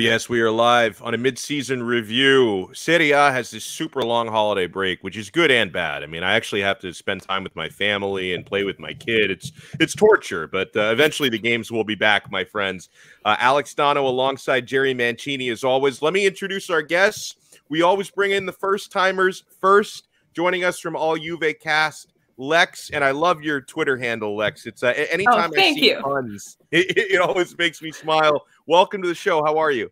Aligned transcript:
yes, 0.00 0.28
we 0.28 0.40
are 0.40 0.50
live 0.50 1.02
on 1.02 1.12
a 1.12 1.18
mid-season 1.18 1.82
review. 1.82 2.70
Serie 2.72 3.10
A 3.10 3.30
has 3.30 3.50
this 3.50 3.64
super 3.64 4.02
long 4.02 4.28
holiday 4.28 4.66
break, 4.66 5.02
which 5.02 5.16
is 5.16 5.28
good 5.30 5.50
and 5.50 5.70
bad. 5.70 6.02
I 6.02 6.06
mean, 6.06 6.22
I 6.22 6.34
actually 6.34 6.62
have 6.62 6.78
to 6.80 6.94
spend 6.94 7.22
time 7.22 7.44
with 7.44 7.54
my 7.54 7.68
family 7.68 8.32
and 8.32 8.44
play 8.46 8.64
with 8.64 8.78
my 8.78 8.94
kid. 8.94 9.30
It's 9.30 9.52
it's 9.78 9.94
torture, 9.94 10.46
but 10.46 10.74
uh, 10.74 10.90
eventually 10.92 11.28
the 11.28 11.38
games 11.38 11.70
will 11.70 11.84
be 11.84 11.94
back, 11.94 12.30
my 12.30 12.44
friends. 12.44 12.88
Uh, 13.24 13.36
Alex 13.38 13.74
Dono 13.74 14.06
alongside 14.06 14.66
Jerry 14.66 14.94
Mancini, 14.94 15.50
as 15.50 15.64
always. 15.64 16.00
Let 16.00 16.14
me 16.14 16.26
introduce 16.26 16.70
our 16.70 16.82
guests. 16.82 17.36
We 17.68 17.82
always 17.82 18.10
bring 18.10 18.30
in 18.30 18.46
the 18.46 18.52
first 18.52 18.90
timers 18.90 19.44
first. 19.60 20.08
Joining 20.32 20.64
us 20.64 20.78
from 20.78 20.96
All 20.96 21.16
Juve 21.18 21.54
Cast, 21.60 22.12
Lex, 22.40 22.88
and 22.90 23.04
I 23.04 23.10
love 23.10 23.42
your 23.42 23.60
Twitter 23.60 23.98
handle, 23.98 24.34
Lex. 24.34 24.64
It's 24.64 24.82
uh, 24.82 24.94
anytime 25.10 25.50
oh, 25.54 25.60
I 25.60 25.74
see 25.74 25.90
you. 25.90 26.00
puns, 26.00 26.56
it, 26.70 26.96
it 26.96 27.20
always 27.20 27.56
makes 27.58 27.82
me 27.82 27.92
smile. 27.92 28.46
Welcome 28.70 29.02
to 29.02 29.08
the 29.08 29.16
show. 29.16 29.42
How 29.42 29.58
are 29.58 29.72
you? 29.72 29.90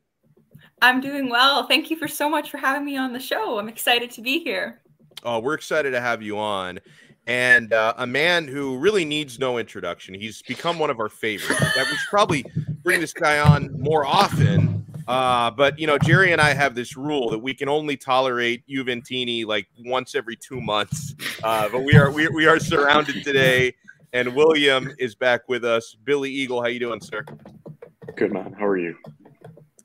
I'm 0.83 1.01
doing 1.01 1.29
well. 1.29 1.67
Thank 1.67 1.91
you 1.91 1.97
for 1.97 2.07
so 2.07 2.31
much 2.31 2.49
for 2.49 2.59
having 2.59 2.85
me 2.87 2.97
on 2.97 3.13
the 3.13 3.19
show. 3.19 3.59
I'm 3.59 3.69
excited 3.69 4.09
to 4.13 4.21
be 4.23 4.39
here. 4.39 4.83
Oh, 5.25 5.41
we're 5.41 5.55
excited 5.55 5.91
to 5.91 6.01
have 6.01 6.23
you 6.23 6.39
on. 6.39 6.79
And 7.27 7.73
uh, 7.73 7.95
a 7.97 8.07
man 8.07 8.47
who 8.47 8.79
really 8.79 9.05
needs 9.05 9.41
no 9.41 9.59
introduction. 9.59 10.15
He's 10.15 10.43
become 10.43 10.79
one 10.79 10.91
of 10.91 11.01
our 11.01 11.09
favorites. 11.09 11.61
We 11.61 11.85
should 11.87 11.99
probably 12.09 12.47
bring 12.85 13.01
this 13.01 13.13
guy 13.13 13.41
on 13.41 13.77
more 13.77 14.07
often. 14.07 14.87
Uh, 15.09 15.51
but 15.51 15.77
you 15.77 15.89
know, 15.89 15.99
Jerry 15.99 16.31
and 16.31 16.41
I 16.41 16.55
have 16.55 16.77
this 16.77 16.97
rule 16.97 17.31
that 17.31 17.41
we 17.41 17.55
can 17.55 17.69
only 17.69 17.97
tolerate 17.97 18.63
Juventini 18.69 19.45
like 19.45 19.67
once 19.87 20.15
every 20.15 20.37
two 20.37 20.61
months. 20.61 21.17
Uh, 21.43 21.69
but 21.69 21.81
we 21.81 21.97
are 21.97 22.13
we, 22.13 22.29
we 22.29 22.47
are 22.47 22.61
surrounded 22.61 23.25
today, 23.25 23.75
and 24.13 24.37
William 24.37 24.95
is 25.01 25.17
back 25.17 25.49
with 25.49 25.65
us. 25.65 25.97
Billy 26.05 26.31
Eagle, 26.31 26.63
how 26.63 26.69
you 26.69 26.79
doing, 26.79 27.01
sir? 27.01 27.25
Good 28.17 28.33
man. 28.33 28.53
How 28.59 28.67
are 28.67 28.79
you? 28.79 28.97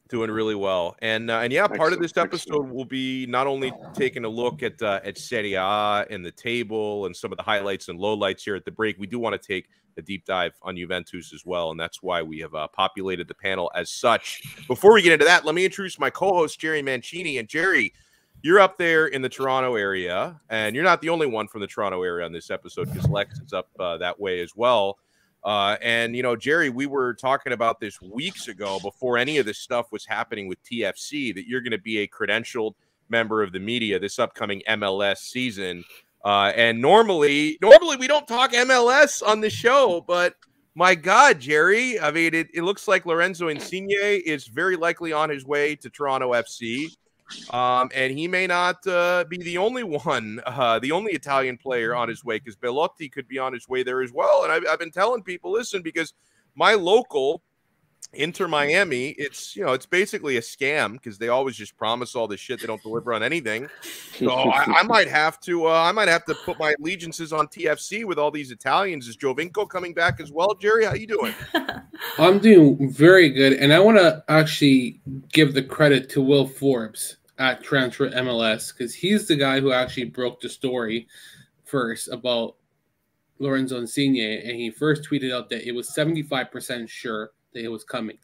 Doing 0.10 0.30
really 0.30 0.56
well, 0.56 0.96
and 1.02 1.32
uh, 1.32 1.40
and 1.40 1.52
yeah, 1.52 1.66
part 1.66 1.72
excellent, 1.72 1.94
of 1.94 2.00
this 2.02 2.18
episode 2.18 2.54
excellent. 2.54 2.76
will 2.76 2.86
be 2.86 3.26
not 3.26 3.48
only 3.48 3.74
taking 3.94 4.26
a 4.26 4.30
look 4.30 4.62
at 4.62 4.80
uh, 4.82 5.00
at 5.04 5.18
Serie 5.18 5.54
A 5.56 6.06
and 6.10 6.24
the 6.24 6.32
table 6.32 7.08
and 7.08 7.16
some 7.16 7.32
of 7.32 7.38
the 7.38 7.44
highlights 7.44 7.90
and 7.90 8.00
lowlights 8.00 8.42
here 8.42 8.56
at 8.56 8.64
the 8.64 8.72
break. 8.72 9.00
We 9.00 9.08
do 9.08 9.18
want 9.18 9.42
to 9.42 9.48
take 9.48 9.70
a 9.98 10.04
deep 10.04 10.26
dive 10.26 10.54
on 10.62 10.76
Juventus 10.78 11.34
as 11.34 11.46
well, 11.46 11.72
and 11.72 11.80
that's 11.80 12.04
why 12.04 12.22
we 12.22 12.40
have 12.40 12.54
uh, 12.54 12.68
populated 12.68 13.28
the 13.28 13.34
panel 13.34 13.72
as 13.76 13.90
such. 13.90 14.44
Before 14.68 14.94
we 14.94 15.02
get 15.02 15.14
into 15.14 15.26
that, 15.26 15.46
let 15.46 15.56
me 15.56 15.66
introduce 15.66 15.98
my 15.98 16.12
co-host 16.12 16.60
Jerry 16.60 16.84
Mancini. 16.84 17.40
And 17.40 17.48
Jerry, 17.48 17.92
you're 18.44 18.60
up 18.60 18.78
there 18.78 19.08
in 19.08 19.24
the 19.24 19.30
Toronto 19.30 19.76
area, 19.76 20.40
and 20.50 20.76
you're 20.76 20.84
not 20.84 21.02
the 21.02 21.10
only 21.10 21.28
one 21.28 21.48
from 21.48 21.62
the 21.62 21.68
Toronto 21.68 22.04
area 22.04 22.26
on 22.26 22.32
this 22.32 22.52
episode 22.52 22.92
because 22.94 23.10
Lex 23.10 23.40
is 23.40 23.54
up 23.54 23.70
uh, 23.80 23.98
that 23.98 24.20
way 24.20 24.42
as 24.42 24.56
well. 24.56 25.00
Uh, 25.44 25.78
and 25.82 26.16
you 26.16 26.24
know, 26.24 26.36
Jerry, 26.36 26.70
we 26.70 26.86
were 26.86 27.14
talking 27.14 27.54
about 27.54 27.80
this 27.80 28.02
weeks 28.02 28.48
ago 28.48 28.80
before 28.82 29.18
any 29.18 29.38
of 29.38 29.46
this 29.46 29.60
stuff 29.60 29.92
was 29.92 30.06
happening 30.06 30.48
with 30.48 30.64
TFC 30.64 31.36
that 31.36 31.48
you're 31.48 31.62
going 31.62 31.72
to 31.72 31.78
be 31.78 32.00
a 32.00 32.08
credentialed 32.08 32.74
member 33.10 33.44
of 33.44 33.52
the 33.52 33.60
media 33.60 34.00
this 34.00 34.20
upcoming 34.20 34.62
MLS 34.70 35.18
season. 35.18 35.84
Uh, 36.24 36.54
and 36.56 36.82
normally, 36.82 37.58
normally 37.62 37.98
we 37.98 38.08
don't 38.08 38.28
talk 38.28 38.54
MLS 38.54 39.26
on 39.26 39.42
the 39.42 39.50
show, 39.50 40.04
but 40.08 40.36
my 40.76 40.96
God, 40.96 41.40
Jerry, 41.40 42.00
I 42.00 42.12
mean, 42.12 42.34
it, 42.34 42.48
it 42.54 42.64
looks 42.64 42.88
like 42.88 43.06
Lorenzo 43.06 43.50
Insigne 43.50 43.90
is 43.92 44.48
very 44.48 44.76
likely 44.76 45.12
on 45.12 45.30
his 45.30 45.46
way 45.46 45.76
to 45.76 45.90
Toronto 45.90 46.32
FC. 46.32 46.96
Um, 47.50 47.89
and 47.94 48.17
he 48.17 48.28
may 48.28 48.48
not 48.48 48.86
uh, 48.88 49.26
be 49.28 49.38
the 49.38 49.58
only 49.58 49.84
one, 49.84 50.42
uh, 50.45 50.80
the 50.80 50.92
only 50.92 51.14
Italian 51.14 51.58
player 51.58 51.95
on 51.95 52.09
his 52.09 52.23
way, 52.23 52.40
because 52.40 52.56
Belotti 52.56 53.09
could 53.09 53.28
be 53.28 53.40
on 53.40 53.53
his 53.53 53.67
way 53.67 53.84
there 53.84 54.02
as 54.02 54.12
well. 54.12 54.44
And 54.44 54.52
I've, 54.52 54.64
I've 54.70 54.80
been 54.80 54.92
telling 54.92 55.23
people, 55.23 55.52
listen, 55.52 55.81
because 55.81 56.14
my 56.56 56.73
local 56.73 57.42
Inter 58.16 58.47
Miami, 58.47 59.09
it's 59.18 59.56
you 59.56 59.66
know, 59.66 59.74
it's 59.74 59.88
basically 59.88 60.38
a 60.38 60.41
scam 60.41 60.94
because 60.94 61.18
they 61.18 61.30
always 61.30 61.56
just 61.56 61.75
promise 61.78 62.16
all 62.16 62.28
this 62.28 62.40
shit. 62.40 62.59
They 62.59 62.68
don't 62.68 62.81
deliver 62.81 63.13
on 63.13 63.24
anything. 63.24 63.68
So 64.16 64.29
I, 64.29 64.66
I, 64.66 64.84
might 64.88 65.08
have 65.08 65.40
to, 65.41 65.68
uh, 65.68 65.72
I 65.72 65.91
might 65.91 66.09
have 66.09 66.24
to 66.25 66.35
put 66.35 66.59
my 66.59 66.75
allegiances 66.79 67.34
on 67.34 67.47
TFC 67.47 68.06
with 68.06 68.19
all 68.19 68.29
these 68.29 68.52
Italians. 68.52 69.08
Is 69.08 69.18
Giovinco 69.18 69.68
coming 69.68 69.94
back 69.94 70.19
as 70.19 70.31
well? 70.31 70.53
Jerry, 70.53 70.85
how 70.85 70.94
you 70.94 71.08
doing? 71.08 71.34
I'm 72.19 72.38
doing 72.38 72.91
very 72.91 73.29
good, 73.29 73.53
and 73.53 73.74
I 73.74 73.79
want 73.79 73.97
to 73.97 74.24
actually 74.28 75.02
give 75.31 75.56
the 75.56 75.63
credit 75.63 76.09
to 76.12 76.22
Will 76.22 76.47
Forbes 76.47 77.18
at 77.40 77.64
Transfer 77.64 78.10
MLS 78.10 78.76
because 78.76 78.94
he's 78.94 79.28
the 79.28 79.36
guy 79.36 79.60
who 79.60 79.72
actually 79.72 80.06
broke 80.06 80.42
the 80.42 80.50
story 80.50 81.08
first 81.66 82.08
about 82.08 82.56
Lorenzo 83.40 83.78
Insigne, 83.80 84.42
and 84.44 84.56
he 84.56 84.70
first 84.70 85.04
tweeted 85.10 85.34
out 85.34 85.50
that 85.50 85.68
it 85.68 85.74
was 85.74 85.90
75% 85.90 86.88
sure 86.88 87.32
that 87.54 87.64
it 87.64 87.70
was 87.70 87.84
coming. 87.84 88.18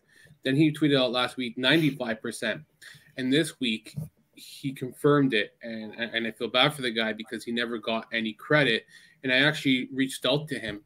Then 0.44 0.56
he 0.56 0.72
tweeted 0.72 1.00
out 1.00 1.12
last 1.12 1.38
week 1.38 1.58
95%. 1.58 2.64
And 3.18 3.34
this 3.34 3.60
week 3.60 3.96
he 4.36 4.72
confirmed 4.72 5.34
it. 5.34 5.56
And, 5.62 5.94
and 5.94 6.26
I 6.26 6.32
feel 6.32 6.48
bad 6.48 6.74
for 6.74 6.82
the 6.82 6.92
guy 6.92 7.14
because 7.14 7.44
he 7.44 7.52
never 7.52 7.78
got 7.78 8.08
any 8.14 8.34
credit. 8.34 8.86
And 9.24 9.32
I 9.32 9.40
actually 9.40 9.90
reached 9.94 10.26
out 10.26 10.48
to 10.50 10.60
him. 10.60 10.82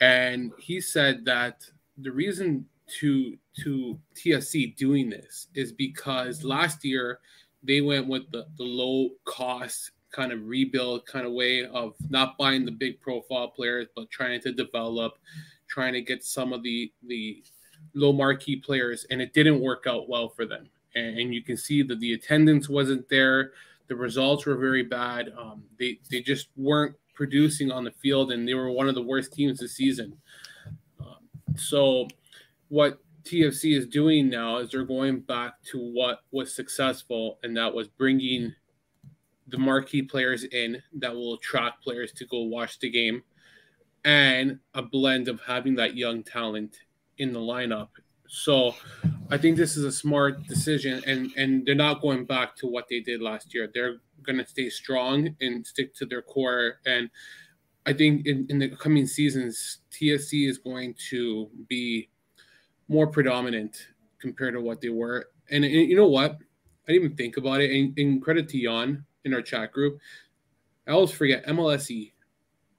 And 0.00 0.52
he 0.58 0.80
said 0.80 1.24
that 1.26 1.64
the 1.98 2.10
reason 2.10 2.66
to 2.98 3.36
to 3.62 3.98
TFC 4.16 4.74
doing 4.74 5.10
this 5.10 5.46
is 5.54 5.70
because 5.70 6.42
last 6.42 6.84
year 6.84 7.20
they 7.62 7.80
went 7.80 8.06
with 8.06 8.30
the, 8.30 8.46
the 8.56 8.64
low 8.64 9.10
cost 9.24 9.92
kind 10.12 10.32
of 10.32 10.46
rebuild 10.46 11.06
kind 11.06 11.26
of 11.26 11.32
way 11.32 11.64
of 11.66 11.94
not 12.08 12.36
buying 12.36 12.64
the 12.64 12.72
big 12.72 13.00
profile 13.00 13.48
players, 13.48 13.86
but 13.94 14.10
trying 14.10 14.40
to 14.40 14.52
develop, 14.52 15.14
trying 15.68 15.92
to 15.92 16.00
get 16.00 16.24
some 16.24 16.52
of 16.52 16.62
the 16.62 16.92
the 17.06 17.42
low 17.94 18.12
marquee 18.12 18.56
players, 18.56 19.06
and 19.10 19.20
it 19.20 19.32
didn't 19.32 19.60
work 19.60 19.84
out 19.86 20.08
well 20.08 20.28
for 20.28 20.44
them. 20.46 20.68
And, 20.94 21.18
and 21.18 21.34
you 21.34 21.42
can 21.42 21.56
see 21.56 21.82
that 21.82 22.00
the 22.00 22.14
attendance 22.14 22.68
wasn't 22.68 23.08
there. 23.08 23.52
The 23.88 23.96
results 23.96 24.46
were 24.46 24.56
very 24.56 24.82
bad. 24.82 25.32
Um, 25.38 25.64
they 25.78 25.98
they 26.10 26.20
just 26.20 26.48
weren't 26.56 26.96
producing 27.14 27.70
on 27.70 27.84
the 27.84 27.92
field, 27.92 28.32
and 28.32 28.46
they 28.46 28.54
were 28.54 28.70
one 28.70 28.88
of 28.88 28.94
the 28.94 29.02
worst 29.02 29.32
teams 29.32 29.60
this 29.60 29.76
season. 29.76 30.16
Um, 31.00 31.18
so, 31.56 32.08
what 32.68 33.00
TFC 33.30 33.76
is 33.76 33.86
doing 33.86 34.28
now 34.28 34.58
is 34.58 34.70
they're 34.70 34.84
going 34.84 35.20
back 35.20 35.62
to 35.70 35.78
what 35.78 36.20
was 36.32 36.52
successful, 36.52 37.38
and 37.42 37.56
that 37.56 37.72
was 37.72 37.86
bringing 37.86 38.52
the 39.46 39.58
marquee 39.58 40.02
players 40.02 40.44
in 40.44 40.82
that 40.94 41.14
will 41.14 41.34
attract 41.34 41.82
players 41.84 42.12
to 42.12 42.26
go 42.26 42.42
watch 42.42 42.80
the 42.80 42.90
game, 42.90 43.22
and 44.04 44.58
a 44.74 44.82
blend 44.82 45.28
of 45.28 45.40
having 45.46 45.76
that 45.76 45.96
young 45.96 46.24
talent 46.24 46.76
in 47.18 47.32
the 47.32 47.38
lineup. 47.38 47.88
So 48.28 48.74
I 49.30 49.38
think 49.38 49.56
this 49.56 49.76
is 49.76 49.84
a 49.84 49.92
smart 49.92 50.46
decision, 50.48 51.02
and 51.06 51.30
and 51.36 51.64
they're 51.64 51.74
not 51.76 52.02
going 52.02 52.24
back 52.24 52.56
to 52.56 52.66
what 52.66 52.86
they 52.88 52.98
did 52.98 53.22
last 53.22 53.54
year. 53.54 53.70
They're 53.72 54.00
going 54.22 54.38
to 54.38 54.46
stay 54.46 54.68
strong 54.70 55.36
and 55.40 55.66
stick 55.66 55.94
to 55.94 56.06
their 56.06 56.22
core. 56.22 56.80
And 56.84 57.08
I 57.86 57.92
think 57.92 58.26
in, 58.26 58.46
in 58.50 58.58
the 58.58 58.68
coming 58.70 59.06
seasons, 59.06 59.78
TFC 59.90 60.48
is 60.48 60.58
going 60.58 60.94
to 61.10 61.48
be 61.68 62.09
more 62.90 63.06
predominant 63.06 63.86
compared 64.20 64.54
to 64.54 64.60
what 64.60 64.80
they 64.80 64.88
were. 64.88 65.28
And, 65.50 65.64
and 65.64 65.72
you 65.72 65.96
know 65.96 66.08
what? 66.08 66.32
I 66.88 66.92
didn't 66.92 67.04
even 67.04 67.16
think 67.16 67.36
about 67.36 67.60
it. 67.60 67.70
And, 67.70 67.96
and 67.96 68.20
credit 68.20 68.48
to 68.50 68.62
Jan 68.62 69.04
in 69.24 69.32
our 69.32 69.40
chat 69.40 69.72
group. 69.72 69.98
I 70.86 70.90
always 70.90 71.12
forget 71.12 71.46
MLSE 71.46 72.12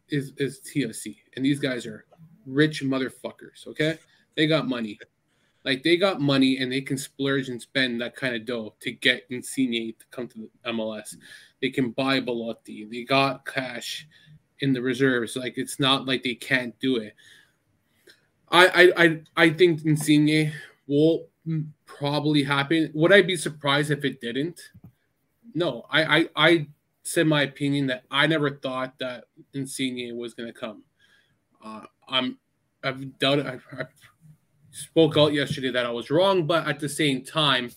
is 0.10 0.34
is 0.38 0.60
TFC, 0.60 1.16
and 1.36 1.46
these 1.46 1.60
guys 1.60 1.86
are 1.86 2.06
rich 2.46 2.84
motherfuckers. 2.84 3.66
Okay, 3.68 3.98
they 4.36 4.48
got 4.48 4.68
money. 4.68 5.00
Like 5.64 5.84
they 5.84 5.96
got 5.96 6.20
money 6.20 6.58
and 6.58 6.72
they 6.72 6.82
can 6.82 6.98
splurge 6.98 7.48
and 7.48 7.62
spend 7.62 8.02
that 8.02 8.16
kind 8.16 8.36
of 8.36 8.46
dough 8.46 8.76
to 8.82 8.92
get 8.92 9.28
Insigne 9.30 9.94
to 9.98 10.06
come 10.10 10.28
to 10.28 10.40
the 10.40 10.72
MLS. 10.72 11.16
They 11.62 11.70
can 11.70 11.92
buy 11.92 12.20
Belotti. 12.20 12.88
They 12.92 13.04
got 13.04 13.46
cash 13.46 14.08
in 14.60 14.74
the 14.74 14.82
reserves. 14.82 15.36
Like 15.36 15.54
it's 15.58 15.80
not 15.80 16.08
like 16.08 16.24
they 16.24 16.34
can't 16.34 16.78
do 16.80 16.98
it. 16.98 17.14
I 18.52 18.68
I 18.68 19.04
I, 19.04 19.22
I 19.38 19.50
think 19.50 19.86
Insigne 19.86 20.52
will 20.88 21.28
probably 21.86 22.44
happen. 22.44 22.92
Would 22.94 23.12
I 23.12 23.22
be 23.22 23.36
surprised 23.36 23.92
if 23.92 24.06
it 24.06 24.22
didn't? 24.22 24.60
No. 25.54 25.86
I 25.90 26.04
I, 26.04 26.30
I 26.36 26.68
said 27.04 27.28
my 27.28 27.44
opinion 27.44 27.88
that 27.88 28.04
I 28.12 28.28
never 28.28 28.52
thought 28.52 28.98
that 29.00 29.26
Insigne 29.54 30.16
was 30.18 30.34
going 30.34 30.52
to 30.52 30.60
come. 30.60 30.84
Uh, 31.64 31.86
I'm 32.08 32.38
I've 32.84 33.18
doubted. 33.20 33.48
I've, 33.48 33.66
I've 33.78 33.88
spoke 34.72 35.18
out 35.18 35.34
yesterday 35.34 35.72
that 35.72 35.86
I 35.86 35.92
was 35.92 36.10
wrong, 36.10 36.46
but 36.46 36.68
at 36.68 36.80
the 36.80 36.90
same 36.90 37.24
time, 37.24 37.72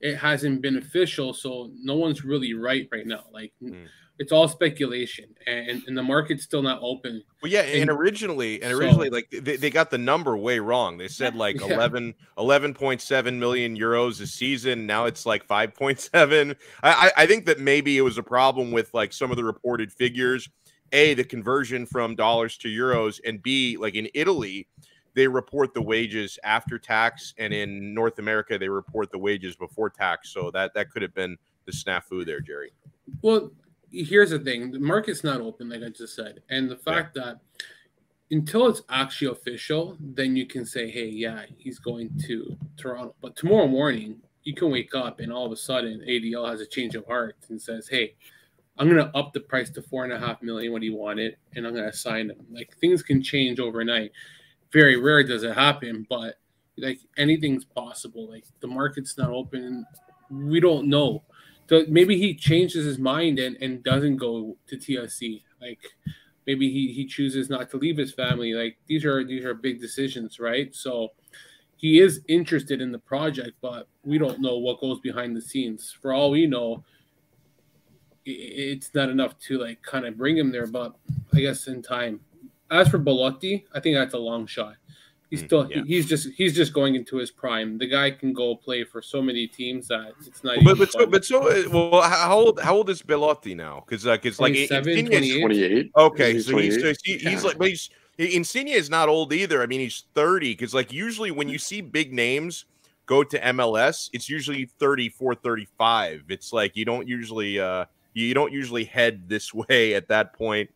it 0.00 0.16
hasn't 0.16 0.62
been 0.62 0.78
official, 0.78 1.34
so 1.34 1.70
no 1.82 1.96
one's 1.96 2.24
really 2.24 2.54
right 2.54 2.88
right 2.90 3.06
now. 3.06 3.24
Like 3.32 3.52
mm. 3.62 3.86
It's 4.20 4.32
all 4.32 4.46
speculation, 4.46 5.34
and, 5.46 5.82
and 5.86 5.96
the 5.96 6.02
market's 6.02 6.44
still 6.44 6.60
not 6.60 6.78
open. 6.82 7.24
Well, 7.42 7.50
yeah, 7.50 7.62
and, 7.62 7.88
and 7.88 7.90
originally, 7.90 8.62
and 8.62 8.70
originally, 8.70 9.08
so, 9.08 9.14
like 9.14 9.30
they, 9.30 9.56
they 9.56 9.70
got 9.70 9.90
the 9.90 9.96
number 9.96 10.36
way 10.36 10.58
wrong. 10.58 10.98
They 10.98 11.08
said 11.08 11.34
like 11.36 11.58
yeah. 11.58 11.72
11, 11.72 12.14
11.7 12.36 13.38
million 13.38 13.78
euros 13.78 14.20
a 14.20 14.26
season. 14.26 14.86
Now 14.86 15.06
it's 15.06 15.24
like 15.24 15.48
5.7. 15.48 16.54
I, 16.82 17.10
I 17.16 17.26
think 17.26 17.46
that 17.46 17.60
maybe 17.60 17.96
it 17.96 18.02
was 18.02 18.18
a 18.18 18.22
problem 18.22 18.72
with 18.72 18.92
like 18.92 19.14
some 19.14 19.30
of 19.30 19.38
the 19.38 19.44
reported 19.44 19.90
figures. 19.90 20.50
A, 20.92 21.14
the 21.14 21.24
conversion 21.24 21.86
from 21.86 22.14
dollars 22.14 22.58
to 22.58 22.68
euros, 22.68 23.20
and 23.24 23.42
B, 23.42 23.78
like 23.78 23.94
in 23.94 24.08
Italy, 24.12 24.68
they 25.14 25.28
report 25.28 25.72
the 25.72 25.80
wages 25.80 26.38
after 26.44 26.78
tax, 26.78 27.32
and 27.38 27.54
in 27.54 27.94
North 27.94 28.18
America 28.18 28.58
they 28.58 28.68
report 28.68 29.10
the 29.12 29.18
wages 29.18 29.56
before 29.56 29.88
tax. 29.88 30.30
So 30.30 30.50
that 30.50 30.74
that 30.74 30.90
could 30.90 31.00
have 31.00 31.14
been 31.14 31.38
the 31.64 31.72
snafu 31.72 32.26
there, 32.26 32.40
Jerry. 32.40 32.72
Well, 33.22 33.50
here's 33.90 34.30
the 34.30 34.38
thing: 34.38 34.70
the 34.70 34.78
market's 34.78 35.24
not 35.24 35.40
open, 35.40 35.68
like 35.68 35.82
I 35.82 35.88
just 35.88 36.14
said, 36.14 36.42
and 36.50 36.70
the 36.70 36.76
fact 36.76 37.16
yeah. 37.16 37.24
that 37.24 37.40
until 38.30 38.68
it's 38.68 38.82
actually 38.88 39.32
official, 39.32 39.96
then 40.00 40.36
you 40.36 40.46
can 40.46 40.64
say, 40.64 40.90
"Hey, 40.90 41.08
yeah, 41.08 41.44
he's 41.56 41.78
going 41.78 42.10
to 42.26 42.56
Toronto." 42.76 43.14
But 43.20 43.36
tomorrow 43.36 43.66
morning, 43.66 44.20
you 44.44 44.54
can 44.54 44.70
wake 44.70 44.94
up 44.94 45.20
and 45.20 45.32
all 45.32 45.46
of 45.46 45.52
a 45.52 45.56
sudden 45.56 46.02
ADL 46.06 46.48
has 46.48 46.60
a 46.60 46.66
change 46.66 46.94
of 46.94 47.06
heart 47.06 47.36
and 47.48 47.60
says, 47.60 47.88
"Hey, 47.88 48.14
I'm 48.78 48.88
going 48.88 49.04
to 49.04 49.16
up 49.16 49.32
the 49.32 49.40
price 49.40 49.70
to 49.70 49.82
four 49.82 50.04
and 50.04 50.12
a 50.12 50.18
half 50.18 50.42
million 50.42 50.72
what 50.72 50.82
he 50.82 50.90
wanted, 50.90 51.36
and 51.54 51.66
I'm 51.66 51.74
going 51.74 51.90
to 51.90 51.96
sign 51.96 52.30
him." 52.30 52.46
Like 52.50 52.76
things 52.80 53.02
can 53.02 53.22
change 53.22 53.60
overnight. 53.60 54.12
Very 54.72 54.96
rare 54.96 55.24
does 55.24 55.42
it 55.42 55.54
happen, 55.54 56.06
but 56.08 56.36
like 56.76 57.00
anything's 57.16 57.64
possible. 57.64 58.28
Like 58.28 58.44
the 58.60 58.68
market's 58.68 59.18
not 59.18 59.30
open. 59.30 59.84
We 60.30 60.60
don't 60.60 60.88
know. 60.88 61.24
So 61.70 61.84
maybe 61.86 62.18
he 62.18 62.34
changes 62.34 62.84
his 62.84 62.98
mind 62.98 63.38
and, 63.38 63.56
and 63.60 63.80
doesn't 63.84 64.16
go 64.16 64.56
to 64.66 64.76
TFC. 64.76 65.44
Like 65.62 65.78
maybe 66.44 66.68
he, 66.68 66.92
he 66.92 67.06
chooses 67.06 67.48
not 67.48 67.70
to 67.70 67.76
leave 67.76 67.96
his 67.96 68.12
family. 68.12 68.54
Like 68.54 68.76
these 68.88 69.04
are 69.04 69.24
these 69.24 69.44
are 69.44 69.54
big 69.54 69.80
decisions, 69.80 70.40
right? 70.40 70.74
So 70.74 71.10
he 71.76 72.00
is 72.00 72.22
interested 72.26 72.80
in 72.80 72.90
the 72.90 72.98
project, 72.98 73.52
but 73.62 73.86
we 74.02 74.18
don't 74.18 74.40
know 74.40 74.58
what 74.58 74.80
goes 74.80 74.98
behind 74.98 75.36
the 75.36 75.40
scenes. 75.40 75.96
For 76.02 76.12
all 76.12 76.32
we 76.32 76.44
know, 76.44 76.82
it's 78.24 78.92
not 78.92 79.08
enough 79.08 79.38
to 79.46 79.58
like 79.58 79.80
kind 79.82 80.06
of 80.06 80.18
bring 80.18 80.36
him 80.36 80.50
there. 80.50 80.66
But 80.66 80.96
I 81.32 81.38
guess 81.38 81.68
in 81.68 81.82
time. 81.82 82.18
As 82.72 82.88
for 82.88 82.98
Belotti, 82.98 83.64
I 83.72 83.78
think 83.78 83.94
that's 83.94 84.14
a 84.14 84.18
long 84.18 84.44
shot. 84.48 84.74
He's 85.30 85.42
mm, 85.42 85.46
still 85.46 85.70
yeah. 85.70 85.82
he's 85.86 86.06
just 86.06 86.28
he's 86.36 86.56
just 86.56 86.72
going 86.72 86.96
into 86.96 87.16
his 87.16 87.30
prime. 87.30 87.78
The 87.78 87.86
guy 87.86 88.10
can 88.10 88.32
go 88.32 88.56
play 88.56 88.82
for 88.82 89.00
so 89.00 89.22
many 89.22 89.46
teams 89.46 89.86
that 89.88 90.14
it's 90.26 90.42
not. 90.42 90.58
But 90.64 90.76
but 90.76 90.90
so, 90.90 91.06
but 91.06 91.24
so 91.24 91.48
uh, 91.48 91.62
well, 91.70 92.02
how 92.02 92.36
old 92.36 92.60
how 92.60 92.74
old 92.74 92.90
is 92.90 93.00
Belotti 93.00 93.54
now? 93.54 93.84
Because 93.86 94.02
because 94.04 94.40
uh, 94.40 94.42
like 94.42 94.68
28. 94.68 95.92
Okay, 95.96 96.32
he's 96.32 96.46
so 96.46 96.52
28. 96.52 96.72
he's 96.72 96.82
so 96.82 96.92
he's, 97.04 97.22
he's 97.22 97.44
like 97.44 97.58
but 97.58 97.68
he's 97.68 97.90
Insigne 98.18 98.68
is 98.68 98.90
not 98.90 99.08
old 99.08 99.32
either. 99.32 99.62
I 99.62 99.66
mean, 99.66 99.80
he's 99.80 100.04
30 100.14 100.52
because 100.52 100.74
like 100.74 100.92
usually 100.92 101.30
when 101.30 101.48
you 101.48 101.58
see 101.58 101.80
big 101.80 102.12
names 102.12 102.64
go 103.06 103.22
to 103.22 103.38
MLS, 103.38 104.10
it's 104.12 104.28
usually 104.28 104.66
34, 104.66 105.36
35. 105.36 106.24
It's 106.28 106.52
like 106.52 106.76
you 106.76 106.84
don't 106.84 107.06
usually 107.06 107.60
uh 107.60 107.84
you 108.14 108.34
don't 108.34 108.52
usually 108.52 108.84
head 108.84 109.28
this 109.28 109.54
way 109.54 109.94
at 109.94 110.08
that 110.08 110.32
point 110.32 110.70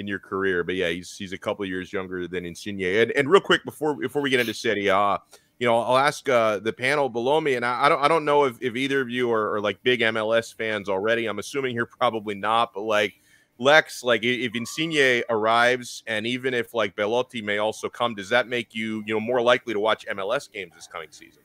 in 0.00 0.06
your 0.06 0.18
career. 0.18 0.64
But 0.64 0.74
yeah, 0.74 0.88
he's 0.88 1.16
he's 1.16 1.32
a 1.32 1.38
couple 1.38 1.64
years 1.64 1.92
younger 1.92 2.26
than 2.26 2.44
Insigne. 2.44 2.82
And, 2.82 3.12
and 3.12 3.30
real 3.30 3.40
quick 3.40 3.64
before 3.64 3.94
before 3.94 4.22
we 4.22 4.30
get 4.30 4.40
into 4.40 4.54
Serie 4.54 4.88
A, 4.88 5.18
you 5.60 5.66
know, 5.66 5.78
I'll 5.78 5.98
ask 5.98 6.28
uh, 6.28 6.58
the 6.58 6.72
panel 6.72 7.08
below 7.08 7.40
me, 7.40 7.54
and 7.54 7.64
I, 7.64 7.84
I, 7.84 7.88
don't 7.88 8.02
I 8.02 8.08
don't 8.08 8.24
know 8.24 8.44
if, 8.44 8.60
if 8.60 8.74
either 8.74 9.00
of 9.00 9.10
you 9.10 9.30
are, 9.30 9.54
are 9.54 9.60
like 9.60 9.82
big 9.82 10.00
MLS 10.00 10.54
fans 10.54 10.88
already. 10.88 11.26
I'm 11.26 11.38
assuming 11.38 11.76
you're 11.76 11.86
probably 11.86 12.34
not, 12.34 12.72
but 12.74 12.80
like 12.80 13.14
Lex, 13.58 14.02
like 14.02 14.24
if 14.24 14.54
Insigne 14.54 15.22
arrives, 15.28 16.02
and 16.06 16.26
even 16.26 16.54
if 16.54 16.72
like 16.72 16.96
Belotti 16.96 17.42
may 17.42 17.58
also 17.58 17.90
come, 17.90 18.14
does 18.14 18.30
that 18.30 18.48
make 18.48 18.74
you 18.74 19.04
you 19.06 19.14
know 19.14 19.20
more 19.20 19.42
likely 19.42 19.74
to 19.74 19.80
watch 19.80 20.06
MLS 20.06 20.50
games 20.50 20.72
this 20.74 20.86
coming 20.86 21.08
season? 21.12 21.42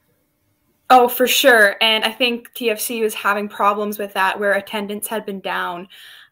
Oh, 0.90 1.08
for 1.08 1.28
sure. 1.28 1.76
And 1.82 2.04
I 2.04 2.12
think 2.12 2.54
TFC 2.54 3.02
was 3.02 3.16
having 3.16 3.50
problems 3.50 3.98
with 3.98 4.14
that 4.14 4.40
where 4.40 4.54
attendance 4.54 5.08
had 5.08 5.26
been 5.26 5.40
down. 5.40 5.88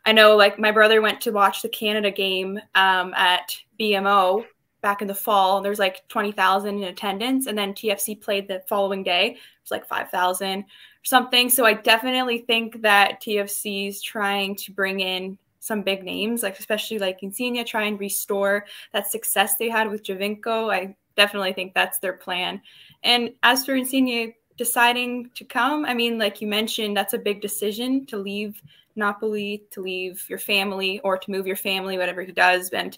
I 0.05 0.11
know 0.11 0.35
like 0.35 0.59
my 0.59 0.71
brother 0.71 1.01
went 1.01 1.21
to 1.21 1.31
watch 1.31 1.61
the 1.61 1.69
Canada 1.69 2.11
game 2.11 2.59
um, 2.75 3.13
at 3.15 3.57
BMO 3.79 4.45
back 4.81 5.01
in 5.01 5.07
the 5.07 5.15
fall. 5.15 5.61
There's 5.61 5.79
like 5.79 6.07
20,000 6.09 6.77
in 6.77 6.83
attendance. 6.83 7.47
And 7.47 7.57
then 7.57 7.73
TFC 7.73 8.19
played 8.19 8.47
the 8.47 8.63
following 8.67 9.01
day. 9.01 9.31
It 9.31 9.37
was 9.63 9.71
like 9.71 9.87
5,000 9.87 10.59
or 10.59 10.65
something. 11.03 11.49
So 11.49 11.65
I 11.65 11.73
definitely 11.73 12.39
think 12.39 12.81
that 12.81 13.21
TFC 13.21 13.87
is 13.87 14.01
trying 14.01 14.55
to 14.57 14.73
bring 14.73 14.99
in 14.99 15.37
some 15.59 15.81
big 15.81 16.03
names, 16.03 16.43
like 16.43 16.59
especially 16.59 16.99
like 16.99 17.23
Insigne, 17.23 17.63
try 17.63 17.83
and 17.83 17.97
restore 17.97 18.65
that 18.91 19.09
success 19.09 19.55
they 19.55 19.69
had 19.69 19.89
with 19.89 20.03
Giovinco. 20.03 20.73
I 20.73 20.97
definitely 21.15 21.53
think 21.53 21.73
that's 21.73 21.99
their 21.99 22.13
plan. 22.13 22.61
And 23.03 23.31
as 23.43 23.65
for 23.65 23.73
Insigne 23.73 24.33
deciding 24.57 25.29
to 25.35 25.45
come, 25.45 25.85
I 25.85 25.93
mean, 25.93 26.19
like 26.19 26.41
you 26.41 26.47
mentioned, 26.47 26.97
that's 26.97 27.13
a 27.13 27.17
big 27.17 27.39
decision 27.39 28.05
to 28.07 28.17
leave– 28.17 28.61
Napoli 28.95 29.63
to 29.71 29.81
leave 29.81 30.25
your 30.29 30.39
family 30.39 30.99
or 31.01 31.17
to 31.17 31.31
move 31.31 31.47
your 31.47 31.55
family, 31.55 31.97
whatever 31.97 32.21
he 32.21 32.31
does. 32.31 32.69
And 32.69 32.97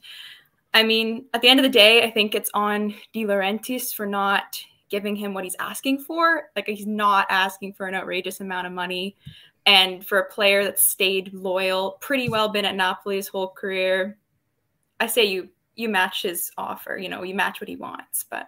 I 0.74 0.84
mean, 0.84 1.26
at 1.34 1.42
the 1.42 1.48
end 1.48 1.60
of 1.60 1.64
the 1.64 1.70
day, 1.70 2.04
I 2.04 2.12
think 2.12 2.36
it's 2.36 2.52
on 2.54 2.94
De 3.14 3.24
Laurentiis 3.24 3.94
for 3.94 4.06
not 4.06 4.60
giving 4.90 5.16
him 5.16 5.34
what 5.34 5.44
he's 5.44 5.56
asking 5.60 6.00
for. 6.00 6.50
Like 6.56 6.68
he's 6.68 6.88
not 6.88 7.28
asking 7.30 7.74
for 7.74 7.88
an 7.88 7.96
outrageous 7.96 8.42
amount 8.42 8.68
of 8.68 8.74
money. 8.74 9.16
And 9.66 10.06
for 10.06 10.20
a 10.20 10.30
player 10.30 10.64
that's 10.64 10.88
stayed 10.88 11.34
loyal, 11.34 11.98
pretty 12.02 12.30
well 12.30 12.50
been 12.50 12.66
at 12.66 12.76
Napoli 12.76 13.16
his 13.16 13.28
whole 13.28 13.50
career, 13.50 14.18
I 15.00 15.08
say 15.08 15.26
you 15.26 15.50
you 15.76 15.90
match 15.90 16.22
his 16.22 16.52
offer. 16.58 16.98
You 16.98 17.10
know, 17.10 17.24
you 17.24 17.36
match 17.36 17.60
what 17.60 17.68
he 17.68 17.76
wants. 17.76 18.24
But 18.30 18.48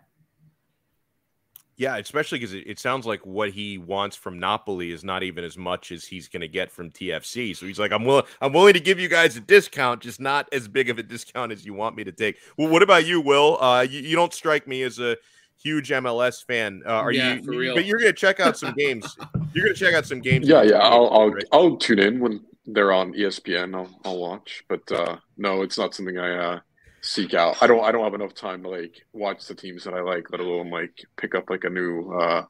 yeah, 1.77 1.97
especially 1.97 2.39
because 2.39 2.55
it, 2.55 2.63
it, 2.65 2.79
sounds 2.79 3.05
like 3.05 3.23
what 3.23 3.51
he 3.51 3.77
wants 3.77 4.15
from 4.15 4.39
Napoli 4.39 4.91
is 4.91 5.03
not 5.03 5.21
even 5.21 5.43
as 5.43 5.57
much 5.57 5.91
as 5.91 6.03
he's 6.03 6.27
going 6.27 6.41
to 6.41 6.47
get 6.47 6.71
from 6.71 6.89
TFC. 6.89 7.55
So 7.55 7.67
he's 7.67 7.77
like, 7.77 7.91
I'm 7.91 8.03
willing, 8.03 8.25
I'm 8.41 8.51
willing 8.51 8.73
to 8.73 8.79
give 8.79 8.99
you 8.99 9.07
guys 9.07 9.37
a 9.37 9.41
discount, 9.41 10.01
just 10.01 10.19
not 10.19 10.49
as 10.51 10.67
big 10.67 10.89
of 10.89 10.97
a 10.97 11.03
discount 11.03 11.51
as 11.51 11.65
you 11.65 11.75
want 11.75 11.95
me 11.95 12.03
to 12.03 12.11
take. 12.11 12.37
Well, 12.57 12.67
what 12.67 12.81
about 12.81 13.05
you, 13.05 13.21
Will? 13.21 13.61
Uh, 13.61 13.81
you, 13.81 14.01
you 14.01 14.15
don't 14.15 14.33
strike 14.33 14.67
me 14.67 14.81
as 14.81 14.97
a 14.97 15.17
huge 15.55 15.89
MLS 15.89 16.43
fan. 16.43 16.81
Uh, 16.83 16.93
are 16.93 17.11
yeah, 17.11 17.35
you? 17.35 17.61
you 17.61 17.73
but 17.75 17.85
you're 17.85 17.99
going 17.99 18.11
to 18.11 18.19
check 18.19 18.39
out 18.39 18.57
some 18.57 18.73
games. 18.73 19.15
You're 19.53 19.65
going 19.65 19.75
to 19.75 19.79
check 19.79 19.95
out 19.95 20.05
some 20.05 20.19
games. 20.19 20.47
Yeah, 20.47 20.61
yeah. 20.61 20.77
I'll, 20.77 21.09
I'll, 21.11 21.29
right? 21.31 21.43
I'll 21.51 21.77
tune 21.77 21.97
in 21.97 22.19
when 22.19 22.45
they're 22.67 22.91
on 22.91 23.13
ESPN. 23.13 23.75
I'll, 23.75 23.89
I'll 24.05 24.19
watch. 24.19 24.63
But 24.67 24.91
uh, 24.91 25.17
no, 25.37 25.63
it's 25.63 25.79
not 25.79 25.95
something 25.95 26.19
I 26.19 26.35
uh, 26.35 26.59
seek 27.07 27.33
out. 27.33 27.57
I 27.61 27.67
don't 27.67 27.83
I 27.83 27.91
don't 27.91 28.03
have 28.03 28.13
enough 28.13 28.33
time 28.33 28.63
to 28.63 28.69
like 28.69 29.01
watch 29.13 29.47
the 29.47 29.55
teams 29.55 29.83
that 29.85 29.93
I 29.93 30.01
like, 30.01 30.29
let 30.31 30.41
alone 30.41 30.69
like 30.69 31.05
pick 31.15 31.35
up 31.35 31.49
like 31.49 31.63
a 31.63 31.69
new 31.69 32.11
uh 32.13 32.45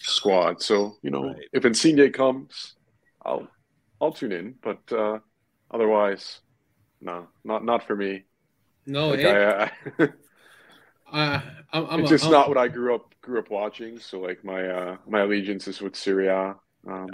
squad. 0.00 0.62
So, 0.62 0.96
you 1.02 1.10
know, 1.10 1.28
right. 1.28 1.48
if 1.52 1.64
Insigne 1.64 2.12
comes, 2.12 2.74
I'll 3.24 3.48
I'll 4.00 4.12
tune 4.12 4.32
in, 4.32 4.54
but 4.62 4.80
uh 4.92 5.18
otherwise 5.70 6.40
no, 7.00 7.28
not 7.44 7.64
not 7.64 7.86
for 7.86 7.96
me. 7.96 8.24
No, 8.86 9.10
like, 9.10 9.20
it, 9.20 9.26
I, 9.26 9.70
I, 11.12 11.42
I'm, 11.72 11.86
I'm, 11.90 12.00
it's 12.00 12.10
just 12.10 12.26
I'm, 12.26 12.32
not 12.32 12.48
what 12.48 12.58
I 12.58 12.68
grew 12.68 12.94
up 12.94 13.14
grew 13.22 13.38
up 13.38 13.50
watching. 13.50 13.98
So 13.98 14.20
like 14.20 14.44
my 14.44 14.66
uh 14.66 14.96
my 15.08 15.20
allegiance 15.20 15.66
is 15.68 15.80
with 15.80 15.96
Serie 15.96 16.28
A. 16.28 16.56
Um, 16.86 17.08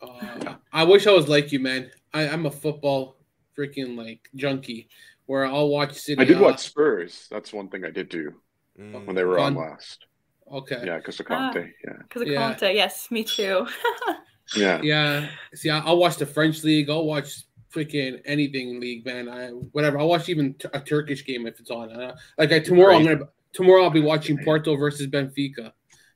uh, 0.00 0.54
I 0.72 0.84
wish 0.84 1.06
I 1.06 1.12
was 1.12 1.28
like 1.28 1.50
you, 1.50 1.58
man. 1.58 1.90
I, 2.14 2.28
I'm 2.28 2.46
a 2.46 2.50
football 2.50 3.16
freaking 3.58 3.96
like 3.96 4.28
junkie 4.34 4.88
where 5.26 5.46
I'll 5.46 5.68
watch 5.68 5.94
City. 5.94 6.20
I 6.20 6.24
did 6.24 6.40
watch 6.40 6.60
Spurs. 6.60 7.26
That's 7.30 7.52
one 7.52 7.68
thing 7.68 7.84
I 7.84 7.90
did 7.90 8.08
do 8.08 8.32
mm. 8.78 9.04
when 9.04 9.14
they 9.14 9.24
were 9.24 9.38
on 9.38 9.54
last. 9.54 10.06
Okay. 10.50 10.82
Yeah, 10.84 10.98
because 10.98 11.18
of 11.20 11.26
Conte. 11.26 11.60
Ah, 11.60 11.68
yeah. 11.84 11.96
Because 12.02 12.22
of 12.22 12.28
yeah. 12.28 12.48
Conte. 12.48 12.74
Yes, 12.74 13.10
me 13.10 13.24
too. 13.24 13.66
yeah. 14.56 14.80
Yeah. 14.82 15.28
See, 15.54 15.70
I'll 15.70 15.98
watch 15.98 16.16
the 16.16 16.26
French 16.26 16.62
league. 16.62 16.88
I'll 16.88 17.04
watch 17.04 17.44
freaking 17.74 18.20
anything 18.24 18.80
league, 18.80 19.04
man. 19.04 19.28
I 19.28 19.48
whatever. 19.48 19.98
I'll 19.98 20.08
watch 20.08 20.28
even 20.28 20.54
a 20.72 20.80
Turkish 20.80 21.24
game 21.26 21.46
if 21.46 21.58
it's 21.58 21.70
on. 21.70 21.90
Uh, 21.90 22.16
like 22.38 22.52
I, 22.52 22.60
tomorrow, 22.60 22.96
Great. 22.96 23.08
I'm 23.08 23.18
gonna 23.18 23.30
tomorrow 23.52 23.82
I'll 23.82 23.90
be 23.90 24.00
watching 24.00 24.38
Porto 24.44 24.76
versus 24.76 25.08
Benfica. 25.08 25.72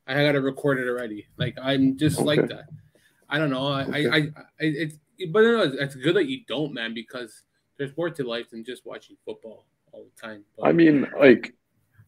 I 0.07 0.25
got 0.25 0.33
to 0.33 0.41
record 0.41 0.79
it 0.79 0.89
already. 0.89 1.27
Like 1.37 1.57
I'm 1.61 1.97
just 1.99 2.19
okay. 2.19 2.27
like 2.27 2.49
that. 2.49 2.67
I 3.29 3.39
don't 3.39 3.51
know. 3.51 3.67
I, 3.67 3.83
okay. 3.83 4.09
I, 4.09 4.17
I, 4.17 4.19
I, 4.19 4.25
it's 4.59 4.97
but 5.33 5.43
no, 5.43 5.63
it's 5.63 5.95
good 5.95 6.17
that 6.17 6.29
you 6.29 6.41
don't, 6.49 6.73
man, 6.73 6.95
because 6.95 7.43
there's 7.81 7.97
more 7.97 8.11
to 8.11 8.25
life 8.25 8.51
than 8.51 8.63
just 8.63 8.85
watching 8.85 9.17
football 9.25 9.65
all 9.93 10.05
the 10.05 10.21
time. 10.21 10.45
But, 10.59 10.67
I 10.67 10.73
mean, 10.73 11.07
like 11.19 11.55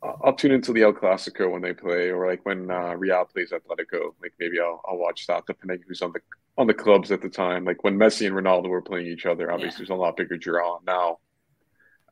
I'll 0.02 0.34
tune 0.34 0.52
into 0.52 0.72
the 0.74 0.82
El 0.82 0.92
Clasico 0.92 1.50
when 1.50 1.62
they 1.62 1.72
play, 1.72 2.10
or 2.10 2.26
like 2.26 2.44
when 2.44 2.70
uh, 2.70 2.92
Real 2.94 3.24
plays 3.24 3.52
Atletico. 3.52 4.12
Like 4.20 4.34
maybe 4.38 4.60
I'll 4.60 4.82
I'll 4.86 4.98
watch 4.98 5.26
that 5.28 5.46
depending 5.46 5.80
who's 5.88 6.02
on 6.02 6.12
the 6.12 6.20
on 6.58 6.66
the 6.66 6.74
clubs 6.74 7.10
at 7.10 7.22
the 7.22 7.30
time. 7.30 7.64
Like 7.64 7.82
when 7.84 7.96
Messi 7.96 8.26
and 8.26 8.36
Ronaldo 8.36 8.68
were 8.68 8.82
playing 8.82 9.06
each 9.06 9.24
other, 9.24 9.50
obviously 9.50 9.76
yeah. 9.76 9.78
there's 9.78 9.98
a 9.98 10.00
lot 10.00 10.16
bigger 10.18 10.36
draw 10.36 10.78
now. 10.86 11.18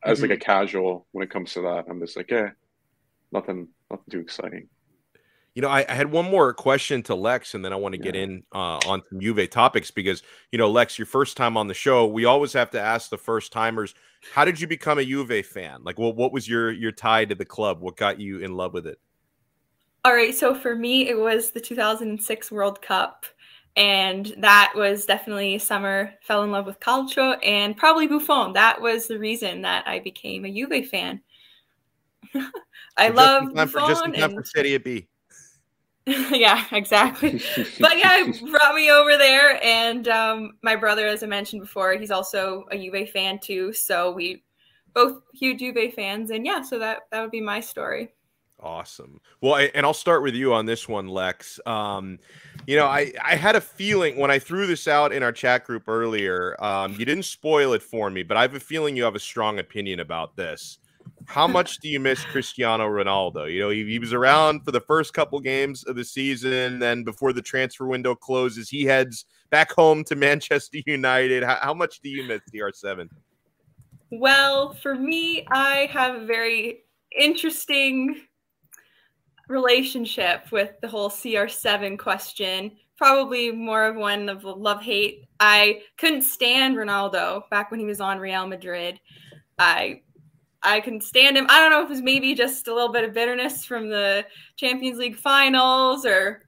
As 0.03 0.21
mm-hmm. 0.21 0.31
like 0.31 0.39
a 0.39 0.43
casual, 0.43 1.07
when 1.13 1.23
it 1.23 1.31
comes 1.31 1.53
to 1.53 1.61
that, 1.61 1.85
I'm 1.87 2.01
just 2.01 2.17
like, 2.17 2.31
yeah, 2.31 2.53
nothing, 3.31 3.69
nothing 3.91 4.07
too 4.11 4.21
exciting. 4.21 4.69
You 5.55 5.63
know, 5.63 5.69
I, 5.69 5.85
I, 5.89 5.95
had 5.95 6.13
one 6.13 6.31
more 6.31 6.55
question 6.55 7.03
to 7.05 7.15
Lex, 7.15 7.55
and 7.55 7.65
then 7.65 7.73
I 7.73 7.77
want 7.77 7.95
to 7.95 7.99
yeah. 7.99 8.05
get 8.05 8.17
in 8.17 8.45
uh, 8.55 8.79
on 8.87 9.03
some 9.11 9.21
Juve 9.21 9.51
topics 9.51 9.91
because 9.91 10.23
you 10.53 10.59
know, 10.59 10.71
Lex, 10.71 10.99
your 10.99 11.07
first 11.07 11.37
time 11.37 11.57
on 11.57 11.67
the 11.67 11.75
show, 11.75 12.07
we 12.07 12.25
always 12.25 12.53
have 12.53 12.71
to 12.71 12.81
ask 12.81 13.11
the 13.11 13.19
first 13.19 13.53
timers, 13.53 13.95
how 14.33 14.45
did 14.45 14.61
you 14.61 14.67
become 14.67 14.99
a 14.99 15.05
Juve 15.05 15.45
fan? 15.45 15.81
Like, 15.83 15.99
well, 15.99 16.13
what 16.13 16.33
was 16.33 16.49
your 16.49 16.71
your 16.71 16.93
tie 16.93 17.25
to 17.25 17.35
the 17.35 17.45
club? 17.45 17.81
What 17.81 17.97
got 17.97 18.21
you 18.21 18.39
in 18.39 18.57
love 18.57 18.73
with 18.73 18.87
it? 18.87 18.99
All 20.05 20.15
right, 20.15 20.35
so 20.35 20.55
for 20.55 20.75
me, 20.75 21.09
it 21.09 21.19
was 21.19 21.51
the 21.51 21.61
2006 21.61 22.51
World 22.51 22.81
Cup, 22.81 23.27
and 23.77 24.33
that 24.39 24.73
was 24.75 25.05
definitely 25.05 25.59
summer. 25.59 26.15
Fell 26.23 26.43
in 26.43 26.51
love 26.51 26.65
with 26.65 26.81
Calcio 26.81 27.39
and 27.45 27.77
probably 27.77 28.07
Buffon. 28.07 28.55
That 28.55 28.81
was 28.81 29.09
the 29.09 29.19
reason 29.19 29.63
that 29.63 29.87
I 29.87 29.99
became 29.99 30.45
a 30.45 30.51
Juve 30.51 30.89
fan. 30.89 31.21
I 32.97 33.09
For 33.09 33.15
love 33.15 33.43
just 33.43 33.51
in 33.51 33.57
time 33.57 33.69
for 33.69 33.81
just 33.81 34.05
in 34.05 34.11
Buffon 34.13 34.21
time 34.21 34.31
and- 34.31 34.39
for 34.39 34.45
Serie 34.45 34.79
B. 34.79 35.09
yeah, 36.33 36.65
exactly. 36.73 37.41
but 37.79 37.99
yeah, 37.99 38.27
it 38.27 38.41
brought 38.51 38.75
me 38.75 38.91
over 38.91 39.17
there, 39.17 39.65
and 39.65 40.09
um, 40.09 40.53
my 40.63 40.75
brother, 40.75 41.07
as 41.07 41.23
I 41.23 41.27
mentioned 41.27 41.63
before, 41.63 41.93
he's 41.95 42.11
also 42.11 42.65
a 42.73 42.77
Juve 42.77 43.11
fan 43.11 43.39
too. 43.39 43.73
So 43.73 44.11
we 44.11 44.43
both 44.93 45.23
huge 45.33 45.61
Juve 45.61 45.95
fans, 45.95 46.31
and 46.31 46.45
yeah, 46.45 46.63
so 46.63 46.79
that 46.81 47.03
that 47.13 47.21
would 47.21 47.31
be 47.31 47.41
my 47.41 47.61
story. 47.61 48.11
Awesome. 48.59 49.21
Well, 49.41 49.55
I, 49.55 49.71
and 49.75 49.87
I'll 49.87 49.95
start 49.95 50.23
with 50.23 50.35
you 50.35 50.53
on 50.53 50.67
this 50.67 50.89
one, 50.89 51.09
Lex. 51.09 51.61
Um, 51.65 52.19
you 52.67 52.77
know, 52.77 52.87
I 52.87 53.13
I 53.25 53.37
had 53.37 53.55
a 53.55 53.61
feeling 53.61 54.19
when 54.19 54.33
I 54.33 54.41
threw 54.41 54.67
this 54.67 54.89
out 54.89 55.13
in 55.13 55.23
our 55.23 55.33
chat 55.33 55.65
group 55.65 55.89
earlier. 55.89 56.57
Um, 56.63 56.97
you 56.99 57.05
didn't 57.05 57.25
spoil 57.25 57.73
it 57.73 57.83
for 57.83 58.11
me, 58.11 58.25
but 58.25 58.37
I 58.37 58.43
have 58.43 58.55
a 58.55 58.61
feeling 58.61 58.97
you 58.97 59.05
have 59.05 59.15
a 59.15 59.21
strong 59.21 59.61
opinion 59.61 60.01
about 60.01 60.35
this. 60.35 60.79
How 61.27 61.47
much 61.47 61.79
do 61.79 61.89
you 61.89 62.01
miss 62.01 62.25
Cristiano 62.25 62.87
Ronaldo? 62.87 63.53
You 63.53 63.61
know, 63.61 63.71
he, 63.71 63.85
he 63.85 63.99
was 63.99 64.13
around 64.13 64.65
for 64.65 64.73
the 64.73 64.81
first 64.81 65.15
couple 65.15 65.39
games 65.41 65.85
of 65.85 65.97
the 65.97 66.05
season. 66.05 66.79
Then 66.79 67.05
before 67.05 67.33
the 67.33 67.43
transfer 67.43 67.87
window 67.87 68.15
closes, 68.15 68.69
he 68.69 68.85
heads 68.85 69.27
back 69.51 69.71
home 69.73 70.05
to 70.05 70.17
Manchester 70.17 70.79
United. 70.87 71.43
How, 71.43 71.59
how 71.61 71.75
much 71.75 72.01
do 72.01 72.09
you 72.09 72.25
miss 72.25 72.41
CR7? 72.53 73.09
Well, 74.11 74.75
for 74.75 74.95
me, 74.95 75.47
I 75.51 75.89
have 75.93 76.17
a 76.17 76.27
very 76.27 76.85
interesting 77.17 78.23
relationship 79.49 80.51
with 80.51 80.71
the 80.81 80.89
whole 80.89 81.11
CR7 81.11 81.99
question. 81.99 82.73
Probably 82.97 83.51
more 83.53 83.87
of 83.87 83.97
one 83.97 84.29
of 84.29 84.45
love 84.45 84.83
hate. 84.83 85.25
I 85.39 85.83
couldn't 85.97 86.23
stand 86.23 86.77
Ronaldo 86.77 87.49
back 87.51 87.71
when 87.71 87.81
he 87.81 87.87
was 87.87 88.01
on 88.01 88.19
Real 88.19 88.47
Madrid. 88.47 89.01
I 89.59 90.03
I 90.63 90.81
couldn't 90.81 91.03
stand 91.03 91.37
him. 91.37 91.47
I 91.49 91.61
don't 91.61 91.71
know 91.71 91.81
if 91.81 91.87
it 91.87 91.91
was 91.91 92.03
maybe 92.03 92.35
just 92.35 92.69
a 92.69 92.75
little 92.75 92.93
bit 92.93 93.05
of 93.05 93.15
bitterness 93.15 93.65
from 93.65 93.89
the 93.89 94.27
Champions 94.57 94.99
League 94.99 95.17
finals 95.17 96.05
or 96.05 96.43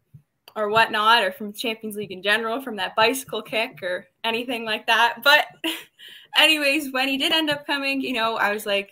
or 0.54 0.68
whatnot, 0.68 1.24
or 1.24 1.32
from 1.32 1.52
Champions 1.52 1.96
League 1.96 2.12
in 2.12 2.22
general, 2.22 2.60
from 2.60 2.76
that 2.76 2.94
bicycle 2.94 3.40
kick 3.40 3.82
or 3.82 4.06
anything 4.22 4.66
like 4.66 4.86
that. 4.86 5.22
But 5.24 5.46
anyways, 6.36 6.92
when 6.92 7.08
he 7.08 7.16
did 7.16 7.32
end 7.32 7.48
up 7.48 7.66
coming, 7.66 8.02
you 8.02 8.12
know, 8.12 8.36
I 8.36 8.52
was 8.52 8.66
like 8.66 8.90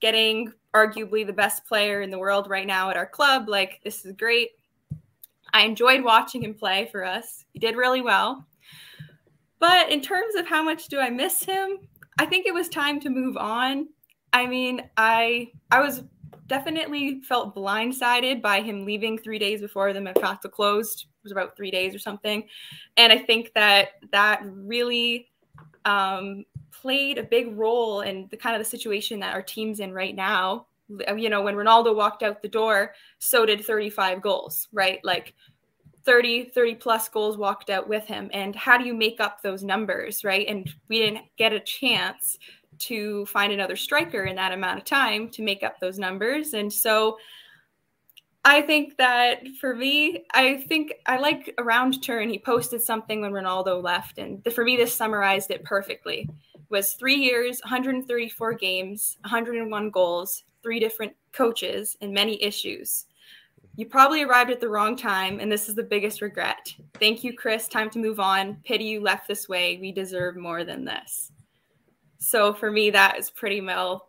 getting 0.00 0.52
arguably 0.74 1.24
the 1.26 1.32
best 1.32 1.64
player 1.64 2.02
in 2.02 2.10
the 2.10 2.18
world 2.18 2.50
right 2.50 2.66
now 2.66 2.90
at 2.90 2.96
our 2.96 3.06
club. 3.06 3.48
Like, 3.48 3.80
this 3.84 4.04
is 4.04 4.12
great. 4.12 4.50
I 5.52 5.64
enjoyed 5.64 6.02
watching 6.02 6.42
him 6.42 6.54
play 6.54 6.88
for 6.90 7.04
us. 7.04 7.44
He 7.52 7.58
did 7.58 7.76
really 7.76 8.02
well. 8.02 8.44
But 9.58 9.90
in 9.90 10.02
terms 10.02 10.34
of 10.34 10.46
how 10.46 10.62
much 10.62 10.88
do 10.88 10.98
I 10.98 11.08
miss 11.08 11.42
him, 11.42 11.78
I 12.18 12.26
think 12.26 12.46
it 12.46 12.54
was 12.54 12.68
time 12.68 13.00
to 13.00 13.10
move 13.10 13.36
on. 13.36 13.88
I 14.32 14.46
mean, 14.46 14.88
I 14.96 15.50
I 15.70 15.80
was 15.80 16.02
definitely 16.46 17.20
felt 17.22 17.54
blindsided 17.54 18.40
by 18.40 18.60
him 18.60 18.84
leaving 18.84 19.18
three 19.18 19.38
days 19.38 19.60
before 19.60 19.92
the 19.92 20.00
Mercato 20.00 20.48
closed. 20.48 21.06
It 21.06 21.24
was 21.24 21.32
about 21.32 21.56
three 21.56 21.70
days 21.70 21.94
or 21.94 21.98
something, 21.98 22.46
and 22.96 23.12
I 23.12 23.18
think 23.18 23.52
that 23.54 23.88
that 24.12 24.42
really 24.44 25.28
um, 25.84 26.44
played 26.70 27.18
a 27.18 27.22
big 27.22 27.56
role 27.56 28.02
in 28.02 28.28
the 28.30 28.36
kind 28.36 28.54
of 28.54 28.60
the 28.60 28.68
situation 28.68 29.20
that 29.20 29.34
our 29.34 29.42
team's 29.42 29.80
in 29.80 29.92
right 29.92 30.14
now. 30.14 30.66
You 30.88 31.30
know, 31.30 31.42
when 31.42 31.56
Ronaldo 31.56 31.96
walked 31.96 32.22
out 32.22 32.42
the 32.42 32.48
door, 32.48 32.94
so 33.18 33.44
did 33.44 33.64
35 33.64 34.22
goals, 34.22 34.68
right? 34.72 35.00
Like 35.02 35.34
30, 36.04 36.50
30 36.54 36.76
plus 36.76 37.08
goals 37.08 37.36
walked 37.36 37.68
out 37.68 37.88
with 37.88 38.06
him. 38.06 38.30
And 38.32 38.54
how 38.54 38.78
do 38.78 38.84
you 38.84 38.94
make 38.94 39.20
up 39.20 39.42
those 39.42 39.64
numbers, 39.64 40.22
right? 40.22 40.46
And 40.48 40.72
we 40.88 41.00
didn't 41.00 41.24
get 41.36 41.52
a 41.52 41.60
chance 41.60 42.38
to 42.80 43.26
find 43.26 43.52
another 43.52 43.76
striker 43.76 44.24
in 44.24 44.36
that 44.36 44.52
amount 44.52 44.78
of 44.78 44.84
time 44.84 45.28
to 45.30 45.42
make 45.42 45.62
up 45.62 45.80
those 45.80 45.98
numbers. 45.98 46.54
And 46.54 46.72
so 46.72 47.18
I 48.44 48.62
think 48.62 48.96
that 48.98 49.42
for 49.60 49.74
me, 49.74 50.24
I 50.32 50.58
think 50.68 50.94
I 51.06 51.18
like 51.18 51.52
around 51.58 52.00
turn. 52.00 52.30
He 52.30 52.38
posted 52.38 52.80
something 52.80 53.20
when 53.20 53.32
Ronaldo 53.32 53.82
left, 53.82 54.18
and 54.18 54.40
for 54.52 54.62
me, 54.62 54.76
this 54.76 54.94
summarized 54.94 55.50
it 55.50 55.64
perfectly. 55.64 56.28
Was 56.68 56.92
three 56.92 57.16
years, 57.16 57.60
134 57.62 58.52
games, 58.54 59.18
101 59.22 59.90
goals, 59.90 60.44
three 60.62 60.78
different 60.78 61.12
coaches, 61.32 61.96
and 62.00 62.12
many 62.12 62.40
issues. 62.40 63.06
You 63.74 63.86
probably 63.86 64.22
arrived 64.22 64.50
at 64.50 64.60
the 64.60 64.68
wrong 64.68 64.96
time, 64.96 65.40
and 65.40 65.50
this 65.50 65.68
is 65.68 65.74
the 65.74 65.82
biggest 65.82 66.22
regret. 66.22 66.72
Thank 67.00 67.24
you, 67.24 67.34
Chris. 67.36 67.66
Time 67.66 67.90
to 67.90 67.98
move 67.98 68.20
on. 68.20 68.58
Pity 68.64 68.84
you 68.84 69.00
left 69.00 69.26
this 69.26 69.48
way. 69.48 69.76
We 69.80 69.90
deserve 69.90 70.36
more 70.36 70.64
than 70.64 70.84
this. 70.84 71.32
So 72.18 72.52
for 72.54 72.70
me, 72.70 72.90
that 72.90 73.18
is 73.18 73.30
pretty 73.30 73.60
well 73.60 74.08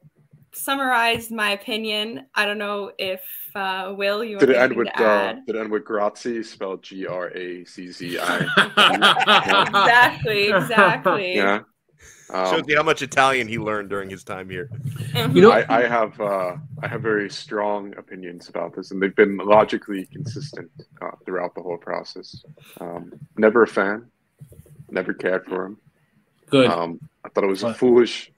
summarized 0.54 1.32
my 1.32 1.52
opinion. 1.52 2.26
I 2.34 2.46
don't 2.46 2.58
know 2.58 2.92
if 2.98 3.22
uh, 3.56 3.94
Will 3.96 4.24
you 4.24 4.40
Did 4.40 4.50
want 4.50 4.58
it 4.58 4.62
end 4.62 4.76
with 4.76 4.88
to 4.88 5.00
uh, 5.04 5.08
add? 5.08 5.46
did 5.46 5.56
it 5.56 5.60
end 5.60 5.72
with 5.72 5.86
Grazie 5.86 6.44
spelled 6.44 6.82
G 6.84 7.06
R 7.06 7.30
A 7.36 7.64
C 7.66 7.92
Z 7.92 8.18
I? 8.20 8.38
exactly, 9.68 10.50
exactly. 10.52 11.36
yeah. 11.36 11.60
Um, 12.30 12.46
Shows 12.48 12.64
you 12.68 12.76
how 12.76 12.84
much 12.84 13.02
Italian 13.02 13.48
he 13.48 13.58
learned 13.58 13.90
during 13.90 14.10
his 14.10 14.24
time 14.24 14.50
here. 14.50 14.70
Mhm. 15.14 15.36
You 15.36 15.42
know- 15.44 15.52
I, 15.52 15.66
I 15.70 15.88
have 15.88 16.20
uh, 16.20 16.58
I 16.84 16.88
have 16.88 17.02
very 17.02 17.30
strong 17.30 17.94
opinions 17.98 18.50
about 18.50 18.76
this, 18.76 18.92
and 18.92 19.02
they've 19.02 19.16
been 19.16 19.38
logically 19.38 20.06
consistent 20.08 20.70
uh, 21.02 21.12
throughout 21.26 21.56
the 21.56 21.62
whole 21.62 21.78
process. 21.78 22.44
Um, 22.82 23.14
never 23.38 23.64
a 23.64 23.68
fan, 23.68 24.08
never 24.90 25.14
cared 25.14 25.46
for 25.46 25.66
him. 25.68 25.78
Good. 26.50 26.70
Um, 26.70 27.00
I 27.28 27.30
thought 27.30 27.44
it 27.44 27.48
was 27.48 27.64
a 27.64 27.74
foolish, 27.74 28.32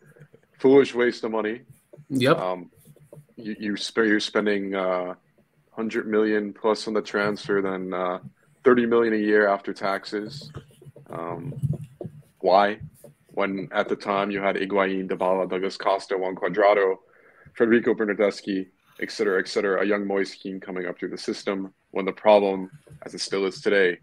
foolish 0.57 0.95
waste 0.95 1.23
of 1.23 1.31
money. 1.31 1.61
yep. 2.09 2.39
Um, 2.39 2.71
you 3.35 3.55
you 3.59 3.77
sp- 3.77 4.09
you're 4.09 4.19
spending 4.19 4.73
uh, 4.73 5.13
hundred 5.71 6.07
million 6.07 6.53
plus 6.53 6.87
on 6.87 6.95
the 6.95 7.01
transfer, 7.03 7.61
then 7.61 7.93
uh, 7.93 8.17
thirty 8.63 8.87
million 8.87 9.13
a 9.13 9.17
year 9.17 9.47
after 9.47 9.73
taxes. 9.73 10.51
Um, 11.07 11.53
why? 12.39 12.79
When 13.27 13.69
at 13.71 13.87
the 13.87 13.95
time 13.95 14.31
you 14.31 14.41
had 14.41 14.55
Higuain, 14.55 15.07
Dybala, 15.07 15.47
Douglas 15.47 15.77
Costa, 15.77 16.17
Juan 16.17 16.35
Cuadrado, 16.35 16.95
Federico 17.53 17.93
Bernardeschi, 17.93 18.67
et 18.99 19.11
cetera, 19.11 19.39
et 19.39 19.47
cetera, 19.47 19.81
a 19.83 19.85
young 19.85 20.05
Moise 20.05 20.33
Kean 20.33 20.59
coming 20.59 20.87
up 20.87 20.97
through 20.97 21.11
the 21.11 21.17
system. 21.17 21.71
When 21.91 22.05
the 22.05 22.11
problem, 22.11 22.71
as 23.05 23.13
it 23.13 23.21
still 23.21 23.45
is 23.45 23.61
today, 23.61 23.99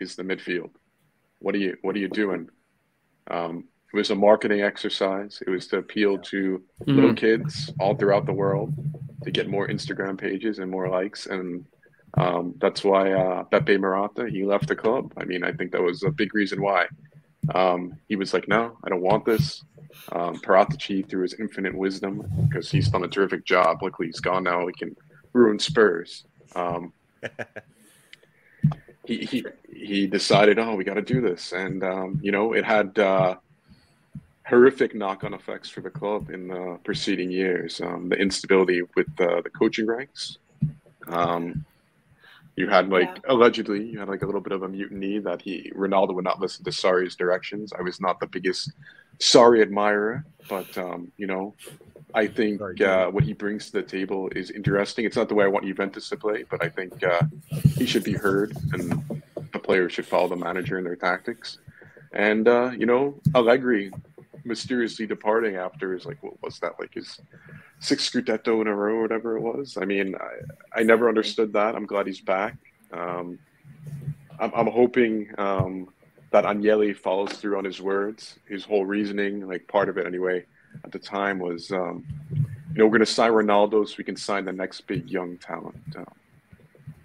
is 0.00 0.16
the 0.16 0.24
midfield. 0.24 0.70
What 1.38 1.54
are 1.54 1.58
you 1.58 1.76
What 1.82 1.94
are 1.94 2.00
you 2.00 2.08
doing? 2.08 2.50
Um, 3.30 3.68
it 3.94 3.98
was 3.98 4.10
a 4.10 4.14
marketing 4.14 4.60
exercise. 4.60 5.40
It 5.46 5.50
was 5.50 5.68
to 5.68 5.78
appeal 5.78 6.18
to 6.18 6.60
little 6.84 7.12
Mhm. 7.12 7.16
kids 7.16 7.72
all 7.78 7.94
throughout 7.94 8.26
the 8.26 8.32
world 8.32 8.74
to 9.22 9.30
get 9.30 9.48
more 9.48 9.68
Instagram 9.68 10.18
pages 10.18 10.58
and 10.58 10.68
more 10.68 10.88
likes, 10.88 11.26
and 11.26 11.64
um, 12.18 12.54
that's 12.60 12.82
why 12.82 13.12
uh, 13.12 13.44
Beppe 13.44 13.78
Marotta 13.78 14.28
he 14.28 14.44
left 14.44 14.66
the 14.66 14.74
club. 14.74 15.12
I 15.16 15.24
mean, 15.24 15.44
I 15.44 15.52
think 15.52 15.70
that 15.72 15.82
was 15.82 16.02
a 16.02 16.10
big 16.10 16.34
reason 16.34 16.60
why. 16.60 16.86
Um, 17.54 17.92
he 18.08 18.16
was 18.16 18.34
like, 18.34 18.48
"No, 18.48 18.76
I 18.84 18.88
don't 18.88 19.00
want 19.00 19.24
this." 19.24 19.62
Um, 20.10 20.34
Paratici, 20.40 21.08
through 21.08 21.22
his 21.22 21.34
infinite 21.34 21.74
wisdom, 21.74 22.24
because 22.48 22.68
he's 22.68 22.88
done 22.88 23.04
a 23.04 23.08
terrific 23.08 23.44
job. 23.44 23.80
Luckily, 23.80 24.08
he's 24.08 24.18
gone 24.20 24.42
now. 24.42 24.66
He 24.66 24.72
can 24.72 24.96
ruin 25.32 25.58
Spurs. 25.60 26.24
Um, 26.56 26.92
he, 29.06 29.18
he 29.24 29.44
he 29.72 30.06
decided, 30.08 30.58
oh, 30.58 30.74
we 30.74 30.82
got 30.82 30.94
to 30.94 31.02
do 31.02 31.20
this, 31.20 31.52
and 31.52 31.84
um, 31.84 32.18
you 32.22 32.32
know, 32.32 32.54
it 32.54 32.64
had 32.64 32.98
uh, 32.98 33.36
horrific 34.46 34.94
knock-on 34.94 35.34
effects 35.34 35.68
for 35.68 35.80
the 35.80 35.90
club 35.90 36.30
in 36.30 36.48
the 36.48 36.78
preceding 36.84 37.30
years. 37.30 37.80
Um, 37.80 38.08
the 38.08 38.16
instability 38.16 38.82
with 38.94 39.08
uh, 39.18 39.40
the 39.42 39.50
coaching 39.50 39.86
ranks. 39.86 40.38
Um, 41.06 41.64
you 42.56 42.68
had 42.68 42.88
like 42.88 43.08
Yeah. 43.08 43.32
allegedly, 43.32 43.84
you 43.84 43.98
had 43.98 44.08
like 44.08 44.22
a 44.22 44.26
little 44.26 44.40
bit 44.40 44.52
of 44.52 44.62
a 44.62 44.68
mutiny 44.68 45.18
that 45.18 45.42
he 45.42 45.72
Ronaldo 45.74 46.14
would 46.14 46.24
not 46.24 46.40
listen 46.40 46.64
to 46.64 46.70
Sarri's 46.70 47.16
directions. 47.16 47.72
I 47.76 47.82
was 47.82 48.00
not 48.00 48.20
the 48.20 48.26
biggest 48.28 48.70
Sarri 49.18 49.60
admirer, 49.60 50.24
but 50.48 50.76
um, 50.78 51.10
you 51.16 51.26
know, 51.26 51.54
I 52.14 52.26
think 52.28 52.60
Very 52.60 52.84
uh, 52.84 53.10
what 53.10 53.24
he 53.24 53.32
brings 53.32 53.66
to 53.66 53.72
the 53.72 53.82
table 53.82 54.28
is 54.36 54.50
interesting. 54.50 55.04
It's 55.04 55.16
not 55.16 55.28
the 55.28 55.34
way 55.34 55.44
I 55.44 55.48
want 55.48 55.64
Juventus 55.66 56.08
to 56.10 56.16
play, 56.16 56.44
but 56.48 56.62
I 56.62 56.68
think 56.68 57.02
uh, 57.02 57.22
he 57.76 57.86
should 57.86 58.04
be 58.04 58.12
heard, 58.12 58.56
and 58.72 59.02
the 59.52 59.58
players 59.58 59.92
should 59.92 60.06
follow 60.06 60.28
the 60.28 60.36
manager 60.36 60.76
and 60.76 60.86
their 60.86 60.96
tactics. 60.96 61.58
And 62.12 62.46
uh, 62.46 62.70
you 62.78 62.86
know, 62.86 63.20
Allegri 63.34 63.90
mysteriously 64.44 65.06
departing 65.06 65.56
after 65.56 65.92
his 65.92 66.06
like 66.06 66.22
what 66.22 66.40
was 66.42 66.58
that 66.60 66.72
like 66.78 66.94
his 66.94 67.20
sixth 67.80 68.12
Scudetto 68.12 68.60
in 68.60 68.66
a 68.66 68.74
row 68.74 68.94
or 68.94 69.02
whatever 69.02 69.36
it 69.36 69.40
was. 69.40 69.76
I 69.80 69.84
mean, 69.84 70.14
I, 70.14 70.80
I 70.80 70.82
never 70.82 71.08
understood 71.08 71.52
that. 71.52 71.74
I'm 71.74 71.86
glad 71.86 72.06
he's 72.06 72.20
back. 72.20 72.56
Um, 72.92 73.38
I'm, 74.38 74.52
I'm 74.54 74.66
hoping 74.66 75.28
um, 75.38 75.88
that 76.30 76.44
Agnelli 76.44 76.96
follows 76.96 77.32
through 77.32 77.58
on 77.58 77.64
his 77.64 77.80
words. 77.80 78.38
His 78.48 78.64
whole 78.64 78.84
reasoning, 78.84 79.46
like 79.46 79.66
part 79.68 79.88
of 79.88 79.98
it 79.98 80.06
anyway, 80.06 80.44
at 80.84 80.92
the 80.92 80.98
time 80.98 81.38
was, 81.38 81.70
um, 81.70 82.04
you 82.32 82.44
know, 82.74 82.84
we're 82.86 82.90
going 82.90 83.00
to 83.00 83.06
sign 83.06 83.30
Ronaldo 83.30 83.86
so 83.88 83.94
we 83.98 84.04
can 84.04 84.16
sign 84.16 84.44
the 84.44 84.52
next 84.52 84.82
big 84.86 85.08
young 85.08 85.38
talent. 85.38 85.76
Um, 85.96 86.06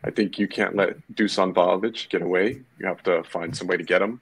I 0.03 0.11
think 0.11 0.39
you 0.39 0.47
can't 0.47 0.75
let 0.75 0.95
Dusan 1.13 1.53
Vlahovic 1.53 2.09
get 2.09 2.21
away. 2.21 2.61
You 2.79 2.87
have 2.87 3.03
to 3.03 3.23
find 3.23 3.55
some 3.55 3.67
way 3.67 3.77
to 3.77 3.83
get 3.83 4.01
him. 4.01 4.21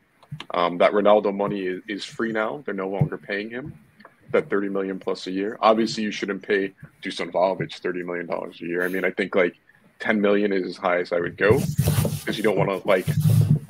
Um, 0.53 0.77
that 0.77 0.91
Ronaldo 0.91 1.35
money 1.35 1.61
is, 1.65 1.81
is 1.87 2.05
free 2.05 2.31
now. 2.31 2.63
They're 2.65 2.73
no 2.73 2.89
longer 2.89 3.17
paying 3.17 3.49
him. 3.49 3.73
that 4.31 4.49
30 4.49 4.69
million 4.69 4.99
plus 4.99 5.27
a 5.27 5.31
year. 5.31 5.57
Obviously, 5.61 6.03
you 6.03 6.11
shouldn't 6.11 6.41
pay 6.41 6.73
Dusan 7.01 7.31
Vlahovic 7.31 7.75
30 7.75 8.03
million 8.03 8.25
dollars 8.27 8.59
a 8.61 8.65
year. 8.65 8.83
I 8.83 8.87
mean, 8.87 9.03
I 9.05 9.11
think 9.11 9.35
like 9.35 9.55
10 9.99 10.21
million 10.21 10.51
is 10.53 10.65
as 10.65 10.77
high 10.77 10.99
as 10.99 11.11
I 11.11 11.19
would 11.19 11.37
go 11.37 11.59
because 12.19 12.37
you 12.37 12.43
don't 12.43 12.57
want 12.57 12.69
to 12.69 12.87
like 12.87 13.07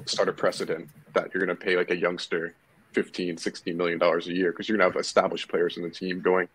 start 0.06 0.30
a 0.30 0.34
precedent 0.34 0.90
that 1.14 1.34
you're 1.34 1.46
going 1.46 1.56
to 1.56 1.64
pay 1.64 1.78
like 1.78 1.92
a 1.92 1.96
youngster 1.96 2.54
15, 2.94 3.38
16 3.38 3.78
million 3.78 4.00
dollars 4.00 4.28
a 4.28 4.34
year 4.34 4.52
because 4.52 4.68
you're 4.68 4.78
going 4.78 4.90
to 4.90 4.94
have 4.98 5.02
established 5.02 5.50
players 5.50 5.78
in 5.78 5.84
the 5.84 5.90
team 5.90 6.22
going, 6.22 6.48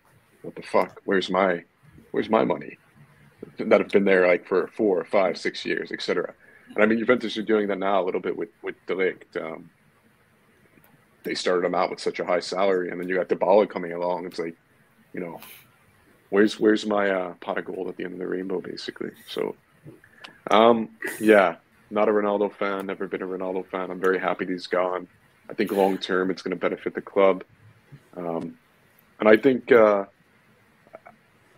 what 0.42 0.54
the 0.56 0.62
fuck? 0.62 1.00
Where's 1.04 1.30
my, 1.30 1.62
where's 2.10 2.28
my 2.28 2.44
money? 2.44 2.78
That 3.58 3.80
have 3.80 3.90
been 3.90 4.04
there 4.04 4.26
like 4.26 4.46
for 4.46 4.68
four, 4.68 5.04
five, 5.04 5.36
six 5.38 5.64
years, 5.64 5.92
etc. 5.92 6.34
And 6.74 6.82
I 6.82 6.86
mean, 6.86 6.98
Juventus 6.98 7.36
are 7.36 7.42
doing 7.42 7.68
that 7.68 7.78
now 7.78 8.02
a 8.02 8.04
little 8.04 8.20
bit 8.20 8.36
with 8.36 8.48
with 8.62 8.74
De 8.86 8.94
Ligt. 8.94 9.36
Um, 9.36 9.70
they 11.24 11.34
started 11.34 11.66
him 11.66 11.74
out 11.74 11.90
with 11.90 12.00
such 12.00 12.20
a 12.20 12.24
high 12.24 12.40
salary, 12.40 12.90
and 12.90 13.00
then 13.00 13.08
you 13.08 13.16
got 13.16 13.28
Dybala 13.28 13.68
coming 13.68 13.92
along. 13.92 14.26
It's 14.26 14.38
like, 14.38 14.56
you 15.12 15.20
know, 15.20 15.40
where's 16.30 16.58
where's 16.58 16.86
my 16.86 17.10
uh, 17.10 17.34
pot 17.34 17.58
of 17.58 17.64
gold 17.64 17.88
at 17.88 17.96
the 17.96 18.04
end 18.04 18.14
of 18.14 18.18
the 18.18 18.26
rainbow, 18.26 18.60
basically. 18.60 19.10
So, 19.28 19.54
um, 20.50 20.90
yeah, 21.20 21.56
not 21.90 22.08
a 22.08 22.12
Ronaldo 22.12 22.52
fan. 22.52 22.86
Never 22.86 23.06
been 23.06 23.22
a 23.22 23.26
Ronaldo 23.26 23.66
fan. 23.66 23.90
I'm 23.90 24.00
very 24.00 24.18
happy 24.18 24.46
he's 24.46 24.66
gone. 24.66 25.06
I 25.48 25.54
think 25.54 25.72
long 25.72 25.98
term 25.98 26.30
it's 26.30 26.42
going 26.42 26.56
to 26.56 26.60
benefit 26.60 26.94
the 26.94 27.02
club, 27.02 27.44
um, 28.16 28.58
and 29.20 29.28
I 29.28 29.36
think 29.36 29.70
uh, 29.70 30.06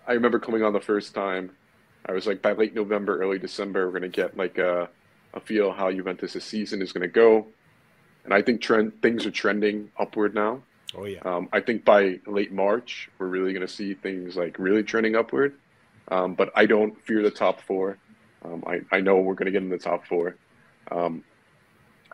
I 0.06 0.12
remember 0.12 0.38
coming 0.38 0.62
on 0.62 0.72
the 0.72 0.80
first 0.80 1.14
time. 1.14 1.50
I 2.06 2.12
was 2.12 2.26
like, 2.26 2.42
by 2.42 2.52
late 2.52 2.74
November, 2.74 3.18
early 3.18 3.38
December, 3.38 3.86
we're 3.86 3.98
going 3.98 4.02
to 4.02 4.08
get 4.08 4.36
like 4.36 4.58
a, 4.58 4.90
a 5.32 5.40
feel 5.40 5.72
how 5.72 5.90
Juventus' 5.90 6.44
season 6.44 6.82
is 6.82 6.92
going 6.92 7.00
to 7.00 7.08
go 7.08 7.46
and 8.24 8.32
I 8.32 8.42
think 8.42 8.60
trend 8.60 9.00
things 9.02 9.26
are 9.26 9.30
trending 9.30 9.90
upward 9.98 10.34
now. 10.34 10.62
Oh 10.96 11.04
yeah. 11.04 11.20
Um, 11.24 11.48
I 11.52 11.60
think 11.60 11.84
by 11.84 12.20
late 12.26 12.52
March 12.52 13.08
we're 13.18 13.28
really 13.28 13.52
going 13.52 13.66
to 13.66 13.72
see 13.72 13.94
things 13.94 14.36
like 14.36 14.58
really 14.58 14.82
trending 14.82 15.16
upward. 15.16 15.54
Um, 16.08 16.34
but 16.34 16.52
I 16.54 16.66
don't 16.66 17.00
fear 17.06 17.22
the 17.22 17.30
top 17.30 17.60
four. 17.60 17.98
Um, 18.44 18.62
I 18.66 18.80
I 18.92 19.00
know 19.00 19.16
we're 19.16 19.34
going 19.34 19.46
to 19.46 19.52
get 19.52 19.62
in 19.62 19.70
the 19.70 19.78
top 19.78 20.06
four. 20.06 20.36
Um, 20.90 21.24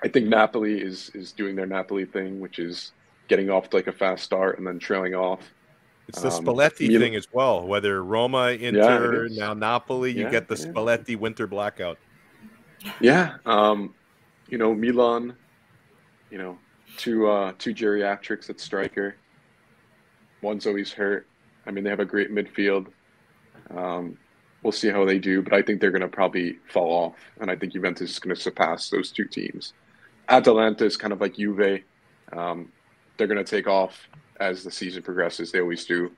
I 0.02 0.09
think 0.09 0.26
Napoli 0.26 0.81
is 0.81 1.11
is 1.14 1.33
doing 1.33 1.57
their 1.57 1.67
Napoli 1.67 2.05
thing, 2.05 2.40
which 2.40 2.59
is 2.59 2.93
getting 3.29 3.50
off 3.50 3.71
to 3.71 3.76
like 3.76 3.87
a 3.87 3.93
fast 3.93 4.25
start 4.25 4.59
and 4.59 4.67
then 4.67 4.79
trailing 4.79 5.14
off. 5.14 5.40
It's 6.09 6.23
the 6.23 6.31
um, 6.31 6.45
Spalletti 6.45 6.88
Mil- 6.88 7.00
thing 7.00 7.14
as 7.14 7.29
well. 7.33 7.67
Whether 7.67 8.02
Roma, 8.02 8.49
Inter, 8.49 9.26
yeah, 9.26 9.47
now 9.47 9.55
Napoli, 9.55 10.11
you 10.11 10.23
yeah, 10.23 10.31
get 10.31 10.49
the 10.49 10.57
yeah. 10.57 10.67
Spalletti 10.67 11.17
winter 11.17 11.47
blackout. 11.47 11.99
Yeah, 13.00 13.37
um, 13.47 13.95
you 14.49 14.59
know 14.59 14.75
Milan 14.75 15.37
you 16.30 16.38
know, 16.38 16.58
two 16.96 17.28
uh, 17.28 17.52
two 17.58 17.75
geriatrics 17.75 18.50
at 18.50 18.60
striker. 18.60 19.16
One's 20.42 20.66
always 20.66 20.92
hurt. 20.92 21.26
I 21.66 21.70
mean, 21.70 21.84
they 21.84 21.90
have 21.90 22.00
a 22.00 22.04
great 22.04 22.32
midfield. 22.32 22.87
Um, 23.75 24.16
we'll 24.62 24.72
see 24.72 24.88
how 24.88 25.04
they 25.04 25.18
do, 25.18 25.42
but 25.42 25.52
I 25.52 25.62
think 25.62 25.80
they're 25.80 25.90
going 25.90 26.00
to 26.02 26.08
probably 26.08 26.58
fall 26.72 26.90
off, 26.90 27.16
and 27.40 27.50
I 27.50 27.56
think 27.56 27.72
Juventus 27.72 28.10
is 28.10 28.18
going 28.18 28.34
to 28.34 28.40
surpass 28.40 28.90
those 28.90 29.10
two 29.10 29.25
teams. 29.25 29.75
Atalanta 30.28 30.84
is 30.84 30.96
kind 30.96 31.12
of 31.12 31.20
like 31.20 31.37
Juve. 31.37 31.82
Um, 32.32 32.72
they're 33.16 33.26
going 33.26 33.44
to 33.44 33.50
take 33.50 33.66
off 33.66 34.08
as 34.38 34.64
the 34.64 34.70
season 34.70 35.02
progresses. 35.02 35.52
They 35.52 35.60
always 35.60 35.84
do. 35.84 36.10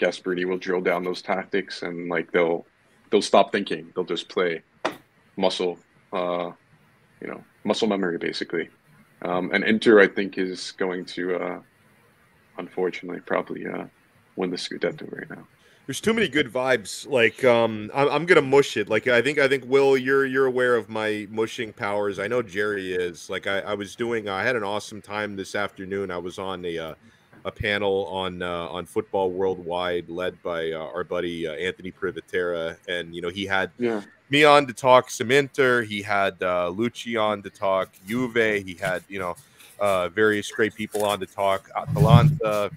Gasperini 0.00 0.44
will 0.44 0.58
drill 0.58 0.80
down 0.80 1.04
those 1.04 1.22
tactics, 1.22 1.82
and 1.82 2.08
like 2.08 2.30
they'll 2.32 2.66
they'll 3.10 3.22
stop 3.22 3.52
thinking. 3.52 3.92
They'll 3.94 4.04
just 4.04 4.28
play 4.28 4.62
muscle, 5.36 5.78
uh, 6.12 6.50
you 7.20 7.26
know, 7.26 7.42
muscle 7.64 7.88
memory 7.88 8.18
basically. 8.18 8.68
Um, 9.22 9.50
and 9.52 9.64
Inter, 9.64 10.00
I 10.00 10.06
think, 10.06 10.38
is 10.38 10.72
going 10.72 11.04
to, 11.06 11.36
uh, 11.36 11.60
unfortunately, 12.58 13.20
probably 13.20 13.66
uh, 13.66 13.84
win 14.36 14.50
the 14.50 14.56
Scudetto 14.56 15.10
right 15.16 15.28
now. 15.30 15.46
There's 15.86 16.00
too 16.02 16.12
many 16.12 16.28
good 16.28 16.52
vibes. 16.52 17.08
Like, 17.08 17.42
um, 17.44 17.90
I'm, 17.94 18.08
I'm 18.10 18.26
gonna 18.26 18.42
mush 18.42 18.76
it. 18.76 18.90
Like, 18.90 19.06
I 19.06 19.22
think, 19.22 19.38
I 19.38 19.48
think, 19.48 19.64
Will, 19.66 19.96
you're 19.96 20.26
you're 20.26 20.44
aware 20.44 20.76
of 20.76 20.90
my 20.90 21.26
mushing 21.30 21.72
powers. 21.72 22.18
I 22.18 22.28
know 22.28 22.42
Jerry 22.42 22.92
is. 22.92 23.30
Like, 23.30 23.46
I, 23.46 23.60
I 23.60 23.74
was 23.74 23.96
doing. 23.96 24.28
I 24.28 24.44
had 24.44 24.54
an 24.54 24.64
awesome 24.64 25.00
time 25.00 25.34
this 25.34 25.54
afternoon. 25.54 26.10
I 26.10 26.18
was 26.18 26.38
on 26.38 26.62
a 26.66 26.78
uh, 26.78 26.94
a 27.46 27.50
panel 27.50 28.06
on 28.08 28.42
uh, 28.42 28.68
on 28.68 28.84
football 28.84 29.30
worldwide, 29.30 30.10
led 30.10 30.40
by 30.42 30.72
uh, 30.72 30.78
our 30.78 31.04
buddy 31.04 31.46
uh, 31.46 31.52
Anthony 31.52 31.90
Privatera, 31.90 32.76
and 32.86 33.14
you 33.14 33.22
know 33.22 33.30
he 33.30 33.46
had 33.46 33.70
yeah 33.78 34.02
me 34.30 34.44
on 34.44 34.66
to 34.66 34.72
talk 34.72 35.10
some 35.10 35.30
Inter. 35.30 35.82
He 35.82 36.02
had 36.02 36.34
uh, 36.42 36.72
Lucci 36.74 37.20
on 37.20 37.42
to 37.42 37.50
talk 37.50 37.90
Juve. 38.06 38.64
He 38.64 38.74
had 38.80 39.02
you 39.08 39.18
know 39.18 39.36
uh, 39.78 40.08
various 40.08 40.50
great 40.50 40.74
people 40.74 41.04
on 41.04 41.20
to 41.20 41.26
talk 41.26 41.70
Atalanta, 41.76 42.70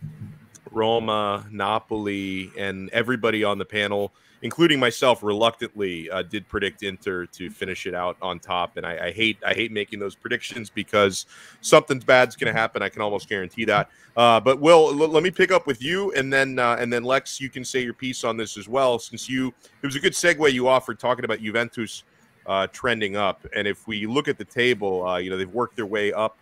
Roma, 0.71 1.45
Napoli, 1.51 2.51
and 2.57 2.89
everybody 2.89 3.43
on 3.43 3.57
the 3.57 3.65
panel 3.65 4.11
including 4.41 4.79
myself, 4.79 5.23
reluctantly 5.23 6.09
uh, 6.09 6.23
did 6.23 6.47
predict 6.47 6.83
Inter 6.83 7.25
to 7.27 7.49
finish 7.49 7.85
it 7.85 7.93
out 7.93 8.17
on 8.21 8.39
top. 8.39 8.77
And 8.77 8.85
I, 8.85 9.07
I 9.07 9.11
hate 9.11 9.37
I 9.45 9.53
hate 9.53 9.71
making 9.71 9.99
those 9.99 10.15
predictions 10.15 10.69
because 10.69 11.25
something 11.61 11.99
bad's 11.99 12.35
going 12.35 12.53
to 12.53 12.59
happen. 12.59 12.81
I 12.81 12.89
can 12.89 13.01
almost 13.01 13.29
guarantee 13.29 13.65
that. 13.65 13.89
Uh, 14.15 14.39
but 14.39 14.59
Will, 14.59 14.89
l- 14.89 15.09
let 15.09 15.23
me 15.23 15.31
pick 15.31 15.51
up 15.51 15.67
with 15.67 15.81
you, 15.81 16.11
and 16.13 16.31
then 16.31 16.59
uh, 16.59 16.77
and 16.79 16.91
then 16.91 17.03
Lex, 17.03 17.39
you 17.39 17.49
can 17.49 17.63
say 17.63 17.83
your 17.83 17.93
piece 17.93 18.23
on 18.23 18.37
this 18.37 18.57
as 18.57 18.67
well, 18.67 18.99
since 18.99 19.29
you 19.29 19.53
it 19.81 19.85
was 19.85 19.95
a 19.95 19.99
good 19.99 20.13
segue 20.13 20.51
you 20.51 20.67
offered 20.67 20.99
talking 20.99 21.25
about 21.25 21.39
Juventus 21.39 22.03
uh, 22.45 22.67
trending 22.67 23.15
up. 23.15 23.45
And 23.55 23.67
if 23.67 23.87
we 23.87 24.07
look 24.07 24.27
at 24.27 24.37
the 24.37 24.45
table, 24.45 25.07
uh, 25.07 25.17
you 25.17 25.29
know 25.29 25.37
they've 25.37 25.49
worked 25.49 25.75
their 25.75 25.85
way 25.85 26.11
up 26.11 26.37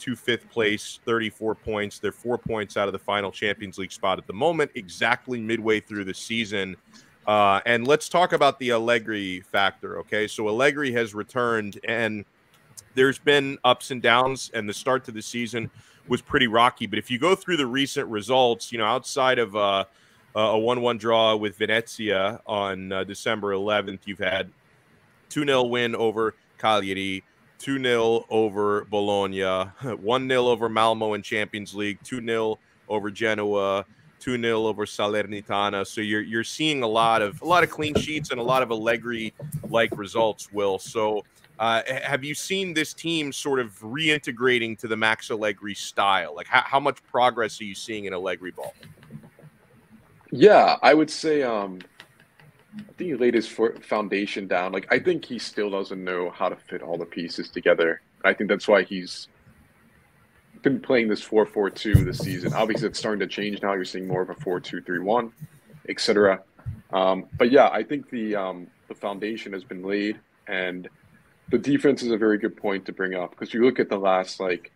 to 0.00 0.16
fifth 0.16 0.50
place, 0.50 1.00
34 1.04 1.54
points. 1.54 1.98
They're 1.98 2.12
four 2.12 2.36
points 2.36 2.76
out 2.76 2.88
of 2.88 2.92
the 2.92 2.98
final 2.98 3.30
Champions 3.30 3.78
League 3.78 3.92
spot 3.92 4.18
at 4.18 4.26
the 4.26 4.32
moment, 4.32 4.70
exactly 4.74 5.40
midway 5.40 5.80
through 5.80 6.04
the 6.04 6.14
season. 6.14 6.76
Uh, 7.26 7.60
and 7.64 7.86
let's 7.86 8.08
talk 8.08 8.32
about 8.32 8.58
the 8.58 8.72
Allegri 8.72 9.40
factor. 9.40 9.98
Okay, 10.00 10.26
so 10.26 10.48
Allegri 10.48 10.92
has 10.92 11.14
returned, 11.14 11.80
and 11.84 12.24
there's 12.94 13.18
been 13.18 13.58
ups 13.64 13.90
and 13.90 14.02
downs, 14.02 14.50
and 14.54 14.68
the 14.68 14.74
start 14.74 15.04
to 15.04 15.12
the 15.12 15.22
season 15.22 15.70
was 16.06 16.20
pretty 16.20 16.46
rocky. 16.46 16.86
But 16.86 16.98
if 16.98 17.10
you 17.10 17.18
go 17.18 17.34
through 17.34 17.56
the 17.56 17.66
recent 17.66 18.08
results, 18.08 18.70
you 18.72 18.78
know, 18.78 18.84
outside 18.84 19.38
of 19.38 19.56
uh, 19.56 19.84
a 20.34 20.58
one-one 20.58 20.98
draw 20.98 21.34
with 21.36 21.56
Venezia 21.56 22.40
on 22.46 22.92
uh, 22.92 23.04
December 23.04 23.52
11th, 23.52 24.00
you've 24.04 24.18
had 24.18 24.50
two 25.28 25.44
0 25.44 25.64
win 25.64 25.94
over 25.94 26.34
Cagliari. 26.58 27.24
2 27.60 27.82
0 27.82 28.26
over 28.28 28.84
Bologna, 28.90 29.42
1 29.82 30.28
0 30.28 30.46
over 30.46 30.68
Malmo 30.68 31.14
in 31.14 31.22
Champions 31.22 31.74
League, 31.74 31.98
2 32.04 32.22
0 32.22 32.58
over 32.88 33.10
Genoa, 33.10 33.86
2 34.24 34.40
0 34.40 34.66
over 34.66 34.86
Salernitana. 34.86 35.86
So 35.86 36.00
you're 36.00 36.22
you're 36.22 36.44
seeing 36.44 36.82
a 36.82 36.86
lot 36.86 37.20
of 37.20 37.40
a 37.42 37.44
lot 37.44 37.62
of 37.62 37.68
clean 37.68 37.94
sheets 37.94 38.30
and 38.30 38.40
a 38.40 38.42
lot 38.42 38.62
of 38.62 38.70
Allegri 38.70 39.34
like 39.68 39.96
results, 39.98 40.50
Will. 40.50 40.78
So 40.78 41.24
uh, 41.58 41.82
have 42.02 42.24
you 42.24 42.34
seen 42.34 42.72
this 42.72 42.94
team 42.94 43.32
sort 43.32 43.60
of 43.60 43.78
reintegrating 43.80 44.78
to 44.78 44.88
the 44.88 44.96
Max 44.96 45.30
Allegri 45.30 45.74
style? 45.74 46.34
Like 46.34 46.46
how, 46.46 46.62
how 46.62 46.80
much 46.80 47.04
progress 47.04 47.60
are 47.60 47.64
you 47.64 47.74
seeing 47.74 48.06
in 48.06 48.14
Allegri 48.14 48.50
ball? 48.50 48.74
Yeah, 50.30 50.76
I 50.82 50.94
would 50.94 51.10
say 51.10 51.42
um, 51.42 51.80
I 52.78 52.82
think 52.96 53.10
he 53.10 53.14
laid 53.14 53.34
his 53.34 53.46
foundation 53.46 54.48
down. 54.48 54.72
Like 54.72 54.86
I 54.90 54.98
think 54.98 55.22
he 55.26 55.38
still 55.38 55.68
doesn't 55.68 56.02
know 56.02 56.30
how 56.30 56.48
to 56.48 56.56
fit 56.56 56.80
all 56.80 56.96
the 56.96 57.04
pieces 57.04 57.50
together. 57.50 58.00
I 58.24 58.32
think 58.32 58.48
that's 58.48 58.66
why 58.66 58.84
he's 58.84 59.28
been 60.64 60.80
playing 60.80 61.08
this 61.08 61.22
4-4-2 61.22 62.04
this 62.04 62.18
season. 62.18 62.52
Obviously, 62.54 62.88
it's 62.88 62.98
starting 62.98 63.20
to 63.20 63.26
change 63.26 63.62
now. 63.62 63.74
You're 63.74 63.84
seeing 63.84 64.08
more 64.08 64.22
of 64.22 64.30
a 64.30 64.34
4-2-3-1, 64.34 65.30
etc. 65.88 66.42
Um, 66.92 67.26
but 67.38 67.52
yeah, 67.52 67.68
I 67.68 67.84
think 67.84 68.10
the 68.10 68.34
um, 68.34 68.66
the 68.88 68.94
foundation 68.94 69.52
has 69.52 69.62
been 69.62 69.82
laid, 69.82 70.18
and 70.48 70.88
the 71.50 71.58
defense 71.58 72.02
is 72.02 72.10
a 72.10 72.16
very 72.16 72.38
good 72.38 72.56
point 72.56 72.86
to 72.86 72.92
bring 72.92 73.14
up 73.14 73.30
because 73.30 73.54
you 73.54 73.64
look 73.64 73.78
at 73.78 73.88
the 73.88 73.98
last 73.98 74.40
like 74.40 74.72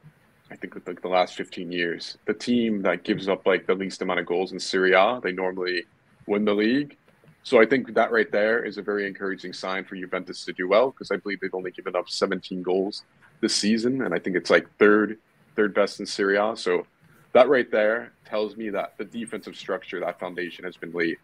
I 0.51 0.57
think 0.57 0.75
like 0.87 1.03
the 1.03 1.09
last 1.09 1.35
15 1.35 1.71
years, 1.71 2.19
the 2.27 2.35
team 2.35 2.83
that 2.83 3.05
gives 3.05 3.29
up 3.29 3.47
like 3.47 3.67
the 3.67 3.75
least 3.75 4.03
amount 4.03 4.21
of 4.21 4.27
goals 4.27 4.53
in 4.53 4.61
Serie 4.61 4.93
A, 4.93 5.21
they 5.23 5.33
normally 5.33 5.85
win 6.27 6.45
the 6.45 6.55
league. 6.55 6.97
So 7.43 7.61
I 7.61 7.67
think 7.67 7.95
that 7.95 8.13
right 8.13 8.31
there 8.31 8.65
is 8.65 8.79
a 8.79 8.83
very 8.83 9.07
encouraging 9.07 9.53
sign 9.53 9.85
for 9.85 9.97
Juventus 9.97 10.45
to 10.45 10.53
do 10.53 10.69
well 10.69 10.91
because 10.91 11.11
I 11.11 11.17
believe 11.17 11.41
they've 11.41 11.55
only 11.55 11.71
given 11.71 11.97
up 11.97 12.09
17 12.09 12.63
goals 12.63 13.05
this 13.41 13.55
season, 13.55 14.03
and 14.03 14.15
I 14.15 14.19
think 14.19 14.37
it's 14.37 14.51
like 14.51 14.67
third 14.79 15.19
third 15.59 15.75
best 15.75 15.99
in 15.99 16.07
Serie 16.07 16.37
A. 16.37 16.57
So 16.57 16.87
that 17.33 17.49
right 17.49 17.69
there 17.69 18.13
tells 18.25 18.57
me 18.57 18.71
that 18.71 18.95
the 18.97 19.05
defensive 19.05 19.57
structure, 19.57 19.99
that 19.99 20.21
foundation 20.21 20.65
has 20.65 20.77
been 20.77 20.93
laid. 20.93 21.17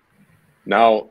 Now, 0.66 1.10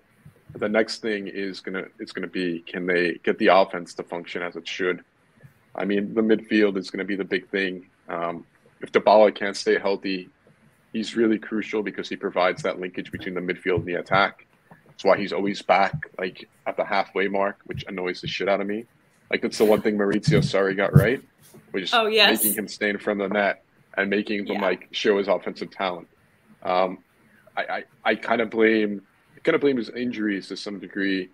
the 0.55 0.67
next 0.67 1.01
thing 1.01 1.27
is 1.27 1.61
gonna 1.61 1.85
it's 1.99 2.11
gonna 2.11 2.27
be 2.27 2.63
can 2.67 2.85
they 2.85 3.17
get 3.23 3.39
the 3.39 3.47
offense 3.47 3.93
to 3.95 4.03
function 4.03 4.41
as 4.41 4.57
it 4.57 4.67
should? 4.67 5.03
I 5.73 5.85
mean, 5.85 6.13
the 6.13 6.21
midfield 6.21 6.77
is 6.77 6.91
gonna 6.91 7.05
be 7.05 7.15
the 7.15 7.23
big 7.23 7.49
thing. 7.49 7.87
Um, 8.09 8.45
if 8.81 8.91
Dybala 8.91 9.33
can't 9.33 9.55
stay 9.55 9.79
healthy, 9.79 10.29
he's 10.91 11.15
really 11.15 11.39
crucial 11.39 11.81
because 11.81 12.09
he 12.09 12.17
provides 12.17 12.61
that 12.63 12.81
linkage 12.81 13.09
between 13.09 13.35
the 13.35 13.41
midfield 13.41 13.77
and 13.77 13.85
the 13.85 13.95
attack. 13.95 14.45
That's 14.87 15.05
why 15.05 15.17
he's 15.17 15.31
always 15.31 15.61
back, 15.61 15.95
like 16.19 16.49
at 16.67 16.75
the 16.75 16.83
halfway 16.83 17.29
mark, 17.29 17.61
which 17.63 17.85
annoys 17.87 18.19
the 18.19 18.27
shit 18.27 18.49
out 18.49 18.59
of 18.59 18.67
me. 18.67 18.85
Like 19.31 19.41
that's 19.41 19.57
the 19.57 19.65
one 19.65 19.81
thing 19.81 19.97
Maurizio 19.97 20.39
Sarri 20.39 20.75
got 20.75 20.93
right 20.93 21.21
was 21.71 21.93
oh, 21.93 22.07
yes. 22.07 22.43
making 22.43 22.57
him 22.57 22.67
stand 22.67 22.91
in 22.91 22.99
front 22.99 23.21
of 23.21 23.29
the 23.29 23.33
net 23.33 23.63
and 23.95 24.09
making 24.09 24.39
him 24.39 24.55
yeah. 24.55 24.61
like 24.61 24.87
show 24.91 25.17
his 25.17 25.27
offensive 25.27 25.71
talent. 25.71 26.07
Um, 26.63 26.99
I, 27.55 27.61
I, 27.63 27.83
I 28.05 28.15
kind 28.15 28.41
of 28.41 28.49
blame 28.49 29.01
kind 29.43 29.55
of 29.55 29.61
blame 29.61 29.77
his 29.77 29.89
injuries 29.89 30.47
to 30.47 30.57
some 30.57 30.79
degree 30.79 31.29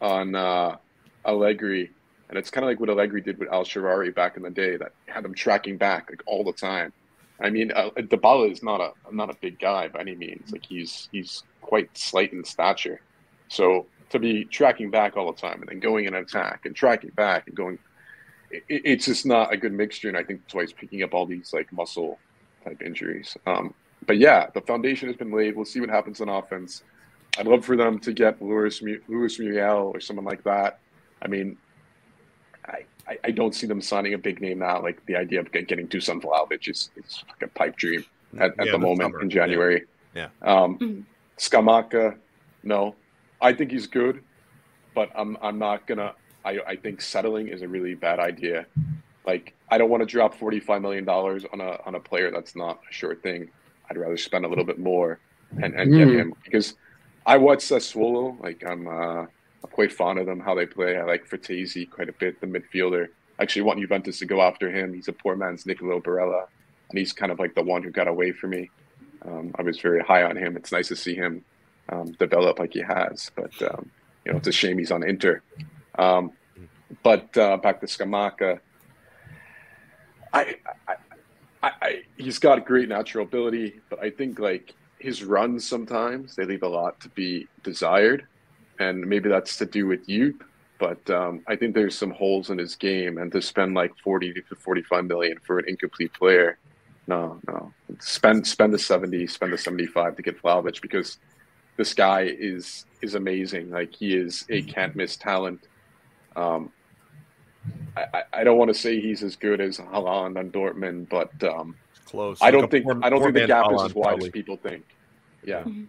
on 0.00 0.34
uh, 0.34 0.76
Allegri, 1.24 1.90
and 2.28 2.38
it's 2.38 2.50
kind 2.50 2.64
of 2.64 2.68
like 2.68 2.80
what 2.80 2.90
Allegri 2.90 3.22
did 3.22 3.38
with 3.38 3.48
Al 3.50 3.64
Shaarawy 3.64 4.14
back 4.14 4.36
in 4.36 4.42
the 4.42 4.50
day 4.50 4.76
that 4.76 4.92
had 5.06 5.24
him 5.24 5.34
tracking 5.34 5.76
back 5.76 6.10
like 6.10 6.22
all 6.26 6.44
the 6.44 6.52
time. 6.52 6.92
I 7.40 7.50
mean, 7.50 7.72
uh, 7.72 7.90
Dybala 7.96 8.50
is 8.50 8.62
not 8.62 8.80
a 8.80 9.14
not 9.14 9.30
a 9.30 9.34
big 9.40 9.58
guy 9.58 9.88
by 9.88 10.00
any 10.00 10.14
means. 10.14 10.52
Like 10.52 10.64
he's 10.64 11.08
he's 11.12 11.42
quite 11.62 11.96
slight 11.96 12.32
in 12.32 12.44
stature, 12.44 13.00
so 13.48 13.86
to 14.10 14.18
be 14.18 14.44
tracking 14.44 14.90
back 14.90 15.16
all 15.16 15.32
the 15.32 15.40
time 15.40 15.60
and 15.60 15.68
then 15.68 15.80
going 15.80 16.04
in 16.04 16.14
attack 16.14 16.64
and 16.64 16.76
tracking 16.76 17.10
back 17.10 17.48
and 17.48 17.56
going, 17.56 17.78
it, 18.50 18.64
it's 18.68 19.06
just 19.06 19.26
not 19.26 19.52
a 19.52 19.56
good 19.56 19.72
mixture. 19.72 20.08
And 20.08 20.16
I 20.16 20.22
think 20.22 20.42
that's 20.42 20.54
why 20.54 20.62
he's 20.62 20.72
picking 20.72 21.02
up 21.02 21.14
all 21.14 21.26
these 21.26 21.52
like 21.52 21.72
muscle 21.72 22.18
type 22.64 22.82
injuries. 22.82 23.36
Um, 23.46 23.74
but 24.06 24.18
yeah, 24.18 24.48
the 24.54 24.60
foundation 24.60 25.08
has 25.08 25.16
been 25.16 25.32
laid. 25.32 25.56
We'll 25.56 25.64
see 25.64 25.80
what 25.80 25.90
happens 25.90 26.20
on 26.20 26.28
offense. 26.28 26.82
I'd 27.38 27.46
love 27.46 27.64
for 27.64 27.76
them 27.76 27.98
to 28.00 28.12
get 28.12 28.40
Luis 28.40 28.82
Luis 29.08 29.38
Muriel 29.38 29.90
or 29.92 30.00
someone 30.00 30.24
like 30.24 30.42
that. 30.44 30.78
I 31.22 31.28
mean, 31.28 31.56
I, 33.08 33.18
I, 33.24 33.30
don't 33.30 33.54
see 33.54 33.66
them 33.66 33.80
signing 33.80 34.14
a 34.14 34.18
big 34.18 34.40
name 34.40 34.58
now. 34.58 34.82
Like 34.82 35.04
the 35.06 35.16
idea 35.16 35.40
of 35.40 35.52
getting 35.52 35.88
Dusan 35.88 36.20
Vlahovic 36.20 36.68
is 36.68 36.90
it's 36.96 37.24
like 37.28 37.42
a 37.42 37.48
pipe 37.48 37.76
dream 37.76 38.04
at, 38.38 38.58
at 38.58 38.66
yeah, 38.66 38.72
the 38.72 38.78
moment 38.78 39.12
summer. 39.12 39.22
in 39.22 39.30
January. 39.30 39.84
Yeah. 40.14 40.28
yeah. 40.42 40.62
Um, 40.62 40.78
mm-hmm. 40.78 41.00
Scamacca, 41.38 42.16
no, 42.62 42.94
I 43.40 43.52
think 43.52 43.70
he's 43.70 43.86
good, 43.86 44.22
but 44.94 45.10
I'm 45.14 45.36
I'm 45.40 45.58
not 45.58 45.86
gonna. 45.86 46.14
I 46.46 46.60
I 46.66 46.76
think 46.76 47.02
settling 47.02 47.48
is 47.48 47.62
a 47.62 47.68
really 47.68 47.94
bad 47.94 48.18
idea. 48.18 48.66
Like 49.26 49.52
I 49.70 49.76
don't 49.78 49.90
want 49.90 50.02
to 50.02 50.06
drop 50.06 50.34
forty 50.34 50.60
five 50.60 50.80
million 50.80 51.04
dollars 51.04 51.44
on 51.52 51.60
a 51.60 51.78
on 51.84 51.94
a 51.96 52.00
player 52.00 52.30
that's 52.30 52.54
not 52.56 52.80
a 52.88 52.92
sure 52.92 53.14
thing. 53.14 53.50
I'd 53.90 53.96
rather 53.98 54.16
spend 54.16 54.44
a 54.44 54.48
little 54.48 54.64
bit 54.64 54.78
more 54.78 55.20
and, 55.62 55.74
and 55.74 55.92
mm. 55.92 55.98
get 55.98 56.08
him 56.08 56.34
because 56.44 56.74
I 57.26 57.36
watch 57.36 57.58
Sassuolo. 57.58 58.40
Like 58.42 58.64
I'm, 58.64 58.86
uh, 58.86 59.22
I'm 59.22 59.70
quite 59.72 59.92
fond 59.92 60.18
of 60.18 60.26
them 60.26 60.40
how 60.40 60.54
they 60.54 60.66
play. 60.66 60.96
I 60.96 61.04
like 61.04 61.28
Frattesi 61.28 61.90
quite 61.90 62.08
a 62.08 62.12
bit, 62.12 62.40
the 62.40 62.46
midfielder. 62.46 63.08
I 63.38 63.42
actually 63.42 63.62
want 63.62 63.80
Juventus 63.80 64.18
to 64.20 64.26
go 64.26 64.40
after 64.40 64.70
him. 64.70 64.94
He's 64.94 65.08
a 65.08 65.12
poor 65.12 65.36
man's 65.36 65.66
Nicolo 65.66 66.00
Barella, 66.00 66.46
and 66.88 66.98
he's 66.98 67.12
kind 67.12 67.32
of 67.32 67.38
like 67.38 67.54
the 67.54 67.62
one 67.62 67.82
who 67.82 67.90
got 67.90 68.08
away 68.08 68.32
from 68.32 68.50
me. 68.50 68.70
Um, 69.26 69.52
I 69.58 69.62
was 69.62 69.80
very 69.80 70.00
high 70.00 70.22
on 70.22 70.36
him. 70.36 70.56
It's 70.56 70.72
nice 70.72 70.88
to 70.88 70.96
see 70.96 71.14
him 71.14 71.44
um, 71.88 72.12
develop 72.12 72.58
like 72.58 72.72
he 72.72 72.80
has, 72.80 73.30
but 73.34 73.50
um, 73.62 73.90
you 74.24 74.32
know 74.32 74.38
it's 74.38 74.48
a 74.48 74.52
shame 74.52 74.78
he's 74.78 74.92
on 74.92 75.02
Inter. 75.02 75.42
Um, 75.98 76.32
but 77.02 77.36
uh, 77.36 77.56
back 77.56 77.80
to 77.80 77.86
Scamacca, 77.86 78.60
I, 80.32 80.56
I, 80.88 80.94
I, 81.62 81.70
I, 81.82 82.02
he's 82.16 82.38
got 82.38 82.64
great 82.66 82.88
natural 82.88 83.24
ability, 83.24 83.80
but 83.88 84.00
I 84.00 84.10
think 84.10 84.38
like 84.38 84.74
his 84.98 85.24
runs 85.24 85.66
sometimes 85.66 86.34
they 86.36 86.44
leave 86.44 86.62
a 86.62 86.68
lot 86.68 87.00
to 87.00 87.08
be 87.10 87.48
desired, 87.62 88.26
and 88.78 89.06
maybe 89.06 89.28
that's 89.28 89.56
to 89.58 89.66
do 89.66 89.86
with 89.86 90.08
youth. 90.08 90.40
But 90.78 91.08
um, 91.08 91.42
I 91.46 91.56
think 91.56 91.74
there's 91.74 91.96
some 91.96 92.10
holes 92.10 92.50
in 92.50 92.58
his 92.58 92.76
game, 92.76 93.18
and 93.18 93.32
to 93.32 93.40
spend 93.40 93.74
like 93.74 93.92
40 94.04 94.34
to 94.34 94.54
45 94.54 95.04
million 95.06 95.38
for 95.42 95.58
an 95.58 95.64
incomplete 95.68 96.12
player, 96.12 96.58
no, 97.06 97.40
no. 97.46 97.72
Spend 98.00 98.46
spend 98.46 98.74
the 98.74 98.78
70, 98.78 99.26
spend 99.26 99.52
the 99.52 99.58
75 99.58 100.16
to 100.16 100.22
get 100.22 100.42
Vlahovic 100.42 100.82
because 100.82 101.18
this 101.76 101.94
guy 101.94 102.22
is 102.22 102.84
is 103.00 103.14
amazing. 103.14 103.70
Like 103.70 103.94
he 103.94 104.14
is 104.14 104.44
a 104.50 104.62
can't 104.62 104.96
miss 104.96 105.16
talent. 105.16 105.60
Um, 106.36 106.70
I, 107.96 108.22
I 108.32 108.44
don't 108.44 108.58
want 108.58 108.68
to 108.68 108.74
say 108.74 109.00
he's 109.00 109.22
as 109.22 109.36
good 109.36 109.60
as 109.60 109.78
Haaland 109.78 110.38
on 110.38 110.50
Dortmund, 110.50 111.08
but 111.08 111.32
um, 111.42 111.74
close. 112.04 112.38
I 112.40 112.50
don't 112.50 112.62
like 112.62 112.70
think 112.70 112.84
poor, 112.84 113.00
I 113.02 113.08
don't 113.08 113.22
think 113.22 113.34
the 113.34 113.46
gap 113.46 113.72
is 113.72 113.82
as 113.82 113.94
wide 113.94 114.04
probably. 114.04 114.26
as 114.26 114.32
people 114.32 114.56
think. 114.56 114.84
Yeah. 115.44 115.60
Mm-hmm. 115.60 115.84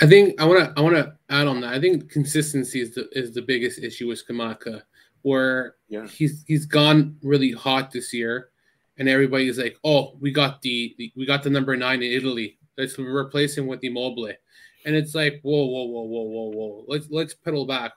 I 0.00 0.06
think 0.06 0.40
I 0.40 0.44
want 0.46 0.64
to 0.64 0.72
I 0.76 0.82
want 0.82 0.96
to 0.96 1.14
add 1.28 1.46
on 1.46 1.60
that. 1.60 1.74
I 1.74 1.80
think 1.80 2.10
consistency 2.10 2.80
is 2.80 2.94
the 2.94 3.08
is 3.12 3.32
the 3.32 3.42
biggest 3.42 3.78
issue 3.78 4.08
with 4.08 4.26
Scamacca, 4.26 4.82
where 5.22 5.76
yeah. 5.88 6.06
he's 6.06 6.42
he's 6.46 6.66
gone 6.66 7.16
really 7.22 7.52
hot 7.52 7.90
this 7.90 8.12
year, 8.12 8.48
and 8.98 9.08
everybody's 9.08 9.58
like, 9.58 9.76
"Oh, 9.84 10.16
we 10.20 10.32
got 10.32 10.62
the, 10.62 10.94
the 10.98 11.12
we 11.16 11.26
got 11.26 11.42
the 11.42 11.50
number 11.50 11.76
nine 11.76 12.02
in 12.02 12.12
Italy. 12.12 12.58
Let's 12.76 12.98
replace 12.98 13.56
him 13.56 13.66
with 13.66 13.84
Immobile," 13.84 14.32
and 14.86 14.96
it's 14.96 15.14
like, 15.14 15.40
"Whoa, 15.42 15.66
whoa, 15.66 15.84
whoa, 15.84 16.02
whoa, 16.02 16.22
whoa, 16.22 16.50
whoa! 16.50 16.84
Let's 16.88 17.08
let's 17.10 17.34
pedal 17.34 17.66
back." 17.66 17.92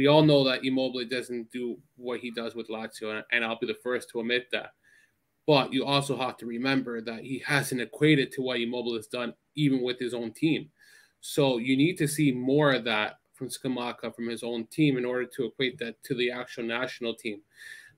We 0.00 0.06
all 0.06 0.22
know 0.22 0.44
that 0.44 0.64
Immobile 0.64 1.04
doesn't 1.04 1.52
do 1.52 1.78
what 1.96 2.20
he 2.20 2.30
does 2.30 2.54
with 2.54 2.70
Lazio, 2.70 3.22
and 3.30 3.44
I'll 3.44 3.58
be 3.58 3.66
the 3.66 3.76
first 3.82 4.08
to 4.08 4.20
admit 4.20 4.46
that. 4.50 4.70
But 5.46 5.74
you 5.74 5.84
also 5.84 6.16
have 6.16 6.38
to 6.38 6.46
remember 6.46 7.02
that 7.02 7.22
he 7.22 7.40
hasn't 7.40 7.82
equated 7.82 8.32
to 8.32 8.40
what 8.40 8.58
Immobile 8.60 8.96
has 8.96 9.08
done, 9.08 9.34
even 9.56 9.82
with 9.82 9.98
his 9.98 10.14
own 10.14 10.32
team. 10.32 10.70
So 11.20 11.58
you 11.58 11.76
need 11.76 11.98
to 11.98 12.08
see 12.08 12.32
more 12.32 12.72
of 12.72 12.84
that 12.84 13.18
from 13.34 13.48
Scamacca 13.48 14.16
from 14.16 14.26
his 14.26 14.42
own 14.42 14.64
team 14.68 14.96
in 14.96 15.04
order 15.04 15.26
to 15.36 15.44
equate 15.44 15.78
that 15.80 16.02
to 16.04 16.14
the 16.14 16.30
actual 16.30 16.64
national 16.64 17.14
team. 17.14 17.42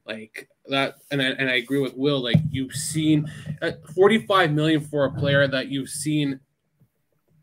Like 0.05 0.49
that, 0.67 0.97
and 1.12 1.23
I, 1.23 1.27
and 1.27 1.49
I 1.49 1.55
agree 1.55 1.79
with 1.79 1.95
Will. 1.95 2.21
Like 2.21 2.41
you've 2.51 2.75
seen 2.75 3.31
uh, 3.62 3.71
45 3.95 4.51
million 4.51 4.81
for 4.81 5.05
a 5.05 5.12
player 5.12 5.47
that 5.47 5.69
you've 5.69 5.88
seen 5.88 6.41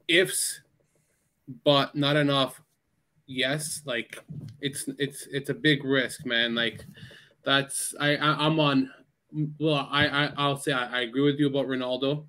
ifs, 0.09 0.59
but 1.63 1.95
not 1.95 2.17
enough 2.17 2.61
yes. 3.29 3.81
Like 3.85 4.17
it's 4.59 4.89
it's 4.97 5.27
it's 5.31 5.49
a 5.49 5.53
big 5.53 5.85
risk, 5.85 6.25
man. 6.25 6.55
Like 6.55 6.85
that's 7.45 7.93
I, 7.99 8.17
I 8.17 8.45
am 8.45 8.59
on. 8.59 8.91
Well, 9.59 9.87
I, 9.91 10.07
I 10.07 10.33
I'll 10.35 10.57
say 10.57 10.73
I, 10.73 10.99
I 10.99 11.01
agree 11.01 11.21
with 11.21 11.39
you 11.39 11.47
about 11.47 11.67
Ronaldo. 11.67 12.25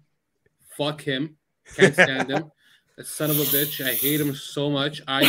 Fuck 0.76 1.00
him. 1.00 1.36
Can't 1.74 1.94
stand 1.94 2.30
him. 2.30 2.52
son 3.02 3.30
of 3.30 3.38
a 3.38 3.44
bitch. 3.44 3.84
I 3.84 3.94
hate 3.94 4.20
him 4.20 4.34
so 4.34 4.70
much. 4.70 5.00
I 5.08 5.22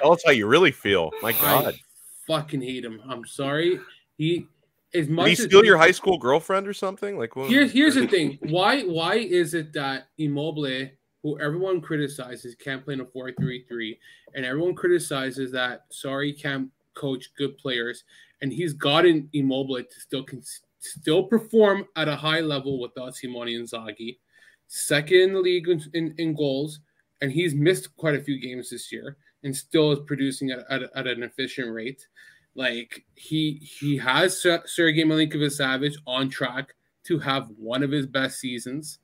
tell 0.00 0.12
us 0.12 0.22
how 0.24 0.32
you 0.32 0.46
really 0.46 0.72
feel. 0.72 1.10
My 1.22 1.32
God, 1.32 1.66
I 1.66 1.78
fucking 2.26 2.60
hate 2.60 2.84
him. 2.84 3.00
I'm 3.08 3.24
sorry. 3.26 3.78
He 4.16 4.46
as 4.94 5.08
much. 5.08 5.26
Did 5.26 5.38
he 5.38 5.44
steal 5.44 5.64
your 5.64 5.78
high 5.78 5.90
school 5.90 6.18
girlfriend 6.18 6.66
or 6.66 6.74
something? 6.74 7.16
Like, 7.16 7.36
well, 7.36 7.46
here's 7.46 7.72
here's 7.72 7.94
the 7.94 8.06
thing. 8.06 8.38
Why 8.42 8.82
why 8.82 9.14
is 9.14 9.54
it 9.54 9.72
that 9.74 10.08
Immobile, 10.18 10.88
who 11.22 11.38
everyone 11.40 11.80
criticizes, 11.80 12.54
can't 12.56 12.84
play 12.84 12.94
in 12.94 13.00
a 13.00 13.06
four 13.06 13.32
three 13.40 13.64
three, 13.68 13.98
and 14.34 14.44
everyone 14.44 14.74
criticizes 14.74 15.52
that 15.52 15.90
Sarri 15.90 16.40
can't 16.40 16.68
coach 16.94 17.30
good 17.36 17.56
players, 17.58 18.04
and 18.40 18.52
he's 18.52 18.72
gotten 18.72 19.28
Immobile 19.32 19.84
to 19.84 20.00
still 20.00 20.24
can 20.24 20.42
still 20.78 21.24
perform 21.24 21.86
at 21.96 22.08
a 22.08 22.16
high 22.16 22.40
level 22.40 22.80
without 22.80 23.14
Simone 23.14 23.46
Inzaghi, 23.46 24.18
second 24.66 25.20
in 25.20 25.32
the 25.32 25.40
league 25.40 25.68
in, 25.68 25.82
in, 25.94 26.14
in 26.18 26.34
goals 26.34 26.80
and 27.22 27.30
he's 27.30 27.54
missed 27.54 27.96
quite 27.96 28.16
a 28.16 28.20
few 28.20 28.38
games 28.38 28.68
this 28.68 28.92
year 28.92 29.16
and 29.44 29.56
still 29.56 29.92
is 29.92 30.00
producing 30.06 30.50
at, 30.50 30.58
at, 30.68 30.82
at 30.94 31.06
an 31.06 31.22
efficient 31.22 31.72
rate. 31.72 32.06
Like 32.54 33.04
he 33.14 33.60
he 33.62 33.96
has 33.96 34.34
Sergej 34.34 35.04
Milinkovic-Savic 35.04 35.94
on 36.06 36.28
track 36.28 36.74
to 37.04 37.18
have 37.20 37.48
one 37.56 37.82
of 37.82 37.90
his 37.90 38.06
best 38.06 38.40
seasons. 38.40 38.98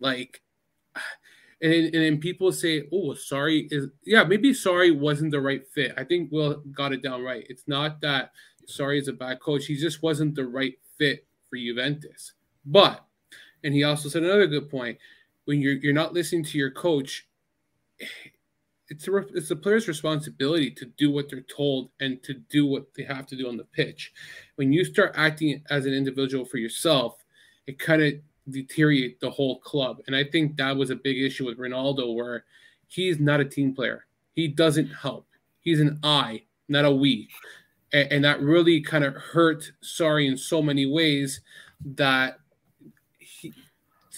Like 0.00 0.42
and, 1.62 1.72
and 1.72 1.94
then 1.94 2.18
people 2.18 2.52
say, 2.52 2.84
oh, 2.92 3.10
Sarri 3.10 3.68
is 3.70 3.88
yeah, 4.04 4.24
maybe 4.24 4.52
Sarri 4.52 4.96
wasn't 4.96 5.30
the 5.30 5.40
right 5.40 5.66
fit. 5.68 5.92
I 5.96 6.04
think 6.04 6.32
Will 6.32 6.62
got 6.72 6.92
it 6.92 7.02
down 7.02 7.22
right. 7.22 7.46
It's 7.48 7.68
not 7.68 8.00
that 8.00 8.32
Sarri 8.66 8.98
is 8.98 9.08
a 9.08 9.12
bad 9.12 9.40
coach. 9.40 9.66
He 9.66 9.76
just 9.76 10.02
wasn't 10.02 10.34
the 10.34 10.46
right 10.46 10.74
fit 10.98 11.26
for 11.48 11.56
Juventus. 11.56 12.32
But 12.64 13.04
and 13.62 13.74
he 13.74 13.84
also 13.84 14.08
said 14.08 14.22
another 14.22 14.46
good 14.46 14.70
point. 14.70 14.98
When 15.44 15.60
you're 15.60 15.74
you're 15.74 15.92
not 15.92 16.14
listening 16.14 16.44
to 16.44 16.58
your 16.58 16.70
coach, 16.70 17.26
it's 18.88 19.06
a, 19.06 19.16
it's 19.34 19.48
the 19.48 19.56
player's 19.56 19.88
responsibility 19.88 20.70
to 20.72 20.86
do 20.96 21.10
what 21.10 21.28
they're 21.28 21.42
told 21.42 21.90
and 22.00 22.22
to 22.22 22.34
do 22.34 22.66
what 22.66 22.86
they 22.96 23.04
have 23.04 23.26
to 23.26 23.36
do 23.36 23.48
on 23.48 23.56
the 23.56 23.64
pitch. 23.64 24.12
When 24.56 24.72
you 24.72 24.84
start 24.84 25.12
acting 25.14 25.62
as 25.70 25.86
an 25.86 25.92
individual 25.92 26.44
for 26.44 26.56
yourself, 26.56 27.16
it 27.66 27.78
kind 27.78 28.02
of 28.02 28.14
deteriorate 28.52 29.20
the 29.20 29.30
whole 29.30 29.60
club. 29.60 30.00
And 30.06 30.14
I 30.14 30.24
think 30.24 30.56
that 30.56 30.76
was 30.76 30.90
a 30.90 30.96
big 30.96 31.18
issue 31.18 31.46
with 31.46 31.58
Ronaldo, 31.58 32.14
where 32.14 32.44
he's 32.88 33.18
not 33.18 33.40
a 33.40 33.44
team 33.44 33.74
player. 33.74 34.06
He 34.34 34.48
doesn't 34.48 34.88
help. 34.88 35.26
He's 35.60 35.80
an 35.80 35.98
I, 36.02 36.42
not 36.68 36.84
a 36.84 36.90
we. 36.90 37.28
And, 37.92 38.12
and 38.12 38.24
that 38.24 38.40
really 38.40 38.80
kind 38.80 39.04
of 39.04 39.14
hurt 39.14 39.70
Sarri 39.82 40.28
in 40.28 40.36
so 40.36 40.62
many 40.62 40.86
ways 40.86 41.40
that 41.96 42.38
he, 43.18 43.52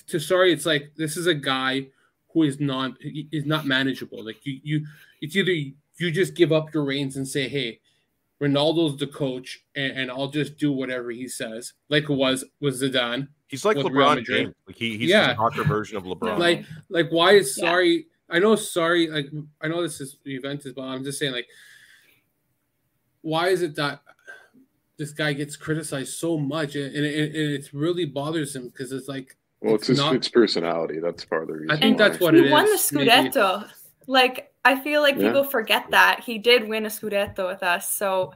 to 0.08 0.16
Sarri, 0.18 0.52
it's 0.52 0.66
like 0.66 0.92
this 0.96 1.16
is 1.16 1.26
a 1.26 1.34
guy 1.34 1.86
who 2.32 2.42
is 2.44 2.60
not 2.60 2.92
is 3.00 3.44
not 3.44 3.66
manageable. 3.66 4.24
Like 4.24 4.44
you, 4.44 4.60
you, 4.62 4.86
it's 5.20 5.36
either 5.36 5.52
you 5.52 6.10
just 6.10 6.34
give 6.34 6.52
up 6.52 6.72
your 6.74 6.84
reins 6.84 7.16
and 7.16 7.26
say, 7.26 7.48
"Hey, 7.48 7.80
Ronaldo's 8.40 8.98
the 8.98 9.06
coach, 9.06 9.64
and, 9.74 9.92
and 9.92 10.10
I'll 10.10 10.30
just 10.30 10.56
do 10.56 10.72
whatever 10.72 11.10
he 11.10 11.28
says," 11.28 11.74
like 11.88 12.04
it 12.04 12.14
was 12.14 12.44
with 12.60 12.80
Zidane. 12.80 13.28
He's 13.52 13.66
like 13.66 13.76
LeBron 13.76 14.24
James. 14.24 14.54
Like 14.66 14.76
he, 14.76 14.96
he's 14.96 15.10
yeah. 15.10 15.32
a 15.32 15.34
hotter 15.34 15.62
version 15.62 15.98
of 15.98 16.04
LeBron. 16.04 16.38
Like, 16.38 16.64
like 16.88 17.10
why 17.10 17.32
is 17.32 17.58
yeah. 17.58 17.70
Sarri? 17.70 18.06
I 18.30 18.38
know 18.38 18.54
Sarri. 18.54 19.12
Like 19.12 19.26
I 19.60 19.68
know 19.68 19.82
this 19.82 20.00
is 20.00 20.16
Juventus, 20.26 20.72
but 20.74 20.84
I'm 20.84 21.04
just 21.04 21.18
saying, 21.18 21.32
like, 21.32 21.46
why 23.20 23.48
is 23.48 23.60
it 23.60 23.76
that 23.76 24.00
this 24.96 25.12
guy 25.12 25.34
gets 25.34 25.54
criticized 25.54 26.14
so 26.14 26.38
much, 26.38 26.76
and, 26.76 26.96
and, 26.96 27.04
and 27.04 27.36
it's 27.52 27.74
really 27.74 28.06
bothersome 28.06 28.68
because 28.70 28.90
it's 28.90 29.06
like 29.06 29.36
Well, 29.60 29.74
it's, 29.74 29.90
it's, 29.90 30.00
not, 30.00 30.14
it's 30.14 30.30
personality. 30.30 30.98
That's 30.98 31.22
part 31.26 31.42
of 31.42 31.48
the 31.48 31.54
reason. 31.54 31.70
I 31.72 31.78
think 31.78 31.98
why. 32.00 32.08
that's 32.08 32.20
what 32.22 32.34
it 32.34 32.44
is. 32.44 32.46
He 32.46 32.52
won 32.52 32.64
the 32.64 32.78
Scudetto. 32.78 33.60
Maybe. 33.60 33.72
Like 34.06 34.52
I 34.64 34.80
feel 34.80 35.02
like 35.02 35.16
yeah. 35.16 35.26
people 35.26 35.44
forget 35.44 35.90
that 35.90 36.20
he 36.24 36.38
did 36.38 36.66
win 36.66 36.86
a 36.86 36.88
Scudetto 36.88 37.48
with 37.48 37.62
us. 37.62 37.94
So, 37.94 38.32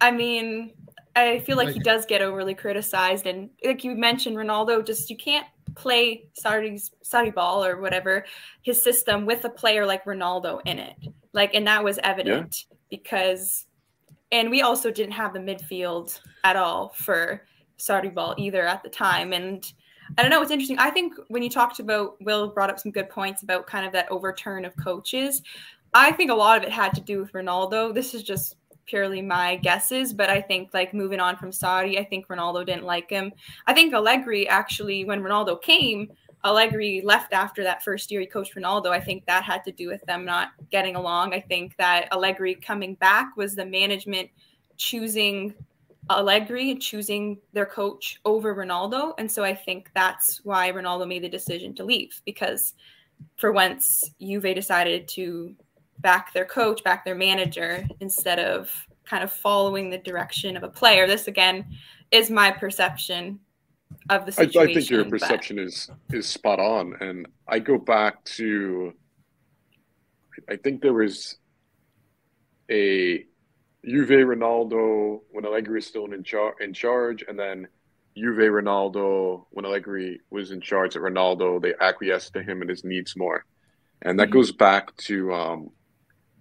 I 0.00 0.10
mean, 0.10 0.72
I 1.14 1.40
feel 1.40 1.56
like 1.56 1.70
he 1.70 1.78
does 1.78 2.06
get 2.06 2.22
overly 2.22 2.54
criticized, 2.54 3.26
and 3.26 3.50
like 3.64 3.84
you 3.84 3.94
mentioned, 3.94 4.36
Ronaldo 4.36 4.84
just 4.84 5.10
you 5.10 5.16
can't 5.16 5.46
play 5.74 6.24
Sarri's 6.40 6.90
Sarri 7.04 7.34
ball 7.34 7.64
or 7.64 7.80
whatever 7.80 8.24
his 8.62 8.82
system 8.82 9.26
with 9.26 9.44
a 9.44 9.50
player 9.50 9.86
like 9.86 10.04
Ronaldo 10.04 10.60
in 10.64 10.78
it. 10.78 10.96
Like, 11.32 11.54
and 11.54 11.66
that 11.66 11.82
was 11.82 11.98
evident 12.02 12.66
yeah. 12.70 12.76
because, 12.90 13.66
and 14.30 14.50
we 14.50 14.62
also 14.62 14.90
didn't 14.90 15.12
have 15.12 15.32
the 15.32 15.38
midfield 15.38 16.18
at 16.44 16.56
all 16.56 16.90
for 16.96 17.44
Sarri 17.78 18.12
ball 18.12 18.34
either 18.38 18.66
at 18.66 18.82
the 18.82 18.90
time, 18.90 19.32
and 19.32 19.70
I 20.18 20.22
don't 20.22 20.30
know. 20.30 20.42
It's 20.42 20.50
interesting. 20.50 20.78
I 20.78 20.90
think 20.90 21.14
when 21.28 21.42
you 21.42 21.50
talked 21.50 21.78
about 21.78 22.20
Will 22.20 22.48
brought 22.48 22.70
up 22.70 22.78
some 22.78 22.92
good 22.92 23.08
points 23.08 23.42
about 23.42 23.66
kind 23.66 23.86
of 23.86 23.92
that 23.92 24.10
overturn 24.10 24.64
of 24.64 24.74
coaches. 24.76 25.42
I 25.94 26.10
think 26.12 26.30
a 26.30 26.34
lot 26.34 26.56
of 26.56 26.64
it 26.64 26.72
had 26.72 26.94
to 26.94 27.02
do 27.02 27.20
with 27.20 27.32
Ronaldo. 27.32 27.94
This 27.94 28.14
is 28.14 28.22
just 28.22 28.56
purely 28.86 29.22
my 29.22 29.56
guesses, 29.56 30.12
but 30.12 30.30
I 30.30 30.40
think 30.40 30.70
like 30.72 30.94
moving 30.94 31.20
on 31.20 31.36
from 31.36 31.50
Sarri, 31.50 31.98
I 31.98 32.04
think 32.04 32.28
Ronaldo 32.28 32.66
didn't 32.66 32.84
like 32.84 33.10
him. 33.10 33.32
I 33.66 33.72
think 33.72 33.94
Allegri 33.94 34.48
actually, 34.48 35.04
when 35.04 35.22
Ronaldo 35.22 35.60
came, 35.60 36.10
Allegri 36.44 37.00
left 37.04 37.32
after 37.32 37.62
that 37.62 37.84
first 37.84 38.10
year 38.10 38.20
he 38.20 38.26
coached 38.26 38.56
Ronaldo. 38.56 38.88
I 38.88 39.00
think 39.00 39.24
that 39.26 39.44
had 39.44 39.64
to 39.64 39.72
do 39.72 39.88
with 39.88 40.02
them 40.06 40.24
not 40.24 40.50
getting 40.70 40.96
along. 40.96 41.34
I 41.34 41.40
think 41.40 41.76
that 41.76 42.08
Allegri 42.12 42.56
coming 42.56 42.94
back 42.96 43.36
was 43.36 43.54
the 43.54 43.64
management 43.64 44.28
choosing 44.76 45.54
Allegri 46.10 46.74
choosing 46.76 47.38
their 47.52 47.66
coach 47.66 48.20
over 48.24 48.54
Ronaldo. 48.54 49.14
And 49.18 49.30
so 49.30 49.44
I 49.44 49.54
think 49.54 49.90
that's 49.94 50.40
why 50.44 50.72
Ronaldo 50.72 51.06
made 51.06 51.22
the 51.22 51.28
decision 51.28 51.74
to 51.76 51.84
leave 51.84 52.20
because 52.24 52.74
for 53.36 53.52
once 53.52 54.10
Juve 54.20 54.54
decided 54.54 55.06
to 55.08 55.54
back 56.02 56.32
their 56.32 56.44
coach, 56.44 56.84
back 56.84 57.04
their 57.04 57.14
manager 57.14 57.86
instead 58.00 58.38
of 58.38 58.70
kind 59.04 59.24
of 59.24 59.32
following 59.32 59.90
the 59.90 59.98
direction 59.98 60.56
of 60.56 60.62
a 60.62 60.68
player. 60.68 61.06
This 61.06 61.28
again 61.28 61.64
is 62.10 62.30
my 62.30 62.50
perception 62.50 63.40
of 64.10 64.26
the 64.26 64.32
situation. 64.32 64.60
I, 64.60 64.70
I 64.70 64.74
think 64.74 64.90
your 64.90 65.04
perception 65.04 65.56
but... 65.56 65.62
is 65.62 65.90
is 66.10 66.26
spot 66.26 66.58
on. 66.58 66.94
And 67.00 67.26
I 67.48 67.58
go 67.58 67.78
back 67.78 68.22
to 68.36 68.92
I 70.48 70.56
think 70.56 70.82
there 70.82 70.92
was 70.92 71.36
a 72.70 73.24
Juve 73.84 74.08
Ronaldo 74.08 75.20
when 75.30 75.44
Allegri 75.44 75.74
was 75.74 75.86
still 75.86 76.12
in, 76.12 76.22
char- 76.22 76.54
in 76.60 76.72
charge, 76.72 77.24
and 77.26 77.38
then 77.38 77.66
Juve 78.16 78.36
Ronaldo 78.36 79.44
when 79.50 79.64
Allegri 79.64 80.20
was 80.30 80.52
in 80.52 80.60
charge 80.60 80.96
at 80.96 81.02
Ronaldo, 81.02 81.60
they 81.60 81.74
acquiesced 81.80 82.32
to 82.34 82.42
him 82.42 82.60
and 82.60 82.70
his 82.70 82.84
needs 82.84 83.16
more, 83.16 83.44
and 84.02 84.18
that 84.18 84.28
mm-hmm. 84.28 84.34
goes 84.34 84.52
back 84.52 84.94
to 84.98 85.32
um, 85.34 85.70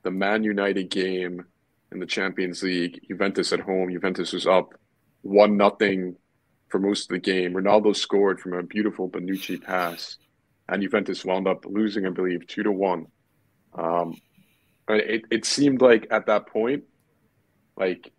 the 0.04 0.12
Man 0.12 0.44
United 0.44 0.90
game 0.90 1.46
in 1.92 2.00
the 2.00 2.06
Champions 2.06 2.64
League. 2.64 3.02
Juventus 3.08 3.54
at 3.54 3.60
home. 3.60 3.92
Juventus 3.92 4.34
was 4.34 4.48
up 4.48 4.74
one 5.22 5.58
nothing 5.58 6.16
for 6.70 6.80
most 6.80 7.04
of 7.04 7.10
the 7.10 7.20
game. 7.20 7.54
Ronaldo 7.54 7.96
scored 7.96 8.40
from 8.40 8.54
a 8.54 8.64
beautiful 8.64 9.10
Bonucci 9.10 9.62
pass, 9.62 10.18
and 10.70 10.82
Juventus 10.82 11.26
wound 11.26 11.48
up 11.48 11.66
losing, 11.66 12.06
I 12.06 12.10
believe, 12.10 12.48
two 12.48 12.64
to 12.64 12.72
one. 12.72 13.08
Um, 13.74 14.20
it, 14.88 15.24
it 15.32 15.46
seemed 15.46 15.82
like 15.82 16.08
at 16.12 16.26
that 16.26 16.48
point 16.48 16.84
like 17.78 18.12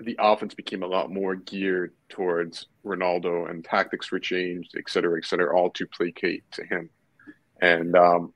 the 0.00 0.16
offense 0.18 0.54
became 0.54 0.82
a 0.82 0.86
lot 0.86 1.10
more 1.10 1.34
geared 1.34 1.92
towards 2.08 2.66
Ronaldo 2.84 3.48
and 3.48 3.64
tactics 3.64 4.10
were 4.10 4.18
changed, 4.18 4.74
et 4.76 4.88
cetera, 4.88 5.18
et 5.18 5.24
cetera, 5.24 5.56
all 5.56 5.70
to 5.70 5.86
placate 5.86 6.44
to 6.52 6.64
him. 6.64 6.90
And 7.60 7.96
um, 7.96 8.32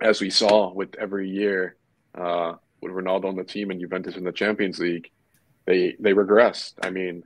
as 0.00 0.20
we 0.20 0.30
saw 0.30 0.72
with 0.72 0.94
every 0.96 1.28
year 1.28 1.76
uh, 2.14 2.54
with 2.80 2.92
Ronaldo 2.92 3.26
on 3.26 3.36
the 3.36 3.44
team 3.44 3.70
and 3.70 3.80
Juventus 3.80 4.16
in 4.16 4.24
the 4.24 4.32
Champions 4.32 4.78
League, 4.78 5.10
they 5.66 5.96
they 6.00 6.12
regressed. 6.12 6.74
I 6.82 6.90
mean, 6.90 7.22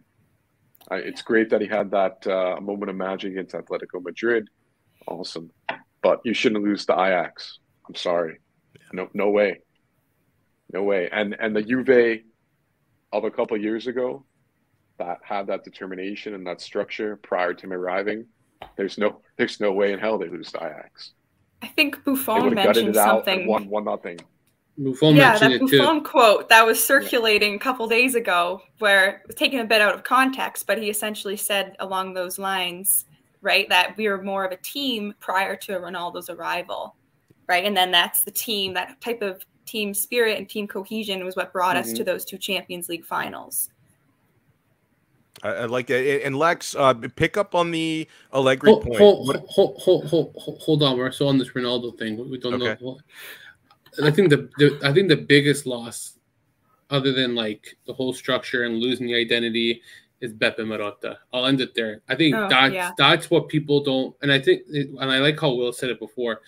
I, 0.91 0.97
it's 0.97 1.23
great 1.23 1.51
that 1.51 1.61
he 1.61 1.69
had 1.69 1.91
that 1.93 2.27
uh, 2.27 2.61
moment 2.61 2.91
of 2.91 2.97
magic 2.97 3.33
against 3.33 3.55
Atletico 3.55 4.03
Madrid, 4.03 4.49
awesome. 5.07 5.51
But 6.03 6.21
you 6.25 6.35
shouldn't 6.35 6.65
lose 6.65 6.87
to 6.87 6.95
Ajax. 6.95 7.59
I'm 7.89 7.95
sorry, 7.95 8.39
no 8.93 9.09
no 9.15 9.31
way. 9.31 9.61
No 10.73 10.83
way. 10.83 11.09
And 11.13 11.37
and 11.39 11.55
the 11.55 11.63
Juve 11.63 12.23
of 13.13 13.25
a 13.25 13.31
couple 13.31 13.57
of 13.57 13.63
years 13.63 13.87
ago 13.87 14.25
that 14.99 15.19
had 15.23 15.47
that 15.49 15.65
determination 15.65 16.35
and 16.35 16.47
that 16.47 16.61
structure 16.61 17.17
prior 17.17 17.53
to 17.53 17.67
him 17.67 17.73
arriving, 17.73 18.27
there's 18.77 18.99
no 18.99 19.21
there's 19.37 19.61
no 19.61 19.73
way 19.73 19.93
in 19.93 19.99
hell 19.99 20.19
they 20.19 20.29
lose 20.29 20.51
to 20.53 20.59
Ajax. 20.59 21.13
I 21.63 21.69
think 21.69 22.05
Buffon 22.05 22.55
mentioned 22.55 22.95
something. 22.95 23.47
one 23.47 23.69
one 23.69 23.85
nothing. 23.85 24.19
Buffon 24.79 25.15
yeah, 25.17 25.39
that 25.39 25.61
Buffon 25.61 26.03
quote 26.03 26.49
that 26.49 26.67
was 26.67 26.83
circulating 26.83 27.51
yeah. 27.51 27.57
a 27.57 27.61
couple 27.61 27.87
days 27.87 28.15
ago, 28.15 28.63
where 28.79 29.17
it 29.17 29.27
was 29.27 29.37
taken 29.37 29.61
a 29.61 29.65
bit 29.65 29.81
out 29.81 29.95
of 29.95 30.03
context, 30.03 30.67
but 30.67 30.79
he 30.79 30.91
essentially 30.91 31.37
said 31.37 31.77
along 31.79 32.15
those 32.15 32.39
lines, 32.39 33.05
right, 33.43 33.69
that 33.69 33.97
we 33.97 34.09
were 34.09 34.23
more 34.23 34.45
of 34.45 34.53
a 34.53 34.57
team 34.57 35.15
prior 35.21 35.57
to 35.57 35.73
Ronaldo's 35.73 36.31
arrival, 36.31 36.97
right, 37.49 37.65
and 37.65 37.77
then 37.77 37.91
that's 37.91 38.25
the 38.25 38.31
team, 38.31 38.75
that 38.75 39.01
type 39.01 39.23
of 39.23 39.45
team 39.67 39.95
spirit 39.95 40.39
and 40.39 40.49
team 40.49 40.67
cohesion 40.67 41.25
was 41.25 41.37
what 41.37 41.53
brought 41.53 41.77
mm-hmm. 41.77 41.91
us 41.91 41.93
to 41.93 42.03
those 42.03 42.25
two 42.25 42.39
Champions 42.39 42.89
League 42.89 43.05
finals. 43.05 43.71
I, 45.43 45.49
I 45.49 45.65
like 45.67 45.87
that. 45.89 46.25
And 46.25 46.37
Lex, 46.37 46.75
uh, 46.75 46.95
pick 46.95 47.37
up 47.37 47.55
on 47.55 47.71
the 47.71 48.07
Allegri 48.33 48.71
hold, 48.71 48.85
point. 48.85 48.99
Hold, 48.99 49.47
hold, 49.47 49.79
hold, 49.79 50.07
hold, 50.37 50.61
hold, 50.61 50.83
on. 50.83 50.99
We're 50.99 51.11
still 51.11 51.29
on 51.29 51.39
this 51.39 51.51
Ronaldo 51.51 51.99
thing. 51.99 52.31
We 52.31 52.39
don't 52.39 52.63
okay. 52.63 52.83
know. 52.83 52.99
I 54.03 54.11
think 54.11 54.31
the, 54.31 54.49
the 54.59 54.81
I 54.83 54.93
think 54.93 55.09
the 55.09 55.17
biggest 55.17 55.67
loss, 55.67 56.19
other 56.91 57.13
than 57.13 57.35
like 57.35 57.77
the 57.87 57.93
whole 57.93 58.13
structure 58.13 58.65
and 58.65 58.79
losing 58.79 59.07
the 59.07 59.15
identity, 59.15 59.83
is 60.23 60.33
Beppe 60.33 60.61
Marotta. 60.61 61.17
I'll 61.33 61.47
end 61.47 61.61
it 61.61 61.75
there. 61.75 62.01
I 62.09 62.15
think 62.15 62.35
oh, 62.35 62.49
that's 62.49 62.75
yeah. 62.75 62.93
that's 62.97 63.31
what 63.31 63.49
people 63.49 63.83
don't. 63.83 64.15
And 64.23 64.33
I 64.33 64.41
think, 64.41 64.63
and 64.71 64.99
I 65.01 65.19
like 65.19 65.39
how 65.39 65.53
Will 65.53 65.73
said 65.73 65.91
it 65.91 65.99
before. 65.99 66.41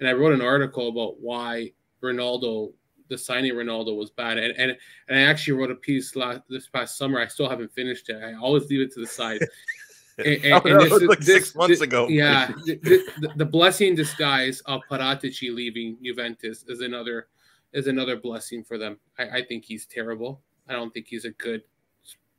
And 0.00 0.08
I 0.08 0.12
wrote 0.12 0.32
an 0.32 0.40
article 0.40 0.88
about 0.88 1.20
why 1.20 1.72
Ronaldo, 2.02 2.72
the 3.08 3.18
signing 3.18 3.52
Ronaldo 3.52 3.96
was 3.96 4.10
bad. 4.10 4.38
And 4.38 4.56
and, 4.56 4.76
and 5.08 5.18
I 5.18 5.22
actually 5.22 5.58
wrote 5.58 5.70
a 5.70 5.76
piece 5.76 6.16
last, 6.16 6.42
this 6.48 6.68
past 6.68 6.96
summer. 6.96 7.20
I 7.20 7.26
still 7.26 7.48
haven't 7.48 7.72
finished 7.72 8.08
it. 8.08 8.22
I 8.22 8.34
always 8.34 8.68
leave 8.68 8.80
it 8.80 8.92
to 8.94 9.00
the 9.00 9.06
side. 9.06 9.40
and, 10.18 10.44
and, 10.44 10.52
oh, 10.66 10.88
this, 10.88 11.02
like 11.02 11.18
this, 11.18 11.26
six 11.26 11.54
months 11.54 11.78
this, 11.78 11.80
ago. 11.80 12.08
Yeah, 12.08 12.52
the, 12.66 13.30
the, 13.36 13.44
blessing 13.44 13.94
disguise 13.94 14.60
of 14.66 14.80
Paratici 14.90 15.54
leaving 15.54 15.96
Juventus 16.02 16.64
is 16.68 16.80
another 16.80 17.28
is 17.72 17.86
another 17.86 18.16
blessing 18.16 18.64
for 18.64 18.78
them. 18.78 18.98
I, 19.18 19.28
I, 19.28 19.44
think 19.44 19.64
he's 19.64 19.86
terrible. 19.86 20.40
I 20.68 20.72
don't 20.72 20.92
think 20.92 21.06
he's 21.08 21.24
a 21.24 21.30
good 21.30 21.62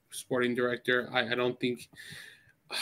sporting 0.10 0.55
director. 0.55 1.10
I, 1.13 1.32
I 1.32 1.36
don't 1.36 1.60
think. 1.60 1.89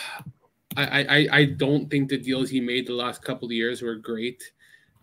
I, 0.76 1.06
I, 1.10 1.28
I 1.32 1.45
don't 1.45 1.89
think 1.89 2.08
the 2.08 2.19
deals 2.19 2.52
he 2.52 2.62
made 2.62 2.86
the 2.86 2.93
last 2.93 3.23
couple 3.23 3.47
of 3.47 3.52
years 3.52 3.82
were 3.82 3.95
great. 3.95 4.43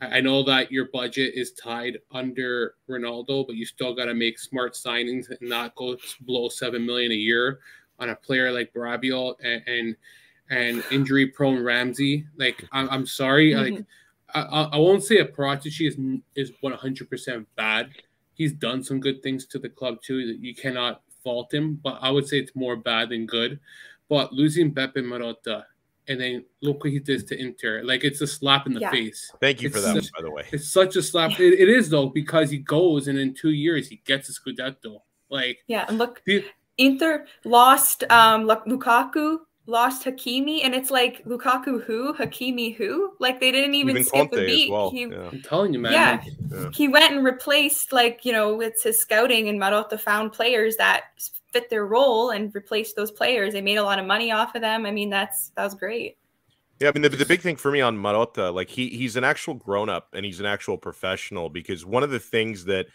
I 0.01 0.21
know 0.21 0.43
that 0.45 0.71
your 0.71 0.87
budget 0.87 1.35
is 1.35 1.53
tied 1.53 1.99
under 2.13 2.75
Ronaldo, 2.89 3.47
but 3.47 3.57
you 3.57 3.65
still 3.67 3.95
got 3.95 4.07
to 4.07 4.15
make 4.15 4.39
smart 4.39 4.75
signings 4.75 5.31
and 5.31 5.49
not 5.49 5.75
go 5.77 5.97
below 6.27 6.49
seven 6.49 6.85
million 6.85 7.13
a 7.13 7.17
year 7.17 7.61
on 7.99 8.11
a 8.11 8.17
player 8.17 8.51
like 8.53 8.73
Rabiot 8.75 9.37
and 9.43 9.63
and, 9.67 9.97
and 10.51 10.85
injury 10.91 11.27
prone 11.27 11.63
Ramsey. 11.63 12.27
Like 12.37 12.65
I'm, 12.73 12.89
I'm 12.91 13.07
sorry, 13.07 13.53
mm-hmm. 13.53 13.75
like 13.77 13.85
I, 14.35 14.69
I 14.73 14.77
won't 14.79 15.05
say 15.05 15.19
a 15.19 15.25
Paratici 15.25 15.89
is 15.89 15.97
is 16.35 16.53
100 16.61 17.09
percent 17.09 17.47
bad. 17.57 17.91
He's 18.35 18.53
done 18.53 18.83
some 18.83 19.01
good 19.01 19.23
things 19.23 19.47
to 19.47 19.59
the 19.59 19.69
club 19.69 20.03
too. 20.03 20.27
That 20.27 20.41
you 20.41 20.55
cannot 20.55 21.03
fault 21.23 21.53
him, 21.55 21.81
but 21.83 21.99
I 22.01 22.11
would 22.11 22.27
say 22.29 22.39
it's 22.39 22.55
more 22.55 22.77
bad 22.77 23.11
than 23.11 23.27
good. 23.27 23.61
But 24.09 24.33
losing 24.33 24.75
Beppe 24.75 24.97
Marotta 24.97 25.65
and 26.09 26.21
then 26.21 26.45
look 26.61 26.85
what 26.85 26.93
he 26.93 26.99
did 26.99 27.27
to 27.29 27.39
Inter. 27.41 27.83
Like 27.83 28.05
it's 28.05 28.21
a 28.21 28.27
slap 28.27 28.67
in 28.67 28.75
the 28.75 28.81
yeah. 28.81 28.91
face. 28.91 29.31
Thank 29.41 29.63
you 29.63 29.69
it's 29.69 29.77
for 29.77 29.83
that, 29.83 29.95
such, 29.95 30.13
by 30.13 30.23
the 30.23 30.31
way. 30.31 30.45
It's 30.53 30.71
such 30.71 30.97
a 30.97 31.03
slap. 31.03 31.39
It, 31.41 31.61
it 31.61 31.69
is 31.69 31.89
though 31.89 32.09
because 32.09 32.51
he 32.51 32.59
goes 32.59 33.09
and 33.09 33.19
in 33.19 33.35
two 33.35 33.51
years 33.51 33.89
he 33.89 34.03
gets 34.05 34.29
a 34.29 34.33
scudetto. 34.33 35.01
Like 35.31 35.59
yeah, 35.67 35.87
and 35.89 35.99
look, 35.99 36.23
the, 36.27 36.45
Inter 36.79 37.27
lost 37.45 38.05
um 38.11 38.47
Lukaku, 38.47 39.39
lost 39.67 40.05
Hakimi, 40.05 40.65
and 40.65 40.75
it's 40.75 40.91
like 40.91 41.25
Lukaku 41.25 41.83
who, 41.83 42.15
Hakimi 42.15 42.75
who? 42.77 43.15
Like 43.19 43.41
they 43.41 43.51
didn't 43.51 43.75
even, 43.75 43.91
even 43.91 44.05
skip 44.05 44.31
Conte 44.31 44.43
a 44.43 44.47
beat. 44.47 44.71
Well. 44.71 44.91
He, 44.91 45.07
yeah. 45.07 45.29
I'm 45.33 45.43
telling 45.43 45.73
you, 45.73 45.81
man. 45.81 45.93
Yeah. 45.93 46.25
yeah. 46.51 46.71
he 46.73 46.89
went 46.89 47.13
and 47.13 47.25
replaced 47.25 47.93
like 47.93 48.25
you 48.25 48.33
know 48.33 48.61
it's 48.61 48.83
his 48.83 48.99
scouting 48.99 49.49
and 49.49 49.61
Marotta 49.61 49.99
found 49.99 50.33
players 50.33 50.77
that 50.77 51.05
fit 51.53 51.71
their 51.71 51.87
role 51.87 52.31
and 52.31 52.55
replaced 52.55 52.97
those 52.97 53.11
players. 53.11 53.53
They 53.53 53.63
made 53.63 53.77
a 53.77 53.83
lot 53.83 53.99
of 53.99 54.07
money 54.07 54.33
off 54.33 54.55
of 54.55 54.61
them. 54.61 54.87
I 54.87 54.91
mean, 54.91 55.11
that's 55.11 55.51
that 55.57 55.65
was 55.65 55.75
great. 55.75 56.19
Yeah, 56.81 56.89
I 56.89 56.93
mean 56.93 57.03
the, 57.03 57.09
the 57.09 57.25
big 57.25 57.41
thing 57.41 57.57
for 57.57 57.71
me 57.71 57.81
on 57.81 57.97
Marotta, 57.97 58.53
like 58.53 58.69
he 58.69 58.89
he's 58.91 59.17
an 59.17 59.25
actual 59.25 59.55
grown 59.55 59.89
up 59.89 60.09
and 60.13 60.25
he's 60.25 60.41
an 60.41 60.47
actual 60.47 60.77
professional 60.77 61.49
because 61.49 61.87
one 61.87 62.03
of 62.03 62.11
the 62.11 62.21
things 62.21 62.65
that 62.67 62.87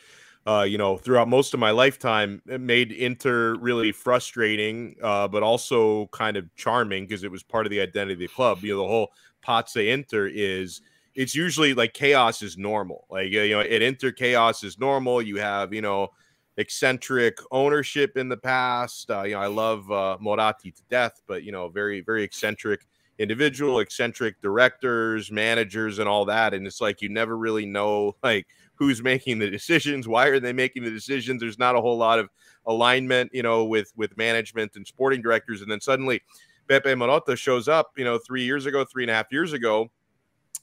uh, 0.48 0.64
you 0.64 0.78
know, 0.78 0.98
throughout 0.98 1.28
most 1.28 1.54
of 1.54 1.60
my 1.60 1.72
lifetime, 1.72 2.42
it 2.48 2.62
made 2.62 2.92
Inter 2.92 3.56
really 3.56 3.92
frustrating, 3.92 4.96
uh, 5.04 5.28
but 5.28 5.44
also 5.44 6.08
kind 6.08 6.38
of 6.38 6.54
charming 6.56 7.06
because 7.06 7.24
it 7.24 7.32
was 7.32 7.44
part 7.44 7.66
of 7.66 7.70
the 7.70 7.82
identity 7.82 8.14
of 8.14 8.20
the 8.20 8.28
club. 8.28 8.64
You 8.64 8.76
know, 8.76 8.82
the 8.82 8.88
whole 8.88 9.12
Pazza 9.46 9.88
Inter 9.92 10.28
is 10.32 10.82
it's 11.16 11.36
usually 11.36 11.74
like 11.74 11.94
chaos 11.94 12.42
is 12.42 12.58
normal. 12.58 13.06
Like 13.10 13.32
you 13.32 13.50
know, 13.50 13.60
at 13.60 13.82
Inter 13.82 14.12
chaos 14.12 14.64
is 14.64 14.80
normal. 14.80 15.22
You 15.22 15.38
have 15.38 15.74
you 15.74 15.82
know 15.82 16.10
eccentric 16.58 17.38
ownership 17.52 18.18
in 18.18 18.30
the 18.30 18.38
past. 18.38 19.12
Uh, 19.12 19.24
you 19.24 19.34
know, 19.34 19.42
I 19.42 19.48
love 19.48 19.92
uh, 19.92 20.18
Moratti 20.20 20.72
to 20.72 20.82
death, 20.90 21.22
but 21.28 21.44
you 21.44 21.52
know, 21.52 21.68
very 21.68 22.02
very 22.02 22.24
eccentric 22.24 22.86
individual, 23.20 23.80
eccentric 23.82 24.42
directors, 24.42 25.30
managers, 25.30 26.00
and 26.00 26.08
all 26.08 26.26
that. 26.26 26.54
And 26.54 26.66
it's 26.66 26.80
like 26.80 27.02
you 27.02 27.10
never 27.10 27.38
really 27.38 27.66
know 27.66 28.16
like 28.24 28.48
who's 28.80 29.04
making 29.04 29.38
the 29.38 29.50
decisions, 29.50 30.08
why 30.08 30.28
are 30.28 30.40
they 30.40 30.54
making 30.54 30.84
the 30.84 30.90
decisions. 30.90 31.42
There's 31.42 31.60
not 31.60 31.76
a 31.76 31.82
whole 31.82 31.98
lot 31.98 32.18
of 32.18 32.30
alignment, 32.66 33.30
you 33.34 33.44
know, 33.44 33.66
with 33.66 33.92
with 33.98 34.18
management 34.18 34.72
and 34.76 34.88
sporting 34.88 35.22
directors, 35.22 35.62
and 35.62 35.70
then 35.70 35.82
suddenly 35.82 36.22
Beppe 36.70 36.86
Marotta 36.86 37.38
shows 37.38 37.68
up, 37.68 37.92
you 37.98 38.06
know, 38.06 38.18
three 38.18 38.44
years 38.44 38.66
ago, 38.66 38.86
three 38.86 39.04
and 39.04 39.12
a 39.12 39.14
half 39.14 39.28
years 39.32 39.52
ago, 39.52 39.92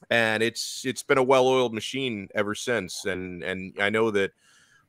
and 0.09 0.41
it's 0.41 0.83
it's 0.83 1.03
been 1.03 1.19
a 1.19 1.23
well-oiled 1.23 1.75
machine 1.75 2.27
ever 2.33 2.55
since. 2.55 3.05
And 3.05 3.43
and 3.43 3.75
I 3.79 3.91
know 3.91 4.09
that 4.11 4.31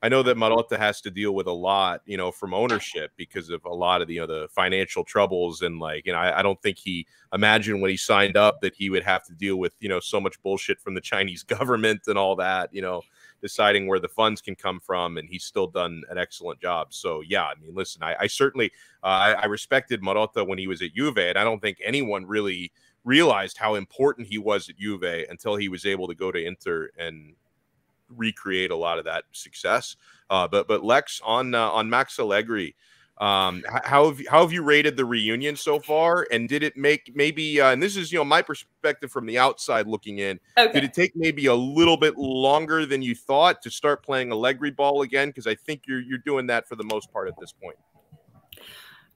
I 0.01 0.09
know 0.09 0.23
that 0.23 0.37
Marotta 0.37 0.79
has 0.79 1.01
to 1.03 1.11
deal 1.11 1.35
with 1.35 1.49
a 1.49 1.53
lot, 1.53 2.03
you 2.07 2.17
know, 2.17 2.31
from 2.31 2.55
ownership 2.55 3.11
because 3.17 3.51
of 3.51 3.65
a 3.65 3.75
lot 3.75 4.01
of 4.01 4.07
the 4.07 4.15
you 4.15 4.21
know 4.21 4.27
the 4.27 4.49
financial 4.49 5.03
troubles 5.03 5.63
and 5.63 5.81
like, 5.81 6.07
you 6.07 6.13
know, 6.13 6.19
I, 6.19 6.39
I, 6.39 6.43
don't 6.43 6.61
think 6.63 6.79
he 6.79 7.05
imagined 7.33 7.83
when 7.83 7.91
he 7.91 7.97
signed 7.97 8.37
up 8.37 8.61
that 8.61 8.77
he 8.77 8.91
would 8.91 9.03
have 9.03 9.25
to 9.25 9.35
deal 9.35 9.57
with 9.57 9.75
you 9.81 9.89
know 9.89 9.99
so 9.99 10.21
much 10.21 10.41
bullshit 10.43 10.81
from 10.81 10.95
the 10.95 11.01
Chinese 11.01 11.43
government 11.57 12.03
and 12.07 12.17
all 12.17 12.37
that, 12.37 12.73
you 12.73 12.81
know, 12.81 13.03
deciding 13.41 13.87
where 13.87 14.01
the 14.01 14.09
funds 14.09 14.41
can 14.41 14.55
come 14.55 14.81
from, 14.81 15.19
and 15.19 15.29
he's 15.29 15.45
still 15.45 15.67
done 15.67 16.03
an 16.11 16.19
excellent 16.19 16.61
job. 16.61 16.89
So 16.91 17.23
yeah, 17.27 17.45
I 17.45 17.55
mean, 17.61 17.75
listen, 17.75 18.03
I, 18.03 18.17
I 18.21 18.27
certainly 18.27 18.73
uh, 19.03 19.07
I, 19.07 19.33
I 19.33 19.47
respected 19.47 20.03
Marotta 20.03 20.47
when 20.47 20.59
he 20.59 20.67
was 20.67 20.83
at 20.83 20.95
Juve, 20.95 21.19
and 21.19 21.39
I 21.39 21.45
don't 21.45 21.61
think 21.61 21.79
anyone 21.85 22.27
really 22.27 22.73
realized 23.05 23.57
how 23.57 23.75
important 23.75 24.27
he 24.27 24.39
was 24.39 24.69
at 24.69 24.79
Juve 24.79 25.27
until 25.31 25.57
he 25.57 25.69
was 25.69 25.87
able 25.87 26.09
to 26.09 26.15
go 26.15 26.31
to 26.31 26.45
Inter 26.45 26.91
and 26.99 27.35
recreate 28.17 28.71
a 28.71 28.77
lot 28.77 28.99
of 28.99 29.05
that 29.05 29.25
success. 29.33 29.97
Uh, 30.31 30.47
but 30.49 30.69
but 30.69 30.85
Lex 30.85 31.21
on 31.25 31.55
uh, 31.55 31.71
on 31.71 31.89
Max 31.89 32.19
Allegri, 32.19 32.75
um, 33.21 33.65
how 33.85 34.07
have 34.07 34.21
you, 34.21 34.27
how 34.31 34.43
have 34.43 34.53
you 34.53 34.63
rated 34.63 34.97
the 34.97 35.05
reunion 35.05 35.57
so 35.57 35.81
far? 35.81 36.27
And 36.31 36.49
did 36.49 36.63
it 36.63 36.77
make 36.77 37.13
maybe? 37.17 37.61
Uh, 37.61 37.73
and 37.73 37.83
this 37.83 37.97
is 37.97 38.13
you 38.13 38.19
know 38.19 38.25
my 38.25 38.43
perspective 38.43 39.11
from 39.11 39.27
the 39.27 39.39
outside 39.39 39.89
looking 39.89 40.19
in. 40.19 40.39
Okay. 40.57 40.73
Did 40.73 40.85
it 40.85 40.95
take 40.95 41.17
maybe 41.17 41.47
a 41.47 41.55
little 41.55 41.97
bit 41.97 42.17
longer 42.17 42.87
than 42.87 43.03
you 43.03 43.17
thought 43.17 43.61
to 43.63 43.71
start 43.71 44.05
playing 44.05 44.31
Allegri 44.31 44.71
ball 44.71 45.03
again? 45.03 45.29
Because 45.29 45.49
I 45.49 45.57
think 45.57 45.83
you're 45.87 46.01
you're 46.01 46.19
doing 46.19 46.47
that 46.47 46.69
for 46.69 46.77
the 46.77 46.85
most 46.85 47.13
part 47.13 47.29
at 47.29 47.35
this 47.41 47.53
point. 47.53 47.77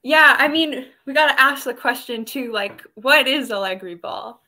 Yeah, 0.03 0.35
I 0.37 0.49
mean, 0.49 0.87
we 1.07 1.13
got 1.13 1.29
to 1.29 1.41
ask 1.41 1.65
the 1.65 1.75
question 1.75 2.25
too. 2.25 2.51
Like, 2.51 2.83
what 2.95 3.29
is 3.29 3.53
Allegri 3.53 3.95
ball? 3.95 4.43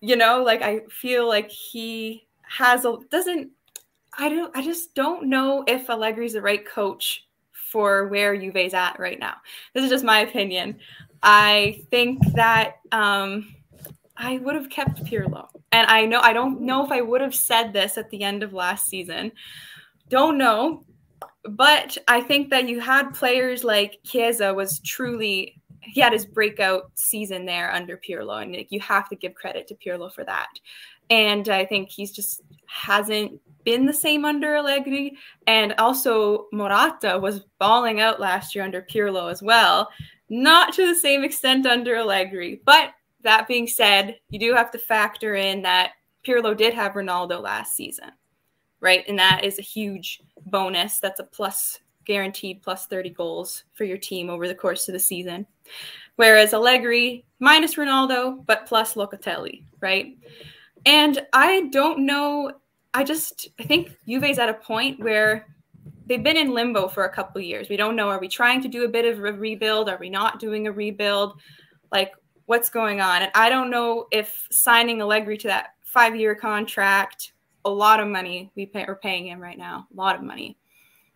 You 0.00 0.16
know, 0.16 0.42
like 0.42 0.62
I 0.62 0.80
feel 0.90 1.28
like 1.28 1.48
he 1.48 2.26
has 2.42 2.84
a 2.84 2.96
doesn't 3.10 3.50
I 4.18 4.28
don't 4.28 4.56
I 4.56 4.62
just 4.62 4.96
don't 4.96 5.28
know 5.28 5.62
if 5.68 5.88
Allegri's 5.88 6.32
the 6.32 6.42
right 6.42 6.66
coach 6.66 7.24
for 7.70 8.08
where 8.08 8.36
Juve's 8.36 8.74
at 8.74 8.98
right 8.98 9.18
now. 9.18 9.36
This 9.74 9.84
is 9.84 9.90
just 9.90 10.04
my 10.04 10.20
opinion. 10.20 10.78
I 11.22 11.82
think 11.90 12.20
that 12.34 12.76
um, 12.92 13.54
I 14.16 14.38
would 14.38 14.54
have 14.54 14.70
kept 14.70 15.04
Pirlo. 15.04 15.48
And 15.72 15.86
I 15.86 16.04
know 16.04 16.20
I 16.20 16.32
don't 16.32 16.60
know 16.60 16.84
if 16.84 16.90
I 16.90 17.00
would 17.00 17.20
have 17.20 17.34
said 17.34 17.72
this 17.72 17.96
at 17.96 18.10
the 18.10 18.22
end 18.22 18.42
of 18.42 18.52
last 18.52 18.88
season. 18.88 19.32
Don't 20.08 20.36
know. 20.36 20.84
But 21.44 21.96
I 22.08 22.20
think 22.20 22.50
that 22.50 22.68
you 22.68 22.80
had 22.80 23.14
players 23.14 23.64
like 23.64 23.98
Chiesa 24.04 24.52
was 24.52 24.80
truly 24.80 25.60
he 25.82 26.00
had 26.00 26.12
his 26.12 26.26
breakout 26.26 26.90
season 26.94 27.46
there 27.46 27.72
under 27.72 27.96
Pirlo, 27.96 28.42
and 28.42 28.52
like, 28.52 28.70
you 28.70 28.80
have 28.80 29.08
to 29.08 29.16
give 29.16 29.34
credit 29.34 29.66
to 29.68 29.74
Pirlo 29.74 30.12
for 30.12 30.24
that. 30.24 30.48
And 31.08 31.48
I 31.48 31.64
think 31.64 31.88
he's 31.88 32.12
just 32.12 32.42
hasn't 32.66 33.40
been 33.64 33.86
the 33.86 33.92
same 33.92 34.24
under 34.24 34.56
Allegri. 34.56 35.16
And 35.46 35.74
also, 35.78 36.46
Morata 36.52 37.18
was 37.18 37.46
balling 37.58 38.00
out 38.00 38.20
last 38.20 38.54
year 38.54 38.64
under 38.64 38.82
Pirlo 38.82 39.30
as 39.30 39.42
well. 39.42 39.88
Not 40.28 40.72
to 40.74 40.86
the 40.86 40.94
same 40.94 41.24
extent 41.24 41.66
under 41.66 41.96
Allegri. 41.96 42.60
But 42.64 42.92
that 43.22 43.48
being 43.48 43.66
said, 43.66 44.18
you 44.28 44.38
do 44.38 44.54
have 44.54 44.70
to 44.72 44.78
factor 44.78 45.34
in 45.34 45.62
that 45.62 45.92
Pirlo 46.26 46.56
did 46.56 46.74
have 46.74 46.92
Ronaldo 46.92 47.40
last 47.42 47.74
season, 47.74 48.10
right? 48.80 49.04
And 49.08 49.18
that 49.18 49.44
is 49.44 49.58
a 49.58 49.62
huge 49.62 50.20
bonus. 50.46 51.00
That's 51.00 51.20
a 51.20 51.24
plus 51.24 51.78
guaranteed 52.06 52.62
plus 52.62 52.86
30 52.86 53.10
goals 53.10 53.64
for 53.74 53.84
your 53.84 53.98
team 53.98 54.30
over 54.30 54.48
the 54.48 54.54
course 54.54 54.88
of 54.88 54.94
the 54.94 55.00
season. 55.00 55.46
Whereas 56.16 56.52
Allegri 56.52 57.24
minus 57.38 57.76
Ronaldo, 57.76 58.44
but 58.46 58.66
plus 58.66 58.94
Locatelli, 58.94 59.64
right? 59.80 60.18
And 60.86 61.26
I 61.32 61.68
don't 61.72 62.04
know 62.06 62.52
I 62.92 63.04
just 63.04 63.48
I 63.58 63.64
think 63.64 63.96
Juve's 64.06 64.38
at 64.38 64.48
a 64.48 64.54
point 64.54 65.00
where 65.00 65.46
they've 66.06 66.22
been 66.22 66.36
in 66.36 66.52
limbo 66.52 66.88
for 66.88 67.04
a 67.04 67.12
couple 67.12 67.40
years. 67.40 67.68
We 67.68 67.76
don't 67.76 67.96
know 67.96 68.08
are 68.08 68.20
we 68.20 68.28
trying 68.28 68.60
to 68.62 68.68
do 68.68 68.84
a 68.84 68.88
bit 68.88 69.04
of 69.04 69.18
a 69.18 69.32
rebuild? 69.32 69.88
Are 69.88 69.98
we 69.98 70.10
not 70.10 70.40
doing 70.40 70.66
a 70.66 70.72
rebuild? 70.72 71.40
Like 71.92 72.12
what's 72.46 72.68
going 72.68 73.00
on? 73.00 73.22
And 73.22 73.30
I 73.34 73.48
don't 73.48 73.70
know 73.70 74.06
if 74.10 74.48
signing 74.50 75.00
Allegri 75.00 75.38
to 75.38 75.48
that 75.48 75.74
5-year 75.94 76.34
contract, 76.34 77.32
a 77.64 77.70
lot 77.70 78.00
of 78.00 78.08
money 78.08 78.50
we 78.56 78.66
pay, 78.66 78.84
are 78.86 78.96
paying 78.96 79.28
him 79.28 79.40
right 79.40 79.58
now, 79.58 79.86
a 79.92 79.96
lot 79.96 80.16
of 80.16 80.22
money. 80.22 80.58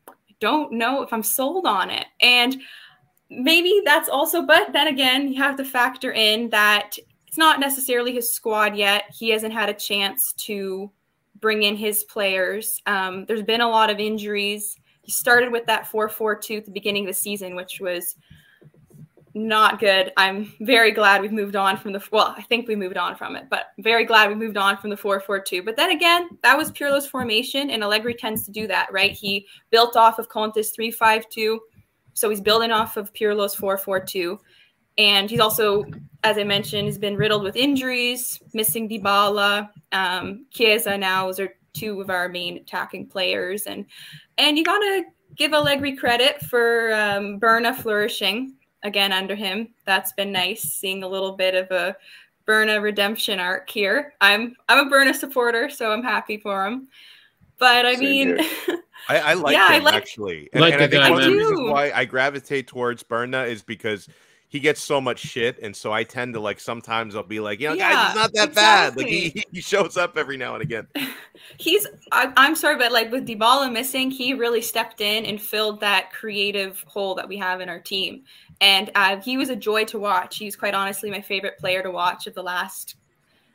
I 0.09 0.13
don't 0.39 0.73
know 0.73 1.03
if 1.03 1.13
I'm 1.13 1.25
sold 1.25 1.67
on 1.67 1.91
it. 1.91 2.07
And 2.21 2.61
maybe 3.31 3.83
that's 3.85 4.09
also 4.09 4.43
but 4.43 4.73
then 4.73 4.87
again, 4.87 5.33
you 5.33 5.43
have 5.43 5.57
to 5.57 5.65
factor 5.65 6.13
in 6.13 6.51
that 6.51 6.97
it's 7.27 7.39
not 7.39 7.59
necessarily 7.59 8.13
his 8.13 8.33
squad 8.33 8.77
yet. 8.77 9.05
He 9.13 9.31
hasn't 9.31 9.53
had 9.53 9.69
a 9.69 9.75
chance 9.75 10.33
to 10.35 10.89
bring 11.45 11.65
in 11.65 11.77
his 11.77 12.05
players. 12.05 12.81
Um, 12.87 13.27
there's 13.27 13.43
been 13.43 13.61
a 13.61 13.69
lot 13.69 13.91
of 13.91 14.01
injuries. 14.01 14.77
He 15.03 15.13
started 15.13 15.53
with 15.53 15.67
that 15.67 15.85
4-4-2 15.85 16.57
at 16.57 16.65
the 16.65 16.71
beginning 16.71 17.05
of 17.05 17.09
the 17.09 17.13
season, 17.13 17.55
which 17.55 17.83
was 17.83 18.17
not 19.35 19.79
good. 19.79 20.11
I'm 20.17 20.55
very 20.61 20.91
glad 20.91 21.21
we've 21.21 21.33
moved 21.33 21.55
on 21.55 21.77
from 21.77 21.93
the 21.93 22.03
well, 22.11 22.35
I 22.35 22.41
think 22.41 22.67
we 22.67 22.77
moved 22.77 22.97
on 22.97 23.15
from 23.15 23.37
it, 23.37 23.45
but 23.51 23.67
very 23.79 24.07
glad 24.07 24.31
we 24.31 24.37
moved 24.37 24.57
on 24.57 24.79
from 24.79 24.89
the 24.89 24.97
4-4-2. 24.97 25.63
But 25.67 25.77
then 25.77 25.91
again, 25.91 26.31
that 26.43 26.57
was 26.57 26.71
Pirlo's 26.71 27.07
formation, 27.07 27.69
and 27.69 27.85
Allegri 27.85 28.15
tends 28.15 28.47
to 28.47 28.51
do 28.51 28.67
that, 28.69 28.91
right? 28.91 29.13
He 29.13 29.47
built 29.69 29.97
off 29.97 30.19
of 30.19 30.31
Conte's 30.31 30.75
3-5-2, 30.75 31.59
so 32.15 32.31
he's 32.31 32.41
building 32.41 32.71
off 32.71 32.97
of 32.97 33.13
Pirlo's 33.13 33.55
4-4-2. 33.55 34.39
And 34.97 35.29
he's 35.29 35.41
also, 35.41 35.85
as 36.23 36.39
I 36.39 36.45
mentioned, 36.45 36.87
has 36.87 36.99
been 36.99 37.17
riddled 37.17 37.43
with 37.43 37.57
injuries, 37.57 38.41
missing 38.53 38.89
Dybala, 38.89 39.71
um, 39.93 40.47
Chiesa 40.51 40.97
now. 40.97 41.27
Those 41.27 41.41
are 41.41 41.55
two 41.73 42.01
of 42.01 42.11
our 42.11 42.29
main 42.29 42.59
attacking 42.59 43.09
players. 43.09 43.65
And 43.65 43.87
and 44.39 44.57
you 44.57 44.65
gotta 44.65 45.05
give 45.37 45.53
Allegri 45.53 45.97
credit 45.97 46.41
for 46.43 46.95
um, 46.95 47.39
Berna 47.39 47.75
flourishing 47.75 48.55
again 48.83 49.13
under 49.13 49.35
him. 49.35 49.69
That's 49.85 50.13
been 50.13 50.33
nice 50.33 50.63
seeing 50.63 51.03
a 51.03 51.09
little 51.09 51.33
bit 51.33 51.55
of 51.55 51.71
a 51.71 51.97
Berna 52.47 52.81
redemption 52.81 53.41
arc 53.41 53.69
here. 53.69 54.15
I'm 54.21 54.55
I'm 54.69 54.87
a 54.87 54.91
Berna 54.91 55.15
supporter, 55.15 55.69
so 55.69 55.91
I'm 55.93 56.03
happy 56.03 56.37
for 56.37 56.67
him. 56.67 56.89
But 57.59 57.87
I 57.87 57.95
Same 57.95 58.35
mean, 58.35 58.39
I, 59.09 59.19
I, 59.19 59.35
like 59.35 59.55
yeah, 59.55 59.69
him 59.69 59.83
I 59.83 59.85
like, 59.85 59.95
actually, 59.95 60.49
and, 60.53 60.61
like 60.61 60.75
and 60.75 60.83
I 60.83 60.89
think 60.89 61.03
one 61.09 61.23
of 61.23 61.25
the 61.25 61.37
reasons 61.37 61.71
why 61.71 61.93
I 61.93 62.05
gravitate 62.05 62.67
towards 62.67 63.03
Berna 63.03 63.45
is 63.45 63.63
because 63.63 64.09
he 64.55 64.61
gets 64.61 64.81
so 64.81 65.01
much 65.01 65.19
shit, 65.19 65.59
and 65.63 65.75
so 65.75 65.93
I 65.93 66.05
tend 66.05 66.35
to 66.35 66.41
like 66.41 66.61
sometimes 66.61 67.17
I'll 67.17 67.25
be 67.25 67.41
like, 67.41 67.59
you 67.59 67.71
know, 67.71 67.75
yeah, 67.75 67.93
guys, 67.93 68.07
it's 68.07 68.15
not 68.15 68.33
that 68.35 68.49
exactly. 68.51 68.55
bad. 68.55 68.97
Like 68.97 69.07
he, 69.09 69.45
he 69.51 69.61
shows 69.61 69.97
up 69.97 70.17
every 70.17 70.37
now 70.37 70.55
and 70.55 70.63
again. 70.63 70.87
He's 71.59 71.89
I, 72.13 72.33
am 72.37 72.55
sorry, 72.55 72.77
but 72.77 72.93
like 72.93 73.11
with 73.11 73.27
Dybala 73.27 73.73
missing, 73.73 74.13
he 74.13 74.33
really 74.33 74.61
stepped 74.61 75.01
in 75.01 75.27
and 75.27 75.43
filled 75.43 75.81
that 75.81 76.13
creative 76.13 76.85
hole 76.87 77.17
that 77.17 77.29
we 77.29 77.37
have 77.37 77.61
in 77.63 77.69
our 77.69 77.81
team, 77.81 78.23
and 78.61 78.93
uh, 78.95 79.21
he 79.21 79.37
was 79.37 79.49
a 79.49 79.57
joy 79.57 79.87
to 79.87 79.99
watch. 79.99 80.39
He's 80.39 80.55
quite 80.55 80.73
honestly 80.73 81.11
my 81.11 81.21
favorite 81.21 81.59
player 81.59 81.83
to 81.83 81.91
watch 81.91 82.29
of 82.29 82.35
the 82.37 82.43
last 82.45 82.95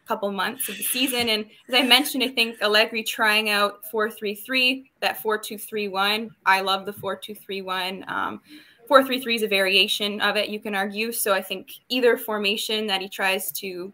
couple 0.05 0.29
months 0.33 0.67
of 0.67 0.75
the 0.75 0.83
season. 0.83 1.29
And 1.29 1.45
as 1.69 1.75
I 1.75 1.83
mentioned, 1.83 2.25
I 2.25 2.27
think 2.27 2.61
Allegri 2.61 3.03
trying 3.03 3.49
out 3.49 3.85
four 3.89 4.11
three 4.11 4.35
three 4.35 4.91
that 4.99 5.21
four 5.21 5.37
two 5.37 5.57
three 5.57 5.87
one. 5.87 6.31
I 6.45 6.59
love 6.59 6.85
the 6.85 6.91
four 6.91 7.15
two 7.15 7.35
three 7.35 7.61
one. 7.61 8.03
Um, 8.09 8.41
Four 8.89 9.05
three 9.05 9.21
three 9.21 9.35
is 9.35 9.43
a 9.43 9.47
variation 9.47 10.19
of 10.19 10.35
it, 10.35 10.49
you 10.49 10.59
can 10.59 10.73
argue. 10.73 11.11
So 11.11 11.31
I 11.33 11.43
think 11.43 11.69
either 11.87 12.17
formation 12.17 12.87
that 12.87 13.01
he 13.01 13.07
tries 13.07 13.51
to 13.53 13.93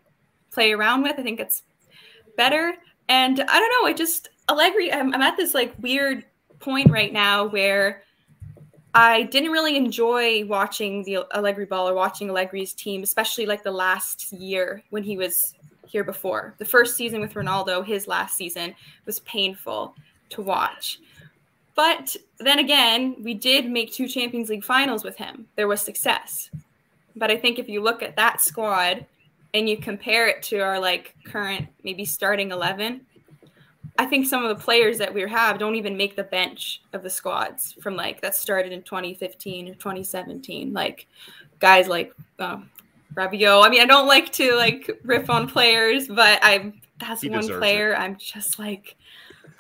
play 0.52 0.72
around 0.72 1.04
with, 1.04 1.20
I 1.20 1.22
think 1.22 1.42
it's 1.42 1.64
better. 2.38 2.74
And 3.10 3.42
I 3.42 3.60
don't 3.60 3.74
know, 3.84 3.88
I 3.88 3.94
just 3.94 4.30
Allegri, 4.50 4.94
I'm, 4.94 5.14
I'm 5.14 5.22
at 5.22 5.36
this 5.36 5.54
like 5.54 5.74
weird 5.80 6.24
point 6.60 6.90
right 6.90 7.12
now 7.12 7.46
where 7.46 8.04
I 8.94 9.24
didn't 9.24 9.52
really 9.52 9.76
enjoy 9.76 10.46
watching 10.46 11.04
the 11.04 11.26
Allegri 11.36 11.66
ball 11.66 11.90
or 11.90 11.94
watching 11.94 12.30
Allegri's 12.30 12.72
team, 12.72 13.04
especially 13.04 13.46
like 13.46 13.64
the 13.64 13.72
last 13.72 14.32
year 14.32 14.82
when 14.92 15.04
he 15.04 15.18
was 15.18 15.56
here 15.86 16.06
before. 16.06 16.56
The 16.58 16.64
first 16.64 16.96
season 16.96 17.20
with 17.20 17.34
Ronaldo, 17.34 17.86
his 17.86 18.08
last 18.08 18.38
season, 18.38 18.74
was 19.06 19.20
painful 19.20 19.94
to 20.30 20.42
watch. 20.42 21.00
But 21.76 22.16
then 22.40 22.60
again, 22.60 23.18
we 23.22 23.34
did 23.34 23.70
make 23.70 23.92
two 23.92 24.08
Champions 24.08 24.50
League 24.50 24.64
finals 24.64 25.04
with 25.04 25.18
him. 25.18 25.48
There 25.56 25.68
was 25.68 25.82
success. 25.82 26.50
But 27.16 27.32
I 27.32 27.38
think 27.38 27.60
if 27.60 27.70
you 27.70 27.82
look 27.82 28.02
at 28.02 28.16
that 28.16 28.42
squad 28.42 29.06
and 29.54 29.70
you 29.70 29.78
compare 29.78 30.28
it 30.28 30.42
to 30.44 30.60
our 30.60 30.80
like 30.80 31.16
current 31.26 31.68
maybe 31.84 32.06
starting 32.06 32.52
11, 32.52 33.02
I 33.98 34.06
think 34.06 34.26
some 34.26 34.44
of 34.44 34.56
the 34.56 34.62
players 34.62 34.98
that 34.98 35.14
we 35.14 35.22
have 35.30 35.58
don't 35.58 35.76
even 35.76 35.96
make 35.96 36.16
the 36.16 36.24
bench 36.24 36.82
of 36.94 37.04
the 37.04 37.10
squads 37.10 37.74
from 37.82 37.96
like 37.96 38.22
that 38.22 38.36
started 38.36 38.72
in 38.72 38.84
2015 38.84 39.70
or 39.70 39.74
2017. 39.76 40.74
Like 40.74 41.08
guys 41.60 41.88
like 41.88 42.14
um, 42.40 42.70
Rabiot. 43.14 43.66
I 43.66 43.70
mean, 43.70 43.82
I 43.82 43.86
don't 43.86 44.08
like 44.08 44.32
to 44.34 44.56
like 44.56 45.00
riff 45.04 45.30
on 45.30 45.48
players, 45.48 46.08
but 46.08 46.40
I'm 46.42 46.82
that's 47.00 47.22
he 47.22 47.30
one 47.30 47.48
player 47.48 47.94
it. 47.94 48.00
I'm 48.00 48.18
just 48.18 48.60
like 48.60 48.96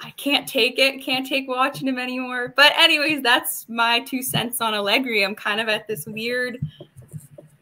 I 0.01 0.11
can't 0.11 0.47
take 0.47 0.77
it, 0.77 1.01
can't 1.01 1.25
take 1.25 1.47
watching 1.47 1.87
him 1.87 1.97
anymore. 1.97 2.53
But 2.55 2.73
anyways, 2.77 3.21
that's 3.21 3.67
my 3.69 4.01
two 4.01 4.21
cents 4.21 4.61
on 4.61 4.73
Allegri. 4.73 5.23
I'm 5.23 5.35
kind 5.35 5.59
of 5.59 5.67
at 5.67 5.87
this 5.87 6.05
weird 6.05 6.59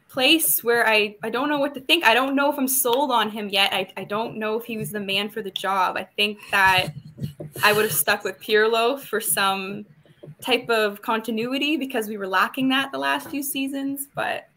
place 0.09 0.63
where 0.63 0.87
I, 0.87 1.15
I 1.23 1.29
don't 1.29 1.49
know 1.49 1.59
what 1.59 1.73
to 1.73 1.79
think. 1.79 2.05
I 2.05 2.13
don't 2.13 2.35
know 2.35 2.51
if 2.51 2.57
I'm 2.57 2.67
sold 2.67 3.11
on 3.11 3.29
him 3.29 3.49
yet. 3.49 3.73
I, 3.73 3.91
I 3.97 4.03
don't 4.03 4.37
know 4.37 4.59
if 4.59 4.65
he 4.65 4.77
was 4.77 4.91
the 4.91 4.99
man 4.99 5.29
for 5.29 5.41
the 5.41 5.51
job. 5.51 5.97
I 5.97 6.03
think 6.03 6.39
that 6.51 6.89
I 7.63 7.73
would 7.73 7.85
have 7.85 7.93
stuck 7.93 8.23
with 8.23 8.39
Pirlo 8.39 8.99
for 8.99 9.19
some 9.19 9.85
type 10.41 10.69
of 10.69 11.01
continuity 11.01 11.77
because 11.77 12.07
we 12.07 12.17
were 12.17 12.27
lacking 12.27 12.69
that 12.69 12.91
the 12.91 12.97
last 12.97 13.29
few 13.29 13.41
seasons. 13.41 14.07
But 14.13 14.49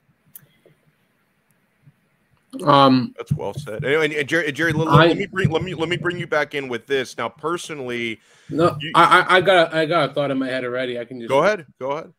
um, 2.64 3.14
that's 3.16 3.32
well 3.32 3.54
said. 3.54 3.84
Anyway, 3.84 4.16
and 4.18 4.28
Jerry, 4.28 4.50
Jerry 4.52 4.72
let, 4.72 4.88
I, 4.88 5.08
let, 5.08 5.16
me 5.16 5.26
bring 5.26 5.50
let 5.50 5.62
me 5.62 5.74
let 5.74 5.88
me 5.88 5.96
bring 5.96 6.18
you 6.18 6.26
back 6.26 6.54
in 6.54 6.68
with 6.68 6.86
this 6.86 7.16
now. 7.16 7.28
Personally, 7.28 8.20
no, 8.50 8.76
you, 8.80 8.92
I 8.94 9.36
I 9.36 9.40
got 9.40 9.74
I 9.74 9.86
got 9.86 10.10
a 10.10 10.14
thought 10.14 10.30
in 10.30 10.38
my 10.38 10.48
head 10.48 10.64
already. 10.64 10.98
I 10.98 11.04
can 11.04 11.20
just 11.20 11.28
go 11.28 11.42
ahead. 11.42 11.66
Go 11.78 11.92
ahead. 11.92 12.12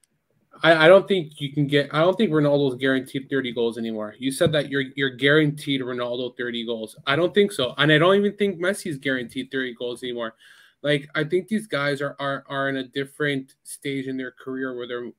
I, 0.63 0.85
I 0.85 0.87
don't 0.87 1.07
think 1.07 1.39
you 1.39 1.51
can 1.53 1.67
get. 1.67 1.89
I 1.93 1.99
don't 1.99 2.17
think 2.17 2.31
Ronaldo's 2.31 2.75
guaranteed 2.75 3.29
30 3.29 3.53
goals 3.53 3.77
anymore. 3.77 4.15
You 4.17 4.31
said 4.31 4.51
that 4.53 4.69
you're 4.69 4.85
you're 4.95 5.11
guaranteed 5.11 5.81
Ronaldo 5.81 6.35
30 6.37 6.65
goals. 6.65 6.95
I 7.05 7.15
don't 7.15 7.33
think 7.33 7.51
so, 7.51 7.73
and 7.77 7.91
I 7.91 7.97
don't 7.97 8.15
even 8.15 8.35
think 8.37 8.59
Messi's 8.59 8.97
guaranteed 8.97 9.51
30 9.51 9.75
goals 9.75 10.03
anymore. 10.03 10.35
Like 10.81 11.07
I 11.15 11.23
think 11.23 11.47
these 11.47 11.67
guys 11.67 12.01
are 12.01 12.15
are 12.19 12.43
are 12.47 12.69
in 12.69 12.77
a 12.77 12.83
different 12.83 13.55
stage 13.63 14.07
in 14.07 14.17
their 14.17 14.31
career 14.31 14.75
where 14.75 14.87
they're. 14.87 15.11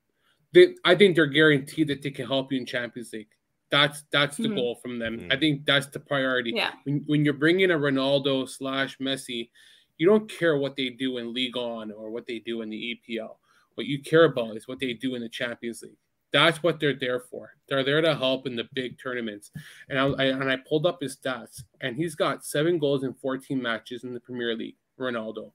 They, 0.54 0.74
I 0.82 0.94
think 0.94 1.14
they're 1.14 1.26
guaranteed 1.26 1.88
that 1.88 2.00
they 2.00 2.10
can 2.10 2.26
help 2.26 2.50
you 2.50 2.58
in 2.58 2.64
Champions 2.64 3.12
League. 3.12 3.28
That's 3.70 4.04
that's 4.12 4.36
the 4.36 4.44
mm-hmm. 4.44 4.56
goal 4.56 4.74
from 4.82 4.98
them. 4.98 5.18
Mm-hmm. 5.18 5.32
I 5.32 5.36
think 5.36 5.66
that's 5.66 5.86
the 5.86 6.00
priority. 6.00 6.52
Yeah. 6.54 6.70
When, 6.84 7.04
when 7.06 7.24
you're 7.24 7.34
bringing 7.34 7.70
a 7.70 7.74
Ronaldo 7.74 8.48
slash 8.48 8.98
Messi, 8.98 9.50
you 9.98 10.06
don't 10.06 10.30
care 10.30 10.56
what 10.56 10.76
they 10.76 10.90
do 10.90 11.18
in 11.18 11.34
Ligue 11.34 11.56
1 11.56 11.92
or 11.92 12.10
what 12.10 12.26
they 12.26 12.38
do 12.38 12.62
in 12.62 12.70
the 12.70 12.98
EPL. 12.98 13.36
What 13.74 13.86
you 13.86 14.02
care 14.02 14.24
about 14.24 14.56
is 14.56 14.66
what 14.66 14.80
they 14.80 14.94
do 14.94 15.14
in 15.14 15.22
the 15.22 15.28
Champions 15.28 15.82
League. 15.82 15.98
That's 16.32 16.62
what 16.62 16.78
they're 16.78 16.98
there 16.98 17.20
for. 17.20 17.54
They're 17.68 17.84
there 17.84 18.00
to 18.00 18.14
help 18.14 18.46
in 18.46 18.54
the 18.54 18.68
big 18.74 18.98
tournaments. 19.02 19.50
And 19.88 19.98
I, 19.98 20.06
I 20.06 20.24
and 20.24 20.50
I 20.50 20.56
pulled 20.68 20.86
up 20.86 21.00
his 21.00 21.16
stats, 21.16 21.62
and 21.80 21.96
he's 21.96 22.14
got 22.14 22.44
seven 22.44 22.78
goals 22.78 23.02
in 23.02 23.14
14 23.14 23.60
matches 23.60 24.04
in 24.04 24.14
the 24.14 24.20
Premier 24.20 24.54
League. 24.54 24.76
Ronaldo, 24.98 25.52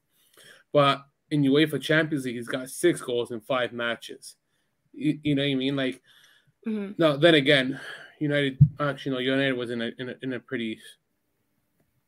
but 0.72 1.03
in 1.30 1.43
UEFA 1.43 1.82
Champions 1.82 2.26
League, 2.26 2.36
he's 2.36 2.47
got 2.47 2.70
six 2.70 3.01
goals 3.01 3.32
in 3.32 3.41
five 3.41 3.74
matches. 3.74 4.36
You, 4.93 5.20
you 5.24 5.36
know 5.36 5.43
what 5.43 5.49
I 5.49 5.55
mean? 5.55 5.76
Like, 5.76 6.01
mm-hmm. 6.68 6.93
no. 6.97 7.18
Then 7.18 7.36
again, 7.36 7.80
United 8.20 8.57
actually 8.80 9.14
no, 9.14 9.20
United 9.20 9.53
was 9.53 9.70
in 9.70 9.82
a 9.82 9.91
in 9.99 10.09
a, 10.09 10.16
in 10.22 10.34
a 10.34 10.39
pretty 10.39 10.80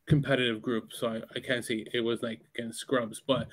competitive 0.07 0.61
group, 0.61 0.91
so 0.93 1.07
I, 1.07 1.21
I 1.35 1.39
can't 1.39 1.65
say 1.65 1.85
it 1.93 2.01
was 2.01 2.21
like 2.21 2.41
against 2.55 2.79
scrubs. 2.79 3.21
But 3.25 3.47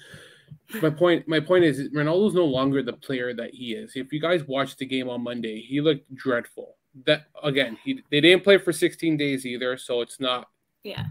my 0.80 0.90
point 0.90 1.26
my 1.26 1.40
point 1.40 1.64
is 1.64 1.88
Ronaldo's 1.90 2.34
no 2.34 2.44
longer 2.44 2.82
the 2.82 2.92
player 2.92 3.34
that 3.34 3.54
he 3.54 3.72
is. 3.72 3.92
If 3.96 4.12
you 4.12 4.20
guys 4.20 4.44
watched 4.44 4.78
the 4.78 4.86
game 4.86 5.08
on 5.08 5.22
Monday, 5.22 5.60
he 5.60 5.80
looked 5.80 6.14
dreadful. 6.14 6.76
That 7.06 7.26
again, 7.42 7.78
he 7.82 8.02
they 8.10 8.20
didn't 8.20 8.44
play 8.44 8.58
for 8.58 8.72
16 8.72 9.16
days 9.16 9.46
either, 9.46 9.76
so 9.76 10.00
it's 10.00 10.20
not 10.20 10.48
yeah 10.82 11.06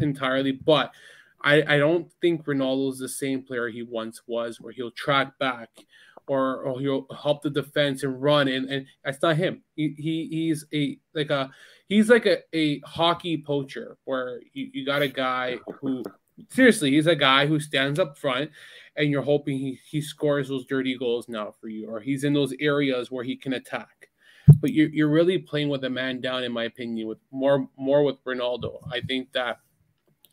entirely. 0.00 0.52
But 0.52 0.92
I 1.42 1.62
I 1.74 1.78
don't 1.78 2.10
think 2.20 2.44
Ronaldo's 2.44 2.98
the 2.98 3.08
same 3.08 3.42
player 3.42 3.68
he 3.68 3.82
once 3.82 4.22
was, 4.26 4.60
where 4.60 4.72
he'll 4.72 4.90
track 4.90 5.38
back 5.38 5.70
or, 6.26 6.62
or 6.62 6.80
he'll 6.80 7.06
help 7.14 7.42
the 7.42 7.50
defense 7.50 8.02
and 8.02 8.22
run 8.22 8.48
and, 8.48 8.68
and 8.70 8.86
that's 9.04 9.22
not 9.22 9.36
him 9.36 9.62
he, 9.74 9.94
he 9.98 10.28
he's 10.30 10.64
a 10.72 10.98
like 11.14 11.30
a 11.30 11.50
he's 11.88 12.08
like 12.08 12.26
a, 12.26 12.38
a 12.54 12.80
hockey 12.80 13.36
poacher 13.36 13.96
where 14.04 14.40
you, 14.52 14.70
you 14.72 14.86
got 14.86 15.02
a 15.02 15.08
guy 15.08 15.56
who 15.80 16.02
seriously 16.48 16.90
he's 16.90 17.06
a 17.06 17.16
guy 17.16 17.46
who 17.46 17.60
stands 17.60 17.98
up 17.98 18.16
front 18.16 18.50
and 18.96 19.10
you're 19.10 19.22
hoping 19.22 19.58
he, 19.58 19.78
he 19.88 20.00
scores 20.00 20.48
those 20.48 20.64
dirty 20.66 20.96
goals 20.96 21.28
now 21.28 21.52
for 21.60 21.68
you 21.68 21.88
or 21.88 22.00
he's 22.00 22.24
in 22.24 22.32
those 22.32 22.54
areas 22.60 23.10
where 23.10 23.24
he 23.24 23.36
can 23.36 23.52
attack 23.54 24.08
but 24.60 24.72
you're, 24.72 24.88
you're 24.88 25.10
really 25.10 25.38
playing 25.38 25.68
with 25.68 25.84
a 25.84 25.90
man 25.90 26.20
down 26.20 26.42
in 26.44 26.52
my 26.52 26.64
opinion 26.64 27.06
with 27.06 27.18
more 27.30 27.68
more 27.76 28.02
with 28.02 28.22
ronaldo 28.24 28.78
i 28.90 29.00
think 29.00 29.30
that 29.32 29.58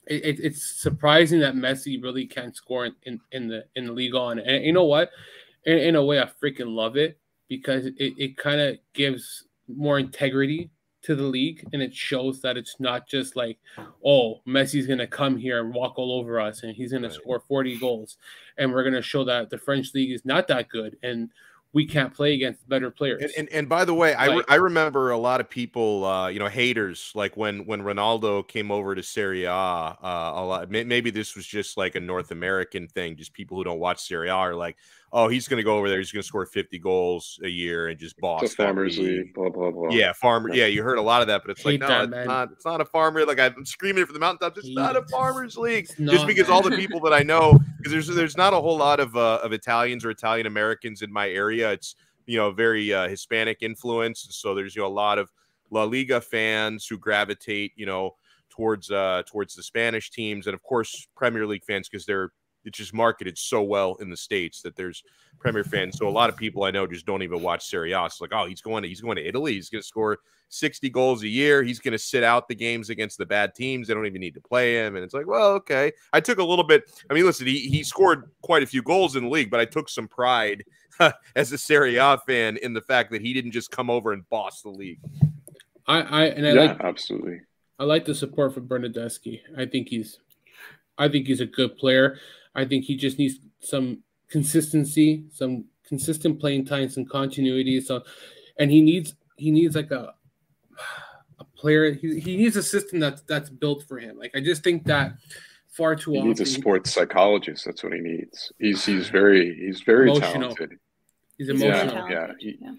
it, 0.10 0.40
it's 0.40 0.64
surprising 0.64 1.40
that 1.40 1.54
Messi 1.54 2.02
really 2.02 2.26
can't 2.26 2.56
score 2.56 2.88
in, 2.88 2.96
in, 3.04 3.20
in 3.32 3.48
the 3.48 3.66
in 3.76 3.86
the 3.86 3.92
Ligue 3.92 4.16
1. 4.16 4.40
And 4.40 4.66
you 4.66 4.74
know 4.74 4.86
what? 4.86 5.12
In, 5.70 5.78
in 5.78 5.96
a 5.96 6.04
way, 6.04 6.20
I 6.20 6.30
freaking 6.42 6.74
love 6.74 6.98
it 6.98 7.20
because 7.48 7.86
it, 7.86 7.96
it 7.98 8.38
kind 8.38 8.60
of 8.60 8.78
gives 8.94 9.46
more 9.68 10.00
integrity 10.00 10.72
to 11.02 11.16
the 11.16 11.24
league 11.24 11.66
and 11.72 11.82
it 11.82 11.94
shows 11.94 12.42
that 12.42 12.58
it's 12.58 12.76
not 12.80 13.08
just 13.08 13.36
like, 13.36 13.58
oh, 14.06 14.42
Messi's 14.48 14.88
going 14.88 15.00
to 15.00 15.08
come 15.08 15.38
here 15.38 15.64
and 15.64 15.74
walk 15.74 15.98
all 15.98 16.12
over 16.12 16.40
us 16.40 16.64
and 16.64 16.76
he's 16.76 16.92
going 16.92 17.04
right. 17.04 17.12
to 17.12 17.18
score 17.18 17.40
40 17.48 17.78
goals. 17.78 18.18
And 18.58 18.74
we're 18.74 18.84
going 18.84 18.96
to 18.96 19.02
show 19.02 19.24
that 19.26 19.50
the 19.50 19.58
French 19.58 19.94
league 19.94 20.12
is 20.12 20.26
not 20.26 20.48
that 20.48 20.70
good. 20.70 20.98
And 21.04 21.30
we 21.72 21.86
can't 21.86 22.14
play 22.14 22.34
against 22.34 22.68
better 22.68 22.90
players. 22.90 23.22
And, 23.22 23.32
and, 23.38 23.50
and 23.50 23.70
by 23.70 23.86
the 23.86 23.94
way, 23.94 24.16
like, 24.16 24.30
I, 24.30 24.36
re- 24.36 24.44
I 24.50 24.56
remember 24.56 25.12
a 25.12 25.18
lot 25.18 25.40
of 25.40 25.50
people, 25.50 26.04
uh, 26.04 26.28
you 26.28 26.40
know, 26.40 26.48
haters 26.48 27.12
like 27.14 27.38
when 27.38 27.66
when 27.68 27.82
Ronaldo 27.82 28.48
came 28.48 28.72
over 28.72 28.96
to 28.96 29.04
Serie 29.04 29.44
A. 29.44 29.54
Uh, 29.54 29.96
a 30.02 30.44
lot, 30.44 30.72
maybe 30.72 31.12
this 31.12 31.36
was 31.36 31.46
just 31.46 31.78
like 31.78 31.94
a 31.94 32.00
North 32.00 32.32
American 32.32 32.88
thing. 32.88 33.16
Just 33.16 33.34
people 33.34 33.56
who 33.56 33.64
don't 33.64 33.80
watch 33.80 34.00
Serie 34.00 34.30
A 34.30 34.34
are 34.34 34.56
like, 34.56 34.78
oh, 35.12 35.28
he's 35.28 35.48
going 35.48 35.58
to 35.58 35.64
go 35.64 35.78
over 35.78 35.90
there. 35.90 35.98
He's 35.98 36.12
going 36.12 36.22
to 36.22 36.28
score 36.28 36.46
50 36.46 36.80
goals 36.80 37.40
a 37.44 37.48
year 37.48 37.88
and 37.88 38.00
just 38.00 38.18
boss. 38.20 38.42
The 38.42 38.50
farmers 38.50 38.98
league, 38.98 39.34
blah 39.34 39.50
blah 39.50 39.72
blah. 39.72 39.90
Yeah, 39.90 40.14
farmer. 40.14 40.54
Yeah, 40.54 40.66
you 40.66 40.84
heard 40.84 40.98
a 40.98 41.02
lot 41.02 41.22
of 41.22 41.28
that, 41.28 41.42
but 41.44 41.52
it's 41.52 41.62
Hate 41.62 41.82
like 41.82 41.90
no, 41.90 42.06
that, 42.06 42.20
it's 42.20 42.28
not. 42.28 42.52
It's 42.52 42.66
not 42.66 42.82
a 42.82 42.86
farmer. 42.86 43.26
Like 43.26 43.40
I'm 43.40 43.66
screaming 43.66 44.04
it 44.04 44.06
from 44.06 44.14
the 44.14 44.20
mountaintops. 44.20 44.58
It's 44.58 44.68
Hate 44.68 44.76
not 44.76 44.96
a 44.96 45.04
farmers 45.08 45.58
league. 45.58 45.88
Just 45.98 46.28
because 46.28 46.50
all 46.50 46.62
the 46.62 46.76
people 46.78 47.00
that 47.02 47.14
I 47.14 47.24
know, 47.24 47.60
because 47.78 47.92
there's 47.92 48.08
there's 48.08 48.38
not 48.38 48.54
a 48.54 48.62
whole 48.62 48.78
lot 48.78 49.00
of 49.00 49.16
uh, 49.16 49.40
of 49.44 49.54
Italians 49.54 50.06
or 50.06 50.12
Italian 50.12 50.48
Americans 50.48 51.02
in 51.02 51.12
my 51.12 51.30
area. 51.30 51.72
It's 51.72 51.96
you 52.26 52.38
know 52.38 52.52
very 52.52 52.94
uh, 52.94 53.08
Hispanic 53.08 53.60
influence. 53.62 54.28
So 54.32 54.54
there's 54.54 54.76
you 54.76 54.82
know 54.82 54.88
a 54.88 54.90
lot 54.90 55.18
of 55.18 55.32
La 55.72 55.84
Liga 55.84 56.22
fans 56.22 56.86
who 56.88 56.98
gravitate 56.98 57.74
you 57.76 57.86
know 57.86 58.16
towards 58.50 58.92
uh 58.92 59.24
towards 59.26 59.56
the 59.56 59.64
Spanish 59.64 60.12
teams, 60.12 60.48
and 60.48 60.54
of 60.54 60.62
course 60.64 61.08
Premier 61.16 61.48
League 61.48 61.64
fans 61.66 61.90
because 61.90 62.06
they're 62.06 62.32
it's 62.66 62.78
just 62.78 62.94
marketed 62.94 63.38
so 63.38 63.62
well 63.62 63.96
in 63.96 64.10
the 64.10 64.18
states 64.18 64.62
that 64.62 64.76
there's 64.76 65.04
Premier 65.40 65.64
fans. 65.64 65.98
So 65.98 66.08
a 66.08 66.10
lot 66.10 66.30
of 66.30 66.36
people 66.36 66.64
I 66.64 66.72
know 66.72 66.86
just 66.86 67.06
don't 67.06 67.24
even 67.24 67.42
watch 67.42 67.66
Serie 67.66 67.94
A. 67.94 68.06
It's 68.06 68.22
like, 68.22 68.34
oh, 68.34 68.46
he's 68.46 68.62
going 68.62 68.84
to 68.84 68.90
he's 68.90 69.02
going 69.02 69.16
to 69.16 69.26
Italy. 69.26 69.54
He's 69.54 69.70
going 69.70 69.82
to 69.82 69.88
score 69.88 70.20
60 70.50 70.90
goals 70.90 71.24
a 71.24 71.28
year. 71.28 71.64
He's 71.64 71.80
going 71.80 71.94
to 71.94 72.00
sit 72.00 72.24
out 72.24 72.48
the 72.48 72.56
games 72.56 72.90
against 72.90 73.18
the 73.18 73.26
bad 73.26 73.56
teams. 73.56 73.88
They 73.88 73.94
don't 73.94 74.06
even 74.06 74.22
need 74.22 74.34
to 74.34 74.42
play 74.42 74.76
him. 74.76 74.96
And 74.96 75.04
it's 75.04 75.14
like, 75.14 75.28
well, 75.28 75.52
okay. 75.54 75.92
I 76.12 76.20
took 76.20 76.40
a 76.40 76.44
little 76.44 76.66
bit. 76.66 76.92
I 77.10 77.14
mean, 77.14 77.26
listen, 77.26 77.48
he 77.48 77.60
he 77.70 77.84
scored 77.84 78.30
quite 78.42 78.64
a 78.64 78.68
few 78.68 78.82
goals 78.82 79.16
in 79.16 79.24
the 79.24 79.30
league, 79.30 79.50
but 79.50 79.60
I 79.60 79.66
took 79.66 79.90
some 79.90 80.08
pride 80.08 80.64
as 81.36 81.52
a 81.52 81.58
Serie 81.58 81.98
A 81.98 82.18
fan 82.18 82.58
in 82.58 82.74
the 82.74 82.82
fact 82.82 83.12
that 83.12 83.22
he 83.22 83.34
didn't 83.34 83.52
just 83.52 83.72
come 83.72 83.90
over 83.90 84.12
and 84.12 84.28
boss 84.30 84.62
the 84.62 84.70
league. 84.70 85.00
I, 85.88 86.02
I 86.02 86.26
and 86.26 86.46
I 86.46 86.52
yeah, 86.52 86.62
like, 86.62 86.82
absolutely. 86.82 87.42
I 87.80 87.86
like 87.86 88.06
the 88.06 88.14
support 88.14 88.54
for 88.54 88.62
Bernardeschi. 88.62 89.40
I 89.58 89.66
think 89.66 89.88
he's 89.88 90.20
I 90.98 91.08
think 91.08 91.28
he's 91.28 91.42
a 91.42 91.46
good 91.46 91.78
player. 91.78 92.18
I 92.56 92.66
think 92.66 92.86
he 92.86 92.96
just 92.96 93.20
needs 93.20 93.40
some 93.60 94.04
consistency, 94.30 95.26
some 95.32 95.66
consistent 95.88 96.40
playing 96.40 96.66
time, 96.66 96.90
some 96.90 97.06
continuity. 97.06 97.82
So, 97.82 98.04
and 98.58 98.72
he 98.72 98.82
needs 98.82 99.16
he 99.38 99.52
needs 99.52 99.76
like 99.76 99.92
a 99.92 100.14
a 101.40 101.44
player. 101.56 101.94
He, 101.94 102.20
he 102.20 102.38
needs 102.38 102.56
a 102.56 102.64
system 102.64 103.00
that's 103.00 103.22
that's 103.24 103.50
built 103.50 103.84
for 103.88 104.00
him. 104.00 104.18
Like 104.18 104.32
I 104.36 104.42
just 104.42 104.64
think 104.64 104.86
that 104.86 105.14
far 105.70 105.96
too 105.96 106.12
he 106.12 106.18
often. 106.18 106.30
needs 106.30 106.42
a 106.42 106.46
sports 106.46 106.92
psychologist. 106.92 107.66
That's 107.66 107.84
what 107.84 107.94
he 107.94 108.00
needs. 108.00 108.52
He's 108.60 108.86
he's 108.86 109.10
very 109.10 109.56
he's 109.56 109.82
very 109.82 110.10
emotional. 110.10 110.54
talented. 110.54 110.72
He's 111.38 111.50
emotional. 111.50 112.10
Yeah, 112.10 112.28
yeah. 112.28 112.34
He, 112.40 112.58
yeah. 112.60 112.72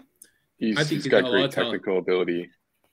He's, 0.57 0.77
he's, 0.77 0.89
he's 0.89 1.07
got 1.07 1.23
great 1.23 1.51
technical 1.51 1.97
ability. 1.97 2.49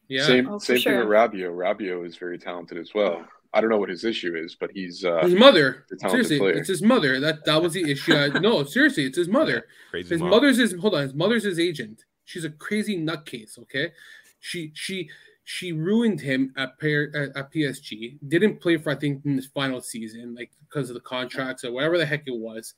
Yeah. 0.08 0.24
Same 0.24 0.48
oh, 0.48 0.58
same 0.58 0.78
sure. 0.78 0.92
thing 0.92 1.08
with 1.08 1.08
Rabiot. 1.08 1.54
Rabiot 1.54 2.06
is 2.06 2.16
very 2.16 2.38
talented 2.38 2.78
as 2.78 2.92
well. 2.94 3.26
I 3.54 3.60
don't 3.60 3.70
know 3.70 3.78
what 3.78 3.88
his 3.88 4.04
issue 4.04 4.34
is, 4.36 4.54
but 4.54 4.70
he's 4.72 5.04
uh, 5.04 5.20
his 5.22 5.34
mother. 5.34 5.86
Seriously, 5.98 6.38
player. 6.38 6.52
it's 6.52 6.68
his 6.68 6.82
mother. 6.82 7.18
That 7.18 7.44
that 7.46 7.62
was 7.62 7.72
the 7.72 7.90
issue. 7.90 8.14
I, 8.14 8.28
no, 8.28 8.62
seriously, 8.64 9.04
it's 9.04 9.16
his 9.16 9.28
mother. 9.28 9.66
Crazy 9.90 10.10
his 10.10 10.20
mom. 10.20 10.30
mother's 10.30 10.58
his 10.58 10.74
hold 10.74 10.94
on. 10.94 11.02
His 11.02 11.14
mother's 11.14 11.44
his 11.44 11.58
agent. 11.58 12.04
She's 12.24 12.44
a 12.44 12.50
crazy 12.50 12.98
nutcase. 12.98 13.58
Okay, 13.58 13.92
she 14.40 14.70
she 14.74 15.08
she 15.44 15.72
ruined 15.72 16.20
him 16.20 16.52
at, 16.58 16.78
pair, 16.78 17.10
at, 17.16 17.34
at 17.34 17.50
PSG. 17.50 18.18
Didn't 18.28 18.60
play 18.60 18.76
for 18.76 18.90
I 18.90 18.96
think 18.96 19.24
in 19.24 19.36
his 19.36 19.46
final 19.46 19.80
season, 19.80 20.34
like 20.34 20.50
because 20.68 20.90
of 20.90 20.94
the 20.94 21.00
contracts 21.00 21.64
or 21.64 21.72
whatever 21.72 21.96
the 21.96 22.04
heck 22.04 22.24
it 22.26 22.36
was. 22.36 22.74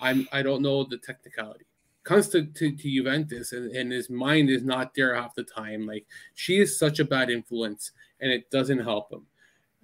I'm 0.00 0.26
I 0.32 0.40
don't 0.40 0.62
know 0.62 0.84
the 0.84 0.96
technicality. 0.96 1.66
Comes 2.02 2.28
to, 2.30 2.44
to, 2.44 2.76
to 2.76 2.90
Juventus 2.90 3.52
and, 3.52 3.74
and 3.76 3.92
his 3.92 4.08
mind 4.08 4.50
is 4.50 4.62
not 4.62 4.94
there 4.94 5.14
half 5.14 5.34
the 5.34 5.42
time. 5.44 5.86
Like 5.86 6.06
she 6.34 6.60
is 6.60 6.78
such 6.78 6.98
a 6.98 7.04
bad 7.04 7.28
influence 7.28 7.92
and 8.20 8.32
it 8.32 8.50
doesn't 8.50 8.80
help 8.80 9.12
him. 9.12 9.26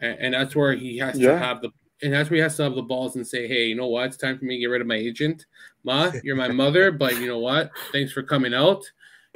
And, 0.01 0.19
and 0.21 0.35
that's 0.35 0.57
where 0.57 0.75
he 0.75 0.99
has 0.99 1.19
yeah. 1.19 1.33
to 1.33 1.39
have 1.39 1.63
the 1.63 1.71
and 2.03 2.13
that's 2.15 2.31
where 2.31 2.37
he 2.37 2.43
has 2.43 2.57
to 2.57 2.63
have 2.63 2.75
the 2.75 2.83
balls 2.83 3.17
and 3.17 3.27
say, 3.27 3.47
Hey, 3.47 3.67
you 3.67 3.75
know 3.75 3.89
what? 3.89 4.07
It's 4.07 4.17
time 4.17 4.39
for 4.39 4.45
me 4.45 4.57
to 4.57 4.61
get 4.61 4.67
rid 4.67 4.81
of 4.81 4.87
my 4.87 4.97
agent. 4.97 5.47
Ma, 5.85 6.11
you're 6.25 6.37
my 6.37 6.49
mother, 6.49 6.91
but 6.91 7.19
you 7.19 7.27
know 7.27 7.39
what? 7.39 7.71
Thanks 7.93 8.13
for 8.13 8.23
coming 8.23 8.55
out. 8.55 8.83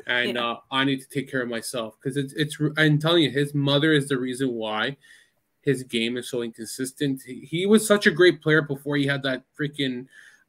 And 0.07 0.35
yeah. 0.35 0.53
uh, 0.53 0.57
I 0.71 0.85
need 0.85 1.01
to 1.01 1.09
take 1.09 1.31
care 1.31 1.43
of 1.43 1.49
myself 1.49 1.95
because 2.03 2.17
it's 2.17 2.33
it's 2.35 2.59
I'm 2.77 2.99
telling 2.99 3.23
you, 3.23 3.31
his 3.31 3.55
mother 3.55 3.93
is 3.93 4.09
the 4.09 4.19
reason 4.19 4.53
why 4.53 4.97
his 5.61 5.83
game 5.83 6.17
is 6.17 6.29
so 6.29 6.43
inconsistent. 6.43 7.23
He, 7.25 7.41
he 7.41 7.67
was 7.67 7.87
such 7.87 8.07
a 8.07 8.11
great 8.11 8.43
player 8.43 8.63
before 8.63 8.97
he 8.97 9.07
had 9.07 9.23
that 9.23 9.45
freaking 9.59 10.07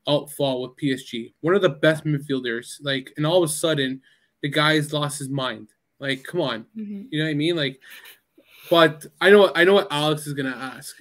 outfall 0.07 0.61
with 0.61 0.77
PSG. 0.77 1.33
One 1.41 1.55
of 1.55 1.61
the 1.61 1.69
best 1.69 2.05
midfielders. 2.05 2.77
Like, 2.81 3.13
and 3.17 3.25
all 3.25 3.43
of 3.43 3.49
a 3.49 3.53
sudden, 3.53 4.01
the 4.41 4.49
guy's 4.49 4.93
lost 4.93 5.19
his 5.19 5.29
mind. 5.29 5.69
Like, 5.99 6.23
come 6.23 6.41
on, 6.41 6.65
mm-hmm. 6.77 7.03
you 7.09 7.19
know 7.19 7.25
what 7.25 7.31
I 7.31 7.35
mean? 7.35 7.55
Like, 7.55 7.79
but 8.69 9.05
I 9.21 9.29
know 9.29 9.51
I 9.55 9.63
know 9.63 9.73
what 9.73 9.87
Alex 9.91 10.27
is 10.27 10.33
gonna 10.33 10.49
ask. 10.49 10.95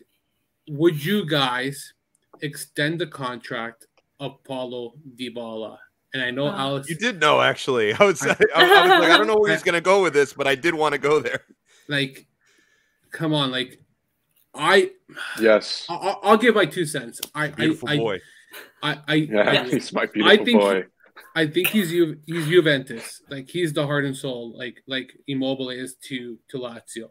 Would 0.68 1.04
you 1.04 1.26
guys 1.26 1.92
extend 2.40 3.00
the 3.00 3.06
contract 3.06 3.86
of 4.20 4.42
Paulo 4.44 4.94
Dybala? 5.16 5.78
And 6.12 6.22
I 6.22 6.30
know 6.30 6.46
uh, 6.46 6.56
Alex. 6.56 6.88
You 6.88 6.96
did 6.96 7.20
know 7.20 7.40
actually. 7.40 7.92
I 7.92 8.04
was 8.04 8.22
I, 8.22 8.36
I 8.54 8.82
was 8.82 9.02
like 9.02 9.10
I 9.10 9.18
don't 9.18 9.26
know 9.26 9.36
where 9.36 9.52
he's 9.52 9.62
gonna 9.64 9.80
go 9.80 10.02
with 10.02 10.12
this, 10.12 10.32
but 10.32 10.46
I 10.46 10.54
did 10.54 10.74
want 10.74 10.92
to 10.92 10.98
go 10.98 11.20
there. 11.20 11.42
Like, 11.88 12.26
come 13.10 13.34
on, 13.34 13.50
like 13.50 13.80
I 14.54 14.92
yes, 15.40 15.86
I, 15.88 16.16
will 16.22 16.36
give 16.36 16.54
my 16.54 16.66
two 16.66 16.86
cents. 16.86 17.20
I 17.34 17.48
beautiful 17.48 17.88
I, 17.88 17.96
boy. 17.96 18.20
I 18.82 19.00
I, 19.08 19.14
yeah, 19.14 19.50
I, 19.50 19.64
he's 19.70 19.92
my 19.92 20.06
beautiful 20.06 20.40
I 20.40 20.44
think, 20.44 20.60
boy. 20.60 20.84
I 21.34 21.46
think 21.46 21.68
he's 21.68 21.90
Ju- 21.90 22.20
he's 22.26 22.46
Juventus. 22.46 23.20
Like 23.28 23.48
he's 23.48 23.72
the 23.72 23.84
heart 23.84 24.04
and 24.04 24.16
soul, 24.16 24.56
like 24.56 24.82
like 24.86 25.12
Immobile 25.26 25.70
is 25.70 25.96
to 26.08 26.38
to 26.50 26.58
Lazio. 26.58 27.10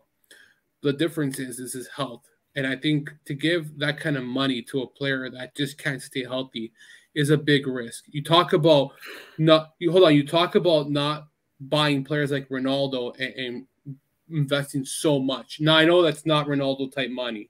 The 0.83 0.93
difference 0.93 1.39
is 1.39 1.59
is 1.59 1.73
his 1.73 1.87
health, 1.87 2.23
and 2.55 2.67
I 2.67 2.75
think 2.75 3.09
to 3.25 3.33
give 3.33 3.79
that 3.79 3.99
kind 3.99 4.17
of 4.17 4.23
money 4.23 4.61
to 4.63 4.81
a 4.81 4.87
player 4.87 5.29
that 5.29 5.55
just 5.55 5.77
can't 5.77 6.01
stay 6.01 6.23
healthy 6.23 6.73
is 7.15 7.29
a 7.29 7.37
big 7.37 7.67
risk. 7.67 8.05
You 8.07 8.23
talk 8.23 8.53
about 8.53 8.91
not 9.37 9.73
you 9.79 9.91
hold 9.91 10.03
on. 10.03 10.15
You 10.15 10.27
talk 10.27 10.55
about 10.55 10.91
not 10.91 11.27
buying 11.59 12.03
players 12.03 12.31
like 12.31 12.49
Ronaldo 12.49 13.15
and, 13.19 13.33
and 13.33 13.97
investing 14.29 14.83
so 14.83 15.19
much. 15.19 15.59
Now 15.61 15.77
I 15.77 15.85
know 15.85 16.01
that's 16.01 16.25
not 16.25 16.47
Ronaldo 16.47 16.91
type 16.91 17.11
money, 17.11 17.49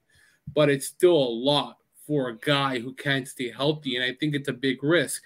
but 0.54 0.70
it's 0.70 0.86
still 0.86 1.16
a 1.16 1.36
lot 1.50 1.78
for 2.06 2.28
a 2.28 2.36
guy 2.36 2.78
who 2.78 2.94
can't 2.94 3.26
stay 3.26 3.50
healthy, 3.50 3.96
and 3.96 4.04
I 4.04 4.14
think 4.14 4.34
it's 4.34 4.48
a 4.48 4.52
big 4.52 4.82
risk. 4.82 5.22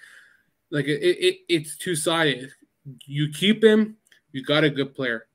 Like 0.71 0.85
it, 0.85 1.01
it 1.01 1.39
it's 1.47 1.77
two 1.77 1.95
sided. 1.95 2.51
You 3.05 3.29
keep 3.31 3.63
him, 3.63 3.97
you 4.31 4.43
got 4.43 4.63
a 4.63 4.69
good 4.69 4.95
player. 4.95 5.27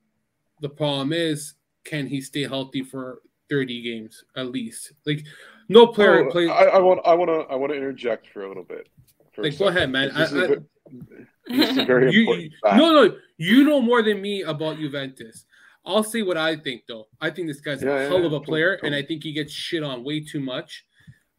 The 0.61 0.69
problem 0.69 1.13
is, 1.13 1.55
can 1.85 2.07
he 2.07 2.21
stay 2.21 2.43
healthy 2.43 2.83
for 2.83 3.21
30 3.51 3.83
games 3.83 4.25
at 4.37 4.51
least? 4.51 4.93
Like 5.07 5.25
no 5.69 5.87
player 5.87 6.27
oh, 6.27 6.31
plays. 6.31 6.51
I, 6.51 6.65
I, 6.65 6.79
want 6.79 7.01
I 7.05 7.15
want 7.15 7.31
to 7.31 7.53
I 7.53 7.57
want 7.57 7.73
to 7.73 7.77
interject 7.77 8.29
for 8.29 8.45
a 8.45 8.49
little 8.49 8.65
bit. 8.65 8.89
Like, 9.37 9.59
go 9.59 9.69
ahead, 9.69 9.91
man. 9.91 10.11
I, 10.13 10.25
I, 10.25 10.27
this 11.49 11.77
is 11.77 11.87
very 11.87 12.13
you, 12.13 12.21
important. 12.21 12.53
no, 12.77 12.93
no, 12.93 13.17
you 13.37 13.65
know 13.65 13.81
more 13.81 14.03
than 14.03 14.21
me 14.21 14.43
about 14.43 14.79
Juventus. 14.79 15.45
I'll 15.87 16.05
say 16.05 16.23
what 16.23 16.37
I 16.37 16.57
think 16.57 16.83
though. 16.89 17.09
I 17.21 17.31
think 17.31 17.49
this 17.49 17.61
guy's 17.61 17.83
yeah, 17.83 17.97
a 17.97 18.09
hell 18.09 18.21
yeah, 18.21 18.27
of 18.27 18.33
a 18.33 18.41
player, 18.41 18.79
and 18.83 18.95
I 18.95 19.03
think 19.03 19.23
he 19.23 19.33
gets 19.33 19.53
shit 19.53 19.83
on 19.83 20.05
way 20.05 20.21
too 20.21 20.41
much. 20.41 20.85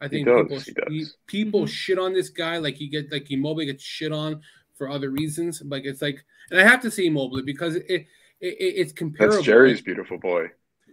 I 0.00 0.08
think 0.08 0.26
does, 0.26 0.64
people 0.64 0.84
he, 0.88 1.06
people 1.26 1.60
mm-hmm. 1.62 1.68
shit 1.68 1.98
on 1.98 2.12
this 2.12 2.28
guy 2.28 2.58
like 2.58 2.74
he 2.74 2.88
get 2.88 3.10
like 3.10 3.30
Immobile 3.30 3.64
gets 3.64 3.82
shit 3.82 4.12
on 4.12 4.42
for 4.74 4.90
other 4.90 5.10
reasons. 5.10 5.62
Like 5.64 5.84
it's 5.84 6.02
like, 6.02 6.24
and 6.50 6.60
I 6.60 6.64
have 6.64 6.82
to 6.82 6.90
say 6.90 7.06
Immobile 7.06 7.42
because 7.44 7.76
it, 7.76 8.06
it, 8.40 8.54
it 8.58 8.74
it's 8.80 8.92
comparable. 8.92 9.36
That's 9.36 9.46
Jerry's 9.46 9.80
beautiful 9.80 10.18
boy. 10.18 10.50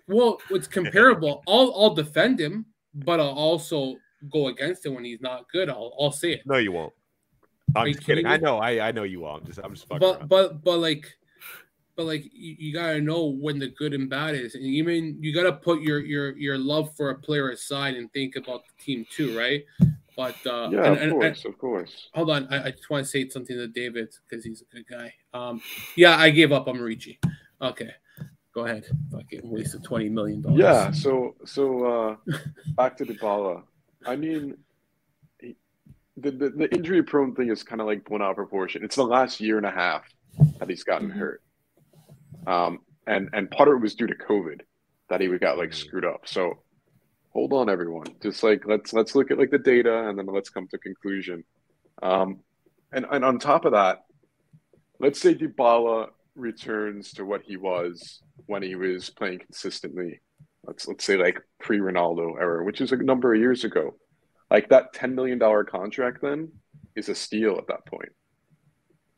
Well, 0.08 0.40
it's 0.50 0.68
comparable. 0.80 1.44
I'll 1.48 1.74
I'll 1.76 1.94
defend 1.94 2.40
him, 2.40 2.66
but 2.94 3.20
I'll 3.20 3.28
also 3.28 3.96
go 4.32 4.48
against 4.48 4.86
him 4.86 4.96
when 4.96 5.04
he's 5.04 5.22
not 5.22 5.50
good. 5.52 5.70
I'll 5.70 5.94
I'll 6.00 6.12
say 6.12 6.34
it. 6.34 6.42
No, 6.46 6.58
you 6.58 6.72
won't. 6.72 6.94
I'm 7.76 7.92
just 7.92 8.06
kidding. 8.06 8.26
I 8.26 8.38
know. 8.38 8.58
I 8.58 8.88
I 8.88 8.92
know 8.92 9.04
you 9.04 9.22
won't. 9.22 9.42
I'm 9.42 9.48
just 9.48 9.60
I'm 9.64 9.74
just 9.74 9.88
fucking. 9.88 10.00
But 10.00 10.20
around. 10.20 10.30
but 10.30 10.64
but 10.64 10.78
like 10.78 11.12
but 11.96 12.06
like 12.06 12.24
you, 12.26 12.56
you, 12.58 12.74
gotta 12.74 13.02
know 13.02 13.26
when 13.26 13.60
the 13.60 13.68
good 13.70 13.94
and 13.94 14.10
bad 14.10 14.36
is 14.36 14.56
and 14.56 14.64
even 14.64 15.18
you 15.22 15.34
gotta 15.34 15.54
put 15.54 15.82
your 15.82 16.00
your 16.00 16.36
your 16.38 16.58
love 16.58 16.96
for 16.96 17.12
a 17.12 17.16
player 17.16 17.50
aside 17.50 17.96
and 17.96 18.12
think 18.14 18.36
about 18.36 18.62
the 18.66 18.84
team 18.84 19.06
too 19.12 19.38
right 19.38 19.64
but 20.16 20.36
uh 20.46 20.70
yeah 20.72 20.94
and, 20.94 21.12
of 21.12 21.12
course 21.12 21.46
and, 21.46 21.54
of 21.54 21.60
course 21.60 22.10
hold 22.14 22.30
on 22.30 22.48
I, 22.50 22.68
I, 22.68 22.72
just 22.72 22.90
want 22.90 23.06
to 23.06 23.10
say 23.10 23.28
something 23.30 23.56
to 23.56 23.68
david 23.68 24.14
because 24.30 24.44
he's 24.44 24.62
a 24.62 24.76
good 24.76 24.86
guy 24.90 25.14
um 25.34 25.62
yeah 25.96 26.18
i 26.18 26.30
gave 26.30 26.52
up 26.52 26.68
on 26.68 26.76
Muriqi. 26.78 27.18
okay 27.62 27.92
go 28.54 28.66
ahead 28.66 28.86
fucking 29.12 29.42
wasted 29.44 29.84
20 29.84 30.10
million 30.10 30.42
dollars 30.42 30.60
yeah 30.60 30.92
so 30.92 31.36
so 31.46 31.86
uh 31.86 32.34
back 32.76 32.98
to 32.98 33.06
Dybala. 33.06 33.64
i 34.06 34.16
mean 34.16 34.58
the, 36.16 36.30
the, 36.30 36.50
the 36.50 36.76
injury 36.76 37.02
prone 37.02 37.34
thing 37.34 37.50
is 37.50 37.64
kind 37.64 37.82
of 37.82 37.88
like 37.88 38.06
blown 38.06 38.22
out 38.22 38.32
of 38.32 38.36
proportion 38.36 38.84
it's 38.84 38.96
the 38.96 39.04
last 39.04 39.40
year 39.40 39.58
and 39.58 39.66
a 39.66 39.72
half 39.72 40.04
that 40.60 40.70
he's 40.70 40.84
gotten 40.84 41.10
mm-hmm. 41.10 41.20
hurt 41.20 41.42
um, 42.48 42.80
and 43.08 43.30
and 43.34 43.50
part 43.50 43.70
of 43.70 43.76
it 43.76 43.82
was 43.82 43.96
due 43.96 44.08
to 44.08 44.16
COVID 44.16 44.62
that 45.10 45.22
he 45.22 45.28
got 45.38 45.58
like 45.58 45.72
mm. 45.72 45.76
screwed 45.76 46.06
up. 46.06 46.22
So 46.26 46.63
hold 47.34 47.54
on, 47.54 47.70
everyone. 47.70 48.08
Just 48.22 48.44
like 48.44 48.64
let's 48.66 48.94
let's 48.94 49.16
look 49.16 49.32
at 49.32 49.38
like 49.38 49.52
the 49.52 49.58
data 49.58 50.08
and 50.08 50.18
then 50.18 50.28
let's 50.28 50.50
come 50.50 50.68
to 50.70 50.78
conclusion. 50.78 51.44
Um, 52.02 52.40
and 52.92 53.06
and 53.12 53.26
on 53.26 53.40
top 53.40 53.66
of 53.66 53.74
that, 53.74 54.04
let's 55.00 55.20
say 55.20 55.34
Dybala 55.36 56.08
returns 56.36 57.14
to 57.14 57.26
what 57.26 57.42
he 57.44 57.58
was 57.58 58.22
when 58.46 58.64
he 58.64 58.76
was 58.76 59.10
playing 59.10 59.40
consistently. 59.40 60.22
Let's 60.66 60.88
let's 60.88 61.04
say 61.04 61.18
like 61.18 61.42
pre 61.60 61.80
Ronaldo 61.80 62.40
era, 62.40 62.64
which 62.64 62.82
is 62.82 62.92
a 62.92 62.98
number 62.98 63.34
of 63.34 63.40
years 63.40 63.64
ago. 63.64 63.96
Like 64.50 64.70
that 64.70 64.94
ten 64.94 65.16
million 65.16 65.40
dollar 65.40 65.64
contract 65.64 66.22
then 66.22 66.52
is 66.96 67.10
a 67.10 67.16
steal 67.16 67.58
at 67.58 67.68
that 67.68 67.86
point, 67.88 68.12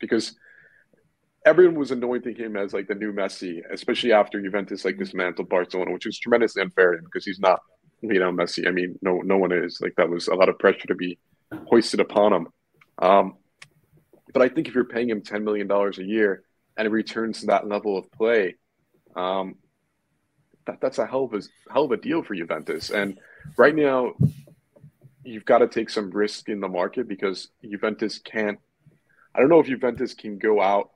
because 0.00 0.34
everyone 1.44 1.78
was 1.78 1.92
anointing 1.92 2.34
him 2.34 2.56
as 2.56 2.72
like 2.72 2.88
the 2.88 2.94
new 2.94 3.12
Messi, 3.12 3.60
especially 3.70 4.12
after 4.12 4.42
Juventus 4.42 4.84
like 4.84 4.98
dismantled 4.98 5.48
Barcelona, 5.48 5.92
which 5.92 6.06
was 6.06 6.18
tremendously 6.18 6.62
unfair 6.62 6.92
to 6.92 6.98
him 6.98 7.04
because 7.04 7.24
he's 7.24 7.38
not, 7.38 7.60
you 8.00 8.18
know, 8.18 8.30
Messi. 8.30 8.66
I 8.66 8.70
mean, 8.70 8.98
no, 9.02 9.18
no 9.18 9.38
one 9.38 9.52
is. 9.52 9.80
Like 9.80 9.94
that 9.96 10.08
was 10.08 10.28
a 10.28 10.34
lot 10.34 10.48
of 10.48 10.58
pressure 10.58 10.86
to 10.88 10.94
be 10.94 11.18
hoisted 11.66 12.00
upon 12.00 12.32
him. 12.32 12.48
Um, 12.98 13.36
but 14.32 14.42
I 14.42 14.48
think 14.48 14.68
if 14.68 14.74
you're 14.74 14.84
paying 14.84 15.10
him 15.10 15.22
ten 15.22 15.44
million 15.44 15.66
dollars 15.66 15.98
a 15.98 16.04
year 16.04 16.42
and 16.76 16.86
he 16.86 16.90
returns 16.90 17.40
to 17.40 17.46
that 17.46 17.68
level 17.68 17.96
of 17.96 18.10
play, 18.12 18.56
um, 19.14 19.56
that, 20.66 20.80
that's 20.80 20.98
a 20.98 21.06
hell 21.06 21.24
of 21.24 21.34
a 21.34 21.42
hell 21.72 21.84
of 21.84 21.92
a 21.92 21.96
deal 21.96 22.22
for 22.22 22.34
Juventus. 22.34 22.90
And 22.90 23.18
right 23.56 23.74
now, 23.74 24.14
you've 25.24 25.44
got 25.44 25.58
to 25.58 25.68
take 25.68 25.90
some 25.90 26.10
risk 26.10 26.48
in 26.48 26.60
the 26.60 26.68
market 26.68 27.08
because 27.08 27.48
Juventus 27.64 28.18
can't. 28.18 28.58
I 29.34 29.40
don't 29.40 29.48
know 29.48 29.60
if 29.60 29.66
Juventus 29.66 30.14
can 30.14 30.38
go 30.38 30.60
out 30.60 30.90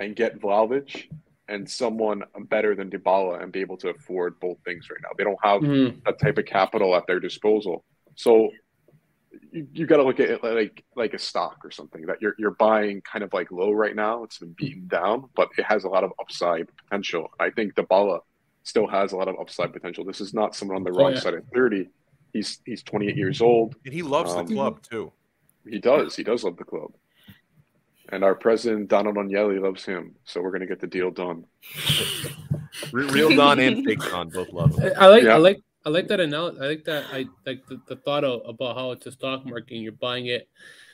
and 0.00 0.16
get 0.16 0.40
Vlahovic 0.40 1.08
and 1.48 1.68
someone 1.68 2.22
better 2.48 2.74
than 2.74 2.90
Dybala 2.90 3.42
and 3.42 3.52
be 3.52 3.60
able 3.60 3.76
to 3.78 3.90
afford 3.90 4.38
both 4.40 4.58
things 4.64 4.88
right 4.90 5.00
now. 5.02 5.10
They 5.16 5.24
don't 5.24 5.38
have 5.42 5.60
mm. 5.60 6.02
that 6.04 6.18
type 6.18 6.38
of 6.38 6.46
capital 6.46 6.96
at 6.96 7.06
their 7.06 7.20
disposal. 7.20 7.84
So 8.14 8.50
you, 9.52 9.66
you 9.72 9.86
got 9.86 9.98
to 9.98 10.04
look 10.04 10.20
at 10.20 10.30
it 10.30 10.44
like 10.44 10.84
like 10.96 11.14
a 11.14 11.18
stock 11.18 11.58
or 11.64 11.70
something 11.70 12.06
that 12.06 12.20
you're 12.20 12.34
you're 12.38 12.52
buying 12.52 13.02
kind 13.02 13.22
of 13.22 13.32
like 13.32 13.50
low 13.50 13.72
right 13.72 13.94
now. 13.94 14.24
It's 14.24 14.38
been 14.38 14.54
beaten 14.56 14.88
down, 14.88 15.28
but 15.34 15.50
it 15.58 15.64
has 15.64 15.84
a 15.84 15.88
lot 15.88 16.04
of 16.04 16.12
upside 16.20 16.68
potential. 16.76 17.30
I 17.38 17.50
think 17.50 17.74
Dybala 17.74 18.20
still 18.62 18.86
has 18.86 19.12
a 19.12 19.16
lot 19.16 19.28
of 19.28 19.36
upside 19.38 19.72
potential. 19.72 20.04
This 20.04 20.20
is 20.20 20.34
not 20.34 20.54
someone 20.54 20.76
on 20.76 20.84
the 20.84 20.90
oh, 20.90 20.96
wrong 20.96 21.12
yeah. 21.14 21.20
side 21.20 21.34
at 21.34 21.44
30. 21.54 21.88
He's 22.32 22.60
he's 22.64 22.82
28 22.82 23.16
years 23.16 23.40
old. 23.40 23.76
And 23.84 23.94
he 23.94 24.02
loves 24.02 24.32
um, 24.32 24.46
the 24.46 24.54
club 24.54 24.82
too. 24.82 25.12
He 25.68 25.78
does. 25.78 26.16
He 26.16 26.22
does 26.22 26.44
love 26.44 26.56
the 26.56 26.64
club. 26.64 26.92
And 28.14 28.22
our 28.22 28.36
president 28.36 28.86
Donald 28.88 29.16
Agnelli 29.16 29.60
loves 29.60 29.84
him, 29.84 30.14
so 30.24 30.40
we're 30.40 30.52
gonna 30.52 30.66
get 30.66 30.80
the 30.80 30.86
deal 30.86 31.10
done. 31.10 31.44
Real 32.92 33.34
Don 33.34 33.58
and 33.58 33.84
fake 33.84 33.98
Don 34.10 34.28
both 34.28 34.52
love 34.52 34.78
him. 34.78 34.92
I 34.96 35.08
like, 35.08 35.24
yeah. 35.24 35.34
I 35.34 35.38
like, 35.38 35.60
I 35.84 35.88
like 35.88 36.06
that 36.06 36.20
analogy. 36.20 36.58
I 36.60 36.66
like 36.66 36.84
that. 36.84 37.06
I 37.12 37.26
like 37.44 37.66
the, 37.66 37.80
the 37.88 37.96
thought 37.96 38.22
of, 38.22 38.42
about 38.48 38.76
how 38.76 38.92
it's 38.92 39.06
a 39.06 39.10
stock 39.10 39.44
market. 39.44 39.74
and 39.74 39.82
You're 39.82 39.92
buying 39.92 40.26
it. 40.26 40.48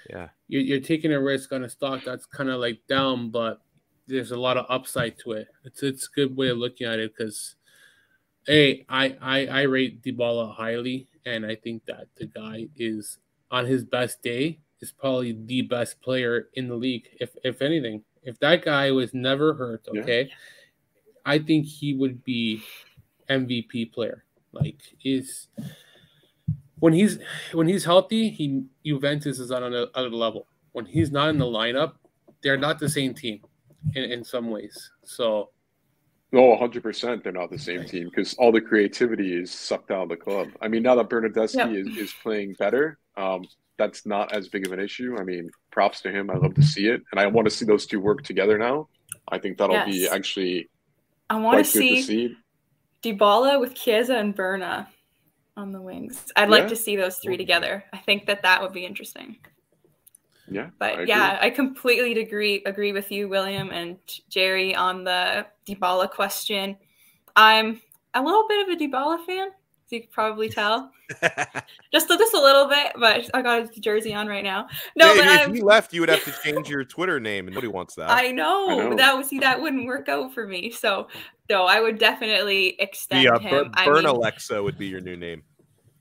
Yeah. 0.08 0.28
You're, 0.48 0.62
you're 0.62 0.80
taking 0.80 1.12
a 1.12 1.20
risk 1.20 1.52
on 1.52 1.62
a 1.62 1.68
stock 1.68 2.04
that's 2.06 2.24
kind 2.24 2.48
of 2.48 2.58
like 2.58 2.80
down, 2.88 3.30
but 3.30 3.60
there's 4.06 4.30
a 4.30 4.40
lot 4.40 4.56
of 4.56 4.64
upside 4.70 5.18
to 5.18 5.32
it. 5.32 5.48
It's 5.64 5.82
it's 5.82 6.06
a 6.06 6.10
good 6.14 6.34
way 6.34 6.48
of 6.48 6.56
looking 6.56 6.86
at 6.86 7.00
it 7.00 7.12
because, 7.14 7.56
hey, 8.46 8.86
I, 8.88 9.18
I 9.20 9.46
I 9.46 9.62
rate 9.64 10.02
Dybala 10.02 10.54
highly, 10.54 11.08
and 11.26 11.44
I 11.44 11.54
think 11.54 11.84
that 11.84 12.06
the 12.16 12.28
guy 12.28 12.68
is 12.76 13.18
on 13.50 13.66
his 13.66 13.84
best 13.84 14.22
day 14.22 14.60
is 14.80 14.92
probably 14.92 15.38
the 15.46 15.62
best 15.62 16.00
player 16.00 16.48
in 16.54 16.68
the 16.68 16.74
league. 16.74 17.08
If 17.20 17.36
if 17.44 17.62
anything, 17.62 18.02
if 18.22 18.38
that 18.40 18.64
guy 18.64 18.90
was 18.90 19.14
never 19.14 19.54
hurt, 19.54 19.86
okay, 19.88 20.28
yeah. 20.28 20.34
I 21.24 21.38
think 21.38 21.66
he 21.66 21.94
would 21.94 22.24
be 22.24 22.62
MVP 23.28 23.92
player. 23.92 24.24
Like 24.52 24.80
is 25.04 25.48
when 26.80 26.92
he's 26.92 27.18
when 27.52 27.68
he's 27.68 27.84
healthy, 27.84 28.30
he 28.30 28.64
Juventus 28.84 29.38
is 29.38 29.50
on 29.50 29.62
another 29.62 30.10
level. 30.10 30.46
When 30.72 30.86
he's 30.86 31.10
not 31.10 31.28
in 31.28 31.38
the 31.38 31.44
lineup, 31.44 31.94
they're 32.42 32.56
not 32.56 32.78
the 32.78 32.88
same 32.88 33.14
team 33.14 33.40
in, 33.94 34.04
in 34.04 34.24
some 34.24 34.50
ways. 34.50 34.90
So 35.04 35.50
no, 36.32 36.56
100% 36.56 37.24
they're 37.24 37.32
not 37.32 37.50
the 37.50 37.58
same 37.58 37.84
team 37.84 38.08
because 38.08 38.34
all 38.34 38.52
the 38.52 38.60
creativity 38.60 39.34
is 39.34 39.50
sucked 39.50 39.90
out 39.90 40.04
of 40.04 40.08
the 40.10 40.16
club. 40.16 40.48
I 40.60 40.68
mean, 40.68 40.82
now 40.82 40.94
that 40.94 41.08
Bernardeschi 41.08 41.56
yep. 41.56 41.70
is, 41.70 41.88
is 41.96 42.14
playing 42.22 42.54
better, 42.58 42.98
um, 43.16 43.44
that's 43.80 44.04
not 44.04 44.30
as 44.32 44.48
big 44.48 44.66
of 44.66 44.72
an 44.72 44.78
issue. 44.78 45.16
I 45.18 45.24
mean, 45.24 45.50
props 45.70 46.02
to 46.02 46.10
him. 46.12 46.30
I 46.30 46.34
love 46.34 46.54
to 46.54 46.62
see 46.62 46.86
it. 46.86 47.02
And 47.10 47.18
I 47.18 47.26
want 47.26 47.46
to 47.46 47.50
see 47.50 47.64
those 47.64 47.86
two 47.86 47.98
work 47.98 48.22
together 48.22 48.58
now. 48.58 48.88
I 49.28 49.38
think 49.38 49.56
that'll 49.56 49.74
yes. 49.74 49.88
be 49.88 50.06
actually 50.06 50.68
I 51.30 51.40
want 51.40 51.58
to 51.58 51.64
see, 51.64 52.02
see 52.02 52.36
Dybala 53.02 53.58
with 53.58 53.74
Chiesa 53.74 54.16
and 54.16 54.34
Berna 54.34 54.86
on 55.56 55.72
the 55.72 55.80
wings. 55.80 56.30
I'd 56.36 56.42
yeah. 56.42 56.48
like 56.48 56.68
to 56.68 56.76
see 56.76 56.94
those 56.94 57.16
three 57.18 57.38
together. 57.38 57.82
I 57.94 57.96
think 57.98 58.26
that 58.26 58.42
that 58.42 58.60
would 58.60 58.74
be 58.74 58.84
interesting. 58.84 59.38
Yeah. 60.50 60.68
But 60.78 60.98
I 60.98 61.02
yeah, 61.04 61.38
I 61.40 61.48
completely 61.48 62.20
agree 62.20 62.62
agree 62.66 62.92
with 62.92 63.10
you, 63.10 63.28
William 63.28 63.70
and 63.70 63.96
Jerry, 64.28 64.74
on 64.74 65.04
the 65.04 65.46
Dybala 65.66 66.10
question. 66.10 66.76
I'm 67.34 67.80
a 68.12 68.22
little 68.22 68.46
bit 68.46 68.68
of 68.68 68.74
a 68.74 68.84
Dybala 68.84 69.24
fan, 69.24 69.48
you 69.90 70.00
can 70.00 70.10
probably 70.10 70.48
tell. 70.50 70.90
just 71.92 72.08
just 72.08 72.34
a 72.34 72.40
little 72.40 72.68
bit, 72.68 72.92
but 72.98 73.30
I 73.34 73.42
got 73.42 73.68
his 73.68 73.70
jersey 73.78 74.14
on 74.14 74.26
right 74.26 74.44
now. 74.44 74.68
No, 74.96 75.12
yeah, 75.12 75.14
but 75.14 75.26
if 75.26 75.48
I'm, 75.48 75.54
you 75.54 75.64
left, 75.64 75.92
you 75.92 76.00
would 76.00 76.08
have 76.08 76.24
to 76.24 76.34
change 76.42 76.68
your 76.68 76.84
Twitter 76.84 77.20
name, 77.20 77.46
and 77.46 77.54
nobody 77.54 77.68
wants 77.68 77.94
that. 77.96 78.10
I 78.10 78.30
know, 78.30 78.70
I 78.70 78.88
know. 78.90 78.96
that 78.96 79.16
would 79.16 79.26
see 79.26 79.38
that 79.40 79.60
wouldn't 79.60 79.86
work 79.86 80.08
out 80.08 80.32
for 80.32 80.46
me. 80.46 80.70
So 80.70 81.08
no, 81.50 81.64
I 81.64 81.80
would 81.80 81.98
definitely 81.98 82.76
extend 82.78 83.26
the, 83.26 83.34
uh, 83.34 83.38
him. 83.38 83.50
Burn, 83.50 83.84
Burn 83.84 83.94
mean, 83.96 84.06
Alexa 84.06 84.62
would 84.62 84.78
be 84.78 84.86
your 84.86 85.00
new 85.00 85.16
name. 85.16 85.42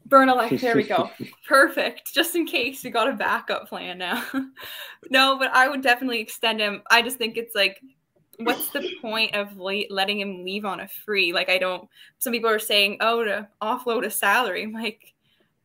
Burn 0.05 0.29
Alexa. 0.29 0.57
There 0.57 0.75
we 0.75 0.83
go. 0.83 1.09
Perfect. 1.47 2.13
Just 2.13 2.35
in 2.35 2.45
case 2.45 2.83
you 2.83 2.91
got 2.91 3.07
a 3.07 3.13
backup 3.13 3.69
plan 3.69 3.97
now. 3.99 4.23
no, 5.09 5.37
but 5.37 5.51
I 5.53 5.67
would 5.69 5.81
definitely 5.81 6.19
extend 6.19 6.59
him. 6.59 6.81
I 6.89 7.01
just 7.01 7.17
think 7.17 7.37
it's 7.37 7.55
like, 7.55 7.79
what's 8.39 8.69
the 8.69 8.89
point 9.01 9.35
of 9.35 9.57
letting 9.57 10.19
him 10.19 10.43
leave 10.43 10.65
on 10.65 10.79
a 10.79 10.87
free? 10.87 11.33
Like, 11.33 11.49
I 11.49 11.57
don't. 11.57 11.87
Some 12.17 12.33
people 12.33 12.49
are 12.49 12.59
saying, 12.59 12.97
oh, 13.01 13.23
to 13.23 13.47
offload 13.61 14.05
a 14.05 14.11
salary. 14.11 14.63
I'm 14.63 14.73
like, 14.73 15.13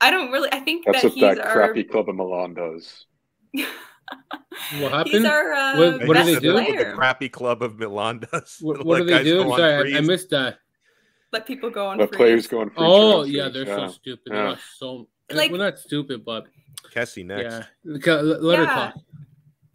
I 0.01 0.11
don't 0.11 0.31
really. 0.31 0.49
I 0.53 0.61
think 0.61 0.85
that's 0.87 1.03
that 1.03 1.17
what 1.17 1.37
that 1.37 1.47
our... 1.47 1.53
crappy 1.53 1.85
club 1.85 2.09
in 2.09 2.17
Milan 2.17 2.55
does. 2.55 3.07
what 3.53 4.93
happened? 4.93 5.15
He's 5.15 5.25
our, 5.25 5.53
uh, 5.53 5.79
what, 5.79 6.09
what 6.09 6.17
do 6.17 6.35
they 6.35 6.41
do? 6.41 6.55
With 6.55 6.79
the 6.79 6.93
crappy 6.95 7.29
club 7.29 7.63
of 7.63 7.79
Milan 7.79 8.21
does. 8.33 8.59
What, 8.61 8.85
what 8.87 8.99
do 8.99 9.05
they 9.05 9.25
do? 9.25 9.43
Sorry, 9.57 9.95
I, 9.95 9.99
I 9.99 10.01
missed 10.01 10.31
that 10.31 10.59
let 11.35 11.47
people 11.47 11.69
go 11.69 11.89
on. 11.89 11.99
Let 11.99 12.09
free. 12.09 12.17
players 12.17 12.47
go 12.47 12.61
on. 12.61 12.71
Free 12.71 12.77
oh 12.79 13.25
yeah, 13.25 13.49
they're 13.49 13.67
yeah. 13.67 13.89
so 13.89 13.89
stupid. 13.89 14.33
Yeah. 14.33 14.43
They're 14.43 14.59
so 14.79 15.09
like 15.31 15.51
we're 15.51 15.59
not 15.59 15.79
stupid, 15.79 16.25
but 16.25 16.47
Kessie 16.95 17.27
next. 17.27 17.67
Yeah, 17.85 18.15
let 18.15 18.59
yeah. 18.59 18.65
her 18.65 18.67
talk. 18.67 18.95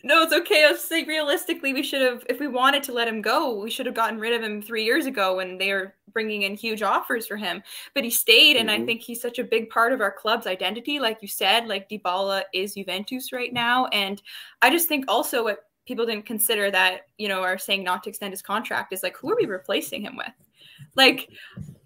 No, 0.01 0.23
it's 0.23 0.33
okay. 0.33 0.65
I 0.65 0.71
was 0.71 0.81
saying 0.81 1.07
realistically, 1.07 1.73
we 1.73 1.83
should 1.83 2.01
have, 2.01 2.23
if 2.29 2.39
we 2.39 2.47
wanted 2.47 2.83
to 2.83 2.93
let 2.93 3.07
him 3.07 3.21
go, 3.21 3.59
we 3.59 3.69
should 3.69 3.85
have 3.85 3.95
gotten 3.95 4.19
rid 4.19 4.33
of 4.33 4.41
him 4.41 4.61
three 4.61 4.85
years 4.85 5.05
ago 5.05 5.35
when 5.35 5.57
they 5.57 5.73
were 5.73 5.93
bringing 6.13 6.43
in 6.43 6.55
huge 6.55 6.81
offers 6.81 7.27
for 7.27 7.35
him. 7.35 7.61
But 7.93 8.05
he 8.05 8.09
stayed, 8.09 8.53
mm-hmm. 8.53 8.61
and 8.61 8.71
I 8.71 8.77
mm-hmm. 8.77 8.85
think 8.85 9.01
he's 9.01 9.21
such 9.21 9.39
a 9.39 9.43
big 9.43 9.69
part 9.69 9.91
of 9.91 9.99
our 9.99 10.11
club's 10.11 10.47
identity. 10.47 10.99
Like 10.99 11.21
you 11.21 11.27
said, 11.27 11.67
like 11.67 11.89
Dybala 11.89 12.43
is 12.53 12.75
Juventus 12.75 13.33
right 13.33 13.51
now, 13.51 13.87
and 13.87 14.21
I 14.61 14.69
just 14.69 14.87
think 14.87 15.05
also 15.07 15.43
what 15.43 15.65
people 15.85 16.05
didn't 16.05 16.25
consider 16.25 16.71
that 16.71 17.07
you 17.17 17.27
know 17.27 17.41
are 17.41 17.57
saying 17.57 17.83
not 17.83 18.03
to 18.03 18.09
extend 18.09 18.31
his 18.31 18.41
contract 18.41 18.93
is 18.93 19.03
like 19.03 19.17
who 19.17 19.29
are 19.31 19.35
we 19.35 19.47
replacing 19.47 20.03
him 20.03 20.15
with? 20.15 20.31
like 20.95 21.29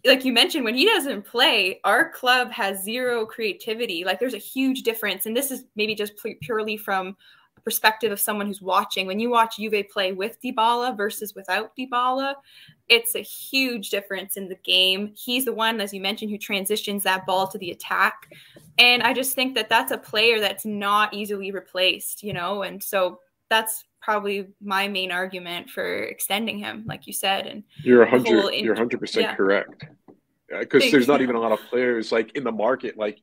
like 0.06 0.26
you 0.26 0.34
mentioned 0.34 0.66
when 0.66 0.76
he 0.76 0.86
doesn't 0.86 1.24
play 1.24 1.80
our 1.84 2.10
club 2.12 2.52
has 2.52 2.84
zero 2.84 3.26
creativity 3.26 4.04
like 4.04 4.20
there's 4.20 4.34
a 4.34 4.40
huge 4.40 4.84
difference 4.84 5.26
and 5.26 5.36
this 5.36 5.52
is 5.52 5.66
maybe 5.76 5.96
just 5.96 6.14
purely 6.42 6.78
from 6.78 7.16
perspective 7.64 8.12
of 8.12 8.20
someone 8.20 8.48
who's 8.48 8.62
watching 8.62 9.08
when 9.08 9.20
you 9.20 9.30
watch 9.30 9.58
Juve 9.58 9.86
play 9.92 10.12
with 10.12 10.42
Dybala 10.42 10.96
versus 10.96 11.34
without 11.36 11.76
Dybala 11.78 12.36
it's 12.90 13.16
a 13.16 13.20
huge 13.20 13.90
difference 13.90 14.38
in 14.38 14.50
the 14.50 14.58
game 14.64 15.14
he's 15.16 15.46
the 15.46 15.54
one 15.54 15.80
as 15.80 15.94
you 15.94 16.02
mentioned 16.02 16.30
who 16.32 16.38
transitions 16.38 17.04
that 17.04 17.26
ball 17.26 17.48
to 17.48 17.58
the 17.58 17.72
attack 17.72 18.30
and 18.78 19.02
i 19.04 19.14
just 19.14 19.36
think 19.36 19.56
that 19.56 19.70
that's 19.70 19.92
a 19.92 19.98
player 19.98 20.42
that's 20.42 20.66
not 20.66 21.14
easily 21.14 21.52
replaced 21.52 22.24
you 22.24 22.34
know 22.34 22.64
and 22.64 22.84
so 22.84 23.20
that's 23.50 23.86
probably 24.04 24.48
my 24.62 24.88
main 24.88 25.12
argument 25.12 25.70
for 25.70 25.86
extending 25.86 26.58
him, 26.58 26.84
like 26.86 27.08
you 27.08 27.14
said. 27.14 27.48
And 27.48 27.64
you're 27.84 28.04
a 28.04 28.10
hundred, 28.10 28.54
you're 28.56 28.76
hundred 28.76 29.00
percent 29.00 29.38
correct. 29.38 29.86
Because 30.50 30.92
there's 30.92 31.08
not 31.08 31.22
even 31.22 31.36
a 31.36 31.40
lot 31.40 31.52
of 31.52 31.60
players 31.70 32.12
like 32.12 32.36
in 32.36 32.44
the 32.44 32.52
market. 32.52 32.98
Like 32.98 33.20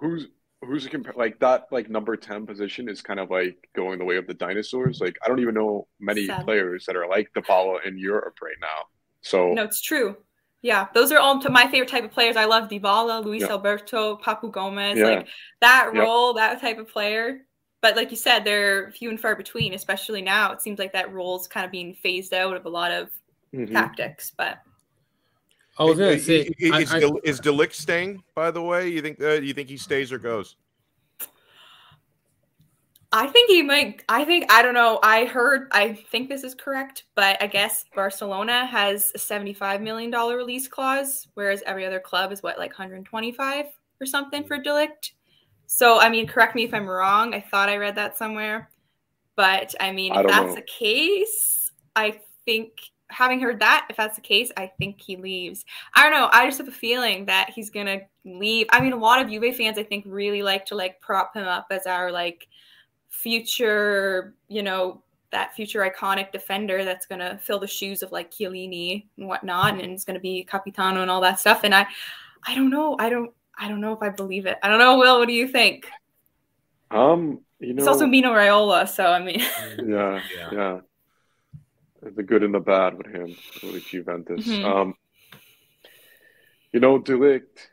who's 0.00 0.26
who's 0.64 0.86
a 0.86 0.90
comp- 0.90 1.16
like 1.16 1.38
that 1.40 1.66
like 1.70 1.88
number 1.88 2.16
ten 2.16 2.46
position 2.46 2.88
is 2.88 3.02
kind 3.02 3.20
of 3.20 3.30
like 3.30 3.56
going 3.74 3.98
the 3.98 4.04
way 4.04 4.16
of 4.16 4.26
the 4.26 4.34
dinosaurs. 4.34 5.00
Like 5.00 5.16
I 5.24 5.28
don't 5.28 5.40
even 5.40 5.54
know 5.54 5.86
many 6.00 6.26
Sad. 6.26 6.44
players 6.44 6.86
that 6.86 6.96
are 6.96 7.08
like 7.08 7.30
Dybala 7.34 7.86
in 7.86 7.98
Europe 7.98 8.38
right 8.42 8.56
now. 8.60 8.86
So 9.20 9.52
no, 9.52 9.62
it's 9.62 9.80
true. 9.80 10.16
Yeah, 10.62 10.88
those 10.94 11.12
are 11.12 11.18
all 11.18 11.40
to 11.42 11.50
my 11.50 11.66
favorite 11.68 11.90
type 11.90 12.04
of 12.04 12.10
players. 12.10 12.36
I 12.36 12.46
love 12.46 12.68
Dybala, 12.70 13.22
Luis 13.24 13.42
yeah. 13.42 13.48
Alberto, 13.48 14.16
Papu 14.16 14.50
Gomez, 14.50 14.98
yeah. 14.98 15.04
like 15.04 15.28
that 15.60 15.92
role, 15.94 16.34
yeah. 16.34 16.48
that 16.48 16.60
type 16.60 16.78
of 16.78 16.88
player 16.88 17.40
but 17.84 17.96
like 17.96 18.10
you 18.10 18.16
said, 18.16 18.44
they're 18.44 18.92
few 18.92 19.10
and 19.10 19.20
far 19.20 19.36
between, 19.36 19.74
especially 19.74 20.22
now. 20.22 20.50
It 20.52 20.62
seems 20.62 20.78
like 20.78 20.94
that 20.94 21.12
role's 21.12 21.46
kind 21.46 21.66
of 21.66 21.70
being 21.70 21.92
phased 21.92 22.32
out 22.32 22.56
of 22.56 22.64
a 22.64 22.68
lot 22.70 22.90
of 22.90 23.10
mm-hmm. 23.54 23.74
tactics. 23.74 24.32
But 24.34 24.56
I 25.76 25.84
was 25.84 25.98
gonna 25.98 26.18
say, 26.18 26.50
is, 26.58 26.92
I, 26.92 26.98
I, 26.98 27.10
is 27.24 27.40
De 27.40 27.68
staying? 27.70 28.22
By 28.34 28.50
the 28.50 28.62
way, 28.62 28.88
you 28.88 29.02
think 29.02 29.20
uh, 29.20 29.32
you 29.32 29.52
think 29.52 29.68
he 29.68 29.76
stays 29.76 30.12
or 30.12 30.18
goes? 30.18 30.56
I 33.16 33.28
think 33.28 33.48
he 33.48 33.62
might. 33.62 34.02
I 34.08 34.24
think 34.24 34.52
I 34.52 34.62
don't 34.62 34.74
know. 34.74 34.98
I 35.02 35.24
heard. 35.24 35.68
I 35.72 35.92
think 35.92 36.28
this 36.28 36.42
is 36.42 36.54
correct, 36.54 37.04
but 37.14 37.40
I 37.40 37.46
guess 37.46 37.84
Barcelona 37.94 38.66
has 38.66 39.12
a 39.14 39.18
seventy-five 39.18 39.80
million 39.80 40.10
dollar 40.10 40.36
release 40.36 40.66
clause, 40.66 41.28
whereas 41.34 41.62
every 41.64 41.86
other 41.86 42.00
club 42.00 42.32
is 42.32 42.42
what 42.42 42.58
like 42.58 42.76
one 42.76 42.88
hundred 42.88 43.04
twenty-five 43.04 43.66
or 44.00 44.06
something 44.06 44.44
for 44.44 44.58
De 44.58 44.70
Ligt. 44.70 45.12
So, 45.66 45.98
I 45.98 46.08
mean, 46.08 46.26
correct 46.26 46.54
me 46.54 46.64
if 46.64 46.74
I'm 46.74 46.86
wrong. 46.88 47.34
I 47.34 47.40
thought 47.40 47.68
I 47.68 47.76
read 47.76 47.96
that 47.96 48.16
somewhere. 48.16 48.68
But 49.36 49.74
I 49.80 49.92
mean, 49.92 50.14
if 50.14 50.26
that's 50.26 50.46
know. 50.48 50.54
the 50.54 50.62
case, 50.62 51.70
I 51.96 52.20
think 52.44 52.72
having 53.10 53.40
heard 53.40 53.60
that, 53.60 53.86
if 53.90 53.96
that's 53.96 54.16
the 54.16 54.22
case, 54.22 54.50
I 54.56 54.66
think 54.78 55.00
he 55.00 55.16
leaves. 55.16 55.64
I 55.94 56.02
don't 56.02 56.12
know. 56.12 56.28
I 56.32 56.46
just 56.46 56.58
have 56.58 56.68
a 56.68 56.72
feeling 56.72 57.26
that 57.26 57.50
he's 57.50 57.70
gonna 57.70 58.00
leave. 58.24 58.66
I 58.70 58.80
mean, 58.80 58.92
a 58.92 58.96
lot 58.96 59.20
of 59.20 59.30
Juve 59.30 59.56
fans, 59.56 59.78
I 59.78 59.82
think, 59.82 60.04
really 60.06 60.42
like 60.42 60.66
to 60.66 60.74
like 60.74 61.00
prop 61.00 61.34
him 61.36 61.46
up 61.46 61.66
as 61.70 61.86
our 61.86 62.10
like 62.10 62.48
future, 63.08 64.34
you 64.48 64.62
know, 64.62 65.02
that 65.30 65.54
future 65.54 65.80
iconic 65.80 66.32
defender 66.32 66.84
that's 66.84 67.06
gonna 67.06 67.38
fill 67.38 67.58
the 67.58 67.66
shoes 67.66 68.02
of 68.02 68.12
like 68.12 68.30
Chiellini 68.30 69.06
and 69.18 69.28
whatnot, 69.28 69.80
and 69.80 69.94
is 69.94 70.04
gonna 70.04 70.20
be 70.20 70.44
Capitano 70.44 71.02
and 71.02 71.10
all 71.10 71.20
that 71.20 71.40
stuff. 71.40 71.60
And 71.64 71.74
I, 71.74 71.86
I 72.46 72.54
don't 72.54 72.70
know. 72.70 72.96
I 72.98 73.08
don't. 73.08 73.32
I 73.56 73.68
don't 73.68 73.80
know 73.80 73.92
if 73.92 74.02
I 74.02 74.08
believe 74.08 74.46
it. 74.46 74.58
I 74.64 74.68
don't 74.68 74.80
know, 74.80 74.98
Will. 74.98 75.20
What 75.20 75.28
do 75.28 75.34
you 75.34 75.46
think? 75.46 75.88
Um, 76.90 77.40
you 77.60 77.74
know, 77.74 77.80
it's 77.80 77.88
also 77.88 78.06
Mino 78.06 78.32
Raiola, 78.32 78.88
so 78.88 79.06
I 79.06 79.22
mean, 79.22 79.40
yeah, 79.40 80.20
yeah, 80.36 80.48
yeah, 80.52 80.80
the 82.10 82.22
good 82.22 82.42
and 82.42 82.54
the 82.54 82.60
bad 82.60 82.96
with 82.96 83.06
him 83.06 83.36
with 83.62 83.84
Juventus. 83.86 84.46
Mm-hmm. 84.46 84.64
Um, 84.64 84.94
you 86.72 86.80
know, 86.80 86.98
De 86.98 87.12
Ligt, 87.12 87.68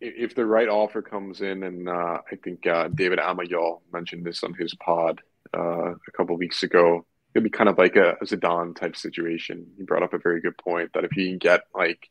if 0.00 0.34
the 0.34 0.44
right 0.44 0.68
offer 0.68 1.02
comes 1.02 1.40
in, 1.40 1.62
and 1.62 1.88
uh, 1.88 2.18
I 2.30 2.36
think 2.42 2.66
uh, 2.66 2.88
David 2.88 3.18
Amoyal 3.18 3.80
mentioned 3.92 4.24
this 4.24 4.44
on 4.44 4.54
his 4.54 4.74
pod 4.74 5.22
uh, 5.56 5.92
a 5.92 6.10
couple 6.16 6.36
weeks 6.36 6.62
ago, 6.62 7.06
it'd 7.34 7.44
be 7.44 7.50
kind 7.50 7.68
of 7.68 7.78
like 7.78 7.96
a, 7.96 8.12
a 8.20 8.24
Zidane 8.24 8.76
type 8.76 8.96
situation. 8.96 9.66
He 9.76 9.84
brought 9.84 10.02
up 10.02 10.12
a 10.12 10.18
very 10.18 10.40
good 10.40 10.56
point 10.58 10.92
that 10.94 11.04
if 11.04 11.12
he 11.12 11.28
can 11.28 11.38
get 11.38 11.62
like 11.74 12.10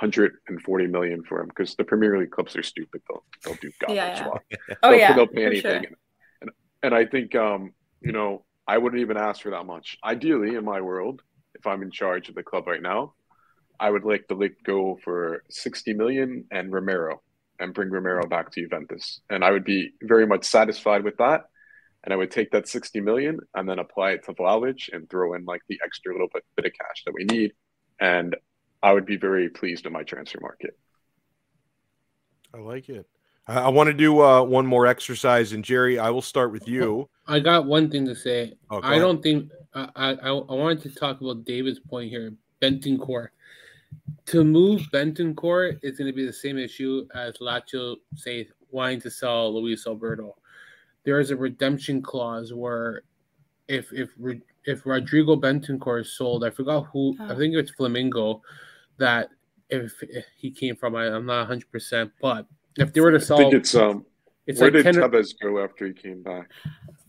140 0.00 0.86
million 0.86 1.24
for 1.24 1.40
him 1.40 1.48
because 1.48 1.74
the 1.74 1.84
Premier 1.84 2.18
League 2.18 2.30
clubs 2.30 2.54
are 2.56 2.62
stupid. 2.62 3.02
They'll 3.08 3.24
they'll 3.44 3.54
do 3.60 3.70
God 3.80 3.94
yeah, 3.94 4.16
yeah. 4.16 4.28
Well. 4.28 4.40
Oh 4.82 4.90
they'll, 4.90 4.98
yeah, 4.98 5.12
they'll 5.14 5.26
pay 5.26 5.46
anything. 5.46 5.82
Sure. 5.82 5.96
And, 6.40 6.50
and 6.82 6.94
I 6.94 7.04
think 7.04 7.34
um, 7.34 7.72
you 8.00 8.12
know 8.12 8.44
I 8.68 8.76
wouldn't 8.76 9.00
even 9.00 9.16
ask 9.16 9.40
for 9.40 9.50
that 9.50 9.64
much. 9.64 9.96
Ideally, 10.04 10.54
in 10.54 10.64
my 10.64 10.82
world, 10.82 11.22
if 11.54 11.66
I'm 11.66 11.82
in 11.82 11.90
charge 11.90 12.28
of 12.28 12.34
the 12.34 12.42
club 12.42 12.66
right 12.66 12.82
now, 12.82 13.14
I 13.80 13.90
would 13.90 14.04
like 14.04 14.28
De 14.28 14.34
Ligt 14.34 14.62
go 14.62 14.98
for 15.02 15.42
60 15.48 15.94
million 15.94 16.44
and 16.50 16.70
Romero 16.70 17.22
and 17.58 17.72
bring 17.72 17.90
Romero 17.90 18.26
back 18.26 18.52
to 18.52 18.60
Juventus, 18.60 19.20
and 19.30 19.42
I 19.42 19.50
would 19.50 19.64
be 19.64 19.92
very 20.02 20.26
much 20.26 20.44
satisfied 20.44 21.02
with 21.02 21.16
that. 21.16 21.46
And 22.04 22.12
I 22.12 22.16
would 22.16 22.30
take 22.30 22.52
that 22.52 22.68
60 22.68 23.00
million 23.00 23.40
and 23.54 23.68
then 23.68 23.80
apply 23.80 24.12
it 24.12 24.24
to 24.24 24.32
Vlahovic 24.32 24.88
and 24.92 25.10
throw 25.10 25.34
in 25.34 25.44
like 25.44 25.62
the 25.68 25.80
extra 25.84 26.12
little 26.12 26.28
bit, 26.32 26.44
bit 26.54 26.66
of 26.66 26.72
cash 26.72 27.02
that 27.04 27.12
we 27.12 27.24
need. 27.24 27.52
And 28.00 28.36
I 28.82 28.92
would 28.92 29.04
be 29.04 29.16
very 29.16 29.48
pleased 29.48 29.84
in 29.84 29.92
my 29.92 30.04
transfer 30.04 30.38
market. 30.40 30.78
I 32.54 32.58
like 32.58 32.88
it. 32.88 33.06
I 33.48 33.70
want 33.70 33.86
to 33.86 33.94
do 33.94 34.20
uh, 34.20 34.42
one 34.42 34.66
more 34.66 34.86
exercise, 34.86 35.52
and 35.52 35.64
Jerry, 35.64 35.98
I 35.98 36.10
will 36.10 36.22
start 36.22 36.52
with 36.52 36.68
you. 36.68 37.08
I 37.26 37.40
got 37.40 37.64
one 37.64 37.90
thing 37.90 38.04
to 38.04 38.14
say. 38.14 38.52
Oh, 38.70 38.80
I 38.82 38.98
don't 38.98 39.22
think 39.22 39.50
I, 39.74 39.88
I 39.96 40.10
I 40.28 40.30
wanted 40.32 40.82
to 40.82 40.90
talk 40.90 41.22
about 41.22 41.46
David's 41.46 41.80
point 41.80 42.10
here, 42.10 42.34
Bentancur. 42.60 43.28
to 44.26 44.44
move 44.44 44.82
Bentancur 44.92 45.78
is 45.82 45.96
going 45.96 46.08
to 46.08 46.12
be 46.12 46.26
the 46.26 46.32
same 46.32 46.58
issue 46.58 47.08
as 47.14 47.38
Lazio 47.38 47.96
say 48.16 48.46
wanting 48.70 49.00
to 49.00 49.10
sell 49.10 49.54
Luis 49.54 49.86
Alberto. 49.86 50.36
There 51.04 51.18
is 51.18 51.30
a 51.30 51.36
redemption 51.36 52.02
clause 52.02 52.52
where 52.52 53.02
if 53.66 53.90
if 53.94 54.10
if 54.64 54.84
Rodrigo 54.84 55.36
Bentancur 55.36 56.02
is 56.02 56.12
sold, 56.12 56.44
I 56.44 56.50
forgot 56.50 56.86
who. 56.92 57.16
Oh. 57.18 57.32
I 57.32 57.34
think 57.34 57.54
it's 57.54 57.72
Flamengo 57.72 58.42
that 58.98 59.30
if, 59.70 59.94
if 60.02 60.26
he 60.36 60.50
came 60.50 60.76
from. 60.76 60.96
I, 60.96 61.06
am 61.06 61.24
not 61.24 61.48
100, 61.48 61.70
percent 61.70 62.12
but 62.20 62.46
if 62.78 62.92
they 62.92 63.00
were 63.00 63.12
to 63.12 63.20
sell, 63.20 63.38
I 63.38 63.42
think 63.42 63.54
it's 63.54 63.74
um. 63.74 64.04
It's 64.46 64.60
where 64.60 64.70
like 64.70 64.82
did 64.82 64.94
10, 64.94 65.10
Tevez 65.10 65.34
go 65.40 65.62
after 65.62 65.86
he 65.86 65.92
came 65.92 66.22
back? 66.22 66.50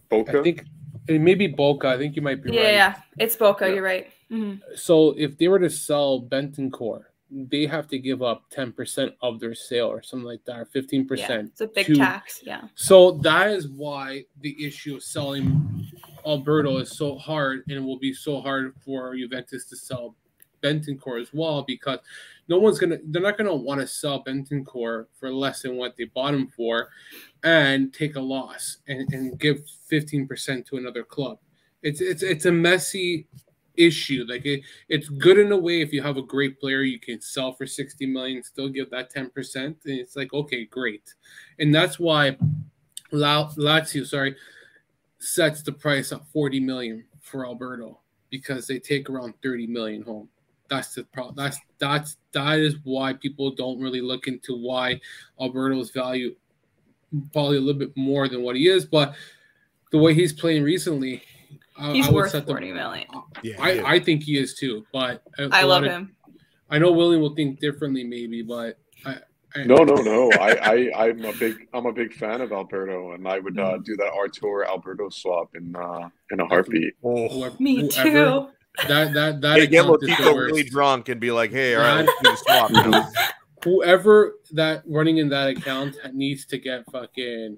Boca. 0.09 0.39
I 0.39 0.43
think 0.43 0.65
maybe 1.07 1.47
Boca. 1.47 1.88
I 1.88 1.97
think 1.97 2.17
you 2.17 2.22
might 2.22 2.43
be 2.43 2.51
yeah, 2.51 2.63
right. 2.63 2.74
Yeah, 2.74 2.95
it's 3.17 3.38
Boca. 3.38 3.67
Yeah. 3.67 3.76
You're 3.76 3.84
right. 3.84 4.11
Mm-hmm. 4.30 4.76
So 4.76 5.15
if 5.17 5.38
they 5.38 5.47
were 5.47 5.59
to 5.59 5.70
sell 5.70 6.22
Bentancur, 6.22 7.03
they 7.32 7.65
have 7.65 7.88
to 7.88 7.99
give 7.99 8.22
up 8.22 8.43
10% 8.51 9.13
of 9.22 9.39
their 9.39 9.55
sale 9.55 9.88
or 9.88 10.01
something 10.01 10.26
like 10.26 10.43
that, 10.45 10.59
or 10.59 10.65
15%. 10.65 11.17
Yeah, 11.17 11.39
it's 11.39 11.61
a 11.61 11.67
big 11.67 11.86
to, 11.86 11.95
tax. 11.95 12.41
Yeah. 12.43 12.63
So 12.76 13.11
that 13.24 13.51
is 13.51 13.67
why 13.70 14.26
the 14.41 14.65
issue 14.65 14.95
of 14.95 15.03
selling 15.03 15.88
Alberto 16.26 16.78
is 16.78 16.97
so 16.97 17.17
hard 17.17 17.63
and 17.67 17.78
it 17.78 17.82
will 17.82 17.99
be 17.99 18.13
so 18.13 18.41
hard 18.41 18.74
for 18.84 19.15
Juventus 19.15 19.65
to 19.65 19.78
sell 19.78 20.15
Bentancur 20.62 21.22
as 21.22 21.30
well 21.34 21.64
because 21.64 21.99
no 22.47 22.60
one's 22.60 22.80
gonna 22.80 22.97
they're 23.05 23.22
not 23.22 23.38
gonna 23.38 23.55
want 23.55 23.80
to 23.82 23.88
sell 23.88 24.24
Bentancur 24.24 25.05
for 25.20 25.32
less 25.32 25.62
than 25.62 25.76
what 25.76 25.95
they 25.97 26.05
bought 26.05 26.34
him 26.34 26.47
for 26.47 26.89
and 27.43 27.93
take 27.93 28.16
a 28.16 28.22
loss 28.22 28.78
and, 28.88 29.12
and 29.14 29.39
give 29.39 29.62
15% 29.91 30.66
to 30.68 30.78
another 30.78 31.03
club. 31.03 31.39
It's 31.82 32.01
it's 32.01 32.24
it's 32.24 32.45
a 32.45 32.51
messy 32.51 33.28
issue. 33.80 34.26
Like 34.28 34.45
it, 34.45 34.62
it's 34.89 35.10
good 35.10 35.39
in 35.39 35.51
a 35.51 35.57
way 35.57 35.82
if 35.82 35.91
you 35.93 36.03
have 36.03 36.18
a 36.18 36.22
great 36.22 36.60
player, 36.60 36.82
you 36.82 36.99
can 36.99 37.22
sell 37.22 37.53
for 37.53 37.66
60 37.66 38.05
million, 38.05 38.43
still 38.43 38.70
give 38.70 38.89
that 38.91 39.12
10%. 39.12 39.55
And 39.55 39.78
it's 39.86 40.16
like, 40.16 40.34
okay, 40.34 40.66
great. 40.66 41.14
And 41.57 41.74
that's 41.74 41.97
why 41.97 42.38
Lazio, 43.12 44.05
sorry, 44.05 44.36
sets 45.20 45.64
the 45.64 45.72
price 45.72 46.12
at 46.12 46.28
40 46.32 46.60
million 46.60 47.05
for 47.22 47.45
Alberto 47.45 47.99
because 48.30 48.68
they 48.68 48.80
take 48.80 49.10
around 49.10 49.34
30 49.41 49.68
million 49.68 50.01
home. 50.01 50.30
That's 50.70 50.93
the 50.93 51.03
problem. 51.05 51.36
That's 51.36 51.57
that's 51.80 52.17
that 52.34 52.59
is 52.59 52.76
why 52.84 53.13
people 53.13 53.51
don't 53.51 53.80
really 53.80 54.01
look 54.01 54.28
into 54.28 54.55
why 54.55 55.01
Alberto's 55.41 55.91
value 55.91 56.36
probably 57.34 57.57
a 57.57 57.61
little 57.61 57.80
bit 57.80 57.95
more 57.97 58.28
than 58.28 58.43
what 58.43 58.55
he 58.55 58.67
is, 58.67 58.86
but 58.86 59.15
the 59.91 59.97
way 59.97 60.13
he's 60.13 60.32
playing 60.32 60.61
recently, 60.61 61.24
he's 61.91 62.07
I 62.07 62.11
worth 62.11 62.32
forty 62.45 62.67
the, 62.67 62.76
million. 62.76 63.07
Yeah, 63.41 63.55
I, 63.59 63.95
I 63.95 63.99
think 63.99 64.24
he 64.24 64.38
is 64.38 64.53
too. 64.53 64.86
But 64.93 65.24
I 65.51 65.63
love 65.63 65.84
of, 65.84 65.91
him. 65.91 66.15
I 66.70 66.78
know 66.78 66.91
William 66.91 67.22
will 67.22 67.34
think 67.34 67.59
differently, 67.59 68.03
maybe, 68.03 68.43
but 68.43 68.78
I, 69.03 69.17
I 69.55 69.63
no, 69.63 69.78
no, 69.78 69.95
no. 69.95 70.30
I, 70.34 70.91
I, 70.93 71.07
I'm 71.07 71.26
a 71.26 71.34
big, 71.34 71.67
I'm 71.74 71.88
a 71.88 71.91
big 71.91 72.13
fan 72.13 72.41
of 72.41 72.51
Alberto, 72.51 73.13
and 73.13 73.28
I 73.28 73.39
would 73.39 73.57
uh, 73.57 73.80
do 73.80 73.95
that 73.95 74.11
Artur 74.13 74.65
Alberto 74.65 75.09
swap 75.09 75.55
in, 75.55 75.76
uh, 75.76 76.09
in 76.30 76.39
a 76.39 76.45
heartbeat. 76.45 76.93
Oh, 77.03 77.28
whoever, 77.30 77.55
me 77.57 77.78
whoever, 77.78 78.03
too. 78.03 78.47
That, 78.88 79.13
that, 79.13 79.41
that. 79.41 79.57
Yeah, 79.59 79.65
get 79.65 79.86
Lotito 79.86 80.36
really 80.36 80.63
drunk 80.63 81.09
and 81.09 81.19
be 81.19 81.32
like, 81.32 81.51
"Hey, 81.51 81.75
all 81.75 81.82
right, 81.82 82.05
do 82.05 82.13
the 82.23 82.36
swap." 82.36 83.05
Whoever 83.63 84.36
that 84.51 84.84
running 84.88 85.17
in 85.17 85.27
that 85.30 85.49
account 85.49 85.95
needs 86.13 86.45
to 86.45 86.57
get 86.57 86.89
fucking 86.91 87.57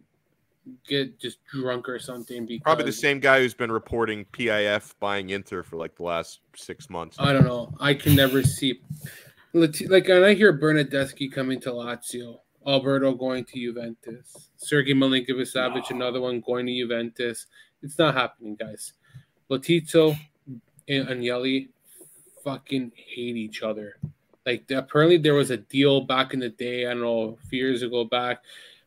get 0.88 1.20
just 1.20 1.40
drunk 1.46 1.88
or 1.90 2.00
something. 2.00 2.46
Because 2.46 2.64
Probably 2.64 2.86
the 2.86 2.92
same 2.92 3.20
guy 3.20 3.40
who's 3.40 3.54
been 3.54 3.72
reporting 3.72 4.26
PIF 4.34 4.94
buying 5.00 5.30
Inter 5.30 5.64
for 5.64 5.78
like 5.78 5.96
the 5.96 6.04
last 6.04 6.40
six 6.56 6.90
months. 6.90 7.18
I 7.20 7.34
don't 7.34 7.46
know. 7.46 7.74
I 7.80 7.94
can 7.94 8.16
never 8.16 8.44
see. 8.44 8.82
Like, 9.54 10.08
and 10.08 10.26
I 10.26 10.34
hear 10.34 10.58
Bernardeschi 10.58 11.32
coming 11.32 11.60
to 11.62 11.72
Lazio, 11.72 12.40
Alberto 12.66 13.14
going 13.14 13.44
to 13.46 13.60
Juventus, 13.60 14.50
Sergej 14.58 14.94
Milinkovic-Savic, 14.94 15.92
no. 15.92 15.96
another 15.98 16.22
one 16.22 16.40
going 16.40 16.68
to 16.68 16.74
Juventus. 16.74 17.48
It's 17.84 18.00
not 18.00 18.16
happening, 18.16 18.56
guys. 18.56 18.94
Lotito 19.50 20.18
and 20.92 21.08
Agnelli 21.08 21.70
fucking 22.44 22.92
hate 22.96 23.36
each 23.36 23.62
other. 23.62 23.98
Like 24.46 24.70
apparently 24.72 25.18
there 25.18 25.34
was 25.34 25.52
a 25.52 25.58
deal 25.58 26.02
back 26.02 26.34
in 26.34 26.40
the 26.40 26.50
day, 26.50 26.86
I 26.86 26.90
don't 26.90 27.02
know, 27.02 27.38
a 27.42 27.48
few 27.48 27.60
years 27.64 27.84
ago 27.84 28.04
back, 28.04 28.40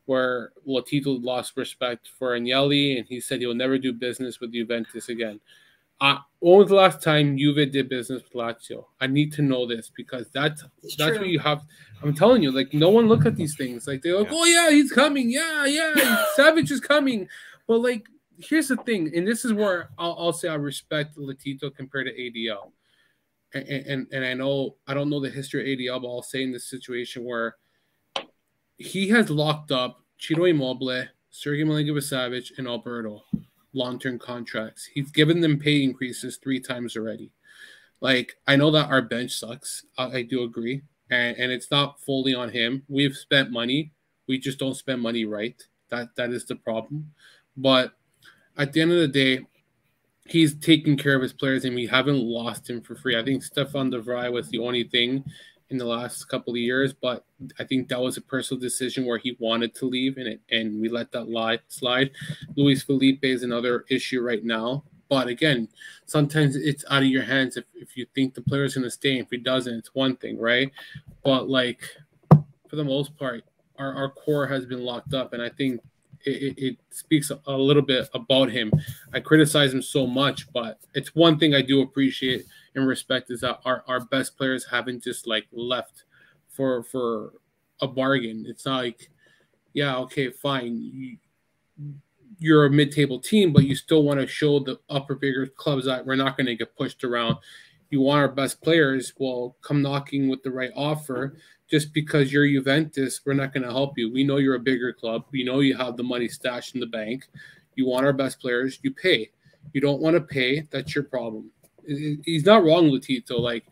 where 0.06 0.52
Lotito 0.66 1.22
lost 1.22 1.56
respect 1.56 2.10
for 2.18 2.38
Agnelli 2.38 2.98
and 2.98 3.06
he 3.06 3.20
said 3.20 3.40
he'll 3.40 3.54
never 3.54 3.78
do 3.78 3.92
business 3.92 4.40
with 4.40 4.52
Juventus 4.52 5.08
again. 5.08 5.40
Uh, 6.00 6.18
when 6.40 6.58
was 6.58 6.68
the 6.68 6.74
last 6.74 7.00
time 7.00 7.38
Juve 7.38 7.70
did 7.70 7.88
business 7.88 8.22
with 8.22 8.32
Lazio? 8.32 8.84
I 9.00 9.06
need 9.06 9.32
to 9.34 9.42
know 9.42 9.64
this 9.66 9.90
because 9.96 10.26
that's 10.32 10.64
it's 10.82 10.96
that's 10.96 11.12
true. 11.12 11.20
what 11.20 11.28
you 11.28 11.38
have. 11.38 11.62
I'm 12.02 12.12
telling 12.12 12.42
you, 12.42 12.50
like 12.50 12.74
no 12.74 12.90
one 12.90 13.06
look 13.06 13.24
at 13.24 13.36
these 13.36 13.56
things. 13.56 13.86
Like 13.86 14.02
they're 14.02 14.18
like, 14.18 14.30
yeah. 14.30 14.36
oh 14.36 14.44
yeah, 14.44 14.70
he's 14.70 14.92
coming. 14.92 15.30
Yeah, 15.30 15.64
yeah, 15.66 16.24
Savage 16.34 16.70
is 16.70 16.80
coming. 16.80 17.28
But 17.66 17.78
like, 17.78 18.06
here's 18.38 18.68
the 18.68 18.76
thing, 18.78 19.10
and 19.14 19.26
this 19.26 19.44
is 19.44 19.52
where 19.52 19.90
I'll, 19.98 20.16
I'll 20.18 20.32
say 20.32 20.48
I 20.48 20.54
respect 20.54 21.16
Lotito 21.16 21.74
compared 21.74 22.06
to 22.06 22.12
ADL. 22.12 22.72
And, 23.54 23.68
and 23.68 24.06
and 24.12 24.24
I 24.24 24.34
know 24.34 24.76
I 24.86 24.94
don't 24.94 25.10
know 25.10 25.20
the 25.20 25.30
history 25.30 25.72
of 25.72 25.78
ADL, 25.78 26.02
but 26.02 26.08
I'll 26.08 26.22
say 26.22 26.42
in 26.42 26.52
this 26.52 26.68
situation 26.68 27.24
where 27.24 27.56
he 28.78 29.08
has 29.10 29.30
locked 29.30 29.70
up 29.70 30.02
Ciro 30.18 30.44
Immobile, 30.44 31.04
Sergej 31.32 31.64
Milinkovic-Savic, 31.64 32.58
and 32.58 32.66
Alberto 32.66 33.22
long-term 33.72 34.18
contracts. 34.18 34.86
He's 34.86 35.10
given 35.10 35.40
them 35.40 35.58
pay 35.58 35.82
increases 35.82 36.36
three 36.36 36.60
times 36.60 36.96
already. 36.96 37.30
Like 38.00 38.36
I 38.46 38.56
know 38.56 38.70
that 38.70 38.90
our 38.90 39.02
bench 39.02 39.32
sucks. 39.32 39.84
I, 39.98 40.18
I 40.18 40.22
do 40.22 40.42
agree, 40.42 40.82
and, 41.10 41.36
and 41.36 41.52
it's 41.52 41.70
not 41.70 42.00
fully 42.00 42.34
on 42.34 42.50
him. 42.50 42.82
We've 42.88 43.16
spent 43.16 43.50
money. 43.50 43.92
We 44.26 44.38
just 44.38 44.58
don't 44.58 44.74
spend 44.74 45.00
money 45.00 45.24
right. 45.24 45.60
That 45.90 46.08
that 46.16 46.30
is 46.30 46.44
the 46.44 46.56
problem. 46.56 47.12
But 47.56 47.94
at 48.56 48.72
the 48.72 48.80
end 48.80 48.92
of 48.92 48.98
the 48.98 49.08
day, 49.08 49.46
he's 50.26 50.54
taking 50.54 50.96
care 50.96 51.14
of 51.14 51.22
his 51.22 51.32
players, 51.32 51.64
and 51.64 51.74
we 51.74 51.86
haven't 51.86 52.20
lost 52.20 52.68
him 52.68 52.80
for 52.80 52.94
free. 52.94 53.18
I 53.18 53.24
think 53.24 53.42
Stefan 53.42 53.90
de 53.90 54.00
Vrij 54.00 54.32
was 54.32 54.48
the 54.48 54.58
only 54.58 54.84
thing 54.84 55.24
in 55.70 55.78
the 55.78 55.84
last 55.84 56.28
couple 56.28 56.52
of 56.52 56.58
years, 56.58 56.92
but 56.92 57.24
I 57.58 57.64
think 57.64 57.88
that 57.88 58.00
was 58.00 58.16
a 58.16 58.22
personal 58.22 58.60
decision 58.60 59.06
where 59.06 59.18
he 59.18 59.36
wanted 59.38 59.74
to 59.76 59.86
leave, 59.86 60.16
and 60.18 60.28
it, 60.28 60.40
and 60.50 60.80
we 60.80 60.88
let 60.88 61.12
that 61.12 61.28
lie 61.28 61.58
slide. 61.68 62.10
Luis 62.56 62.82
Felipe 62.82 63.24
is 63.24 63.42
another 63.42 63.84
issue 63.90 64.20
right 64.20 64.44
now, 64.44 64.84
but 65.08 65.28
again, 65.28 65.68
sometimes 66.06 66.56
it's 66.56 66.84
out 66.90 67.02
of 67.02 67.08
your 67.08 67.22
hands 67.22 67.56
if, 67.56 67.64
if 67.74 67.96
you 67.96 68.06
think 68.14 68.34
the 68.34 68.42
player's 68.42 68.74
going 68.74 68.84
to 68.84 68.90
stay. 68.90 69.18
If 69.18 69.30
he 69.30 69.38
doesn't, 69.38 69.74
it's 69.74 69.94
one 69.94 70.16
thing, 70.16 70.38
right? 70.38 70.70
But 71.22 71.48
like 71.48 71.82
for 72.68 72.76
the 72.76 72.84
most 72.84 73.16
part, 73.16 73.44
our, 73.78 73.94
our 73.94 74.10
core 74.10 74.46
has 74.46 74.66
been 74.66 74.82
locked 74.84 75.14
up, 75.14 75.32
and 75.32 75.42
I 75.42 75.48
think 75.48 75.80
it, 76.24 76.58
it, 76.58 76.76
speaks 76.90 77.30
a 77.46 77.52
little 77.52 77.82
bit 77.82 78.08
about 78.14 78.50
him. 78.50 78.72
I 79.12 79.20
criticize 79.20 79.74
him 79.74 79.82
so 79.82 80.06
much, 80.06 80.50
but 80.52 80.78
it's 80.94 81.14
one 81.14 81.38
thing 81.38 81.54
I 81.54 81.62
do 81.62 81.82
appreciate 81.82 82.46
and 82.74 82.86
respect 82.86 83.30
is 83.30 83.40
that 83.40 83.60
our, 83.64 83.84
our 83.86 84.00
best 84.00 84.36
players 84.36 84.66
haven't 84.70 85.02
just 85.02 85.26
like 85.26 85.46
left 85.52 86.04
for 86.48 86.82
for 86.84 87.32
a 87.80 87.88
bargain. 87.88 88.44
It's 88.48 88.66
not 88.66 88.82
like, 88.82 89.10
yeah, 89.72 89.96
okay, 89.98 90.30
fine. 90.30 90.76
You, 90.76 91.16
you're 92.38 92.66
a 92.66 92.70
mid-table 92.70 93.20
team, 93.20 93.52
but 93.52 93.64
you 93.64 93.74
still 93.74 94.02
want 94.02 94.20
to 94.20 94.26
show 94.26 94.58
the 94.60 94.78
upper 94.90 95.14
bigger 95.14 95.46
clubs 95.46 95.86
that 95.86 96.04
we're 96.04 96.16
not 96.16 96.36
going 96.36 96.46
to 96.46 96.56
get 96.56 96.76
pushed 96.76 97.04
around. 97.04 97.36
You 97.90 98.00
want 98.00 98.18
our 98.18 98.28
best 98.28 98.60
players, 98.60 99.12
well, 99.18 99.56
come 99.62 99.82
knocking 99.82 100.28
with 100.28 100.42
the 100.42 100.50
right 100.50 100.72
offer 100.74 101.36
just 101.70 101.92
because 101.92 102.32
you're 102.32 102.46
Juventus, 102.46 103.20
we're 103.24 103.34
not 103.34 103.52
going 103.52 103.62
to 103.62 103.72
help 103.72 103.96
you. 103.96 104.12
We 104.12 104.24
know 104.24 104.36
you're 104.36 104.54
a 104.54 104.60
bigger 104.60 104.92
club. 104.92 105.24
We 105.32 105.44
know 105.44 105.60
you 105.60 105.76
have 105.76 105.96
the 105.96 106.02
money 106.02 106.28
stashed 106.28 106.74
in 106.74 106.80
the 106.80 106.86
bank. 106.86 107.26
You 107.74 107.86
want 107.86 108.06
our 108.06 108.12
best 108.12 108.40
players, 108.40 108.78
you 108.82 108.92
pay. 108.92 109.30
You 109.72 109.80
don't 109.80 110.00
want 110.00 110.14
to 110.14 110.20
pay, 110.20 110.68
that's 110.70 110.94
your 110.94 111.04
problem. 111.04 111.50
He's 111.86 112.44
not 112.44 112.64
wrong, 112.64 112.90
Lotito. 112.90 113.38
Like, 113.38 113.64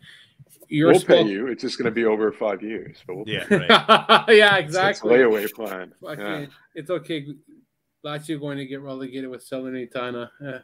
you're 0.68 0.92
we'll 0.92 1.00
pay 1.02 1.22
you. 1.22 1.48
It's 1.48 1.62
just 1.62 1.78
going 1.78 1.86
to 1.86 1.90
be 1.90 2.04
over 2.04 2.32
five 2.32 2.62
years. 2.62 2.98
But 3.06 3.16
we'll 3.16 3.28
yeah, 3.28 3.44
right. 3.54 4.24
yeah, 4.28 4.56
exactly. 4.56 5.14
It's 5.14 5.22
layaway 5.22 5.52
plan. 5.52 5.92
Yeah. 6.02 6.46
It's 6.74 6.90
okay. 6.90 7.26
Lazio 8.04 8.40
going 8.40 8.58
to 8.58 8.66
get 8.66 8.80
relegated 8.80 9.30
with 9.30 9.48
Salernitana. 9.48 10.30
Yeah. 10.40 10.58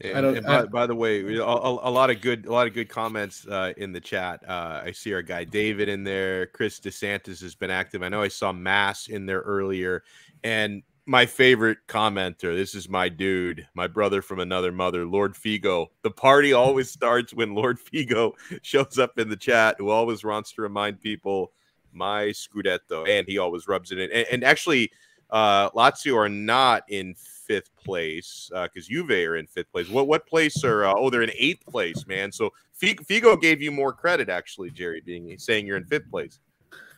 And, 0.00 0.18
I 0.18 0.20
don't, 0.20 0.36
and 0.36 0.46
by, 0.46 0.58
I, 0.58 0.66
by, 0.66 0.86
the 0.86 0.94
way, 0.94 1.20
a, 1.36 1.42
a, 1.42 1.90
lot 1.90 2.10
of 2.10 2.20
good, 2.20 2.46
a 2.46 2.52
lot 2.52 2.66
of 2.66 2.74
good 2.74 2.88
comments 2.88 3.46
uh, 3.46 3.72
in 3.76 3.92
the 3.92 4.00
chat. 4.00 4.42
Uh, 4.46 4.82
I 4.84 4.92
see 4.92 5.14
our 5.14 5.22
guy 5.22 5.44
David 5.44 5.88
in 5.88 6.02
there. 6.02 6.46
Chris 6.46 6.80
DeSantis 6.80 7.40
has 7.40 7.54
been 7.54 7.70
active. 7.70 8.02
I 8.02 8.08
know 8.08 8.20
I 8.20 8.28
saw 8.28 8.52
Mass 8.52 9.06
in 9.06 9.24
there 9.24 9.40
earlier, 9.40 10.02
and 10.42 10.82
my 11.06 11.26
favorite 11.26 11.78
commenter. 11.86 12.56
This 12.56 12.74
is 12.74 12.88
my 12.88 13.08
dude, 13.08 13.68
my 13.74 13.86
brother 13.86 14.22
from 14.22 14.40
another 14.40 14.72
mother, 14.72 15.04
Lord 15.04 15.34
Figo. 15.34 15.88
The 16.02 16.10
party 16.10 16.52
always 16.52 16.90
starts 16.90 17.34
when 17.34 17.54
Lord 17.54 17.78
Figo 17.78 18.32
shows 18.62 18.98
up 18.98 19.18
in 19.18 19.28
the 19.28 19.36
chat, 19.36 19.76
who 19.78 19.90
always 19.90 20.24
wants 20.24 20.52
to 20.52 20.62
remind 20.62 21.00
people 21.00 21.52
my 21.92 22.26
Scudetto, 22.26 23.08
and 23.08 23.28
he 23.28 23.38
always 23.38 23.68
rubs 23.68 23.92
it 23.92 23.98
in. 23.98 24.10
And, 24.10 24.26
and 24.30 24.44
actually, 24.44 24.90
uh, 25.30 25.70
Lazio 25.70 26.16
are 26.16 26.28
not 26.28 26.84
in 26.88 27.14
fifth 27.46 27.70
place 27.76 28.50
because 28.50 28.86
uh, 28.86 28.90
Juve 28.90 29.10
are 29.10 29.36
in 29.36 29.46
fifth 29.46 29.70
place. 29.70 29.88
What 29.88 30.06
what 30.06 30.26
place 30.26 30.62
are? 30.64 30.86
Uh, 30.86 30.94
oh, 30.96 31.10
they're 31.10 31.22
in 31.22 31.30
eighth 31.36 31.64
place, 31.66 32.06
man. 32.06 32.32
So 32.32 32.52
Figo 32.80 33.40
gave 33.40 33.62
you 33.62 33.70
more 33.70 33.92
credit, 33.92 34.28
actually, 34.28 34.70
Jerry, 34.70 35.00
being 35.04 35.38
saying 35.38 35.66
you're 35.66 35.76
in 35.76 35.84
fifth 35.84 36.10
place. 36.10 36.40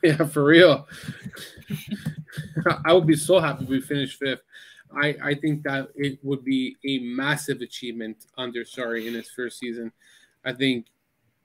Yeah, 0.02 0.24
for 0.26 0.44
real. 0.44 0.86
I 2.84 2.92
would 2.92 3.06
be 3.06 3.16
so 3.16 3.40
happy 3.40 3.64
if 3.64 3.70
we 3.70 3.80
finished 3.80 4.18
fifth. 4.18 4.42
I, 4.94 5.16
I 5.22 5.34
think 5.34 5.62
that 5.64 5.88
it 5.94 6.18
would 6.22 6.44
be 6.44 6.76
a 6.86 6.98
massive 7.00 7.60
achievement 7.60 8.26
under 8.38 8.64
Sarri 8.64 9.06
in 9.06 9.14
his 9.14 9.30
first 9.30 9.58
season. 9.58 9.92
I 10.44 10.52
think 10.52 10.86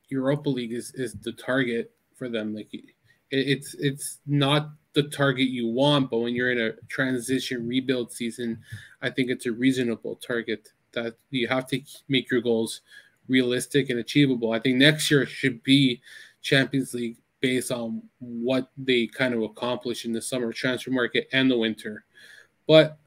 Europa 0.09 0.49
League 0.49 0.73
is, 0.73 0.93
is 0.93 1.13
the 1.13 1.31
target 1.31 1.91
for 2.15 2.29
them. 2.29 2.53
Like 2.53 2.73
it, 2.73 2.85
it's 3.31 3.73
it's 3.75 4.19
not 4.27 4.71
the 4.93 5.03
target 5.03 5.47
you 5.47 5.67
want, 5.67 6.09
but 6.09 6.19
when 6.19 6.35
you're 6.35 6.51
in 6.51 6.59
a 6.59 6.73
transition 6.87 7.67
rebuild 7.67 8.11
season, 8.11 8.59
I 9.01 9.09
think 9.09 9.29
it's 9.29 9.45
a 9.45 9.51
reasonable 9.51 10.15
target 10.17 10.69
that 10.93 11.15
you 11.29 11.47
have 11.47 11.67
to 11.67 11.81
make 12.09 12.29
your 12.29 12.41
goals 12.41 12.81
realistic 13.27 13.89
and 13.89 13.99
achievable. 13.99 14.51
I 14.51 14.59
think 14.59 14.77
next 14.77 15.09
year 15.09 15.25
should 15.25 15.63
be 15.63 16.01
Champions 16.41 16.93
League 16.93 17.17
based 17.39 17.71
on 17.71 18.03
what 18.19 18.69
they 18.77 19.07
kind 19.07 19.33
of 19.33 19.41
accomplish 19.41 20.05
in 20.05 20.13
the 20.13 20.21
summer 20.21 20.53
transfer 20.53 20.91
market 20.91 21.27
and 21.31 21.49
the 21.49 21.57
winter. 21.57 22.05
But 22.67 22.97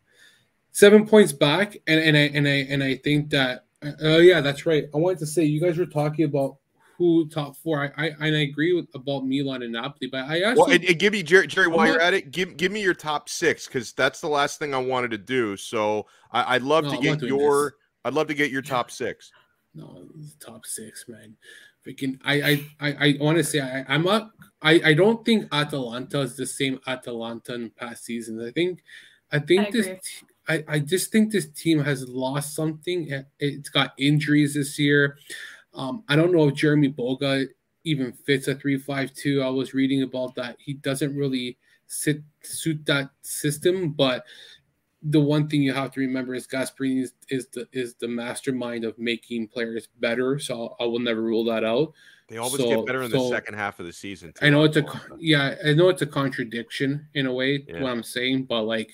seven 0.73 1.07
points 1.07 1.33
back, 1.33 1.77
and, 1.87 2.01
and 2.01 2.17
I 2.17 2.21
and 2.21 2.49
I 2.49 2.67
and 2.69 2.83
I 2.83 2.97
think 2.97 3.31
that 3.31 3.67
oh 3.83 4.15
uh, 4.15 4.19
yeah, 4.19 4.41
that's 4.41 4.67
right. 4.67 4.87
I 4.95 4.99
wanted 4.99 5.21
to 5.21 5.27
say 5.27 5.45
you 5.45 5.61
guys 5.61 5.79
were 5.79 5.87
talking 5.87 6.25
about 6.25 6.57
who 6.97 7.29
top 7.29 7.57
four. 7.57 7.93
I 7.99 8.05
I, 8.05 8.07
and 8.21 8.37
I 8.37 8.41
agree 8.41 8.73
with 8.73 8.87
about 8.95 9.27
Milan 9.27 9.63
and 9.63 9.73
Napoli, 9.73 10.09
but 10.11 10.25
I 10.25 10.41
actually 10.43 10.63
well, 10.63 10.71
and, 10.71 10.85
and 10.85 10.99
give 10.99 11.13
me 11.13 11.23
Jerry, 11.23 11.47
Jerry 11.47 11.69
while 11.69 11.87
you're 11.87 12.01
at 12.01 12.15
it, 12.15 12.31
give 12.31 12.57
give 12.57 12.73
me 12.73 12.83
your 12.83 12.95
top 12.95 13.29
six 13.29 13.67
because 13.67 13.93
that's 13.93 14.21
the 14.21 14.29
last 14.29 14.59
thing 14.59 14.75
I 14.75 14.79
wanted 14.79 15.11
to 15.13 15.19
do. 15.19 15.57
So 15.57 16.07
I, 16.31 16.57
would 16.57 16.63
love 16.63 16.85
no, 16.85 16.91
to 16.93 17.03
get 17.03 17.23
your. 17.23 17.71
This. 17.71 17.73
I'd 18.07 18.15
love 18.15 18.29
to 18.29 18.35
get 18.35 18.51
your 18.51 18.63
top 18.63 18.91
six. 18.91 19.33
No, 19.75 20.05
top 20.41 20.67
six, 20.67 21.07
man. 21.09 21.37
Freaking, 21.87 22.19
I 22.25 22.35
I 22.81 22.89
I, 22.89 22.93
I 23.01 23.17
want 23.21 23.39
to 23.39 23.45
say 23.45 23.61
I, 23.61 23.85
I'm 23.89 24.03
not. 24.03 24.31
I 24.63 24.81
I 24.85 24.95
don't 24.95 25.25
think 25.25 25.49
Atalanta 25.53 26.21
is 26.21 26.37
the 26.37 26.47
same 26.47 26.81
Atalanta 26.87 27.55
in 27.55 27.71
past 27.71 28.05
seasons. 28.05 28.43
I 28.43 28.53
think, 28.53 28.83
I 29.33 29.39
think 29.39 29.69
I 29.69 29.71
this. 29.71 30.23
I, 30.47 30.65
I 30.69 30.79
just 30.79 31.11
think 31.11 31.33
this 31.33 31.49
team 31.49 31.83
has 31.83 32.07
lost 32.09 32.55
something. 32.55 33.25
It's 33.39 33.71
got 33.71 33.95
injuries 33.99 34.55
this 34.55 34.79
year. 34.79 35.17
Um, 35.75 36.05
I 36.09 36.17
don't 36.17 36.33
know 36.33 36.49
if 36.49 36.55
Jeremy 36.55 36.93
Boga 36.93 37.47
even 37.85 38.13
fits 38.13 38.49
a 38.49 38.55
three-five-two. 38.55 39.43
I 39.43 39.49
was 39.49 39.75
reading 39.75 40.03
about 40.03 40.35
that. 40.37 40.57
He 40.59 40.75
doesn't 40.75 41.15
really 41.15 41.59
sit 41.87 42.23
suit 42.43 42.85
that 42.87 43.11
system, 43.23 43.91
but 43.91 44.25
the 45.03 45.21
one 45.21 45.49
thing 45.49 45.63
you 45.63 45.73
have 45.73 45.91
to 45.93 46.01
remember 46.01 46.35
is 46.35 46.47
Gasperini 46.47 47.03
is, 47.03 47.13
is 47.29 47.49
the 47.49 47.69
is 47.73 47.95
the 47.95 48.09
mastermind 48.09 48.85
of 48.85 48.99
making 48.99 49.49
players 49.49 49.89
better. 50.01 50.39
So 50.39 50.77
I 50.81 50.85
will 50.85 50.99
never 50.99 51.23
rule 51.23 51.45
that 51.45 51.65
out. 51.65 51.93
They 52.29 52.39
always 52.39 52.57
so, 52.57 52.69
get 52.69 52.87
better 52.87 53.03
in 53.03 53.11
so, 53.11 53.25
the 53.25 53.29
second 53.29 53.55
half 53.55 53.81
of 53.81 53.87
the 53.87 53.93
season. 53.93 54.33
Too, 54.33 54.47
I 54.47 54.49
know 54.49 54.65
it's 54.65 54.79
a 54.79 54.87
yeah, 55.19 55.57
I 55.65 55.75
know 55.75 55.91
it's 55.91 56.01
a 56.01 56.07
contradiction 56.07 57.07
in 57.13 57.27
a 57.27 57.33
way 57.33 57.65
yeah. 57.69 57.83
what 57.83 57.91
I'm 57.91 58.03
saying, 58.03 58.45
but 58.45 58.63
like 58.63 58.93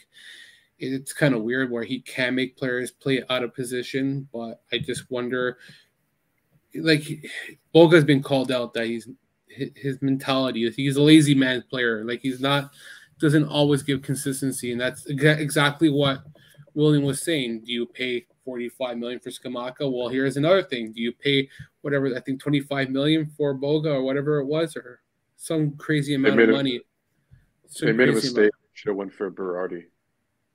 it's 0.80 1.12
kind 1.12 1.34
of 1.34 1.42
weird 1.42 1.70
where 1.70 1.84
he 1.84 2.00
can 2.00 2.34
make 2.34 2.56
players 2.56 2.90
play 2.90 3.22
out 3.30 3.44
of 3.44 3.54
position. 3.54 4.28
But 4.32 4.62
I 4.72 4.78
just 4.78 5.10
wonder, 5.12 5.58
like 6.74 7.02
Boga's 7.74 8.04
been 8.04 8.22
called 8.22 8.52
out 8.52 8.74
that 8.74 8.86
he's 8.86 9.08
his 9.46 10.00
mentality 10.00 10.64
is 10.64 10.76
he's 10.76 10.96
a 10.96 11.02
lazy 11.02 11.34
man 11.34 11.64
player. 11.68 12.04
Like 12.04 12.20
he's 12.20 12.40
not 12.40 12.70
doesn't 13.20 13.44
always 13.44 13.82
give 13.82 14.02
consistency, 14.02 14.72
and 14.72 14.80
that's 14.80 15.06
exactly 15.06 15.90
what 15.90 16.22
William 16.74 17.04
was 17.04 17.22
saying. 17.22 17.62
Do 17.64 17.72
you 17.72 17.86
pay 17.86 18.26
45 18.44 18.96
million 18.96 19.20
for 19.20 19.30
Scamacca? 19.30 19.92
Well, 19.92 20.08
here's 20.08 20.36
another 20.36 20.62
thing. 20.62 20.92
Do 20.92 21.02
you 21.02 21.12
pay 21.12 21.48
whatever 21.82 22.14
I 22.16 22.20
think 22.20 22.40
25 22.40 22.90
million 22.90 23.30
for 23.36 23.54
Boga 23.54 23.94
or 23.94 24.02
whatever 24.02 24.38
it 24.38 24.46
was, 24.46 24.76
or 24.76 25.00
some 25.36 25.76
crazy 25.76 26.14
amount 26.14 26.40
of 26.40 26.48
money? 26.50 26.80
they 27.80 27.92
made 27.92 28.08
a 28.08 28.12
mistake. 28.12 28.50
Should 28.72 28.88
have 28.88 28.96
went 28.96 29.12
for 29.12 29.30
Berardi. 29.30 29.84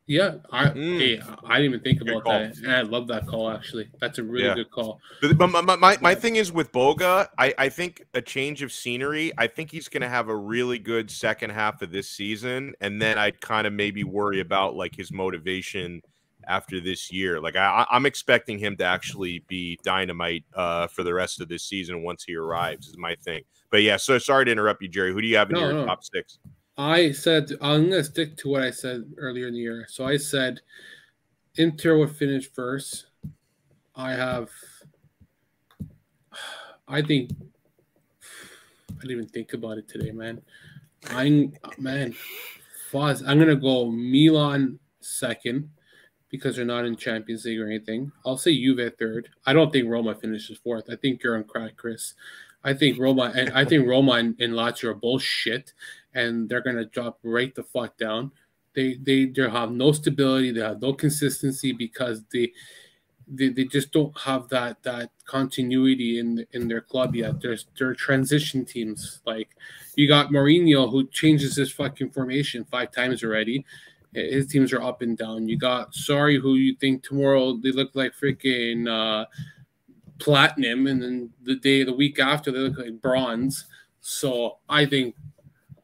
Yeah, 0.08 0.36
I 0.52 0.66
mm. 0.66 1.00
hey, 1.00 1.20
I 1.44 1.58
didn't 1.58 1.74
even 1.74 1.80
think 1.80 2.02
about 2.02 2.26
that. 2.26 2.58
And 2.58 2.72
I 2.72 2.82
love 2.82 3.08
that 3.08 3.26
call. 3.26 3.50
Actually, 3.50 3.90
that's 4.00 4.20
a 4.20 4.24
really 4.24 4.46
yeah. 4.46 4.54
good 4.54 4.70
call. 4.70 5.00
But 5.20 5.50
my, 5.50 5.62
my, 5.62 5.98
my, 6.00 6.14
thing 6.14 6.36
is 6.36 6.52
with 6.52 6.72
Boga, 6.72 7.28
I, 7.40 7.56
I 7.58 7.70
think 7.70 8.06
a 8.14 8.22
change 8.22 8.62
of 8.62 8.72
scenery. 8.72 9.32
I 9.36 9.48
think 9.48 9.72
he's 9.72 9.88
going 9.88 10.02
to 10.02 10.10
have 10.10 10.30
a 10.30 10.36
really 10.36 10.78
good 10.78 11.10
second 11.10 11.50
half 11.50 11.82
of 11.82 11.92
this 11.92 12.08
season, 12.08 12.76
and 12.82 13.02
then 13.02 13.18
I'd 13.18 13.42
kind 13.42 13.66
of 13.66 13.74
maybe 13.74 14.04
worry 14.04 14.42
about 14.42 14.76
like 14.76 14.96
his 14.96 15.12
motivation 15.12 16.04
after 16.48 16.80
this 16.80 17.12
year. 17.12 17.42
Like 17.42 17.56
I, 17.56 17.88
I'm 17.90 18.06
expecting 18.06 18.60
him 18.60 18.78
to 18.78 18.84
actually 18.84 19.40
be 19.48 19.80
dynamite 19.84 20.44
uh, 20.54 20.86
for 20.86 21.02
the 21.02 21.16
rest 21.16 21.42
of 21.42 21.50
this 21.50 21.64
season 21.64 22.04
once 22.04 22.24
he 22.24 22.36
arrives. 22.36 22.88
Is 22.88 22.98
my 22.98 23.16
thing. 23.16 23.42
But 23.72 23.82
yeah, 23.82 23.98
so 23.98 24.20
sorry 24.20 24.46
to 24.46 24.52
interrupt 24.52 24.84
you, 24.84 24.88
Jerry. 24.88 25.12
Who 25.12 25.22
do 25.22 25.28
you 25.28 25.38
have 25.38 25.50
in 25.50 25.56
no, 25.56 25.62
your 25.62 25.74
no. 25.74 25.86
top 25.88 26.04
six? 26.04 26.38
I 26.78 27.12
said 27.12 27.52
I'm 27.62 27.90
gonna 27.90 28.04
stick 28.04 28.36
to 28.38 28.50
what 28.50 28.64
I 28.64 28.72
said 28.72 29.14
earlier 29.18 29.48
in 29.48 29.54
the 29.54 29.60
year. 29.60 29.86
So 29.90 30.06
I 30.06 30.18
said 30.18 30.62
Inter 31.56 31.98
would 31.98 32.16
finish 32.16 32.52
first. 32.52 33.08
I 33.96 34.12
have 34.12 34.50
I 36.88 37.02
think 37.02 37.32
I 38.90 39.02
didn't 39.02 39.12
even 39.12 39.28
think 39.28 39.54
about 39.54 39.78
it 39.78 39.88
today, 39.88 40.12
man. 40.12 40.42
I'm 41.10 41.54
man, 41.78 42.14
Fuzz. 42.92 43.24
I'm 43.24 43.40
gonna 43.40 43.56
go 43.56 43.90
Milan 43.90 44.80
second 45.00 45.70
because 46.30 46.56
they're 46.56 46.66
not 46.66 46.86
in 46.86 46.96
Champions 46.96 47.46
League 47.46 47.60
or 47.60 47.68
anything. 47.68 48.12
I'll 48.26 48.38
say 48.38 48.54
Juve 48.54 48.92
third. 49.00 49.30
I 49.46 49.54
don't 49.54 49.72
think 49.72 49.88
Roma 49.88 50.16
finishes 50.16 50.58
fourth. 50.58 50.90
I 50.90 50.96
think 50.98 51.24
you're 51.24 51.38
on 51.38 51.46
crack, 51.46 51.78
Chris. 51.78 52.14
I 52.66 52.74
think 52.74 53.00
Roma 53.00 53.32
and 53.36 53.52
I 53.52 53.64
think 53.64 53.88
Roma 53.88 54.14
and, 54.14 54.36
and 54.42 54.54
Lazio 54.54 54.86
are 54.86 54.94
bullshit 54.96 55.74
and 56.16 56.50
they're 56.50 56.62
to 56.62 56.86
drop 56.86 57.20
right 57.24 57.54
the 57.54 57.64
fuck 57.64 57.96
down. 57.98 58.32
They 58.74 58.96
they 58.96 59.28
they 59.28 59.48
have 59.50 59.72
no 59.72 59.92
stability. 59.92 60.52
They 60.52 60.62
have 60.62 60.82
no 60.82 60.94
consistency 60.94 61.72
because 61.72 62.24
they 62.34 62.52
they, 63.28 63.50
they 63.50 63.66
just 63.66 63.92
don't 63.92 64.18
have 64.20 64.50
that 64.50 64.82
that 64.84 65.12
continuity 65.26 66.20
in 66.20 66.46
in 66.52 66.68
their 66.68 66.82
club 66.82 67.16
yet. 67.16 67.40
There's 67.40 67.68
they're 67.78 67.94
transition 67.94 68.66
teams. 68.66 69.22
Like 69.28 69.50
you 69.96 70.08
got 70.08 70.30
Mourinho 70.30 70.90
who 70.92 71.08
changes 71.08 71.56
his 71.56 71.72
fucking 71.72 72.10
formation 72.10 72.66
five 72.66 72.92
times 72.92 73.24
already. 73.24 73.64
His 74.14 74.48
teams 74.48 74.74
are 74.74 74.82
up 74.82 75.02
and 75.02 75.18
down. 75.18 75.50
You 75.50 75.58
got 75.58 75.94
Sarri 75.94 76.40
who 76.40 76.56
you 76.56 76.76
think 76.80 77.04
tomorrow 77.04 77.58
they 77.58 77.72
look 77.72 77.92
like 77.94 78.14
freaking 78.14 78.88
uh, 78.90 79.26
platinum, 80.20 80.88
and 80.88 81.02
then 81.02 81.30
the 81.44 81.56
day 81.56 81.84
the 81.84 81.94
week 81.94 82.20
after 82.20 82.52
they 82.52 82.60
look 82.60 82.78
like 82.78 83.02
bronze. 83.02 83.66
So 84.02 84.60
I 84.70 84.86
think 84.86 85.16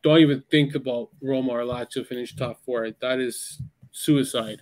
don't 0.03 0.19
even 0.19 0.43
think 0.49 0.75
about 0.75 1.09
Roma 1.21 1.51
or 1.51 1.61
Lazio 1.61 2.05
finish 2.05 2.35
top 2.35 2.63
four. 2.65 2.89
That 3.01 3.19
is 3.19 3.61
suicide. 3.91 4.61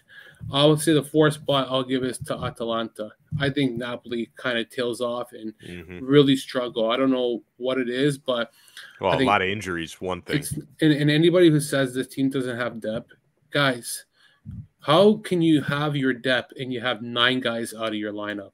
I 0.52 0.66
would 0.66 0.80
say 0.80 0.94
the 0.94 1.04
fourth 1.04 1.36
spot 1.36 1.68
I'll 1.70 1.84
give 1.84 2.04
is 2.04 2.18
to 2.20 2.38
Atalanta. 2.38 3.12
I 3.40 3.50
think 3.50 3.74
Napoli 3.74 4.32
kind 4.36 4.58
of 4.58 4.70
tails 4.70 5.02
off 5.02 5.34
and 5.34 5.54
mm-hmm. 5.66 6.04
really 6.04 6.36
struggle. 6.36 6.90
I 6.90 6.98
don't 6.98 7.12
know 7.12 7.44
what 7.58 7.78
it 7.78 7.90
is, 7.90 8.18
but 8.18 8.52
well, 9.00 9.20
a 9.20 9.24
lot 9.24 9.42
of 9.42 9.50
injuries. 9.50 10.00
One 10.02 10.22
thing, 10.22 10.44
and, 10.82 10.94
and 10.94 11.12
anybody 11.12 11.50
who 11.50 11.60
says 11.60 11.94
this 11.94 12.08
team 12.08 12.30
doesn't 12.30 12.58
have 12.58 12.80
depth, 12.80 13.12
guys, 13.52 14.06
how 14.80 15.18
can 15.18 15.42
you 15.42 15.62
have 15.62 15.96
your 15.96 16.14
depth 16.14 16.54
and 16.60 16.72
you 16.74 16.82
have 16.82 17.02
nine 17.02 17.42
guys 17.42 17.74
out 17.74 17.90
of 17.90 17.96
your 17.96 18.14
lineup? 18.14 18.52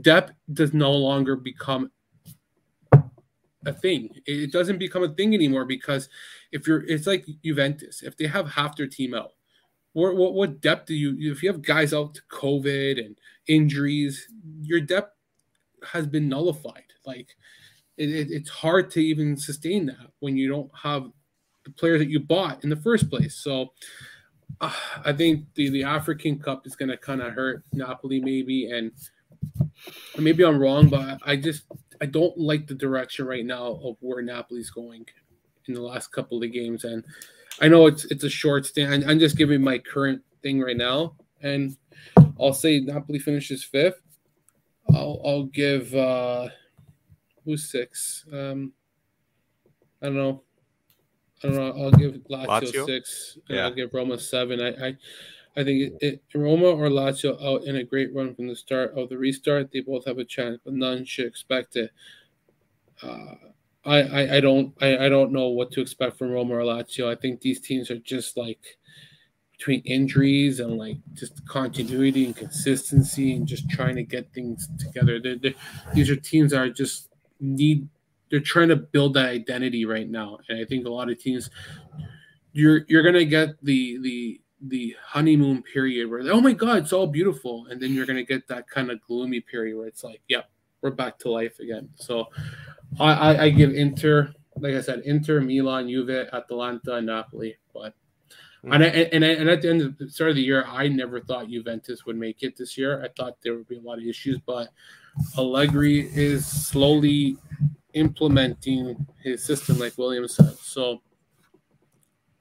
Depth 0.00 0.32
does 0.52 0.74
no 0.74 0.92
longer 0.92 1.36
become 1.36 1.90
a 3.66 3.72
thing. 3.72 4.10
It 4.26 4.52
doesn't 4.52 4.78
become 4.78 5.02
a 5.02 5.08
thing 5.08 5.34
anymore 5.34 5.64
because 5.64 6.08
if 6.52 6.66
you're, 6.66 6.84
it's 6.86 7.06
like 7.06 7.26
Juventus. 7.44 8.02
If 8.02 8.16
they 8.16 8.26
have 8.26 8.50
half 8.50 8.76
their 8.76 8.86
team 8.86 9.14
out, 9.14 9.32
what, 9.92 10.16
what, 10.16 10.34
what 10.34 10.60
depth 10.60 10.86
do 10.86 10.94
you? 10.94 11.32
If 11.32 11.42
you 11.42 11.50
have 11.50 11.62
guys 11.62 11.94
out 11.94 12.14
to 12.14 12.22
COVID 12.30 13.04
and 13.04 13.16
injuries, 13.48 14.28
your 14.60 14.80
depth 14.80 15.12
has 15.90 16.06
been 16.06 16.28
nullified. 16.28 16.92
Like 17.04 17.36
it, 17.96 18.10
it, 18.10 18.30
it's 18.30 18.50
hard 18.50 18.90
to 18.92 19.00
even 19.00 19.36
sustain 19.36 19.86
that 19.86 20.10
when 20.20 20.36
you 20.36 20.48
don't 20.48 20.70
have 20.82 21.10
the 21.64 21.70
players 21.70 22.00
that 22.00 22.10
you 22.10 22.20
bought 22.20 22.62
in 22.62 22.70
the 22.70 22.76
first 22.76 23.10
place. 23.10 23.34
So. 23.34 23.72
Uh, 24.60 24.72
I 25.04 25.12
think 25.12 25.52
the, 25.54 25.68
the 25.68 25.82
African 25.82 26.38
Cup 26.38 26.66
is 26.66 26.76
going 26.76 26.88
to 26.88 26.96
kind 26.96 27.20
of 27.20 27.34
hurt 27.34 27.64
Napoli, 27.74 28.20
maybe, 28.20 28.70
and 28.70 28.92
maybe 30.18 30.44
I'm 30.44 30.58
wrong, 30.58 30.88
but 30.88 31.18
I 31.24 31.36
just 31.36 31.64
I 32.00 32.06
don't 32.06 32.36
like 32.36 32.66
the 32.66 32.74
direction 32.74 33.26
right 33.26 33.44
now 33.44 33.80
of 33.82 33.96
where 34.00 34.22
Napoli's 34.22 34.70
going 34.70 35.06
in 35.66 35.74
the 35.74 35.80
last 35.80 36.12
couple 36.12 36.42
of 36.42 36.52
games. 36.52 36.84
And 36.84 37.04
I 37.60 37.68
know 37.68 37.86
it's 37.86 38.04
it's 38.06 38.24
a 38.24 38.30
short 38.30 38.66
stand. 38.66 39.08
I'm 39.08 39.18
just 39.18 39.36
giving 39.36 39.62
my 39.62 39.78
current 39.78 40.22
thing 40.42 40.60
right 40.60 40.76
now, 40.76 41.14
and 41.42 41.76
I'll 42.40 42.52
say 42.52 42.80
Napoli 42.80 43.18
finishes 43.18 43.64
fifth. 43.64 44.00
I'll 44.94 45.20
I'll 45.24 45.44
give 45.44 45.94
uh 45.94 46.48
who's 47.44 47.70
six? 47.70 48.24
Um 48.32 48.72
I 50.02 50.06
don't 50.06 50.16
know. 50.16 50.42
I 51.42 51.48
don't 51.48 51.56
know. 51.56 51.84
I'll 51.84 51.90
give 51.90 52.14
Lazio, 52.30 52.46
Lazio? 52.46 52.86
six. 52.86 53.38
yeah. 53.48 53.64
I'll 53.64 53.74
give 53.74 53.92
Roma 53.92 54.18
seven. 54.18 54.60
I, 54.60 54.88
I 54.88 54.96
I 55.56 55.64
think 55.64 55.94
it, 56.00 56.22
it, 56.32 56.38
Roma 56.38 56.66
or 56.66 56.88
Lazio 56.88 57.42
out 57.42 57.64
in 57.64 57.76
a 57.76 57.84
great 57.84 58.14
run 58.14 58.34
from 58.34 58.46
the 58.48 58.56
start 58.56 58.92
of 58.96 59.08
the 59.08 59.16
restart. 59.16 59.70
They 59.72 59.80
both 59.80 60.04
have 60.06 60.18
a 60.18 60.24
chance, 60.24 60.58
but 60.64 60.74
none 60.74 61.04
should 61.04 61.26
expect 61.26 61.76
it. 61.76 61.90
Uh, 63.02 63.34
I, 63.84 64.02
I, 64.02 64.36
I 64.36 64.40
don't 64.40 64.74
I, 64.80 65.06
I 65.06 65.08
don't 65.08 65.32
know 65.32 65.48
what 65.48 65.70
to 65.72 65.80
expect 65.80 66.18
from 66.18 66.30
Roma 66.30 66.54
or 66.54 66.62
Lazio. 66.62 67.10
I 67.10 67.18
think 67.18 67.40
these 67.40 67.60
teams 67.60 67.90
are 67.90 67.98
just 67.98 68.36
like 68.36 68.78
between 69.56 69.80
injuries 69.84 70.60
and 70.60 70.76
like 70.76 70.98
just 71.14 71.46
continuity 71.46 72.26
and 72.26 72.36
consistency 72.36 73.34
and 73.34 73.46
just 73.46 73.70
trying 73.70 73.96
to 73.96 74.02
get 74.02 74.32
things 74.34 74.68
together. 74.78 75.18
They're, 75.18 75.36
they're, 75.36 75.54
these 75.94 76.10
are 76.10 76.16
teams 76.16 76.50
that 76.50 76.60
are 76.60 76.70
just 76.70 77.08
need 77.40 77.88
they're 78.30 78.40
trying 78.40 78.68
to 78.68 78.76
build 78.76 79.14
that 79.14 79.26
identity 79.26 79.84
right 79.84 80.08
now, 80.08 80.38
and 80.48 80.58
I 80.58 80.64
think 80.64 80.84
a 80.84 80.90
lot 80.90 81.08
of 81.08 81.18
teams 81.18 81.48
you're 82.52 82.84
you're 82.88 83.02
gonna 83.02 83.24
get 83.24 83.50
the 83.62 83.98
the 83.98 84.40
the 84.60 84.96
honeymoon 85.02 85.62
period 85.62 86.08
where 86.08 86.20
oh 86.32 86.40
my 86.40 86.52
god 86.52 86.78
it's 86.78 86.92
all 86.92 87.06
beautiful. 87.06 87.66
And 87.70 87.80
then 87.80 87.92
you're 87.92 88.06
gonna 88.06 88.22
get 88.22 88.48
that 88.48 88.68
kind 88.68 88.90
of 88.90 89.00
gloomy 89.02 89.40
period 89.40 89.76
where 89.76 89.86
it's 89.86 90.04
like 90.04 90.22
yep 90.28 90.48
we're 90.80 90.90
back 90.90 91.18
to 91.20 91.30
life 91.30 91.58
again. 91.58 91.88
So 91.96 92.28
I, 92.98 93.12
I, 93.12 93.42
I 93.44 93.50
give 93.50 93.74
Inter 93.74 94.32
like 94.56 94.74
I 94.74 94.80
said 94.80 95.00
Inter 95.04 95.40
Milan 95.40 95.88
Juve 95.88 96.28
Atalanta 96.32 96.94
and 96.94 97.06
Napoli 97.06 97.56
but 97.74 97.94
mm-hmm. 98.64 98.72
and, 98.72 98.84
I, 98.84 98.86
and, 98.86 99.24
I, 99.24 99.28
and 99.28 99.50
at 99.50 99.62
the 99.62 99.70
end 99.70 99.82
of 99.82 99.98
the 99.98 100.08
start 100.08 100.30
of 100.30 100.36
the 100.36 100.42
year 100.42 100.64
I 100.66 100.88
never 100.88 101.20
thought 101.20 101.48
Juventus 101.50 102.06
would 102.06 102.16
make 102.16 102.42
it 102.42 102.56
this 102.56 102.78
year. 102.78 103.02
I 103.04 103.08
thought 103.08 103.36
there 103.42 103.54
would 103.54 103.68
be 103.68 103.76
a 103.76 103.82
lot 103.82 103.98
of 103.98 104.04
issues 104.04 104.38
but 104.46 104.68
Allegri 105.36 106.08
is 106.14 106.46
slowly 106.46 107.36
implementing 107.94 109.06
his 109.22 109.44
system 109.44 109.78
like 109.78 109.96
William 109.98 110.28
said. 110.28 110.56
So 110.58 111.02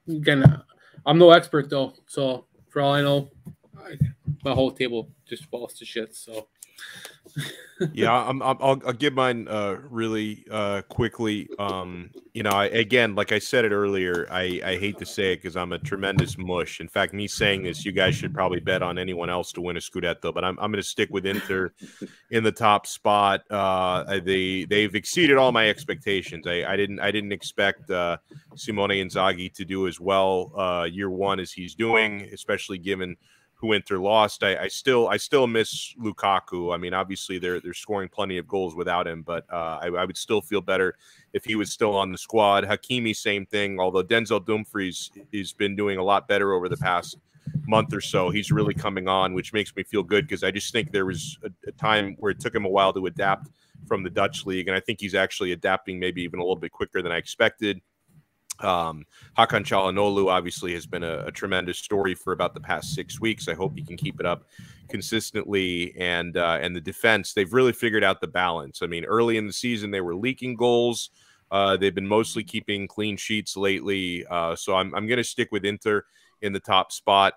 again 0.07 0.61
I'm 1.05 1.17
no 1.17 1.31
expert 1.31 1.69
though, 1.69 1.93
so 2.07 2.45
for 2.69 2.81
all 2.81 2.93
I 2.93 3.01
know, 3.01 3.29
my 4.43 4.51
whole 4.51 4.71
table 4.71 5.09
just 5.25 5.45
falls 5.45 5.73
to 5.75 5.85
shit. 5.85 6.15
So. 6.15 6.47
Yeah, 7.93 8.13
I'm, 8.13 8.41
i 8.41 8.51
will 8.51 8.81
I'll 8.85 8.93
give 8.93 9.13
mine 9.13 9.47
uh, 9.49 9.77
really 9.89 10.45
uh, 10.49 10.81
quickly. 10.83 11.49
Um, 11.59 12.09
you 12.33 12.43
know, 12.43 12.51
I, 12.51 12.65
again, 12.65 13.15
like 13.15 13.31
I 13.31 13.39
said 13.39 13.65
it 13.65 13.71
earlier, 13.71 14.27
I, 14.31 14.61
I 14.63 14.77
hate 14.77 14.97
to 14.99 15.05
say 15.05 15.33
it 15.33 15.37
because 15.37 15.57
I'm 15.57 15.73
a 15.73 15.79
tremendous 15.79 16.37
mush. 16.37 16.79
In 16.79 16.87
fact, 16.87 17.13
me 17.13 17.27
saying 17.27 17.63
this, 17.63 17.85
you 17.85 17.91
guys 17.91 18.15
should 18.15 18.33
probably 18.33 18.59
bet 18.59 18.81
on 18.81 18.97
anyone 18.97 19.29
else 19.29 19.51
to 19.53 19.61
win 19.61 19.77
a 19.77 19.79
Scudetto, 19.79 20.33
but 20.33 20.43
I'm, 20.43 20.57
I'm 20.59 20.71
going 20.71 20.81
to 20.81 20.87
stick 20.87 21.09
with 21.11 21.25
Inter 21.25 21.73
in 22.31 22.43
the 22.43 22.51
top 22.51 22.87
spot. 22.87 23.41
Uh, 23.49 24.19
they 24.19 24.65
they've 24.65 24.95
exceeded 24.95 25.37
all 25.37 25.51
my 25.51 25.69
expectations. 25.69 26.47
I, 26.47 26.63
I 26.63 26.77
didn't 26.77 26.99
I 26.99 27.11
didn't 27.11 27.33
expect 27.33 27.89
uh, 27.89 28.17
Simone 28.55 28.89
Inzaghi 28.89 29.53
to 29.53 29.65
do 29.65 29.87
as 29.87 29.99
well 29.99 30.51
uh, 30.57 30.87
year 30.89 31.09
one 31.09 31.39
as 31.39 31.51
he's 31.51 31.75
doing, 31.75 32.29
especially 32.33 32.77
given 32.77 33.17
who 33.65 33.73
Inter 33.73 33.97
lost. 33.97 34.43
I, 34.43 34.55
I, 34.57 34.67
still 34.67 35.07
I 35.07 35.17
still 35.17 35.47
miss 35.47 35.93
Lukaku. 35.99 36.73
I 36.73 36.77
mean, 36.77 36.93
obviously 36.93 37.39
they're 37.39 37.59
they're 37.59 37.73
scoring 37.73 38.09
plenty 38.09 38.37
of 38.37 38.47
goals 38.47 38.75
without 38.75 39.07
him, 39.07 39.23
but 39.23 39.45
uh, 39.51 39.79
I, 39.81 39.87
I, 39.87 40.05
would 40.05 40.17
still 40.17 40.41
feel 40.41 40.61
better 40.61 40.95
if 41.33 41.45
he 41.45 41.55
was 41.55 41.71
still 41.71 41.95
on 41.95 42.11
the 42.11 42.17
squad. 42.17 42.63
Hakimi, 42.63 43.15
same 43.15 43.45
thing. 43.45 43.79
Although 43.79 44.03
Denzel 44.03 44.45
Dumfries 44.45 45.11
has 45.33 45.53
been 45.53 45.75
doing 45.75 45.97
a 45.97 46.03
lot 46.03 46.27
better 46.27 46.53
over 46.53 46.69
the 46.69 46.77
past 46.77 47.17
month 47.67 47.93
or 47.93 48.01
so, 48.01 48.29
he's 48.29 48.51
really 48.51 48.73
coming 48.73 49.07
on, 49.07 49.33
which 49.33 49.51
makes 49.51 49.75
me 49.75 49.83
feel 49.83 50.03
good 50.03 50.27
because 50.27 50.43
I 50.43 50.51
just 50.51 50.71
think 50.71 50.91
there 50.91 51.05
was 51.05 51.39
a, 51.43 51.49
a 51.67 51.71
time 51.71 52.15
where 52.19 52.31
it 52.31 52.39
took 52.39 52.53
him 52.53 52.65
a 52.65 52.69
while 52.69 52.93
to 52.93 53.05
adapt 53.07 53.49
from 53.87 54.03
the 54.03 54.09
Dutch 54.09 54.45
league, 54.45 54.67
and 54.67 54.77
I 54.77 54.79
think 54.79 55.01
he's 55.01 55.15
actually 55.15 55.51
adapting 55.53 55.99
maybe 55.99 56.21
even 56.21 56.39
a 56.39 56.43
little 56.43 56.55
bit 56.55 56.71
quicker 56.71 57.01
than 57.01 57.11
I 57.11 57.17
expected. 57.17 57.81
Um, 58.59 59.05
Hakan 59.37 59.65
Calhanoglu 59.65 60.31
obviously 60.31 60.73
has 60.73 60.85
been 60.85 61.03
a, 61.03 61.25
a, 61.25 61.31
tremendous 61.31 61.77
story 61.77 62.15
for 62.15 62.31
about 62.31 62.53
the 62.53 62.61
past 62.61 62.93
six 62.93 63.19
weeks. 63.19 63.49
I 63.49 63.53
hope 63.53 63.75
he 63.75 63.83
can 63.83 63.97
keep 63.97 64.19
it 64.19 64.25
up 64.25 64.45
consistently. 64.87 65.93
And 65.97 66.37
uh, 66.37 66.59
and 66.61 66.73
the 66.73 66.81
defense, 66.81 67.33
they've 67.33 67.51
really 67.51 67.73
figured 67.73 68.03
out 68.03 68.21
the 68.21 68.27
balance. 68.27 68.81
I 68.81 68.87
mean, 68.87 69.03
early 69.03 69.37
in 69.37 69.45
the 69.45 69.53
season, 69.53 69.91
they 69.91 70.01
were 70.01 70.15
leaking 70.15 70.55
goals. 70.55 71.09
Uh, 71.51 71.77
they've 71.77 71.93
been 71.93 72.07
mostly 72.07 72.43
keeping 72.43 72.87
clean 72.87 73.17
sheets 73.17 73.57
lately. 73.57 74.25
Uh, 74.27 74.55
so 74.55 74.75
I'm, 74.75 74.95
I'm 74.95 75.07
going 75.07 75.17
to 75.17 75.23
stick 75.23 75.49
with 75.51 75.65
Inter 75.65 76.03
in 76.41 76.53
the 76.53 76.59
top 76.59 76.91
spot. 76.91 77.35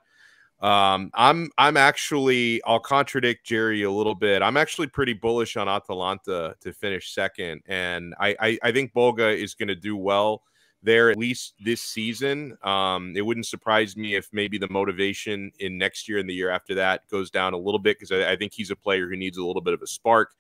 Um, 0.61 1.13
I'm 1.15 1.51
I'm 1.57 1.77
actually 1.77 2.61
I'll 2.65 2.81
contradict 2.81 3.47
Jerry 3.47 3.83
a 3.83 3.91
little 3.91 4.15
bit. 4.15 4.43
I'm 4.43 4.57
actually 4.57 4.89
pretty 4.89 5.13
bullish 5.13 5.57
on 5.57 5.69
Atalanta 5.69 6.57
to 6.61 6.73
finish 6.73 7.13
second, 7.15 7.63
and 7.67 8.15
I 8.19 8.37
I, 8.41 8.59
I 8.65 8.73
think 8.73 8.93
Boga 8.93 9.37
is 9.37 9.55
going 9.55 9.69
to 9.69 9.77
do 9.77 9.97
well 9.97 10.43
there 10.83 11.11
at 11.11 11.19
least 11.19 11.55
this 11.61 11.83
season. 11.83 12.57
Um, 12.63 13.15
it 13.17 13.23
wouldn't 13.23 13.47
surprise 13.47 13.97
me 13.97 14.15
if 14.15 14.29
maybe 14.33 14.59
the 14.59 14.69
motivation 14.69 15.51
in 15.59 15.77
next 15.77 16.09
year 16.09 16.19
and 16.19 16.29
the 16.29 16.35
year 16.35 16.51
after 16.51 16.75
that 16.77 17.07
goes 17.09 17.31
down 17.31 17.53
a 17.53 17.59
little 17.59 17.81
bit 17.81 17.99
because 17.99 18.13
I, 18.13 18.33
I, 18.33 18.37
think 18.37 18.53
he's 18.53 18.71
a 18.71 18.77
player 18.77 19.09
who 19.09 19.17
needs 19.17 19.39
a 19.39 19.45
little 19.45 19.63
bit 19.63 19.75
of 19.75 19.83
a 19.83 19.87
spark. 19.87 20.31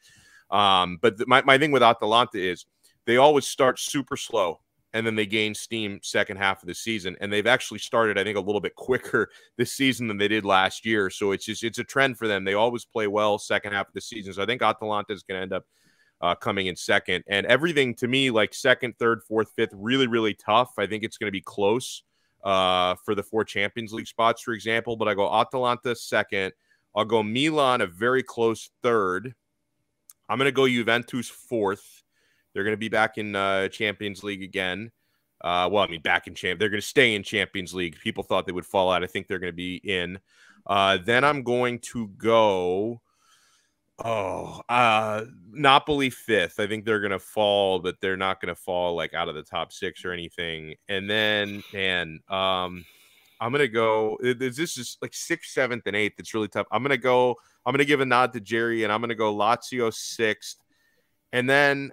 Um, 0.50 0.98
but 1.02 1.26
my, 1.26 1.42
my 1.42 1.58
thing 1.58 1.72
with 1.72 1.82
Atalanta 1.82 2.38
is 2.38 2.66
they 3.04 3.16
always 3.16 3.46
start 3.46 3.78
super 3.78 4.16
slow 4.16 4.60
and 4.94 5.06
then 5.06 5.14
they 5.14 5.26
gain 5.26 5.54
steam 5.54 6.00
second 6.02 6.36
half 6.36 6.62
of 6.62 6.66
the 6.66 6.74
season 6.74 7.16
and 7.20 7.32
they've 7.32 7.46
actually 7.46 7.78
started 7.78 8.18
i 8.18 8.24
think 8.24 8.36
a 8.36 8.40
little 8.40 8.60
bit 8.60 8.74
quicker 8.74 9.28
this 9.58 9.72
season 9.72 10.08
than 10.08 10.16
they 10.16 10.28
did 10.28 10.44
last 10.44 10.86
year 10.86 11.10
so 11.10 11.32
it's 11.32 11.44
just 11.44 11.64
it's 11.64 11.78
a 11.78 11.84
trend 11.84 12.16
for 12.16 12.26
them 12.26 12.44
they 12.44 12.54
always 12.54 12.84
play 12.84 13.06
well 13.06 13.38
second 13.38 13.72
half 13.72 13.88
of 13.88 13.94
the 13.94 14.00
season 14.00 14.32
so 14.32 14.42
i 14.42 14.46
think 14.46 14.62
atalanta 14.62 15.12
is 15.12 15.22
going 15.22 15.38
to 15.38 15.42
end 15.42 15.52
up 15.52 15.64
uh, 16.20 16.34
coming 16.34 16.66
in 16.66 16.76
second. 16.76 17.24
And 17.28 17.46
everything 17.46 17.94
to 17.96 18.08
me, 18.08 18.30
like 18.30 18.54
second, 18.54 18.98
third, 18.98 19.22
fourth, 19.22 19.52
fifth, 19.54 19.72
really, 19.72 20.06
really 20.06 20.34
tough. 20.34 20.72
I 20.78 20.86
think 20.86 21.04
it's 21.04 21.16
going 21.16 21.28
to 21.28 21.32
be 21.32 21.40
close 21.40 22.02
uh, 22.44 22.96
for 23.04 23.14
the 23.14 23.22
four 23.22 23.44
Champions 23.44 23.92
League 23.92 24.06
spots, 24.06 24.42
for 24.42 24.52
example. 24.52 24.96
But 24.96 25.08
I 25.08 25.14
go 25.14 25.32
Atalanta 25.32 25.94
second. 25.94 26.52
I'll 26.94 27.04
go 27.04 27.22
Milan 27.22 27.80
a 27.80 27.86
very 27.86 28.22
close 28.22 28.70
third. 28.82 29.34
I'm 30.28 30.38
going 30.38 30.46
to 30.46 30.52
go 30.52 30.66
Juventus 30.66 31.28
fourth. 31.28 32.02
They're 32.52 32.64
going 32.64 32.72
to 32.72 32.78
be 32.78 32.88
back 32.88 33.18
in 33.18 33.36
uh, 33.36 33.68
Champions 33.68 34.24
League 34.24 34.42
again. 34.42 34.90
Uh, 35.40 35.68
well, 35.70 35.84
I 35.84 35.86
mean, 35.86 36.02
back 36.02 36.26
in 36.26 36.34
champ. 36.34 36.58
They're 36.58 36.68
going 36.68 36.80
to 36.80 36.86
stay 36.86 37.14
in 37.14 37.22
Champions 37.22 37.72
League. 37.72 37.96
People 38.00 38.24
thought 38.24 38.46
they 38.46 38.52
would 38.52 38.66
fall 38.66 38.90
out. 38.90 39.04
I 39.04 39.06
think 39.06 39.28
they're 39.28 39.38
going 39.38 39.52
to 39.52 39.56
be 39.56 39.76
in. 39.76 40.18
Uh, 40.66 40.98
then 41.02 41.22
I'm 41.22 41.44
going 41.44 41.78
to 41.78 42.08
go. 42.08 43.00
Oh, 44.04 44.62
uh, 44.68 45.24
Napoli 45.50 46.10
fifth. 46.10 46.60
I 46.60 46.68
think 46.68 46.84
they're 46.84 47.00
gonna 47.00 47.18
fall, 47.18 47.80
but 47.80 47.96
they're 48.00 48.16
not 48.16 48.40
gonna 48.40 48.54
fall 48.54 48.94
like 48.94 49.12
out 49.12 49.28
of 49.28 49.34
the 49.34 49.42
top 49.42 49.72
six 49.72 50.04
or 50.04 50.12
anything. 50.12 50.74
And 50.88 51.10
then, 51.10 51.64
man, 51.72 52.20
um, 52.28 52.84
I'm 53.40 53.50
gonna 53.52 53.66
go. 53.66 54.16
This 54.22 54.78
is 54.78 54.98
like 55.02 55.14
sixth, 55.14 55.50
seventh, 55.50 55.84
and 55.86 55.96
eighth. 55.96 56.14
It's 56.18 56.32
really 56.32 56.48
tough. 56.48 56.66
I'm 56.70 56.82
gonna 56.82 56.96
go. 56.96 57.36
I'm 57.66 57.72
gonna 57.72 57.84
give 57.84 58.00
a 58.00 58.06
nod 58.06 58.32
to 58.34 58.40
Jerry, 58.40 58.84
and 58.84 58.92
I'm 58.92 59.00
gonna 59.00 59.16
go 59.16 59.34
Lazio 59.34 59.92
sixth, 59.92 60.58
and 61.32 61.50
then 61.50 61.92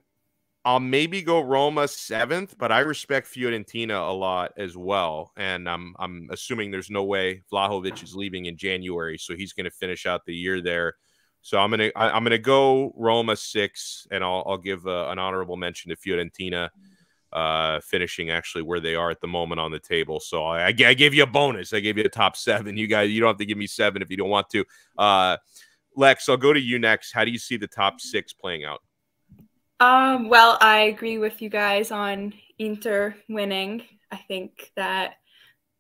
I'll 0.64 0.80
maybe 0.80 1.24
go 1.24 1.41
Roma 1.41 1.88
seventh. 1.88 2.56
But 2.58 2.72
I 2.72 2.80
respect 2.82 3.28
Fiorentina 3.28 4.08
a 4.10 4.14
lot 4.14 4.53
as 4.58 4.78
well, 4.78 5.32
and 5.38 5.68
I'm 5.68 5.95
I'm 5.97 6.28
assuming 6.32 6.70
there's 6.70 6.91
no 6.91 7.03
way 7.03 7.43
Vlahovic 7.51 8.03
is 8.03 8.16
leaving 8.16 8.45
in 8.45 8.58
January, 8.58 9.18
so 9.18 9.36
he's 9.36 9.53
gonna 9.53 9.72
finish 9.72 10.06
out 10.06 10.26
the 10.26 10.36
year 10.36 10.62
there. 10.62 10.95
So 11.46 11.60
I'm 11.60 11.70
gonna 11.70 11.91
I, 11.96 12.18
am 12.18 12.24
gonna 12.24 12.39
go 12.39 12.91
Roma 12.98 13.36
six, 13.36 14.08
and 14.10 14.24
I'll 14.24 14.43
I'll 14.48 14.58
give 14.58 14.88
uh, 14.88 15.10
an 15.10 15.20
honorable 15.20 15.58
mention 15.58 15.91
to 15.91 15.96
Fiorentina, 15.96 16.72
uh, 17.32 17.80
finishing 17.82 18.32
actually 18.32 18.64
where 18.64 18.80
they 18.80 18.96
are 18.96 19.12
at 19.12 19.22
the 19.22 19.28
moment 19.28 19.62
on 19.62 19.72
the 19.72 19.78
table. 19.78 20.20
So 20.20 20.43
I, 20.43 20.70
I, 20.70 20.72
gave 20.72 21.14
you 21.14 21.22
a 21.22 21.28
bonus. 21.28 21.72
I 21.72 21.82
gave 21.82 22.00
you 22.00 22.04
a 22.04 22.10
top 22.10 22.36
seven. 22.36 22.78
You 22.78 22.88
guys, 22.88 23.12
you 23.12 23.22
don't 23.22 23.28
have 23.28 23.38
to 23.38 23.46
give 23.46 23.60
me 23.60 23.68
seven 23.68 24.02
if 24.02 24.10
you 24.10 24.18
don't 24.18 24.32
want 24.32 24.50
to. 24.50 24.66
Uh, 24.98 25.38
Lex, 25.96 26.28
I'll 26.30 26.36
go 26.36 26.52
to 26.52 26.60
you 26.60 26.80
next. 26.80 27.12
How 27.12 27.24
do 27.24 27.30
you 27.30 27.38
see 27.38 27.58
the 27.58 27.68
top 27.68 28.02
six 28.02 28.34
playing 28.34 28.66
out? 28.66 28.82
Um, 29.80 30.30
well, 30.30 30.58
I 30.62 30.86
agree 30.86 31.20
with 31.20 31.43
you 31.43 31.50
guys 31.50 31.91
on 31.91 32.34
Inter 32.58 33.16
winning. 33.30 33.84
I 34.12 34.18
think 34.18 34.72
that 34.78 35.18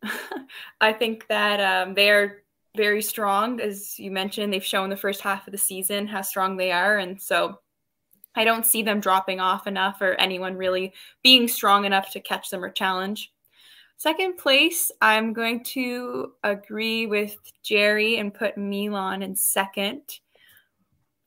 I 0.79 0.93
think 0.93 1.25
that 1.29 1.59
um, 1.59 1.95
they 1.95 2.11
are 2.11 2.43
very 2.75 3.01
strong. 3.01 3.59
As 3.59 3.99
you 3.99 4.11
mentioned, 4.11 4.51
they've 4.51 4.63
shown 4.63 4.89
the 4.89 4.97
first 4.97 5.21
half 5.21 5.47
of 5.47 5.51
the 5.51 5.57
season 5.57 6.07
how 6.07 6.21
strong 6.21 6.57
they 6.57 6.71
are. 6.71 6.97
And 6.97 7.21
so 7.21 7.59
I 8.35 8.43
don't 8.43 8.65
see 8.65 8.83
them 8.83 8.99
dropping 8.99 9.39
off 9.39 9.67
enough 9.67 10.01
or 10.01 10.13
anyone 10.15 10.57
really 10.57 10.93
being 11.23 11.47
strong 11.47 11.85
enough 11.85 12.11
to 12.11 12.19
catch 12.19 12.49
them 12.49 12.63
or 12.63 12.69
challenge. 12.69 13.31
Second 13.97 14.37
place, 14.37 14.91
I'm 15.01 15.31
going 15.31 15.63
to 15.63 16.33
agree 16.43 17.07
with 17.07 17.37
Jerry 17.63 18.17
and 18.17 18.33
put 18.33 18.57
Milan 18.57 19.23
in 19.23 19.35
second, 19.35 20.01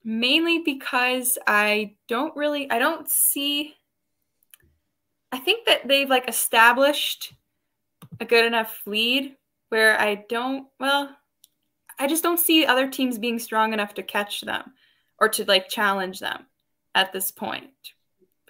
mainly 0.04 0.58
because 0.58 1.38
I 1.46 1.94
don't 2.08 2.36
really, 2.36 2.70
I 2.70 2.78
don't 2.78 3.08
see, 3.08 3.74
I 5.32 5.38
think 5.38 5.66
that 5.66 5.88
they've 5.88 6.10
like 6.10 6.28
established 6.28 7.32
a 8.20 8.26
good 8.26 8.44
enough 8.44 8.82
lead 8.84 9.34
where 9.70 9.98
I 9.98 10.26
don't, 10.28 10.66
well, 10.78 11.16
I 11.98 12.06
just 12.06 12.22
don't 12.22 12.38
see 12.38 12.64
other 12.64 12.88
teams 12.88 13.18
being 13.18 13.38
strong 13.38 13.72
enough 13.72 13.94
to 13.94 14.02
catch 14.02 14.42
them 14.42 14.72
or 15.18 15.28
to 15.30 15.44
like 15.44 15.68
challenge 15.68 16.20
them 16.20 16.46
at 16.94 17.12
this 17.12 17.30
point. 17.30 17.70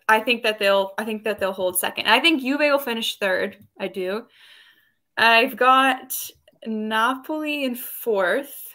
I 0.08 0.20
think 0.20 0.42
that 0.42 0.58
they'll 0.58 0.92
I 0.98 1.04
think 1.04 1.24
that 1.24 1.38
they'll 1.38 1.52
hold 1.52 1.78
second. 1.78 2.06
I 2.06 2.20
think 2.20 2.40
Juve 2.40 2.60
will 2.60 2.78
finish 2.78 3.18
third. 3.18 3.56
I 3.78 3.88
do. 3.88 4.26
I've 5.16 5.56
got 5.56 6.14
Napoli 6.66 7.64
in 7.64 7.74
fourth, 7.74 8.74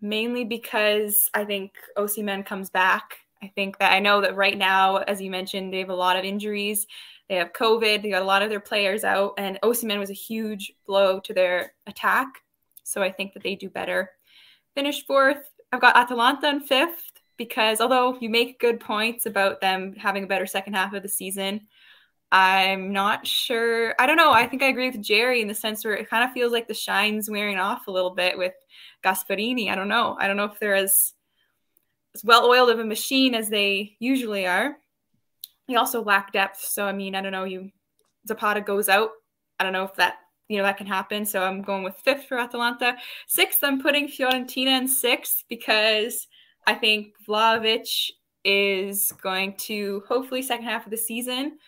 mainly 0.00 0.44
because 0.44 1.30
I 1.34 1.44
think 1.44 1.72
Osimhen 1.96 2.44
comes 2.44 2.70
back. 2.70 3.18
I 3.42 3.52
think 3.54 3.78
that 3.78 3.92
I 3.92 4.00
know 4.00 4.22
that 4.22 4.36
right 4.36 4.56
now, 4.56 4.98
as 4.98 5.20
you 5.20 5.30
mentioned, 5.30 5.72
they 5.72 5.80
have 5.80 5.90
a 5.90 5.94
lot 5.94 6.16
of 6.16 6.24
injuries. 6.24 6.86
They 7.28 7.36
have 7.36 7.52
COVID. 7.52 8.02
They 8.02 8.10
got 8.10 8.22
a 8.22 8.26
lot 8.26 8.42
of 8.42 8.50
their 8.50 8.60
players 8.60 9.04
out, 9.04 9.34
and 9.38 9.58
Osimhen 9.62 9.98
was 9.98 10.10
a 10.10 10.14
huge 10.14 10.72
blow 10.86 11.20
to 11.20 11.34
their 11.34 11.72
attack. 11.86 12.26
So 12.84 13.02
I 13.02 13.10
think 13.10 13.32
that 13.32 13.42
they 13.42 13.56
do 13.56 13.68
better. 13.68 14.12
Finished 14.74 15.06
fourth. 15.06 15.50
I've 15.72 15.80
got 15.80 15.96
Atalanta 15.96 16.48
in 16.48 16.60
fifth 16.60 17.10
because 17.36 17.80
although 17.80 18.16
you 18.20 18.30
make 18.30 18.60
good 18.60 18.78
points 18.78 19.26
about 19.26 19.60
them 19.60 19.94
having 19.94 20.24
a 20.24 20.28
better 20.28 20.46
second 20.46 20.74
half 20.74 20.92
of 20.94 21.02
the 21.02 21.08
season, 21.08 21.62
I'm 22.30 22.92
not 22.92 23.26
sure. 23.26 23.94
I 23.98 24.06
don't 24.06 24.16
know. 24.16 24.32
I 24.32 24.46
think 24.46 24.62
I 24.62 24.68
agree 24.68 24.90
with 24.90 25.02
Jerry 25.02 25.40
in 25.40 25.48
the 25.48 25.54
sense 25.54 25.84
where 25.84 25.94
it 25.94 26.10
kind 26.10 26.24
of 26.24 26.32
feels 26.32 26.52
like 26.52 26.68
the 26.68 26.74
shine's 26.74 27.30
wearing 27.30 27.58
off 27.58 27.86
a 27.86 27.92
little 27.92 28.10
bit 28.10 28.36
with 28.36 28.54
Gasperini. 29.04 29.70
I 29.70 29.74
don't 29.74 29.88
know. 29.88 30.16
I 30.18 30.26
don't 30.26 30.36
know 30.36 30.44
if 30.44 30.58
they're 30.58 30.74
as, 30.74 31.12
as 32.14 32.24
well 32.24 32.46
oiled 32.46 32.70
of 32.70 32.80
a 32.80 32.84
machine 32.84 33.34
as 33.34 33.48
they 33.48 33.96
usually 34.00 34.46
are. 34.46 34.76
They 35.68 35.76
also 35.76 36.02
lack 36.02 36.32
depth. 36.32 36.60
So, 36.60 36.86
I 36.86 36.92
mean, 36.92 37.14
I 37.14 37.20
don't 37.20 37.32
know. 37.32 37.44
You 37.44 37.70
Zapata 38.26 38.60
goes 38.60 38.88
out. 38.88 39.10
I 39.58 39.64
don't 39.64 39.72
know 39.72 39.84
if 39.84 39.94
that 39.94 40.16
you 40.48 40.58
know 40.58 40.64
that 40.64 40.76
can 40.76 40.86
happen. 40.86 41.24
So 41.24 41.42
I'm 41.42 41.62
going 41.62 41.82
with 41.82 41.96
fifth 42.04 42.26
for 42.26 42.38
Atalanta. 42.38 42.96
Sixth, 43.26 43.60
I'm 43.62 43.80
putting 43.80 44.08
Fiorentina 44.08 44.78
in 44.78 44.88
sixth 44.88 45.44
because 45.48 46.26
I 46.66 46.74
think 46.74 47.14
Vlahovic 47.26 48.10
is 48.44 49.12
going 49.22 49.56
to 49.56 50.02
hopefully 50.06 50.42
second 50.42 50.66
half 50.66 50.84
of 50.84 50.90
the 50.90 50.98
season 50.98 51.58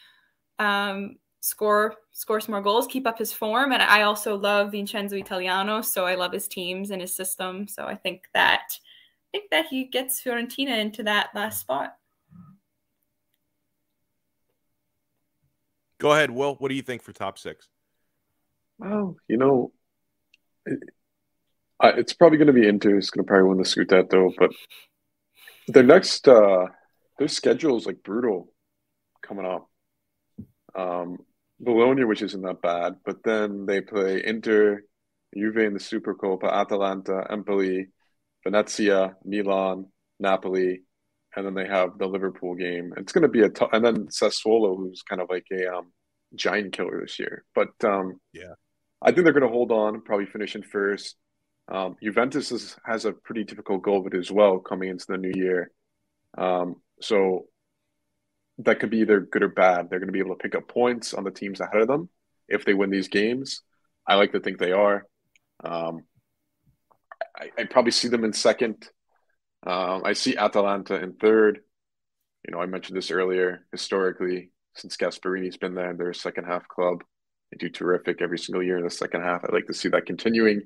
um, 0.58 1.16
score 1.40 1.94
score 2.12 2.40
some 2.40 2.52
more 2.52 2.62
goals, 2.62 2.86
keep 2.86 3.06
up 3.06 3.18
his 3.18 3.32
form, 3.32 3.72
and 3.72 3.82
I 3.82 4.02
also 4.02 4.36
love 4.36 4.72
Vincenzo 4.72 5.16
Italiano, 5.16 5.82
so 5.82 6.06
I 6.06 6.14
love 6.14 6.32
his 6.32 6.48
teams 6.48 6.90
and 6.90 7.00
his 7.00 7.14
system. 7.14 7.68
So 7.68 7.84
I 7.84 7.94
think 7.94 8.22
that 8.34 8.62
I 8.72 9.38
think 9.38 9.50
that 9.50 9.66
he 9.66 9.84
gets 9.84 10.22
Fiorentina 10.22 10.78
into 10.78 11.02
that 11.04 11.30
last 11.34 11.60
spot. 11.60 11.96
Go 15.98 16.12
ahead, 16.12 16.30
Will. 16.30 16.54
What 16.56 16.68
do 16.68 16.74
you 16.74 16.82
think 16.82 17.02
for 17.02 17.12
top 17.12 17.38
six? 17.38 17.68
Well, 18.78 19.16
you 19.28 19.36
know, 19.36 19.72
it, 20.64 20.78
uh, 21.82 21.92
it's 21.96 22.12
probably 22.12 22.38
going 22.38 22.46
to 22.46 22.52
be 22.52 22.68
Inter. 22.68 22.96
It's 22.96 23.10
going 23.10 23.24
to 23.24 23.28
probably 23.28 23.48
win 23.48 23.58
the 23.58 23.64
Scudetto, 23.64 24.32
but 24.38 24.50
their 25.68 25.82
next 25.82 26.26
uh, 26.28 26.66
their 27.18 27.28
schedule 27.28 27.76
is 27.76 27.86
like 27.86 28.02
brutal 28.02 28.52
coming 29.22 29.46
up. 29.46 29.68
Um, 30.74 31.18
Bologna, 31.58 32.04
which 32.04 32.22
isn't 32.22 32.42
that 32.42 32.60
bad, 32.60 32.96
but 33.04 33.22
then 33.24 33.66
they 33.66 33.80
play 33.80 34.22
Inter, 34.24 34.82
Juve 35.34 35.56
in 35.58 35.72
the 35.72 35.78
Supercoppa, 35.78 36.52
Atalanta, 36.52 37.26
Empoli, 37.30 37.88
Venezia, 38.44 39.16
Milan, 39.24 39.86
Napoli, 40.20 40.82
and 41.34 41.46
then 41.46 41.54
they 41.54 41.66
have 41.66 41.98
the 41.98 42.06
Liverpool 42.06 42.54
game. 42.54 42.92
It's 42.96 43.12
going 43.12 43.22
to 43.22 43.28
be 43.28 43.42
a 43.42 43.48
t- 43.48 43.66
and 43.72 43.84
then 43.84 44.06
Sassuolo, 44.08 44.76
who's 44.76 45.02
kind 45.02 45.20
of 45.20 45.28
like 45.30 45.46
a 45.52 45.66
um, 45.74 45.92
giant 46.34 46.72
killer 46.72 47.00
this 47.00 47.18
year. 47.18 47.44
But 47.54 47.72
um, 47.84 48.20
yeah, 48.32 48.54
I 49.02 49.12
think 49.12 49.24
they're 49.24 49.32
going 49.32 49.42
to 49.42 49.48
hold 49.48 49.72
on, 49.72 50.00
probably 50.02 50.26
finish 50.26 50.56
in 50.56 50.62
first. 50.62 51.16
Um, 51.68 51.96
Juventus 52.02 52.52
is, 52.52 52.76
has 52.84 53.04
a 53.04 53.12
pretty 53.12 53.44
difficult 53.44 53.82
goal 53.82 54.06
it 54.06 54.14
as 54.14 54.30
well 54.30 54.58
coming 54.58 54.88
into 54.88 55.06
the 55.08 55.18
new 55.18 55.32
year. 55.34 55.70
Um, 56.38 56.76
so 57.00 57.46
that 58.58 58.80
could 58.80 58.90
be 58.90 58.98
either 58.98 59.20
good 59.20 59.42
or 59.42 59.48
bad. 59.48 59.90
They're 59.90 59.98
going 59.98 60.08
to 60.08 60.12
be 60.12 60.20
able 60.20 60.36
to 60.36 60.42
pick 60.42 60.54
up 60.54 60.68
points 60.68 61.12
on 61.12 61.24
the 61.24 61.30
teams 61.30 61.60
ahead 61.60 61.80
of 61.80 61.88
them 61.88 62.08
if 62.48 62.64
they 62.64 62.74
win 62.74 62.90
these 62.90 63.08
games. 63.08 63.62
I 64.06 64.14
like 64.14 64.32
to 64.32 64.40
think 64.40 64.58
they 64.58 64.72
are. 64.72 65.06
Um, 65.62 66.02
I, 67.36 67.50
I, 67.58 67.64
probably 67.64 67.90
see 67.90 68.08
them 68.08 68.24
in 68.24 68.32
second. 68.32 68.88
Um, 69.66 70.02
I 70.04 70.12
see 70.12 70.36
Atalanta 70.36 71.02
in 71.02 71.14
third. 71.14 71.60
You 72.46 72.54
know, 72.54 72.60
I 72.60 72.66
mentioned 72.66 72.96
this 72.96 73.10
earlier. 73.10 73.66
Historically, 73.72 74.50
since 74.74 74.96
Gasperini's 74.96 75.56
been 75.56 75.74
there, 75.74 75.94
they're 75.94 76.10
a 76.10 76.14
second 76.14 76.44
half 76.44 76.68
club. 76.68 77.02
They 77.50 77.58
do 77.58 77.68
terrific 77.68 78.20
every 78.20 78.38
single 78.38 78.62
year 78.62 78.78
in 78.78 78.84
the 78.84 78.90
second 78.90 79.22
half. 79.22 79.44
I'd 79.44 79.52
like 79.52 79.66
to 79.66 79.74
see 79.74 79.88
that 79.90 80.06
continuing. 80.06 80.62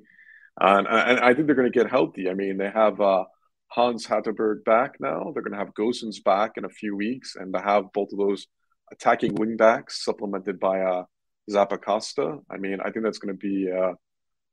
and, 0.60 0.86
and 0.86 1.20
I 1.20 1.34
think 1.34 1.46
they're 1.46 1.56
going 1.56 1.70
to 1.70 1.78
get 1.78 1.90
healthy. 1.90 2.28
I 2.30 2.34
mean, 2.34 2.56
they 2.56 2.70
have 2.70 3.00
uh, 3.00 3.24
Hans 3.68 4.06
Hateboer 4.06 4.64
back 4.64 4.96
now. 5.00 5.30
They're 5.32 5.42
going 5.42 5.52
to 5.52 5.58
have 5.58 5.74
Gosens 5.74 6.22
back 6.22 6.52
in 6.56 6.64
a 6.64 6.70
few 6.70 6.96
weeks, 6.96 7.36
and 7.36 7.52
to 7.54 7.60
have 7.60 7.92
both 7.92 8.12
of 8.12 8.18
those 8.18 8.46
attacking 8.92 9.36
wingbacks 9.36 9.92
supplemented 9.92 10.58
by 10.58 10.80
uh, 10.80 11.04
Zappacosta. 11.50 12.40
I 12.50 12.56
mean, 12.56 12.78
I 12.80 12.90
think 12.90 13.04
that's 13.04 13.18
going 13.18 13.34
to 13.34 13.38
be 13.38 13.70
uh, 13.70 13.92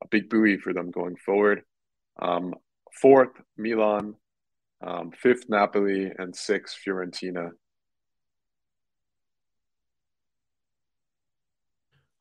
a 0.03 0.07
big 0.11 0.30
buoy 0.30 0.57
for 0.57 0.73
them 0.73 0.91
going 0.91 1.15
forward. 1.15 1.61
Um, 2.21 2.53
fourth, 3.01 3.32
Milan. 3.57 4.15
Um, 4.86 5.11
fifth, 5.11 5.45
Napoli, 5.49 6.11
and 6.17 6.36
sixth, 6.36 6.78
Fiorentina. 6.86 7.49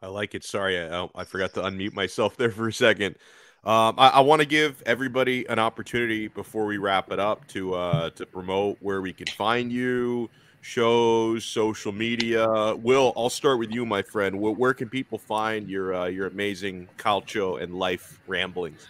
I 0.02 0.08
like 0.08 0.34
it. 0.34 0.44
Sorry, 0.44 0.78
I, 0.78 1.08
I 1.14 1.24
forgot 1.24 1.54
to 1.54 1.62
unmute 1.62 1.94
myself 1.94 2.36
there 2.36 2.50
for 2.50 2.68
a 2.68 2.72
second. 2.72 3.16
Um, 3.64 3.94
I, 3.98 4.08
I 4.08 4.20
want 4.20 4.40
to 4.42 4.46
give 4.46 4.82
everybody 4.86 5.46
an 5.48 5.58
opportunity 5.58 6.28
before 6.28 6.66
we 6.66 6.76
wrap 6.76 7.10
it 7.10 7.18
up 7.18 7.46
to 7.48 7.74
uh, 7.74 8.10
to 8.10 8.26
promote 8.26 8.76
where 8.80 9.00
we 9.00 9.12
can 9.12 9.26
find 9.26 9.72
you, 9.72 10.30
shows, 10.60 11.44
social 11.44 11.92
media. 11.92 12.76
Will, 12.76 13.12
I'll 13.16 13.30
start 13.30 13.58
with 13.58 13.72
you, 13.72 13.84
my 13.86 14.02
friend. 14.02 14.38
Where, 14.38 14.52
where 14.52 14.74
can 14.74 14.88
people 14.88 15.18
find 15.18 15.68
your 15.68 15.94
uh, 15.94 16.06
your 16.06 16.26
amazing 16.26 16.88
calcio 16.98 17.60
and 17.60 17.74
life 17.74 18.20
ramblings? 18.26 18.86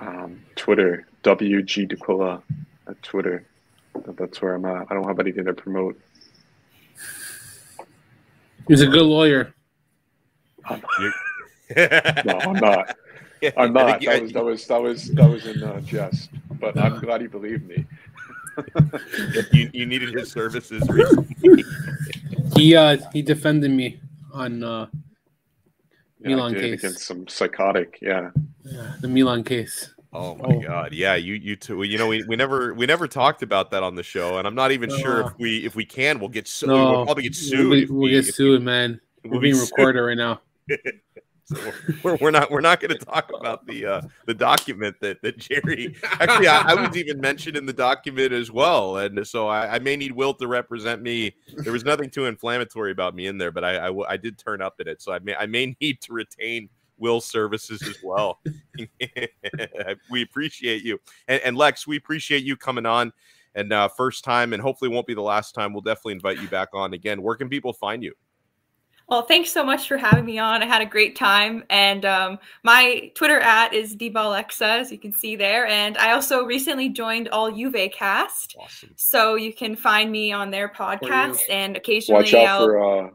Um, 0.00 0.42
Twitter, 0.54 1.06
WG 1.24 1.88
D'Aquila 1.88 2.42
at 2.86 3.02
Twitter. 3.02 3.44
That's 4.06 4.40
where 4.40 4.54
I'm 4.54 4.64
at. 4.64 4.86
I 4.88 4.94
don't 4.94 5.06
have 5.06 5.18
anything 5.18 5.46
to 5.46 5.54
promote. 5.54 6.00
He's 8.68 8.80
a 8.80 8.86
good 8.86 9.02
lawyer. 9.02 9.54
No, 11.76 12.38
I'm 12.40 12.52
not. 12.54 12.96
I'm 13.56 13.72
not. 13.72 14.00
That 14.00 14.22
was, 14.22 14.32
that 14.32 14.44
was 14.44 14.66
that 14.66 14.82
was 14.82 15.08
that 15.10 15.28
was 15.28 15.46
in 15.46 15.62
uh, 15.62 15.80
jest, 15.80 16.30
but 16.58 16.78
I'm 16.78 16.98
glad 17.00 17.20
he 17.20 17.26
believed 17.26 17.66
me. 17.66 17.86
you, 19.52 19.70
you 19.72 19.86
needed 19.86 20.14
his 20.14 20.32
services 20.32 20.82
recently. 20.88 21.64
he 22.56 22.74
uh 22.74 22.96
he 23.12 23.20
defended 23.20 23.70
me 23.70 24.00
on 24.32 24.64
uh 24.64 24.86
yeah, 26.20 26.28
Milan 26.28 26.54
case 26.54 26.82
against 26.82 27.00
some 27.00 27.28
psychotic, 27.28 27.98
yeah. 28.00 28.30
Yeah, 28.64 28.92
the 29.00 29.08
Milan 29.08 29.44
case. 29.44 29.92
Oh 30.12 30.34
my 30.36 30.56
oh. 30.56 30.60
god, 30.60 30.94
yeah, 30.94 31.14
you 31.14 31.34
you 31.34 31.56
too. 31.56 31.82
You 31.82 31.98
know, 31.98 32.08
we, 32.08 32.24
we 32.24 32.36
never 32.36 32.72
we 32.72 32.86
never 32.86 33.06
talked 33.06 33.42
about 33.42 33.70
that 33.72 33.82
on 33.82 33.96
the 33.96 34.02
show, 34.02 34.38
and 34.38 34.46
I'm 34.46 34.54
not 34.54 34.72
even 34.72 34.88
sure 34.88 35.20
if 35.20 35.38
we 35.38 35.58
if 35.58 35.76
we 35.76 35.84
can, 35.84 36.18
we'll 36.18 36.30
get 36.30 36.48
sued. 36.48 36.70
No, 36.70 36.92
we'll 36.92 37.04
probably 37.04 37.24
get 37.24 37.34
sued. 37.34 37.68
We'll, 37.68 37.98
we'll 37.98 38.04
we, 38.04 38.10
get 38.10 38.34
sued, 38.34 38.60
we, 38.60 38.64
man. 38.64 39.00
We're 39.24 39.32
we'll 39.32 39.40
being 39.40 39.58
recorded 39.58 40.00
right 40.00 40.16
now. 40.16 40.40
So 41.48 41.72
we're, 42.02 42.16
we're 42.16 42.30
not 42.32 42.50
we're 42.50 42.60
not 42.60 42.80
going 42.80 42.90
to 42.98 43.04
talk 43.04 43.30
about 43.32 43.64
the 43.68 43.86
uh, 43.86 44.02
the 44.26 44.34
document 44.34 44.96
that 45.00 45.22
that 45.22 45.38
Jerry 45.38 45.94
actually 46.02 46.48
I, 46.48 46.72
I, 46.72 46.74
was 46.74 46.96
even 46.96 47.20
mentioned 47.20 47.56
in 47.56 47.66
the 47.66 47.72
document 47.72 48.32
as 48.32 48.50
well, 48.50 48.96
and 48.96 49.24
so 49.24 49.46
I, 49.46 49.76
I, 49.76 49.78
may 49.78 49.94
need 49.94 50.10
Will 50.10 50.34
to 50.34 50.48
represent 50.48 51.02
me. 51.02 51.36
There 51.58 51.72
was 51.72 51.84
nothing 51.84 52.10
too 52.10 52.24
inflammatory 52.24 52.90
about 52.90 53.14
me 53.14 53.28
in 53.28 53.38
there, 53.38 53.52
but 53.52 53.62
I, 53.62 53.76
I, 53.76 54.12
I 54.14 54.16
did 54.16 54.38
turn 54.38 54.60
up 54.60 54.80
in 54.80 54.88
it, 54.88 55.00
so 55.00 55.12
I 55.12 55.20
may 55.20 55.36
I 55.36 55.46
may 55.46 55.76
need 55.80 56.00
to 56.00 56.12
retain 56.12 56.68
Will's 56.98 57.26
services 57.26 57.80
as 57.80 57.98
well. 58.02 58.40
we 60.10 60.22
appreciate 60.22 60.82
you, 60.82 60.98
and, 61.28 61.40
and, 61.42 61.56
Lex, 61.56 61.86
we 61.86 61.96
appreciate 61.96 62.42
you 62.42 62.56
coming 62.56 62.86
on. 62.86 63.12
And 63.54 63.72
uh, 63.72 63.86
first 63.88 64.24
time, 64.24 64.52
and 64.52 64.60
hopefully 64.60 64.90
won't 64.90 65.06
be 65.06 65.14
the 65.14 65.22
last 65.22 65.54
time. 65.54 65.72
We'll 65.72 65.80
definitely 65.80 66.14
invite 66.14 66.42
you 66.42 66.48
back 66.48 66.70
on 66.74 66.92
again. 66.92 67.22
Where 67.22 67.36
can 67.36 67.48
people 67.48 67.72
find 67.72 68.02
you? 68.02 68.12
Well, 69.08 69.22
thanks 69.22 69.52
so 69.52 69.62
much 69.62 69.86
for 69.86 69.96
having 69.96 70.24
me 70.24 70.38
on. 70.38 70.64
I 70.64 70.66
had 70.66 70.82
a 70.82 70.86
great 70.86 71.14
time. 71.14 71.62
And 71.70 72.04
um, 72.04 72.38
my 72.64 73.12
Twitter 73.14 73.38
at 73.38 73.72
is 73.72 73.94
DBALEXA, 73.94 74.80
as 74.80 74.90
you 74.90 74.98
can 74.98 75.12
see 75.12 75.36
there. 75.36 75.66
And 75.66 75.96
I 75.96 76.12
also 76.12 76.44
recently 76.44 76.88
joined 76.88 77.28
All 77.28 77.52
Juve 77.52 77.92
Cast. 77.92 78.56
Awesome. 78.58 78.90
So 78.96 79.36
you 79.36 79.54
can 79.54 79.76
find 79.76 80.10
me 80.10 80.32
on 80.32 80.50
their 80.50 80.68
podcast 80.68 81.38
and 81.48 81.76
occasionally 81.76 82.22
watch 82.22 82.34
out 82.34 82.48
I'll... 82.48 82.66
for, 82.66 83.06
uh, 83.06 83.10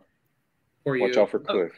for 0.85 0.97
watch 0.97 1.17
out 1.17 1.29
for 1.29 1.39
Cliff. 1.39 1.71
Oh. 1.73 1.77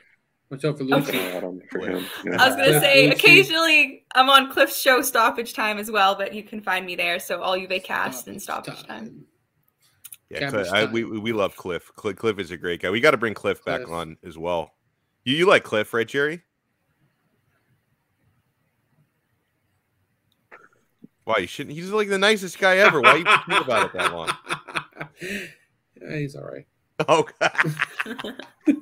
Watch 0.51 0.65
out 0.65 0.77
for 0.77 0.83
Lucy. 0.83 1.17
Okay. 1.17 1.61
For 1.71 1.79
him. 1.79 2.05
Yeah. 2.23 2.35
I 2.39 2.47
was 2.47 2.55
going 2.55 2.71
to 2.71 2.79
say, 2.79 3.07
Lucy. 3.07 3.15
occasionally 3.15 4.05
I'm 4.13 4.29
on 4.29 4.51
Cliff's 4.51 4.79
show 4.79 5.01
Stoppage 5.01 5.55
Time 5.55 5.79
as 5.79 5.89
well, 5.89 6.13
but 6.13 6.35
you 6.35 6.43
can 6.43 6.61
find 6.61 6.85
me 6.85 6.95
there. 6.95 7.17
So 7.17 7.41
All 7.41 7.57
Juve 7.57 7.81
Cast 7.83 8.19
Stoppage 8.19 8.31
and 8.31 8.41
Stoppage 8.41 8.83
Time. 8.83 9.05
time. 9.05 9.25
Yeah, 10.33 10.49
Cliff, 10.49 10.67
I, 10.71 10.85
we 10.85 11.03
we 11.03 11.31
love 11.31 11.55
Cliff. 11.55 11.91
Cliff. 11.95 12.15
Cliff 12.15 12.39
is 12.39 12.51
a 12.51 12.57
great 12.57 12.81
guy. 12.81 12.89
We 12.89 12.99
got 12.99 13.11
to 13.11 13.17
bring 13.17 13.33
Cliff, 13.33 13.61
Cliff 13.61 13.81
back 13.81 13.89
on 13.89 14.17
as 14.23 14.37
well. 14.37 14.71
You 15.23 15.35
you 15.35 15.45
like 15.45 15.63
Cliff, 15.63 15.93
right, 15.93 16.07
Jerry? 16.07 16.41
Why 21.25 21.37
you 21.37 21.47
shouldn't? 21.47 21.75
He's 21.75 21.89
like 21.89 22.09
the 22.09 22.17
nicest 22.17 22.59
guy 22.59 22.77
ever. 22.77 22.99
Why 23.01 23.15
you 23.15 23.23
think 23.47 23.65
about 23.65 23.85
it 23.87 23.93
that 23.93 24.13
long? 24.13 24.29
Yeah, 26.01 26.17
he's 26.17 26.35
all 26.35 26.43
right. 26.43 26.65
Okay. 27.09 27.47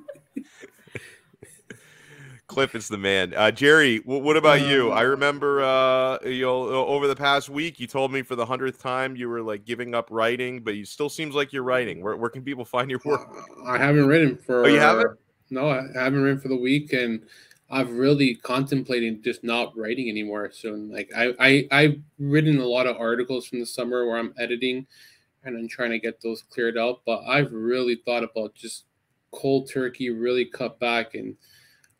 Cliff 2.51 2.75
is 2.75 2.89
the 2.89 2.97
man. 2.97 3.33
Uh, 3.33 3.49
Jerry, 3.49 3.99
w- 3.99 4.21
what 4.21 4.35
about 4.35 4.59
you? 4.59 4.91
I 4.91 5.03
remember, 5.03 5.63
uh, 5.63 6.17
you 6.25 6.41
know, 6.41 6.67
over 6.67 7.07
the 7.07 7.15
past 7.15 7.47
week, 7.47 7.79
you 7.79 7.87
told 7.87 8.11
me 8.11 8.23
for 8.23 8.35
the 8.35 8.45
hundredth 8.45 8.77
time 8.77 9.15
you 9.15 9.29
were 9.29 9.41
like 9.41 9.63
giving 9.63 9.95
up 9.95 10.09
writing, 10.11 10.59
but 10.59 10.75
you 10.75 10.83
still 10.83 11.07
seems 11.07 11.33
like 11.33 11.53
you're 11.53 11.63
writing. 11.63 12.01
Where, 12.01 12.17
where 12.17 12.29
can 12.29 12.43
people 12.43 12.65
find 12.65 12.91
your 12.91 12.99
work? 13.05 13.21
I 13.65 13.77
haven't 13.77 14.05
written 14.05 14.35
for. 14.35 14.65
Oh, 14.65 14.67
you 14.67 14.79
haven't? 14.79 15.17
No, 15.49 15.69
I 15.69 15.87
haven't 15.95 16.21
written 16.21 16.41
for 16.41 16.49
the 16.49 16.57
week, 16.57 16.91
and 16.91 17.21
I've 17.69 17.91
really 17.91 18.35
contemplating 18.35 19.21
just 19.21 19.45
not 19.45 19.71
writing 19.77 20.09
anymore 20.09 20.51
So, 20.51 20.71
Like 20.73 21.09
I, 21.15 21.33
I, 21.39 21.67
I've 21.71 22.01
written 22.19 22.59
a 22.59 22.65
lot 22.65 22.85
of 22.85 22.97
articles 22.97 23.47
from 23.47 23.61
the 23.61 23.65
summer 23.65 24.05
where 24.05 24.17
I'm 24.17 24.33
editing, 24.37 24.85
and 25.45 25.55
I'm 25.55 25.69
trying 25.69 25.91
to 25.91 25.99
get 25.99 26.21
those 26.21 26.41
cleared 26.41 26.77
out. 26.77 27.03
But 27.05 27.23
I've 27.25 27.53
really 27.53 27.95
thought 27.95 28.25
about 28.25 28.55
just 28.55 28.87
cold 29.31 29.69
turkey, 29.69 30.09
really 30.09 30.43
cut 30.43 30.77
back, 30.81 31.15
and 31.15 31.37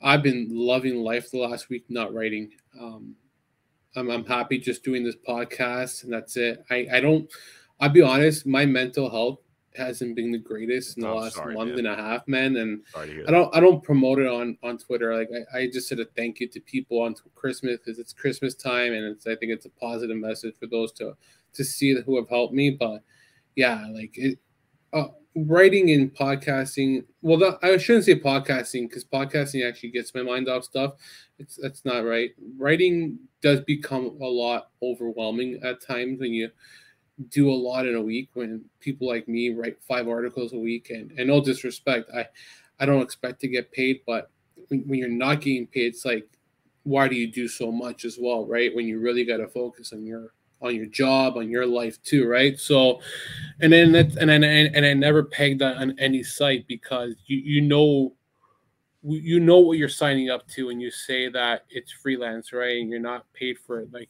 I've 0.02 0.24
been 0.24 0.48
loving 0.52 1.04
life 1.04 1.32
the 1.32 1.38
last 1.40 1.70
week, 1.70 1.86
not 1.90 2.14
writing. 2.14 2.52
Um, 2.80 3.16
I'm, 3.96 4.10
I'm 4.10 4.26
happy 4.26 4.58
just 4.58 4.84
doing 4.84 5.04
this 5.04 5.16
podcast, 5.28 6.04
and 6.04 6.14
that's 6.14 6.38
it. 6.38 6.64
I, 6.70 6.88
I 6.92 7.00
don't. 7.00 7.30
I'll 7.80 7.90
be 7.90 8.02
honest, 8.02 8.46
my 8.46 8.66
mental 8.66 9.10
health 9.10 9.40
hasn't 9.76 10.16
been 10.16 10.32
the 10.32 10.38
greatest 10.38 10.98
in 10.98 11.04
the 11.04 11.10
Oh, 11.10 11.16
last 11.16 11.36
sorry, 11.36 11.54
month 11.56 11.72
man. 11.72 11.80
and 11.80 11.88
a 11.88 11.96
half, 11.96 12.28
man. 12.28 12.58
And 12.58 12.84
Sorry 12.92 13.08
to 13.08 13.14
hear 13.14 13.26
I 13.28 13.32
don't 13.32 13.56
I 13.56 13.60
don't 13.60 13.84
promote 13.84 14.20
it 14.20 14.28
on 14.28 14.58
on 14.64 14.78
Twitter. 14.78 15.16
Like 15.16 15.30
I, 15.54 15.60
I 15.60 15.68
just 15.72 15.88
said 15.88 16.00
a 16.00 16.06
thank 16.06 16.40
you 16.40 16.48
to 16.50 16.60
people 16.60 17.02
on 17.02 17.16
Christmas 17.36 17.78
because 17.78 17.98
it's 17.98 18.12
Christmas 18.14 18.54
time 18.54 18.94
and 18.94 19.06
it's 19.06 19.26
I 19.28 19.36
think 19.36 19.52
it's 19.54 19.66
a 19.66 19.70
positive 19.70 20.18
message 20.18 20.56
for 20.60 20.68
those 20.68 20.92
to 20.94 21.16
to 21.54 21.64
see 21.64 21.96
who 22.06 22.18
have 22.18 22.28
helped 22.30 22.54
me. 22.54 22.72
But 22.72 23.02
yeah, 23.56 23.86
like 23.94 24.18
it, 24.18 24.40
uh, 24.94 25.08
writing 25.36 25.92
and 25.92 26.14
podcasting. 26.14 27.06
Well, 27.22 27.38
that, 27.40 27.60
I 27.64 27.78
shouldn't 27.78 28.06
say 28.06 28.20
podcasting 28.20 28.90
because 28.90 29.06
podcasting 29.06 29.68
actually 29.68 29.92
gets 29.92 30.14
my 30.14 30.24
mind 30.24 30.50
off 30.50 30.64
stuff. 30.64 30.94
It's 31.40 31.58
that's 31.58 31.86
not 31.86 32.06
right. 32.06 32.32
Writing 32.58 33.20
does 33.42 33.62
become 33.62 34.18
a 34.22 34.26
lot 34.26 34.70
overwhelming 34.82 35.60
at 35.64 35.82
times 35.82 36.20
when 36.20 36.34
you 36.34 36.50
do 37.30 37.52
a 37.52 37.54
lot 37.54 37.86
in 37.86 37.96
a 37.96 38.02
week 38.02 38.30
when 38.34 38.64
people 38.80 39.08
like 39.08 39.28
me 39.28 39.50
write 39.50 39.82
five 39.84 40.08
articles 40.08 40.54
a 40.54 40.58
week 40.58 40.90
and, 40.90 41.12
and 41.18 41.28
no 41.28 41.44
disrespect 41.44 42.10
i 42.16 42.26
i 42.80 42.86
don't 42.86 43.02
expect 43.02 43.40
to 43.40 43.48
get 43.48 43.72
paid 43.72 44.02
but 44.08 44.32
when, 44.70 44.80
when 44.88 44.98
you're 44.98 45.10
not 45.10 45.42
getting 45.42 45.68
paid 45.68 45.88
it's 45.88 46.06
like 46.06 46.28
why 46.84 47.08
do 47.08 47.16
you 47.16 47.32
do 47.32 47.48
so 47.48 47.72
much 47.72 48.06
as 48.06 48.18
well 48.20 48.46
right 48.46 48.74
when 48.76 48.88
you 48.88 49.00
really 49.00 49.24
got 49.24 49.38
to 49.38 49.48
focus 49.48 49.94
on 49.94 50.04
your 50.04 50.34
on 50.62 50.76
your 50.76 50.86
job 50.86 51.38
on 51.38 51.50
your 51.50 51.66
life 51.66 52.02
too 52.04 52.28
right 52.28 52.60
so 52.60 53.00
and 53.62 53.74
then 53.74 53.92
that 53.92 54.16
and 54.18 54.30
then 54.30 54.44
and, 54.44 54.76
and 54.76 54.86
i 54.86 54.94
never 54.94 55.24
pegged 55.24 55.60
that 55.60 55.78
on 55.78 55.98
any 56.00 56.24
site 56.24 56.68
because 56.68 57.16
you 57.26 57.38
you 57.38 57.62
know 57.62 58.14
you 59.04 59.40
know 59.40 59.58
what 59.58 59.78
you're 59.78 59.90
signing 59.90 60.30
up 60.30 60.48
to 60.48 60.70
and 60.70 60.82
you 60.82 60.92
say 60.92 61.28
that 61.28 61.66
it's 61.70 61.92
freelance 61.92 62.54
right 62.54 62.80
and 62.80 62.90
you're 62.90 63.00
not 63.00 63.26
paid 63.34 63.58
for 63.58 63.80
it 63.80 63.92
like 63.92 64.10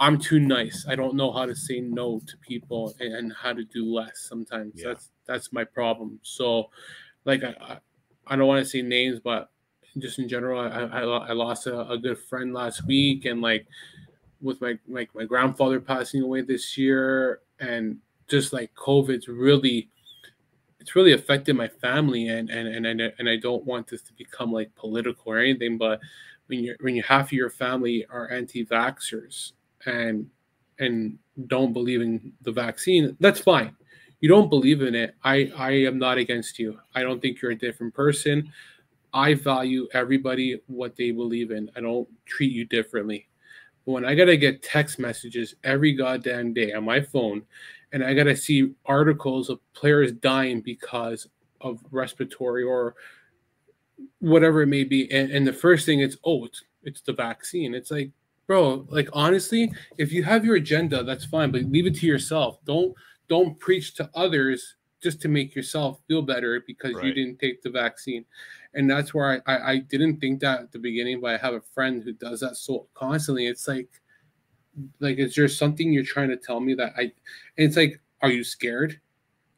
I'm 0.00 0.18
too 0.18 0.40
nice. 0.40 0.86
I 0.88 0.96
don't 0.96 1.14
know 1.14 1.30
how 1.30 1.44
to 1.44 1.54
say 1.54 1.80
no 1.80 2.20
to 2.26 2.36
people 2.38 2.94
and, 3.00 3.14
and 3.14 3.32
how 3.34 3.52
to 3.52 3.64
do 3.64 3.84
less 3.84 4.26
sometimes. 4.28 4.72
Yeah. 4.74 4.88
That's 4.88 5.10
that's 5.26 5.52
my 5.52 5.62
problem. 5.62 6.18
So, 6.22 6.70
like 7.26 7.44
I 7.44 7.54
I, 7.60 7.78
I 8.26 8.36
don't 8.36 8.48
want 8.48 8.64
to 8.64 8.68
say 8.68 8.80
names, 8.80 9.20
but 9.20 9.50
just 9.98 10.18
in 10.18 10.26
general, 10.26 10.58
I 10.58 10.68
I, 10.68 11.02
I 11.02 11.32
lost 11.32 11.66
a, 11.66 11.86
a 11.86 11.98
good 11.98 12.18
friend 12.18 12.54
last 12.54 12.86
week, 12.86 13.26
and 13.26 13.42
like 13.42 13.66
with 14.42 14.60
my 14.60 14.78
like 14.88 15.14
my 15.14 15.24
grandfather 15.24 15.80
passing 15.80 16.22
away 16.22 16.42
this 16.42 16.78
year, 16.78 17.40
and 17.60 17.98
just 18.28 18.52
like 18.52 18.72
COVID's 18.74 19.28
really 19.28 19.90
it's 20.80 20.96
really 20.96 21.12
affected 21.12 21.56
my 21.56 21.68
family 21.68 22.28
and 22.28 22.50
and 22.50 22.68
and 22.68 22.86
and, 22.86 23.02
I- 23.02 23.12
and 23.18 23.28
I 23.28 23.36
don't 23.36 23.64
want 23.64 23.88
this 23.88 24.02
to 24.02 24.12
become 24.14 24.52
like 24.52 24.74
political 24.74 25.32
or 25.32 25.38
anything, 25.38 25.78
but 25.78 26.00
when 26.46 26.60
you 26.64 26.76
when 26.80 26.96
you 26.96 27.02
half 27.02 27.26
of 27.26 27.32
your 27.32 27.50
family 27.50 28.06
are 28.10 28.30
anti-vaxxers 28.30 29.52
and 29.86 30.26
and 30.78 31.18
don't 31.46 31.72
believe 31.72 32.00
in 32.00 32.32
the 32.42 32.52
vaccine, 32.52 33.16
that's 33.20 33.40
fine. 33.40 33.76
You 34.20 34.28
don't 34.28 34.50
believe 34.50 34.82
in 34.82 34.94
it. 34.94 35.14
I 35.24 35.52
I 35.56 35.70
am 35.86 35.98
not 35.98 36.18
against 36.18 36.58
you. 36.58 36.78
I 36.94 37.02
don't 37.02 37.20
think 37.22 37.40
you're 37.42 37.52
a 37.52 37.58
different 37.58 37.94
person. 37.94 38.52
I 39.14 39.34
value 39.34 39.88
everybody 39.94 40.62
what 40.68 40.96
they 40.96 41.12
believe 41.12 41.52
in. 41.52 41.70
I 41.76 41.80
don't 41.82 42.08
treat 42.26 42.52
you 42.52 42.66
differently. 42.66 43.29
When 43.92 44.04
I 44.04 44.14
gotta 44.14 44.36
get 44.36 44.62
text 44.62 44.98
messages 44.98 45.54
every 45.64 45.92
goddamn 45.92 46.52
day 46.54 46.72
on 46.72 46.84
my 46.84 47.00
phone, 47.00 47.42
and 47.92 48.04
I 48.04 48.14
gotta 48.14 48.36
see 48.36 48.72
articles 48.86 49.50
of 49.50 49.60
players 49.72 50.12
dying 50.12 50.60
because 50.60 51.26
of 51.60 51.80
respiratory 51.90 52.62
or 52.62 52.94
whatever 54.20 54.62
it 54.62 54.68
may 54.68 54.84
be, 54.84 55.10
and, 55.10 55.30
and 55.30 55.46
the 55.46 55.52
first 55.52 55.86
thing 55.86 56.00
it's, 56.00 56.16
oh, 56.24 56.44
it's 56.44 56.62
it's 56.82 57.00
the 57.02 57.12
vaccine. 57.12 57.74
It's 57.74 57.90
like, 57.90 58.10
bro, 58.46 58.86
like 58.88 59.08
honestly, 59.12 59.72
if 59.98 60.12
you 60.12 60.22
have 60.22 60.44
your 60.44 60.56
agenda, 60.56 61.04
that's 61.04 61.24
fine, 61.24 61.50
but 61.50 61.64
leave 61.64 61.86
it 61.86 61.94
to 61.96 62.06
yourself. 62.06 62.58
Don't 62.64 62.94
don't 63.28 63.58
preach 63.58 63.94
to 63.94 64.10
others 64.14 64.76
just 65.02 65.20
to 65.22 65.28
make 65.28 65.54
yourself 65.54 66.00
feel 66.06 66.22
better 66.22 66.62
because 66.66 66.94
you 67.02 67.12
didn't 67.12 67.38
take 67.38 67.62
the 67.62 67.70
vaccine. 67.70 68.24
And 68.74 68.88
that's 68.88 69.12
where 69.12 69.42
I, 69.46 69.52
I, 69.52 69.70
I 69.72 69.78
didn't 69.78 70.20
think 70.20 70.40
that 70.40 70.60
at 70.60 70.72
the 70.72 70.78
beginning, 70.78 71.20
but 71.20 71.34
I 71.34 71.38
have 71.38 71.54
a 71.54 71.60
friend 71.60 72.02
who 72.02 72.12
does 72.12 72.40
that 72.40 72.56
so 72.56 72.86
constantly. 72.94 73.46
It's 73.46 73.66
like 73.66 73.88
like 75.00 75.18
is 75.18 75.34
there 75.34 75.48
something 75.48 75.92
you're 75.92 76.04
trying 76.04 76.28
to 76.28 76.36
tell 76.36 76.60
me 76.60 76.74
that 76.74 76.92
I 76.96 77.02
and 77.02 77.12
it's 77.56 77.76
like, 77.76 78.00
are 78.22 78.30
you 78.30 78.44
scared? 78.44 79.00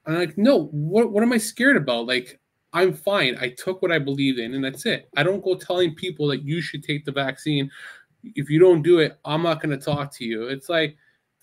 I'm 0.06 0.14
like, 0.14 0.38
no, 0.38 0.64
what 0.66 1.12
what 1.12 1.22
am 1.22 1.32
I 1.32 1.38
scared 1.38 1.76
about? 1.76 2.06
Like 2.06 2.40
I'm 2.72 2.94
fine. 2.94 3.36
I 3.40 3.50
took 3.50 3.82
what 3.82 3.92
I 3.92 3.98
believe 3.98 4.38
in, 4.38 4.54
and 4.54 4.64
that's 4.64 4.86
it. 4.86 5.08
I 5.16 5.22
don't 5.22 5.44
go 5.44 5.54
telling 5.54 5.94
people 5.94 6.26
that 6.28 6.42
you 6.42 6.60
should 6.60 6.82
take 6.82 7.04
the 7.04 7.12
vaccine. 7.12 7.70
If 8.24 8.48
you 8.48 8.58
don't 8.58 8.82
do 8.82 8.98
it, 9.00 9.18
I'm 9.24 9.42
not 9.42 9.60
going 9.60 9.78
to 9.78 9.84
talk 9.84 10.12
to 10.14 10.24
you. 10.24 10.46
It's 10.46 10.68
like, 10.68 10.96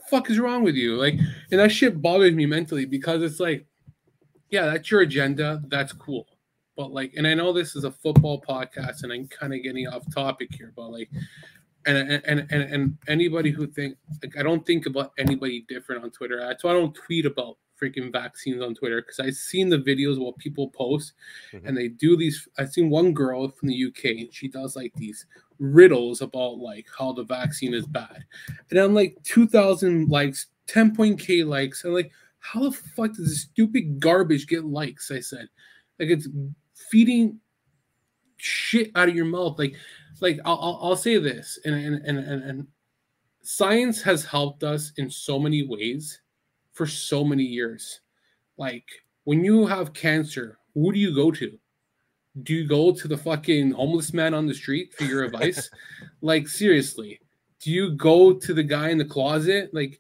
fuck 0.10 0.30
is 0.30 0.40
wrong 0.40 0.64
with 0.64 0.76
you? 0.76 0.96
Like, 0.96 1.16
and 1.52 1.60
that 1.60 1.72
shit 1.72 2.02
bothers 2.02 2.34
me 2.34 2.46
mentally 2.46 2.86
because 2.86 3.22
it's 3.22 3.40
like, 3.40 3.66
yeah, 4.50 4.66
that's 4.66 4.90
your 4.90 5.02
agenda. 5.02 5.62
That's 5.68 5.94
cool. 5.94 6.26
But 6.80 6.94
like, 6.94 7.14
and 7.18 7.28
I 7.28 7.34
know 7.34 7.52
this 7.52 7.76
is 7.76 7.84
a 7.84 7.92
football 7.92 8.42
podcast, 8.42 9.04
and 9.04 9.12
I'm 9.12 9.28
kind 9.28 9.54
of 9.54 9.62
getting 9.62 9.86
off 9.90 10.10
topic 10.16 10.48
here, 10.56 10.72
but 10.78 10.88
like, 10.92 11.10
and 11.86 11.98
and 12.26 12.48
and 12.50 12.62
and 12.74 12.98
anybody 13.10 13.52
who 13.52 13.68
think 13.68 13.98
like 14.24 14.38
I 14.38 14.44
don't 14.44 14.66
think 14.66 14.86
about 14.86 15.12
anybody 15.18 15.66
different 15.68 16.06
on 16.06 16.10
Twitter. 16.12 16.40
That's 16.40 16.64
why 16.64 16.70
I 16.72 16.76
don't 16.76 16.96
tweet 16.96 17.26
about 17.26 17.58
freaking 17.82 18.14
vaccines 18.14 18.62
on 18.62 18.76
Twitter 18.76 19.02
because 19.02 19.20
I've 19.20 19.34
seen 19.36 19.68
the 19.68 19.78
videos 19.78 20.20
what 20.20 20.38
people 20.38 20.70
post 20.70 21.12
Mhm. 21.52 21.68
and 21.68 21.78
they 21.78 21.90
do 21.90 22.16
these. 22.16 22.48
I've 22.58 22.72
seen 22.72 22.90
one 22.90 23.14
girl 23.14 23.50
from 23.50 23.68
the 23.68 23.76
UK 23.76 24.06
and 24.22 24.34
she 24.34 24.48
does 24.48 24.78
like 24.78 24.94
these 24.96 25.26
riddles 25.60 26.22
about 26.22 26.60
like 26.60 26.88
how 26.98 27.12
the 27.12 27.24
vaccine 27.26 27.74
is 27.74 27.88
bad, 27.88 28.24
and 28.70 28.80
I'm 28.80 28.94
like 28.94 29.18
two 29.24 29.48
thousand 29.48 30.08
likes, 30.08 30.48
ten 30.66 30.96
point 30.96 31.20
k 31.20 31.44
likes, 31.44 31.84
and 31.84 31.94
like 31.94 32.14
how 32.40 32.62
the 32.64 32.72
fuck 32.72 33.10
does 33.16 33.28
this 33.28 33.42
stupid 33.42 34.00
garbage 34.00 34.48
get 34.48 34.64
likes? 34.64 35.12
I 35.12 35.20
said, 35.20 35.50
like 36.00 36.08
it's 36.08 36.28
feeding 36.90 37.40
shit 38.38 38.92
out 38.96 39.10
of 39.10 39.16
your 39.16 39.26
mouth, 39.26 39.58
like 39.60 39.76
like 40.22 40.40
I'll, 40.46 40.60
I'll, 40.62 40.80
I'll 40.84 40.96
say 40.96 41.18
this 41.18 41.60
and, 41.66 41.76
and 41.76 42.06
and 42.06 42.20
and 42.20 42.44
and 42.44 42.68
science 43.42 44.02
has 44.02 44.26
helped 44.26 44.64
us 44.64 44.92
in 44.98 45.10
so 45.10 45.40
many 45.40 45.66
ways 45.68 46.22
for 46.74 46.86
so 46.86 47.24
many 47.24 47.44
years. 47.44 48.02
Like 48.58 48.86
when 49.24 49.44
you 49.44 49.66
have 49.66 49.94
cancer 49.94 50.58
who 50.74 50.92
do 50.92 51.00
you 51.00 51.14
go 51.14 51.32
to? 51.32 51.58
Do 52.44 52.54
you 52.54 52.68
go 52.68 52.94
to 52.94 53.08
the 53.08 53.18
fucking 53.18 53.72
homeless 53.72 54.14
man 54.14 54.34
on 54.34 54.46
the 54.46 54.54
street 54.54 54.94
for 54.94 55.04
your 55.04 55.24
advice? 55.24 55.70
Like 56.22 56.50
seriously 56.50 57.20
do 57.60 57.72
you 57.72 57.92
go 57.92 58.34
to 58.34 58.54
the 58.54 58.64
guy 58.64 58.90
in 58.90 58.98
the 58.98 59.06
closet? 59.06 59.70
Like 59.74 60.00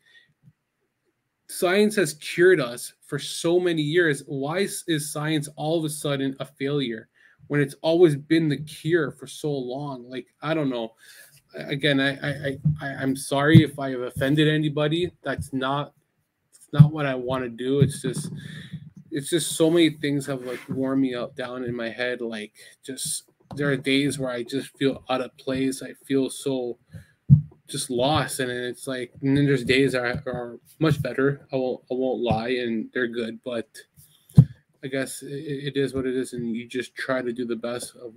science 1.49 1.95
has 1.95 2.13
cured 2.15 2.61
us 2.61 2.93
for 3.05 3.19
so 3.19 3.59
many 3.59 3.81
years 3.81 4.23
why 4.27 4.67
is 4.87 5.11
science 5.11 5.49
all 5.55 5.77
of 5.77 5.83
a 5.83 5.89
sudden 5.89 6.35
a 6.39 6.45
failure 6.45 7.09
when 7.49 7.59
it's 7.59 7.75
always 7.81 8.15
been 8.15 8.47
the 8.47 8.57
cure 8.57 9.11
for 9.11 9.25
so 9.27 9.51
long. 9.51 10.07
Like 10.07 10.27
I 10.41 10.53
don't 10.53 10.69
know. 10.69 10.93
Again, 11.55 11.99
I 11.99 12.11
I, 12.11 12.57
I 12.81 12.87
I'm 13.01 13.15
sorry 13.15 13.63
if 13.63 13.77
I 13.79 13.89
have 13.89 14.01
offended 14.01 14.47
anybody. 14.47 15.11
That's 15.23 15.51
not 15.51 15.93
it's 16.53 16.69
not 16.71 16.93
what 16.93 17.07
I 17.07 17.15
want 17.15 17.43
to 17.43 17.49
do. 17.49 17.79
It's 17.79 18.01
just 18.01 18.31
it's 19.11 19.31
just 19.31 19.53
so 19.53 19.69
many 19.69 19.89
things 19.89 20.27
have 20.27 20.43
like 20.43 20.59
worn 20.69 21.01
me 21.01 21.15
out 21.15 21.35
down 21.35 21.63
in 21.63 21.75
my 21.75 21.89
head. 21.89 22.21
Like 22.21 22.53
just 22.83 23.31
there 23.55 23.69
are 23.71 23.77
days 23.77 24.19
where 24.19 24.29
I 24.29 24.43
just 24.43 24.77
feel 24.77 25.03
out 25.09 25.21
of 25.21 25.35
place. 25.37 25.81
I 25.81 25.93
feel 26.05 26.29
so 26.29 26.77
just 27.69 27.89
lost, 27.89 28.39
and 28.39 28.51
it's 28.51 28.87
like 28.87 29.11
and 29.21 29.37
then 29.37 29.45
there's 29.45 29.63
days 29.63 29.95
are, 29.95 30.21
are 30.25 30.59
much 30.79 31.01
better. 31.01 31.47
I 31.53 31.55
won't 31.55 31.81
I 31.91 31.93
won't 31.95 32.21
lie, 32.21 32.49
and 32.49 32.89
they're 32.93 33.07
good, 33.07 33.39
but 33.43 33.67
I 34.83 34.87
guess 34.87 35.21
it, 35.21 35.27
it 35.27 35.77
is 35.77 35.93
what 35.93 36.05
it 36.05 36.15
is, 36.15 36.33
and 36.33 36.55
you 36.55 36.67
just 36.67 36.95
try 36.95 37.21
to 37.21 37.33
do 37.33 37.45
the 37.45 37.55
best 37.55 37.95
of 37.95 38.13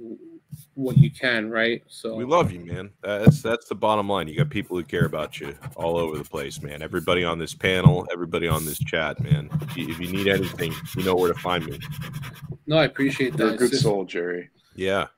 what 0.74 0.96
you 0.96 1.10
can, 1.10 1.50
right? 1.50 1.82
So 1.88 2.14
We 2.14 2.24
love 2.24 2.52
you, 2.52 2.60
man. 2.60 2.90
That's 3.02 3.42
that's 3.42 3.66
the 3.68 3.74
bottom 3.74 4.08
line. 4.08 4.28
You 4.28 4.36
got 4.36 4.48
people 4.50 4.76
who 4.76 4.84
care 4.84 5.06
about 5.06 5.40
you 5.40 5.54
all 5.76 5.96
over 5.96 6.16
the 6.16 6.24
place, 6.24 6.62
man. 6.62 6.80
Everybody 6.82 7.24
on 7.24 7.38
this 7.38 7.54
panel, 7.54 8.06
everybody 8.12 8.46
on 8.48 8.64
this 8.64 8.78
chat, 8.78 9.20
man. 9.20 9.50
If 9.62 9.76
you, 9.76 9.88
if 9.88 9.98
you 10.00 10.12
need 10.12 10.28
anything, 10.28 10.72
you 10.96 11.02
know 11.04 11.14
where 11.16 11.32
to 11.32 11.38
find 11.40 11.66
me. 11.66 11.78
no, 12.66 12.76
I 12.76 12.84
appreciate 12.84 13.36
You're 13.36 13.48
that. 13.48 13.54
a 13.54 13.58
good 13.58 13.70
just- 13.70 13.82
soul, 13.82 14.04
Jerry. 14.04 14.48
Yeah, 14.74 15.08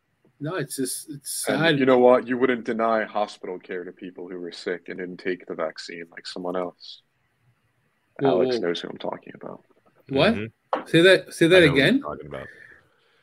No, 0.44 0.56
it's 0.56 0.76
just 0.76 1.08
it's 1.10 1.44
sad. 1.46 1.60
And 1.70 1.78
you 1.80 1.86
know 1.86 1.98
what? 1.98 2.28
You 2.28 2.36
wouldn't 2.36 2.64
deny 2.64 3.04
hospital 3.04 3.58
care 3.58 3.82
to 3.84 3.92
people 3.92 4.28
who 4.28 4.38
were 4.38 4.52
sick 4.52 4.82
and 4.88 4.98
didn't 4.98 5.16
take 5.28 5.46
the 5.46 5.54
vaccine 5.54 6.04
like 6.10 6.26
someone 6.26 6.54
else. 6.54 7.00
Whoa, 8.20 8.28
Alex 8.42 8.56
whoa. 8.56 8.60
knows 8.66 8.80
who 8.80 8.88
I'm 8.90 8.98
talking 8.98 9.32
about. 9.40 9.64
what? 10.10 10.34
Mhm. 10.34 10.52
Say 10.86 11.00
that. 11.00 11.32
Say 11.32 11.46
I 11.46 11.48
that 11.48 11.60
know 11.60 11.66
what 11.68 11.78
again. 11.78 12.00
talking 12.02 12.26
about. 12.26 12.46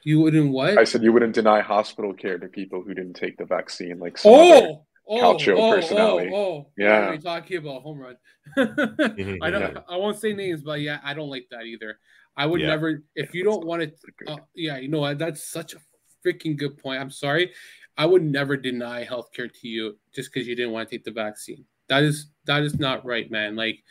You 0.03 0.19
wouldn't 0.21 0.51
what? 0.51 0.79
I 0.79 0.83
said 0.83 1.03
you 1.03 1.13
wouldn't 1.13 1.35
deny 1.35 1.59
hospital 1.61 2.11
care 2.13 2.39
to 2.39 2.47
people 2.47 2.81
who 2.83 2.95
didn't 2.95 3.13
take 3.13 3.37
the 3.37 3.45
vaccine 3.45 3.99
like 3.99 4.17
some 4.17 4.33
other- 4.33 4.67
Oh, 5.07 5.17
oh, 5.21 5.37
oh, 5.37 5.71
personality. 5.75 6.31
Oh, 6.33 6.37
oh. 6.37 6.71
Yeah. 6.75 7.05
What 7.09 7.15
are 7.19 7.21
talking 7.21 7.57
about 7.57 7.83
home 7.83 7.99
run? 7.99 8.17
Mhm, 8.57 9.37
I 9.45 9.51
don't. 9.51 9.61
yeah. 9.75 9.81
I 9.87 9.97
won't 9.97 10.17
say 10.17 10.33
names, 10.33 10.61
but 10.63 10.81
yeah, 10.81 10.99
I 11.03 11.13
don't 11.13 11.29
like 11.29 11.47
that 11.51 11.65
either. 11.65 11.99
I 12.35 12.45
would 12.47 12.61
Yeah. 12.61 12.67
never. 12.73 13.03
If 13.15 13.35
you 13.35 13.43
don't 13.43 13.63
want 13.65 13.83
to, 13.83 13.91
uh, 14.33 14.37
yeah, 14.55 14.77
you 14.77 14.87
know? 14.87 15.13
That's 15.13 15.43
such 15.43 15.73
a 15.75 15.79
freaking 16.25 16.57
good 16.57 16.77
point. 16.77 17.01
I'm 17.01 17.11
sorry. 17.11 17.51
I 17.97 18.05
would 18.05 18.23
never 18.23 18.55
deny 18.57 19.05
healthcare 19.05 19.51
to 19.61 19.67
you 19.67 19.97
just 20.13 20.33
because 20.33 20.47
you 20.47 20.55
didn't 20.55 20.71
want 20.71 20.89
to 20.89 20.95
take 20.95 21.03
the 21.03 21.11
vaccine. 21.11 21.65
That 21.87 22.03
is 22.03 22.27
that 22.45 22.63
is 22.63 22.79
not 22.79 23.05
right, 23.05 23.29
man. 23.29 23.55
Like 23.55 23.83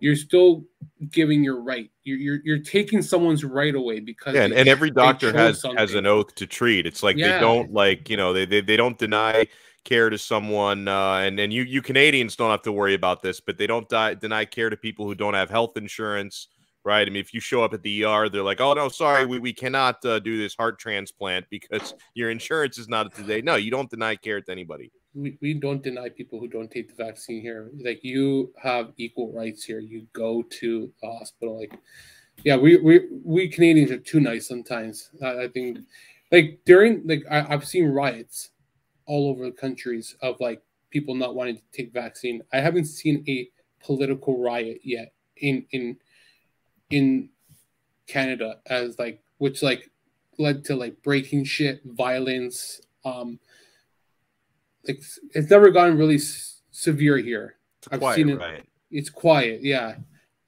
you're 0.00 0.16
still 0.16 0.64
giving 1.12 1.44
your 1.44 1.62
right. 1.62 1.90
You're 2.02 2.18
you're, 2.18 2.40
you're 2.44 2.58
taking 2.58 3.00
someone's 3.00 3.44
right 3.44 3.74
away 3.74 4.00
because 4.00 4.34
Yeah, 4.34 4.44
and, 4.44 4.52
they- 4.52 4.60
and 4.60 4.68
every 4.68 4.90
doctor 4.90 5.32
has 5.32 5.62
has 5.76 5.94
an 5.94 6.04
oath 6.06 6.34
to 6.34 6.46
treat. 6.46 6.86
It's 6.86 7.02
like 7.02 7.16
Yeah. 7.16 7.34
they 7.34 7.40
don't 7.40 7.72
like 7.72 8.10
you 8.10 8.16
know 8.16 8.32
they, 8.32 8.44
they 8.44 8.60
they 8.60 8.76
don't 8.76 8.98
deny 8.98 9.46
care 9.84 10.08
to 10.10 10.16
someone, 10.18 10.88
uh, 10.88 11.16
and 11.18 11.38
and 11.38 11.52
you 11.52 11.62
you 11.62 11.80
Canadians 11.80 12.36
don't 12.36 12.50
have 12.50 12.62
to 12.62 12.72
worry 12.72 12.94
about 12.94 13.22
this, 13.22 13.40
but 13.40 13.56
they 13.56 13.66
don't 13.66 13.88
die, 13.88 14.14
deny 14.14 14.44
care 14.44 14.68
to 14.70 14.76
people 14.76 15.06
who 15.06 15.14
don't 15.14 15.34
have 15.34 15.48
health 15.50 15.76
insurance, 15.76 16.48
right? 16.84 17.06
I 17.06 17.10
mean, 17.10 17.20
if 17.20 17.32
you 17.34 17.40
show 17.40 17.62
up 17.64 17.74
at 17.74 17.82
the 17.82 18.04
ER, 18.04 18.28
they're 18.28 18.42
like, 18.42 18.60
oh 18.60 18.74
no, 18.74 18.88
sorry, 18.88 19.26
we 19.26 19.38
we 19.38 19.52
cannot 19.52 20.04
uh, 20.04 20.18
do 20.18 20.38
this 20.38 20.54
heart 20.54 20.78
transplant 20.78 21.46
because 21.50 21.94
your 22.14 22.30
insurance 22.30 22.78
is 22.78 22.88
not 22.88 23.14
today. 23.14 23.40
No, 23.40 23.56
you 23.56 23.70
don't 23.70 23.90
deny 23.90 24.16
care 24.16 24.40
to 24.40 24.52
anybody. 24.52 24.90
we, 25.14 25.38
we 25.40 25.54
don't 25.54 25.82
deny 25.82 26.08
people 26.08 26.40
who 26.40 26.48
don't 26.48 26.70
take 26.70 26.94
the 26.94 27.04
vaccine 27.04 27.40
here. 27.40 27.70
Like 27.82 28.00
you 28.02 28.52
have 28.60 28.92
equal 28.96 29.32
rights 29.32 29.64
here. 29.64 29.78
You 29.78 30.06
go 30.12 30.42
to 30.42 30.92
the 31.00 31.08
hospital. 31.08 31.58
Like, 31.60 31.78
yeah, 32.44 32.56
we 32.56 32.76
we, 32.76 33.00
we 33.24 33.48
Canadians 33.48 33.90
are 33.90 33.98
too 33.98 34.20
nice 34.20 34.46
sometimes. 34.46 35.10
I, 35.22 35.44
I 35.44 35.48
think, 35.48 35.78
like 36.32 36.60
during 36.66 37.06
like 37.06 37.24
I, 37.30 37.46
I've 37.48 37.66
seen 37.66 37.86
riots 37.86 38.50
all 39.06 39.30
over 39.30 39.44
the 39.44 39.52
countries 39.52 40.16
of 40.22 40.36
like 40.40 40.62
people 40.90 41.14
not 41.14 41.34
wanting 41.34 41.56
to 41.56 41.62
take 41.72 41.92
vaccine. 41.92 42.42
I 42.52 42.60
haven't 42.60 42.86
seen 42.86 43.24
a 43.28 43.48
political 43.84 44.42
riot 44.42 44.80
yet 44.82 45.12
in 45.36 45.64
in 45.72 45.96
in 46.94 47.28
Canada 48.06 48.60
as 48.66 48.98
like 48.98 49.20
which 49.38 49.62
like 49.62 49.90
led 50.38 50.64
to 50.66 50.76
like 50.76 51.02
breaking 51.02 51.44
shit, 51.44 51.80
violence, 51.84 52.80
um 53.04 53.38
like 54.86 55.00
it's 55.34 55.50
never 55.50 55.70
gotten 55.70 55.96
really 55.98 56.16
s- 56.16 56.60
severe 56.70 57.16
here. 57.18 57.56
It's 57.78 57.88
I've 57.92 58.00
quiet, 58.00 58.16
seen 58.16 58.28
it- 58.30 58.38
right? 58.38 58.62
It's 58.90 59.10
quiet, 59.10 59.62
yeah. 59.62 59.96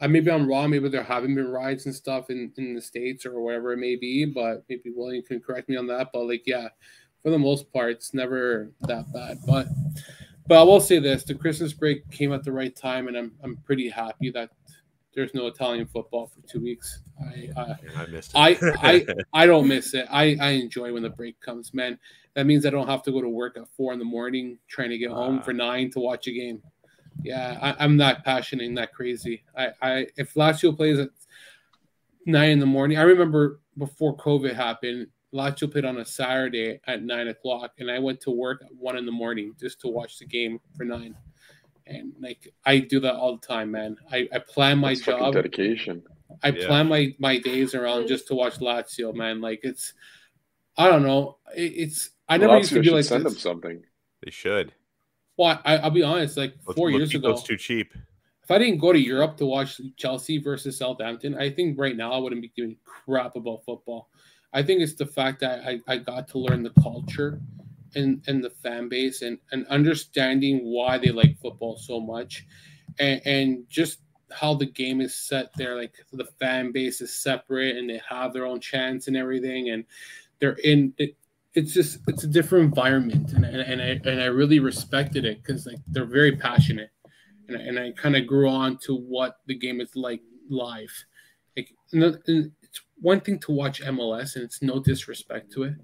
I 0.01 0.06
maybe 0.06 0.31
I'm 0.31 0.47
wrong. 0.47 0.70
Maybe 0.70 0.89
there 0.90 1.02
haven't 1.02 1.35
been 1.35 1.48
riots 1.48 1.86
and 1.86 1.94
stuff 1.94 2.28
in, 2.31 2.52
in 2.59 2.74
the 2.74 2.82
states 2.82 3.24
or 3.27 3.40
wherever 3.40 3.73
it 3.73 3.78
may 3.78 3.97
be. 3.97 4.27
But 4.27 4.62
maybe 4.68 4.90
William 4.94 5.24
can 5.24 5.40
correct 5.40 5.68
me 5.70 5.77
on 5.77 5.86
that. 5.86 6.10
But 6.12 6.27
like, 6.28 6.43
yeah, 6.47 6.68
for 7.23 7.31
the 7.31 7.39
most 7.39 7.73
part, 7.73 7.93
it's 7.93 8.12
never 8.12 8.70
that 8.82 9.10
bad. 9.12 9.39
But 9.47 9.68
but 10.47 10.59
I 10.59 10.62
will 10.62 10.81
say 10.81 10.98
this: 10.98 11.24
the 11.24 11.35
Christmas 11.35 11.73
break 11.73 12.09
came 12.10 12.32
at 12.35 12.44
the 12.44 12.52
right 12.52 12.77
time, 12.77 13.09
and 13.09 13.16
I'm 13.16 13.32
I'm 13.43 13.56
pretty 13.64 13.89
happy 13.89 14.31
that 14.32 14.51
there's 15.16 15.34
no 15.34 15.47
Italian 15.48 15.86
football 15.86 16.28
for 16.28 16.40
two 16.47 16.60
weeks. 16.60 17.01
I 17.20 17.48
I, 17.56 17.76
I 18.02 18.06
missed 18.06 18.30
it. 18.32 18.36
I 18.38 18.59
I 18.76 19.06
I 19.43 19.47
don't 19.47 19.66
miss 19.66 19.94
it. 19.94 20.06
I 20.10 20.36
I 20.40 20.51
enjoy 20.51 20.93
when 20.93 21.02
the 21.02 21.10
break 21.10 21.40
comes, 21.40 21.74
man. 21.74 21.98
That 22.34 22.47
means 22.47 22.64
I 22.66 22.70
don't 22.70 22.86
have 22.86 23.02
to 23.05 23.10
go 23.12 23.20
to 23.22 23.28
work 23.28 23.56
at 23.56 23.66
four 23.76 23.93
in 23.93 23.98
the 23.98 24.05
morning 24.05 24.59
trying 24.68 24.90
to 24.90 24.98
get 24.98 25.10
home 25.10 25.38
Ah. 25.40 25.43
for 25.43 25.52
nine 25.52 25.90
to 25.93 25.98
watch 26.01 26.28
a 26.28 26.32
game. 26.32 26.62
Yeah, 27.22 27.59
I, 27.62 27.82
I'm 27.82 27.97
that 27.97 28.24
passionate 28.24 28.66
and 28.68 28.76
that 28.78 28.93
crazy. 28.93 29.43
I 29.56 29.70
I 29.82 30.06
if 30.16 30.34
Lazio 30.34 30.76
plays 30.76 30.98
at 30.98 31.09
nine 32.26 32.51
in 32.51 32.59
the 32.60 32.66
morning, 32.66 32.98
I 32.98 33.02
remember 33.02 33.60
before 33.78 34.16
COVID 34.16 34.55
happened, 34.55 35.06
Lazio 35.32 35.70
played 35.70 35.84
on 35.86 35.98
a 35.98 36.05
Saturday 36.05 36.78
at 36.86 37.02
nine 37.02 37.28
o'clock, 37.28 37.72
and 37.78 37.90
I 37.90 37.98
went 37.98 38.20
to 38.22 38.30
work 38.30 38.62
at 38.64 38.74
one 38.74 38.97
in 38.98 39.06
the 39.06 39.12
morning 39.12 39.55
just 39.59 39.80
to 39.80 39.88
watch 39.88 40.18
the 40.18 40.26
game 40.26 40.60
for 40.76 40.84
nine. 40.84 41.14
And 41.86 42.12
like 42.20 42.52
I 42.64 42.78
do 42.78 42.98
that 43.00 43.14
all 43.14 43.36
the 43.36 43.46
time, 43.46 43.70
man. 43.70 43.96
I, 44.10 44.28
I 44.32 44.38
plan 44.40 44.78
my 44.78 44.94
That's 44.94 45.02
job. 45.06 45.34
dedication. 45.34 46.02
I 46.42 46.48
Yeah. 46.48 46.66
plan 46.66 46.88
my 46.88 47.14
my 47.18 47.38
days 47.38 47.74
around 47.74 48.08
just 48.08 48.26
to 48.28 48.34
watch 48.34 48.54
Lazio, 48.58 49.14
man. 49.14 49.40
Like 49.40 49.60
it's, 49.62 49.94
I 50.76 50.88
don't 50.88 51.02
know. 51.04 51.38
It, 51.54 51.72
it's 51.76 52.10
I 52.28 52.38
never 52.38 52.58
used 52.58 52.70
to 52.72 52.80
Lazio 52.80 52.82
be 52.82 52.90
like 52.90 53.04
send 53.04 53.24
them 53.24 53.36
something. 53.36 53.82
they 54.24 54.30
should. 54.32 54.72
Well, 55.36 55.60
I, 55.64 55.78
I'll 55.78 55.90
be 55.90 56.02
honest. 56.02 56.36
Like 56.36 56.54
Let's 56.66 56.76
four 56.76 56.90
look- 56.90 56.98
years 56.98 57.14
ago, 57.14 57.30
it's 57.30 57.42
too 57.44 57.56
cheap. 57.56 57.92
if 58.42 58.50
I 58.50 58.58
didn't 58.58 58.78
go 58.78 58.92
to 58.92 58.98
Europe 58.98 59.36
to 59.36 59.46
watch 59.46 59.80
Chelsea 59.96 60.38
versus 60.38 60.76
Southampton, 60.78 61.36
I 61.36 61.50
think 61.50 61.78
right 61.78 61.96
now 61.96 62.12
I 62.12 62.18
wouldn't 62.18 62.42
be 62.42 62.52
giving 62.56 62.76
crap 62.84 63.36
about 63.36 63.64
football. 63.64 64.08
I 64.52 64.62
think 64.62 64.80
it's 64.80 64.94
the 64.94 65.06
fact 65.06 65.40
that 65.40 65.60
I, 65.64 65.80
I 65.86 65.98
got 65.98 66.26
to 66.28 66.38
learn 66.38 66.62
the 66.64 66.70
culture 66.82 67.40
and, 67.97 68.23
and 68.27 68.43
the 68.43 68.51
fan 68.51 68.89
base 68.89 69.23
and, 69.23 69.39
and 69.52 69.66
understanding 69.68 70.60
why 70.64 70.98
they 70.98 71.10
like 71.10 71.39
football 71.40 71.77
so 71.77 72.01
much 72.01 72.47
and, 72.98 73.20
and 73.24 73.68
just 73.68 74.01
how 74.31 74.55
the 74.55 74.66
game 74.66 75.01
is 75.01 75.14
set 75.14 75.51
there. 75.56 75.77
Like 75.77 75.94
the 76.12 76.27
fan 76.39 76.73
base 76.73 77.01
is 77.01 77.12
separate 77.14 77.77
and 77.77 77.89
they 77.89 78.01
have 78.09 78.32
their 78.32 78.47
own 78.47 78.60
chants 78.60 79.09
and 79.09 79.16
everything. 79.16 79.70
And 79.70 79.85
they're 80.40 80.59
in 80.64 80.93
it. 80.98 81.16
It's 81.55 81.73
just, 81.73 82.01
it's 82.06 82.24
a 82.24 82.28
different 82.28 82.66
environment. 82.66 83.32
And, 83.32 83.44
and, 83.44 83.60
and 83.60 83.81
I, 83.81 84.10
and 84.10 84.20
I 84.20 84.27
really 84.27 84.59
respected 84.59 85.24
it 85.24 85.43
because 85.43 85.66
like 85.66 85.78
they're 85.89 86.05
very 86.05 86.36
passionate 86.36 86.90
and, 87.48 87.56
and 87.56 87.78
I 87.78 87.93
kind 87.93 88.16
of 88.16 88.27
grew 88.27 88.48
on 88.48 88.78
to 88.85 88.94
what 88.97 89.39
the 89.47 89.55
game 89.55 89.81
is 89.81 89.94
like 89.94 90.20
live. 90.48 90.93
Like, 91.56 91.70
and 91.93 92.18
it's 92.27 92.81
one 93.01 93.20
thing 93.20 93.39
to 93.40 93.52
watch 93.52 93.82
MLS, 93.82 94.36
and 94.36 94.44
it's 94.44 94.62
no 94.62 94.81
disrespect 94.81 95.52
to 95.52 95.64
it, 95.64 95.74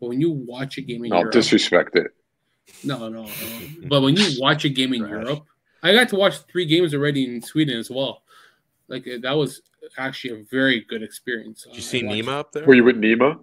but 0.00 0.08
when 0.08 0.20
you 0.20 0.30
watch 0.30 0.78
a 0.78 0.82
game 0.82 1.04
in 1.04 1.12
I'll 1.12 1.20
Europe, 1.20 1.32
disrespect 1.32 1.96
it. 1.96 2.08
no, 2.84 3.08
no, 3.08 3.24
no. 3.24 3.28
but 3.88 4.00
when 4.02 4.16
you 4.16 4.26
watch 4.40 4.64
a 4.64 4.68
game 4.68 4.92
in 4.94 5.00
Trash. 5.00 5.10
Europe, 5.12 5.44
I 5.82 5.92
got 5.92 6.08
to 6.10 6.16
watch 6.16 6.36
three 6.50 6.66
games 6.66 6.94
already 6.94 7.24
in 7.24 7.40
Sweden 7.42 7.78
as 7.78 7.90
well. 7.90 8.22
Like 8.88 9.06
uh, 9.06 9.18
that 9.22 9.32
was 9.36 9.60
actually 9.96 10.40
a 10.40 10.44
very 10.50 10.80
good 10.88 11.02
experience. 11.02 11.64
Did 11.64 11.76
you 11.76 11.82
see 11.82 12.02
I 12.02 12.06
watched- 12.08 12.22
Nima 12.22 12.28
up 12.40 12.52
there? 12.52 12.64
Were 12.66 12.74
you 12.74 12.84
with 12.84 12.96
Nima? 12.96 13.38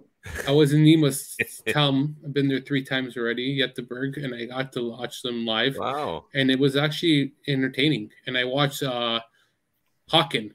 I 0.48 0.50
was 0.50 0.72
in 0.72 0.82
Nima's 0.84 1.36
town. 1.68 2.16
I've 2.24 2.34
been 2.34 2.48
there 2.48 2.60
three 2.60 2.82
times 2.82 3.16
already, 3.16 3.60
Göteborg, 3.60 4.22
and 4.24 4.34
I 4.34 4.46
got 4.46 4.72
to 4.72 4.90
watch 4.90 5.22
them 5.22 5.46
live 5.46 5.76
Wow. 5.78 6.24
and 6.34 6.50
it 6.50 6.58
was 6.58 6.74
actually 6.74 7.32
entertaining. 7.46 8.10
And 8.26 8.36
I 8.36 8.44
watched 8.44 8.82
uh 8.82 9.20
Hawken, 10.10 10.50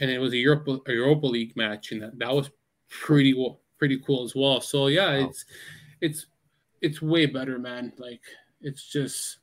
and 0.00 0.10
it 0.10 0.18
was 0.18 0.32
a 0.32 0.36
Europa 0.36 0.78
a 0.86 0.92
Europa 0.92 1.26
League 1.26 1.56
match, 1.56 1.92
and 1.92 2.02
that, 2.02 2.18
that 2.18 2.34
was 2.34 2.50
pretty 2.90 3.32
wo- 3.34 3.58
pretty 3.84 4.02
cool 4.06 4.24
as 4.24 4.34
well. 4.34 4.60
So 4.62 4.86
yeah, 4.86 5.18
Wow. 5.18 5.28
it's 5.28 5.44
it's 6.00 6.26
it's 6.80 7.02
way 7.02 7.26
better, 7.26 7.58
man. 7.58 7.92
Like 7.98 8.22
it's 8.62 8.82
just 8.90 9.38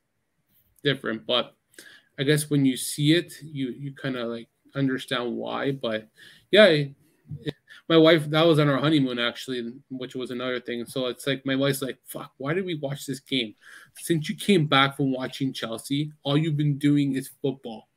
different, 0.84 1.28
but 1.28 1.56
I 2.20 2.24
guess 2.24 2.50
when 2.50 2.66
you 2.66 2.76
see 2.78 3.14
it, 3.14 3.34
you 3.44 3.70
you 3.70 3.94
kind 3.94 4.16
of 4.16 4.30
like 4.30 4.50
understand 4.76 5.36
why. 5.36 5.72
But 5.72 6.10
yeah. 6.52 6.66
it- 6.68 6.96
my 7.88 7.98
wife 7.98 8.30
that 8.30 8.46
was 8.46 8.60
on 8.60 8.70
our 8.70 8.78
honeymoon 8.80 9.20
actually 9.20 9.74
which 9.90 10.16
was 10.16 10.32
another 10.32 10.60
thing 10.60 10.86
so 10.86 11.08
it's 11.08 11.26
like 11.28 11.46
my 11.46 11.56
wife's 11.56 11.82
like 11.82 11.98
fuck 12.06 12.32
why 12.38 12.54
did 12.54 12.66
we 12.66 12.76
watch 12.76 13.06
this 13.06 13.20
game 13.22 13.56
since 13.98 14.30
you 14.30 14.36
came 14.36 14.66
back 14.68 14.98
from 14.98 15.12
watching 15.14 15.54
chelsea 15.54 16.12
all 16.24 16.38
you've 16.38 16.58
been 16.58 16.78
doing 16.78 17.16
is 17.16 17.32
football 17.42 17.88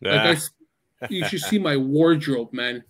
like 0.00 0.20
I 0.20 0.30
Yeah. 0.32 1.08
you 1.10 1.24
should 1.26 1.40
see 1.40 1.58
my 1.58 1.76
wardrobe, 1.76 2.52
man. 2.52 2.84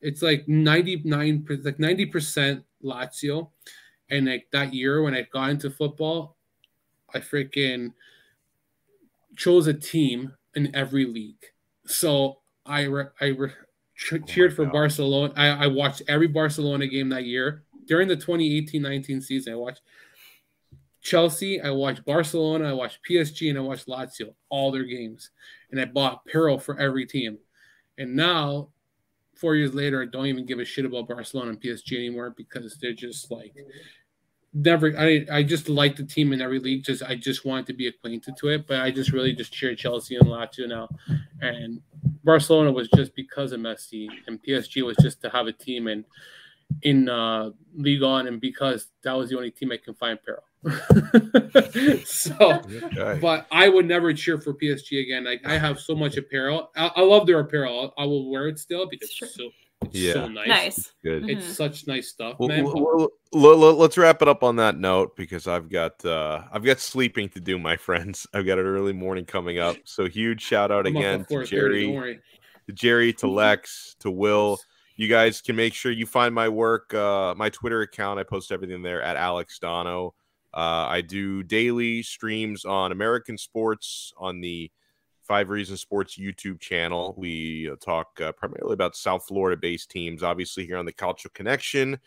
It's 0.00 0.22
like 0.22 0.48
99 0.48 1.46
like 1.64 1.78
90% 1.78 2.64
Lazio. 2.84 3.50
And 4.10 4.26
like 4.26 4.46
that 4.52 4.74
year 4.74 5.02
when 5.02 5.14
I 5.14 5.26
got 5.32 5.50
into 5.50 5.70
football, 5.70 6.36
I 7.14 7.20
freaking 7.20 7.92
chose 9.36 9.66
a 9.66 9.74
team 9.74 10.32
in 10.54 10.74
every 10.74 11.04
league. 11.04 11.44
So 11.86 12.38
I 12.66 12.82
re- 12.82 13.06
I 13.20 13.26
re- 13.26 13.52
Oh 14.12 14.18
cheered 14.26 14.56
for 14.56 14.64
God. 14.64 14.72
Barcelona. 14.72 15.32
I, 15.36 15.48
I 15.48 15.66
watched 15.66 16.02
every 16.08 16.26
Barcelona 16.26 16.86
game 16.86 17.10
that 17.10 17.24
year 17.24 17.64
during 17.86 18.08
the 18.08 18.16
2018-19 18.16 19.22
season. 19.22 19.52
I 19.52 19.56
watched 19.56 19.82
Chelsea, 21.02 21.60
I 21.60 21.70
watched 21.70 22.04
Barcelona, 22.04 22.70
I 22.70 22.72
watched 22.72 23.00
PSG, 23.08 23.50
and 23.50 23.58
I 23.58 23.62
watched 23.62 23.88
Lazio, 23.88 24.34
all 24.48 24.70
their 24.70 24.84
games. 24.84 25.30
And 25.70 25.80
I 25.80 25.84
bought 25.84 26.22
apparel 26.26 26.58
for 26.58 26.78
every 26.78 27.06
team. 27.06 27.38
And 27.98 28.16
now, 28.16 28.68
four 29.40 29.56
years 29.56 29.74
later, 29.74 30.02
I 30.02 30.06
don't 30.06 30.26
even 30.26 30.46
give 30.46 30.58
a 30.58 30.64
shit 30.64 30.84
about 30.84 31.08
Barcelona 31.08 31.50
and 31.50 31.60
PSG 31.60 31.96
anymore 31.96 32.34
because 32.36 32.76
they're 32.76 32.92
just 32.92 33.30
like 33.30 33.54
never. 34.52 34.96
I 34.98 35.26
I 35.32 35.42
just 35.42 35.68
like 35.68 35.96
the 35.96 36.04
team 36.04 36.32
in 36.32 36.42
every 36.42 36.58
league. 36.58 36.84
Just 36.84 37.02
I 37.02 37.14
just 37.14 37.44
wanted 37.44 37.66
to 37.68 37.72
be 37.72 37.88
acquainted 37.88 38.36
to 38.38 38.48
it, 38.48 38.66
but 38.66 38.80
I 38.80 38.90
just 38.90 39.12
really 39.12 39.32
just 39.32 39.52
cheer 39.52 39.74
Chelsea 39.74 40.16
and 40.16 40.26
Lazio 40.26 40.68
now. 40.68 40.88
And 41.40 41.80
Barcelona 42.22 42.70
was 42.70 42.88
just 42.94 43.14
because 43.14 43.52
of 43.52 43.60
Messi, 43.60 44.08
and 44.26 44.42
PSG 44.42 44.84
was 44.84 44.96
just 45.00 45.22
to 45.22 45.30
have 45.30 45.46
a 45.46 45.52
team 45.52 45.86
and 45.88 46.04
in 46.82 47.08
uh, 47.08 47.50
Ligue 47.74 48.02
1, 48.02 48.28
and 48.28 48.40
because 48.40 48.88
that 49.02 49.12
was 49.12 49.30
the 49.30 49.36
only 49.36 49.50
team 49.50 49.72
I 49.72 49.76
can 49.76 49.94
find 49.94 50.18
apparel. 50.18 50.44
so, 52.04 52.60
but 53.20 53.46
I 53.50 53.68
would 53.68 53.86
never 53.86 54.12
cheer 54.12 54.38
for 54.40 54.52
PSG 54.52 55.00
again. 55.00 55.24
Like 55.24 55.40
I 55.46 55.56
have 55.56 55.80
so 55.80 55.94
much 55.94 56.16
apparel. 56.16 56.70
I, 56.76 56.90
I 56.96 57.00
love 57.00 57.26
their 57.26 57.40
apparel. 57.40 57.94
I 57.96 58.04
will 58.04 58.30
wear 58.30 58.48
it 58.48 58.58
still 58.58 58.86
because 58.88 59.10
it's 59.20 59.34
so 59.34 59.50
it's 59.86 59.94
yeah. 59.96 60.12
so 60.12 60.28
nice. 60.28 60.48
Nice. 60.48 60.92
Good. 61.02 61.30
It's 61.30 61.44
mm-hmm. 61.44 61.52
such 61.52 61.86
nice 61.86 62.08
stuff, 62.08 62.36
well, 62.38 62.48
man. 62.48 62.64
Well, 62.64 63.08
well, 63.32 63.56
let's 63.56 63.96
wrap 63.96 64.20
it 64.20 64.28
up 64.28 64.42
on 64.42 64.56
that 64.56 64.76
note 64.78 65.16
because 65.16 65.46
I've 65.46 65.70
got 65.70 66.04
uh 66.04 66.42
I've 66.52 66.64
got 66.64 66.78
sleeping 66.78 67.28
to 67.30 67.40
do, 67.40 67.58
my 67.58 67.76
friends. 67.78 68.26
I've 68.34 68.46
got 68.46 68.58
an 68.58 68.66
early 68.66 68.92
morning 68.92 69.24
coming 69.24 69.58
up. 69.58 69.76
So 69.84 70.06
huge 70.06 70.42
shout 70.42 70.70
out 70.70 70.86
I'm 70.86 70.96
again 70.96 71.24
to 71.30 71.44
Jerry, 71.44 72.20
to 72.66 72.72
Jerry, 72.72 73.12
to 73.14 73.26
Lex, 73.26 73.96
to 74.00 74.10
Will. 74.10 74.58
You 74.96 75.08
guys 75.08 75.40
can 75.40 75.56
make 75.56 75.72
sure 75.72 75.90
you 75.90 76.04
find 76.04 76.34
my 76.34 76.50
work, 76.50 76.92
uh, 76.92 77.34
my 77.34 77.48
Twitter 77.48 77.80
account. 77.80 78.20
I 78.20 78.22
post 78.22 78.52
everything 78.52 78.82
there 78.82 79.00
at 79.00 79.16
Alex 79.16 79.58
Dono. 79.58 80.12
Uh, 80.52 80.86
I 80.88 81.00
do 81.00 81.42
daily 81.42 82.02
streams 82.02 82.64
on 82.64 82.92
American 82.92 83.38
sports 83.38 84.12
on 84.16 84.40
the 84.40 84.70
Five 85.22 85.48
Reasons 85.48 85.80
Sports 85.80 86.18
YouTube 86.18 86.58
channel. 86.58 87.14
We 87.16 87.70
uh, 87.70 87.76
talk 87.76 88.20
uh, 88.20 88.32
primarily 88.32 88.74
about 88.74 88.96
South 88.96 89.24
Florida 89.26 89.56
based 89.56 89.90
teams. 89.90 90.24
Obviously, 90.24 90.66
here 90.66 90.76
on 90.76 90.86
the 90.86 90.92
Calcio 90.92 91.32
Connection, 91.32 92.00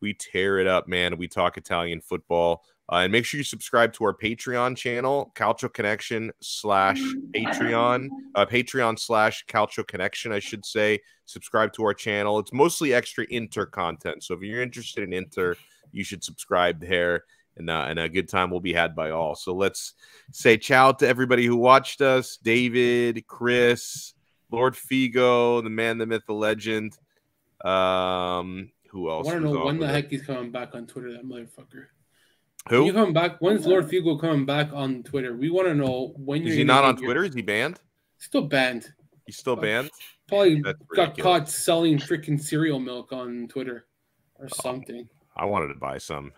we 0.00 0.12
tear 0.14 0.58
it 0.58 0.66
up, 0.66 0.88
man. 0.88 1.16
We 1.16 1.28
talk 1.28 1.56
Italian 1.56 2.00
football. 2.00 2.64
Uh, 2.92 2.96
and 2.96 3.12
make 3.12 3.24
sure 3.24 3.38
you 3.38 3.44
subscribe 3.44 3.92
to 3.94 4.04
our 4.04 4.12
Patreon 4.12 4.76
channel, 4.76 5.32
Calcio 5.34 5.72
Connection 5.72 6.30
slash 6.42 7.00
Patreon, 7.34 8.08
uh, 8.34 8.44
Patreon 8.44 8.98
slash 8.98 9.46
Calcio 9.46 9.86
Connection, 9.86 10.32
I 10.32 10.38
should 10.38 10.66
say. 10.66 11.00
Subscribe 11.24 11.72
to 11.74 11.84
our 11.84 11.94
channel. 11.94 12.38
It's 12.38 12.52
mostly 12.52 12.92
extra 12.92 13.24
Inter 13.30 13.64
content. 13.64 14.22
So 14.22 14.34
if 14.34 14.42
you're 14.42 14.60
interested 14.60 15.04
in 15.04 15.14
Inter, 15.14 15.56
you 15.92 16.04
should 16.04 16.22
subscribe 16.22 16.78
there. 16.80 17.24
And, 17.56 17.70
uh, 17.70 17.86
and 17.88 17.98
a 17.98 18.08
good 18.08 18.28
time 18.28 18.50
will 18.50 18.60
be 18.60 18.72
had 18.72 18.96
by 18.96 19.10
all. 19.10 19.36
So 19.36 19.54
let's 19.54 19.94
say 20.32 20.56
ciao 20.56 20.92
to 20.92 21.06
everybody 21.06 21.46
who 21.46 21.56
watched 21.56 22.00
us 22.00 22.36
David, 22.36 23.26
Chris, 23.28 24.14
Lord 24.50 24.74
Figo, 24.74 25.62
the 25.62 25.70
man, 25.70 25.98
the 25.98 26.06
myth, 26.06 26.24
the 26.26 26.34
legend. 26.34 26.98
Um, 27.64 28.72
who 28.90 29.10
else? 29.10 29.28
I 29.28 29.32
want 29.32 29.44
to 29.44 29.52
know 29.52 29.64
when 29.64 29.78
the 29.78 29.88
heck 29.88 30.10
he's 30.10 30.22
coming 30.22 30.50
back 30.50 30.74
on 30.74 30.86
Twitter, 30.86 31.12
that 31.12 31.24
motherfucker. 31.24 31.86
Who? 32.68 32.78
When 32.78 32.86
you 32.86 32.92
come 32.92 33.12
back? 33.12 33.38
When's 33.40 33.66
Lord 33.66 33.88
Figo 33.88 34.20
coming 34.20 34.46
back 34.46 34.72
on 34.72 35.02
Twitter? 35.02 35.36
We 35.36 35.50
want 35.50 35.68
to 35.68 35.74
know 35.74 36.14
when. 36.16 36.46
Is 36.46 36.54
he 36.54 36.64
not 36.64 36.84
on 36.84 36.96
Twitter? 36.96 37.20
Your... 37.20 37.24
Is 37.24 37.34
he 37.34 37.42
banned? 37.42 37.80
Still 38.18 38.42
banned. 38.42 38.92
He's 39.26 39.36
still 39.36 39.56
banned. 39.56 39.90
Probably 40.28 40.62
got 40.94 41.18
caught 41.18 41.48
selling 41.48 41.98
freaking 41.98 42.40
cereal 42.40 42.78
milk 42.78 43.12
on 43.12 43.48
Twitter 43.48 43.86
or 44.36 44.46
oh, 44.46 44.62
something. 44.62 45.08
I 45.36 45.44
wanted 45.44 45.68
to 45.68 45.74
buy 45.74 45.98
some. 45.98 46.32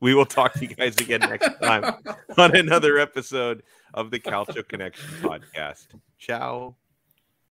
We 0.00 0.14
will 0.14 0.26
talk 0.26 0.52
to 0.54 0.60
you 0.60 0.74
guys 0.74 0.96
again 0.96 1.20
next 1.20 1.50
time 1.62 1.94
on 2.38 2.56
another 2.56 2.98
episode 2.98 3.62
of 3.94 4.10
the 4.10 4.18
Calcio 4.18 4.66
Connection 4.66 5.08
podcast. 5.20 5.88
Ciao. 6.18 6.76